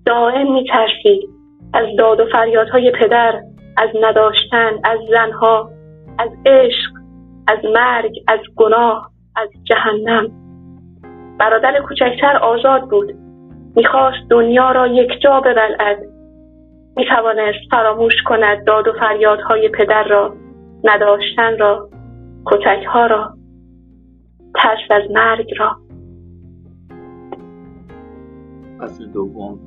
دائم 0.06 0.52
میترسید. 0.52 1.30
از 1.74 1.86
داد 1.98 2.20
و 2.20 2.26
فریادهای 2.32 2.90
پدر 2.90 3.40
از 3.80 3.88
نداشتن 4.02 4.72
از 4.84 4.98
زنها 5.10 5.70
از 6.18 6.30
عشق 6.46 6.90
از 7.48 7.58
مرگ 7.74 8.12
از 8.28 8.40
گناه 8.56 9.10
از 9.36 9.48
جهنم. 9.64 10.30
برادر 11.38 11.80
کوچکتر 11.88 12.36
آزاد 12.36 12.90
بود. 12.90 13.14
می‌خواست 13.76 14.28
دنیا 14.30 14.72
را 14.72 14.86
یک 14.86 15.20
جا 15.22 15.40
ببلعد. 15.40 15.98
می‌توانست 16.96 17.58
فراموش 17.70 18.14
کند 18.26 18.64
داد 18.66 18.88
و 18.88 18.92
فریادهای 18.92 19.68
پدر 19.68 20.04
را 20.04 20.34
نداشتن 20.84 21.58
را 21.58 21.88
کتکها 22.46 23.06
را 23.06 23.34
ترس 24.54 24.90
از 24.90 25.10
مرگ 25.10 25.54
را. 25.58 25.76
فصل 28.80 29.06
دوم 29.06 29.58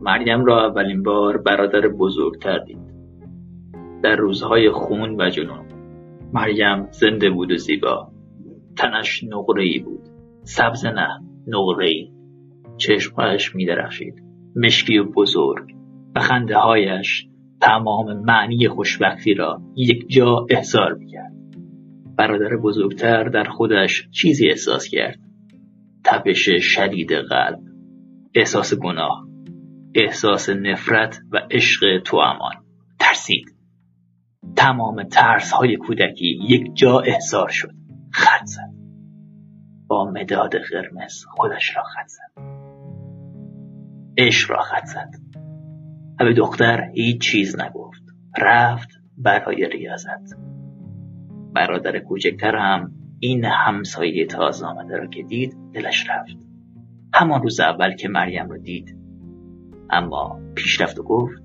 مریم 0.00 0.44
را 0.44 0.66
اولین 0.66 1.02
بار 1.02 1.38
برادر 1.38 1.88
بزرگتر 1.88 2.58
دید. 2.58 2.90
در 4.02 4.16
روزهای 4.16 4.70
خون 4.70 5.20
و 5.20 5.30
جنون. 5.30 5.66
مریم 6.32 6.88
زنده 6.90 7.30
بود 7.30 7.52
و 7.52 7.56
زیبا. 7.56 8.12
تنش 8.76 9.24
نقره‌ای 9.24 9.78
بود. 9.78 10.00
سبز 10.42 10.86
نه 10.86 11.08
نقره‌ای. 11.46 12.10
چشمهایش 12.76 13.54
میدرخشید. 13.54 14.14
مشکی 14.56 14.98
و 14.98 15.04
بزرگ. 15.04 15.74
و 16.16 16.20
خنده 16.20 16.56
هایش 16.56 17.26
تمام 17.60 18.24
معنی 18.24 18.68
خوشبختی 18.68 19.34
را 19.34 19.62
یک 19.76 20.08
جا 20.08 20.46
احضار 20.50 20.94
می‌کرد. 20.94 21.32
برادر 22.18 22.56
بزرگتر 22.56 23.24
در 23.24 23.44
خودش 23.44 24.08
چیزی 24.10 24.48
احساس 24.48 24.88
کرد. 24.88 25.18
تپش 26.04 26.48
شدید 26.48 27.12
قلب. 27.12 27.58
احساس 28.34 28.74
گناه. 28.74 29.29
احساس 29.94 30.48
نفرت 30.48 31.20
و 31.32 31.40
عشق 31.50 32.02
تو 32.04 32.16
امان. 32.16 32.54
ترسید. 32.98 33.44
تمام 34.56 35.02
ترس 35.02 35.52
های 35.52 35.76
کودکی 35.76 36.38
یک 36.48 36.74
جا 36.74 37.00
احضار 37.00 37.48
شد. 37.48 37.74
خط 38.12 38.44
زد. 38.44 38.70
با 39.86 40.10
مداد 40.10 40.56
قرمز 40.56 41.24
خودش 41.24 41.76
را 41.76 41.82
خط 41.82 42.06
زد. 42.06 42.42
عشق 44.18 44.50
را 44.50 44.62
خط 44.62 44.84
زد. 44.84 45.10
و 46.20 46.24
به 46.24 46.32
دختر 46.32 46.90
هیچ 46.94 47.20
چیز 47.20 47.60
نگفت. 47.60 48.02
رفت 48.38 48.88
برای 49.18 49.68
ریاضت. 49.68 50.36
برادر 51.54 51.98
کوچکتر 51.98 52.56
هم 52.56 52.92
این 53.18 53.44
همسایه 53.44 54.26
تازه 54.26 54.66
آمده 54.66 54.96
را 54.96 55.06
که 55.06 55.22
دید 55.22 55.56
دلش 55.74 56.10
رفت. 56.10 56.36
همان 57.14 57.42
روز 57.42 57.60
اول 57.60 57.94
که 57.94 58.08
مریم 58.08 58.48
را 58.50 58.56
دید 58.56 58.99
اما 59.92 60.40
پیش 60.54 60.80
رفت 60.80 60.98
و 60.98 61.02
گفت 61.02 61.42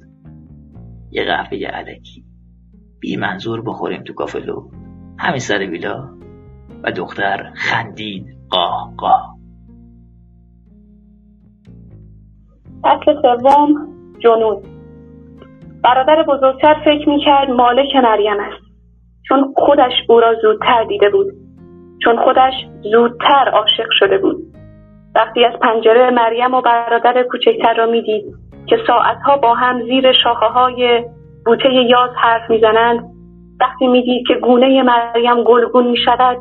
یه 1.12 1.24
قهوه 1.24 1.58
علکی 1.58 2.26
بی 3.00 3.18
منظور 3.18 3.62
بخوریم 3.62 4.04
تو 4.04 4.14
کافلو 4.14 4.70
همین 5.20 5.40
سر 5.40 5.60
ویلا. 5.60 6.10
و 6.84 6.92
دختر 6.92 7.52
خندید 7.56 8.26
قاه 8.50 8.94
قاه. 8.98 9.36
فصل 12.84 13.22
سوم 13.22 13.88
جنون 14.20 14.62
برادر 15.84 16.24
بزرگتر 16.24 16.76
فکر 16.86 17.10
می‌کرد 17.10 17.50
مالک 17.50 17.96
مریم 18.04 18.40
است. 18.40 18.66
چون 19.28 19.54
خودش 19.58 19.94
او 20.10 20.20
را 20.20 20.36
زودتر 20.42 20.84
دیده 20.84 21.10
بود. 21.10 21.28
چون 22.04 22.24
خودش 22.24 22.54
زودتر 22.92 23.50
عاشق 23.54 23.90
شده 24.00 24.18
بود. 24.18 24.55
وقتی 25.16 25.46
از 25.46 25.54
پنجره 25.62 26.12
مریم 26.12 26.54
و 26.54 26.62
برادر 26.62 27.24
کوچکتر 27.24 27.74
را 27.74 27.86
می‌دید 27.86 28.26
که 28.68 28.78
ساعتها 28.88 29.38
با 29.38 29.54
هم 29.54 29.84
زیر 29.84 30.12
شاخه 30.12 30.46
های 30.46 31.04
بوته 31.46 31.74
یاز 31.74 32.10
حرف 32.16 32.50
می‌زنند 32.50 33.00
وقتی 33.60 33.88
می‌دید 33.88 34.28
که 34.28 34.34
گونه 34.34 34.84
مریم 34.84 35.44
گلگون 35.44 35.88
می‌شود 35.88 36.38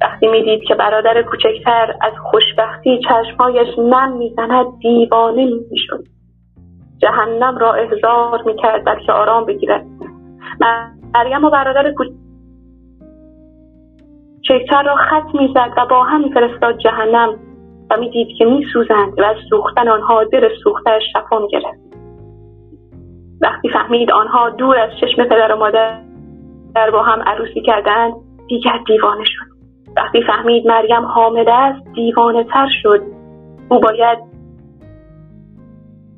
وقتی 0.00 0.26
می‌دید 0.26 0.62
که 0.68 0.74
برادر 0.74 1.22
کوچکتر 1.22 1.94
از 2.00 2.12
خوشبختی 2.30 3.00
چشمهایش 3.08 3.78
نم 3.78 4.16
می‌زند 4.16 4.66
دیوانه 4.80 5.44
می‌شد. 5.70 6.04
جهنم 6.98 7.58
را 7.58 7.74
احضار 7.74 8.42
می‌کرد 8.46 8.84
بلکه 8.84 9.12
آرام 9.12 9.44
بگیرد. 9.44 9.86
مریم 11.14 11.44
و 11.44 11.50
برادر 11.50 11.92
کوچکتر 14.42 14.82
را 14.82 14.94
خط 14.94 15.34
می‌زد 15.34 15.70
و 15.76 15.86
با 15.90 16.02
هم 16.02 16.24
میفرستاد 16.24 16.78
جهنم. 16.78 17.38
و 17.92 17.96
می‌دید 18.00 18.28
که 18.38 18.44
میسوزند 18.44 19.20
و 19.20 19.24
از 19.24 19.36
سوختن 19.50 19.88
آنها 19.88 20.24
دل 20.24 20.48
سوختش 20.64 21.02
شفا 21.12 21.46
گرفت 21.46 21.82
وقتی 23.42 23.68
فهمید 23.68 24.12
آنها 24.12 24.50
دور 24.50 24.78
از 24.78 24.90
چشم 25.00 25.24
پدر 25.24 25.52
و 25.52 25.58
مادر 25.58 26.00
در 26.74 26.90
با 26.90 27.02
هم 27.02 27.22
عروسی 27.26 27.60
کردند 27.60 28.12
دیگر 28.48 28.80
دیوانه 28.86 29.24
شد. 29.24 29.52
وقتی 29.96 30.22
فهمید 30.22 30.66
مریم 30.66 31.04
حامله 31.04 31.52
است 31.52 31.92
دیوانه 31.94 32.44
تر 32.44 32.68
شد. 32.82 33.02
او 33.70 33.80
باید 33.80 34.18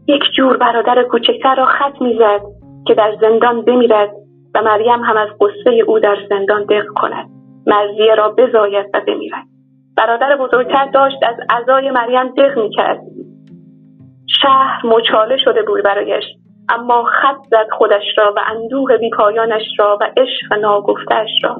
یک 0.06 0.22
جور 0.36 0.56
برادر 0.56 1.02
کوچکتر 1.02 1.54
را 1.54 1.66
خط 1.66 2.02
می‌زد 2.02 2.40
که 2.86 2.94
در 2.94 3.16
زندان 3.20 3.62
بمیرد 3.62 4.10
و 4.54 4.62
مریم 4.62 5.00
هم 5.02 5.16
از 5.16 5.28
قصه 5.40 5.70
او 5.86 5.98
در 5.98 6.16
زندان 6.28 6.64
دق 6.64 6.86
کند. 6.96 7.28
مرزیه 7.66 8.14
را 8.14 8.28
بزاید 8.38 8.86
و 8.94 9.00
بمیرد. 9.06 9.53
برادر 9.96 10.36
بزرگتر 10.36 10.86
داشت 10.94 11.16
از 11.22 11.36
عزای 11.50 11.90
مریم 11.90 12.28
دق 12.28 12.58
می‌کرد. 12.58 13.00
شهر 14.42 14.86
مچاله 14.86 15.36
شده 15.44 15.62
بود 15.62 15.82
برایش 15.84 16.24
اما 16.68 17.04
خط 17.04 17.48
زد 17.50 17.66
خودش 17.78 18.02
را 18.18 18.34
و 18.36 18.40
اندوه 18.46 18.96
بیپایانش 18.96 19.62
را 19.78 19.98
و 20.00 20.04
عشق 20.16 20.58
ناگفتش 20.60 21.30
را. 21.42 21.56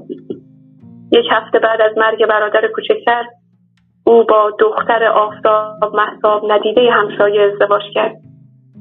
یک 1.12 1.26
هفته 1.30 1.58
بعد 1.58 1.80
از 1.80 1.98
مرگ 1.98 2.26
برادر 2.26 2.68
کوچکتر 2.74 3.24
او 4.06 4.24
با 4.24 4.50
دختر 4.60 5.04
آفتاب 5.04 5.96
محتاب 5.96 6.52
ندیده 6.52 6.90
همسایه 6.90 7.42
ازدواج 7.42 7.82
کرد. 7.94 8.16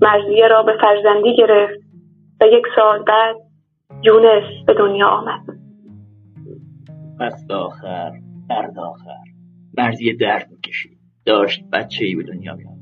مرزیه 0.02 0.48
را 0.48 0.64
به 0.64 0.74
فرزندی 0.82 1.36
گرفت 1.36 1.80
و 2.42 2.46
یک 2.46 2.64
سال 2.76 3.04
بعد 3.04 3.36
یونس 4.04 4.66
به 4.68 4.74
دنیا 4.74 5.08
آمد. 5.08 5.42
فصل 7.20 7.54
آخر 7.54 8.12
درد 8.50 8.80
آخر 8.80 9.23
مرزیه 9.78 10.14
درد 10.14 10.52
می‌کشید. 10.52 10.98
داشت 11.26 11.64
بچه 11.74 12.06
ای 12.06 12.16
به 12.16 12.24
دنیا 12.24 12.56
میاد 12.56 12.78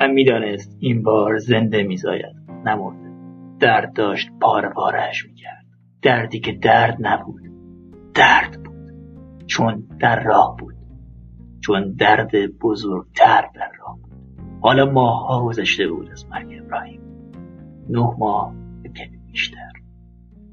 و 0.00 0.08
می‌دانست 0.08 0.76
این 0.80 1.02
بار 1.02 1.38
زنده 1.38 1.82
میزاید 1.82 2.36
نمرده. 2.64 3.10
درد 3.60 3.92
داشت 3.92 4.30
پاره 4.40 4.68
پارهش 4.68 5.26
می‌کرد. 5.26 5.64
دردی 6.02 6.40
که 6.40 6.52
درد 6.52 6.96
نبود 7.00 7.40
درد 8.14 8.62
بود. 8.64 8.94
چون 9.46 9.88
در 10.00 10.22
راه 10.22 10.56
بود. 10.58 10.74
چون 11.60 11.92
درد 11.92 12.30
بزرگتر 12.62 13.44
در 13.54 13.72
راه 13.80 13.98
بود. 14.02 14.12
حالا 14.60 14.90
ماهها 14.90 15.44
گذشته 15.44 15.88
بود 15.88 16.10
از 16.10 16.26
مرگ 16.30 16.62
ابراهیم. 16.64 17.00
نه 17.88 18.14
ماه 18.18 18.54
کمی 18.96 19.16
بیشتر. 19.26 19.72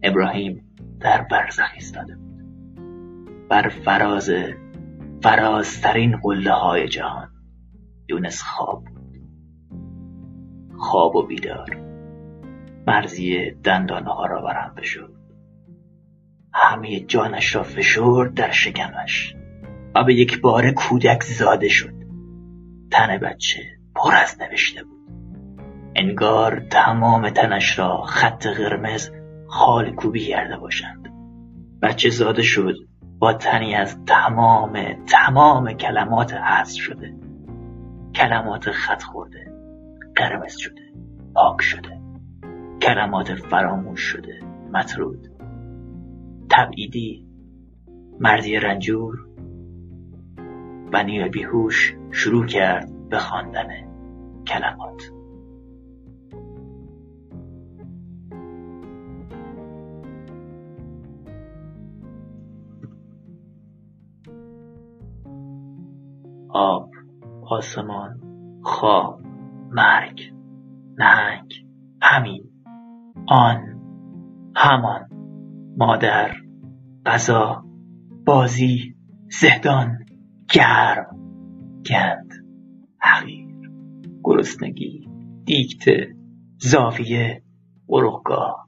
ابراهیم 0.04 0.64
در 1.00 1.28
برزخ 1.32 1.72
ایستاده 1.76 2.16
بود. 2.16 2.28
بر 3.50 3.70
فراز 3.70 4.30
فرازترین 5.22 6.18
قله 6.18 6.52
های 6.52 6.88
جهان. 6.88 7.30
یونس 8.10 8.42
خواب 8.42 8.84
بود. 8.86 8.98
خواب 10.78 11.16
و 11.16 11.28
بیدار. 11.28 11.78
مرزی 12.88 13.52
دندانه 13.64 14.14
ها 14.14 14.26
را 14.26 14.42
برهم 14.42 14.76
بشد 14.76 15.18
همه 16.54 17.00
جانش 17.00 17.56
را 17.56 17.64
فشرد 17.64 18.34
در 18.34 18.52
شکمش 18.52 19.36
و 19.96 20.04
به 20.04 20.14
یک 20.14 20.42
بار 20.42 20.72
کودک 20.72 21.24
زاده 21.24 21.70
شد. 21.70 21.94
تن 22.92 23.18
بچه 23.18 23.62
پر 23.96 24.16
از 24.16 24.42
نوشته 24.42 24.84
بود. 24.84 24.98
انگار 25.96 26.60
تمام 26.60 27.30
تنش 27.30 27.80
را 27.80 28.02
خط 28.02 28.48
قرمز 28.48 29.10
خال 29.48 29.96
کوبی 29.96 30.26
کرده 30.26 30.58
باشند. 30.58 31.08
بچه 31.82 32.10
زاده 32.10 32.44
شد. 32.44 32.76
با 33.20 33.34
تنی 33.34 33.76
از 33.76 34.04
تمام 34.06 34.94
تمام 35.06 35.74
کلمات 35.74 36.34
حذف 36.34 36.82
شده. 36.82 37.16
کلمات 38.16 38.72
خط 38.72 39.04
خورده 39.04 39.54
قرمز 40.16 40.58
شده 40.58 40.82
پاک 41.36 41.62
شده. 41.62 42.02
کلمات 42.82 43.34
فراموش 43.34 44.02
شده 44.02 44.40
مطرود. 44.74 45.28
تبعیدی 46.50 47.28
مردی 48.20 48.56
رنجور. 48.60 49.28
بنی 50.92 51.30
بیهوش 51.30 51.96
شروع 52.12 52.46
کرد 52.46 53.10
به 53.10 53.18
خواندن 53.20 53.68
کلمات. 54.48 55.17
آسمان 67.50 68.20
خواب 68.64 69.22
مرگ 69.72 70.34
نهنگ 70.98 71.66
همین 72.02 72.44
آن 73.28 73.82
همان 74.56 75.10
مادر 75.78 76.36
غذا 77.06 77.64
بازی 78.26 78.96
زهدان 79.42 80.06
گرم 80.54 81.20
گند 81.90 82.34
حقیر 83.00 83.72
گرسنگی 84.24 85.10
دیکته 85.46 86.16
زاویه 86.58 87.44
قرقگاه 87.88 88.68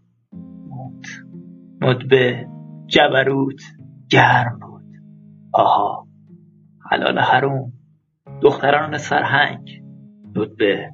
موت 0.68 1.08
ندبه 1.82 2.48
جبروت 2.88 3.62
گرم 4.10 4.60
بود 4.60 4.96
آها 5.54 6.08
حلال 6.92 7.20
حروم 7.20 7.79
دختران 8.42 8.98
سرهنگ 8.98 9.82
ندبه 10.36 10.90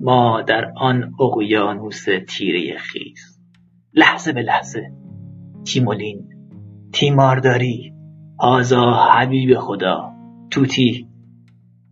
ما 0.00 0.42
در 0.42 0.72
آن 0.76 1.12
اقیانوس 1.20 2.04
تیره 2.28 2.78
خیز. 2.78 3.40
لحظه 3.94 4.32
به 4.32 4.42
لحظه. 4.42 4.92
تیمولین. 5.66 6.28
تیمارداری. 6.92 7.94
آزا 8.38 8.92
حبیب 8.92 9.58
خدا. 9.58 10.12
توتی. 10.50 11.08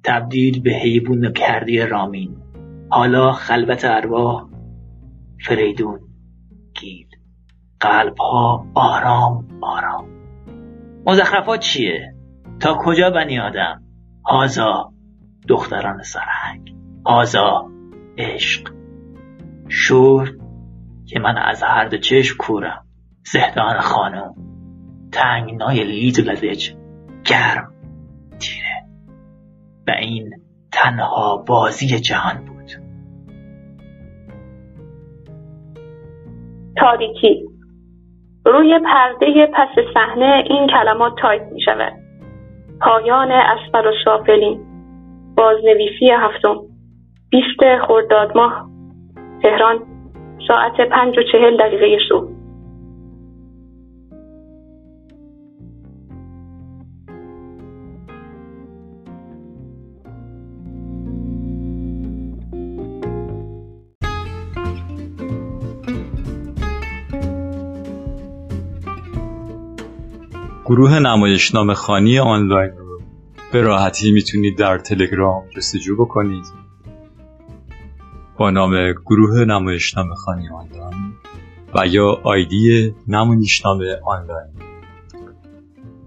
تبدیل 0.04 0.62
به 0.62 0.70
حیبون 0.70 1.32
کردی 1.32 1.80
رامین. 1.80 2.36
حالا 2.90 3.32
خلوت 3.32 3.84
ارواح. 3.84 4.48
فریدون. 5.46 6.00
گیل. 6.80 7.06
قلب 7.80 8.18
ها 8.18 8.66
آرام 8.74 9.48
آرام. 9.60 10.08
مزخرفات 11.06 11.60
چیه؟ 11.60 12.14
تا 12.60 12.76
کجا 12.84 13.10
بنی 13.10 13.38
آدم؟ 13.38 13.81
هازا 14.26 14.92
دختران 15.48 16.02
سرهنگ 16.02 16.74
هازا 17.06 17.70
عشق. 18.18 18.68
شور 19.68 20.30
که 21.06 21.20
من 21.20 21.36
از 21.36 21.62
هر 21.62 21.88
دو 21.88 21.96
چشم 21.96 22.36
کورم. 22.38 22.84
زهدان 23.24 23.80
خانم 23.80 24.34
تنگنای 25.12 25.84
لید 25.84 26.18
و 26.18 26.30
لدج 26.30 26.70
گرم 27.24 27.72
تیره. 28.40 28.82
و 29.88 29.90
این 29.90 30.30
تنها 30.72 31.44
بازی 31.48 31.86
جهان 31.86 32.44
بود. 32.44 32.70
تاریکی. 36.76 37.44
روی 38.44 38.80
پرده 38.84 39.46
پس 39.54 39.68
صحنه 39.94 40.44
این 40.50 40.68
کلمات 40.68 41.12
تایپ 41.22 41.42
می 41.52 41.60
شود 41.60 42.01
پایان 42.82 43.32
اسفل 43.32 43.86
السافلین 43.86 44.60
بازنویسی 45.36 46.10
هفتم. 46.10 46.56
بیست 47.30 47.84
خرداد 47.86 48.36
ماه. 48.36 48.68
تهران. 49.42 49.82
ساعت 50.48 50.80
پنج 50.80 51.18
و 51.18 51.22
چهل 51.32 51.56
دقیقه 51.56 51.98
صبح. 52.08 52.31
گروه 70.72 70.98
نمایشنامه 70.98 71.74
خانی 71.74 72.18
آنلاین 72.18 72.70
رو 72.70 73.00
به 73.52 73.60
راحتی 73.60 74.12
می‌تونید 74.12 74.58
در 74.58 74.78
تلگرام 74.78 75.42
جستجو 75.56 75.96
بکنید. 75.96 76.44
با 78.38 78.50
نام 78.50 78.92
گروه 78.92 79.44
نمایشنامه 79.44 80.14
خانی 80.14 80.48
آنلاین 80.48 81.12
و 81.74 81.86
یا 81.86 82.20
آیدی 82.22 82.94
نمایشنامه 83.08 84.00
آنلاین. 84.06 84.52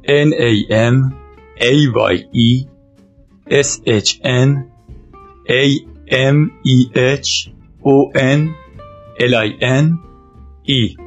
N 0.03 0.33
A 0.33 0.51
M 0.91 1.13
A 1.59 1.73
Y 2.13 2.15
E 2.33 2.67
S 3.51 3.81
H 3.85 4.11
N 4.23 4.49
A 5.47 5.63
M 6.11 6.37
E 6.65 6.77
H 6.95 7.49
O 7.83 8.11
N 8.15 8.39
L 9.19 9.33
I 9.35 9.49
N 9.61 9.99
E. 10.67 11.04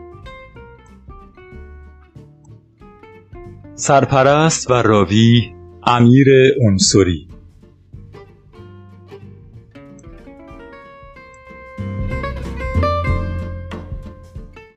سرپرست 3.80 4.70
و 4.70 4.74
راوی 4.74 5.52
امیر 5.86 6.26
انصری 6.66 7.27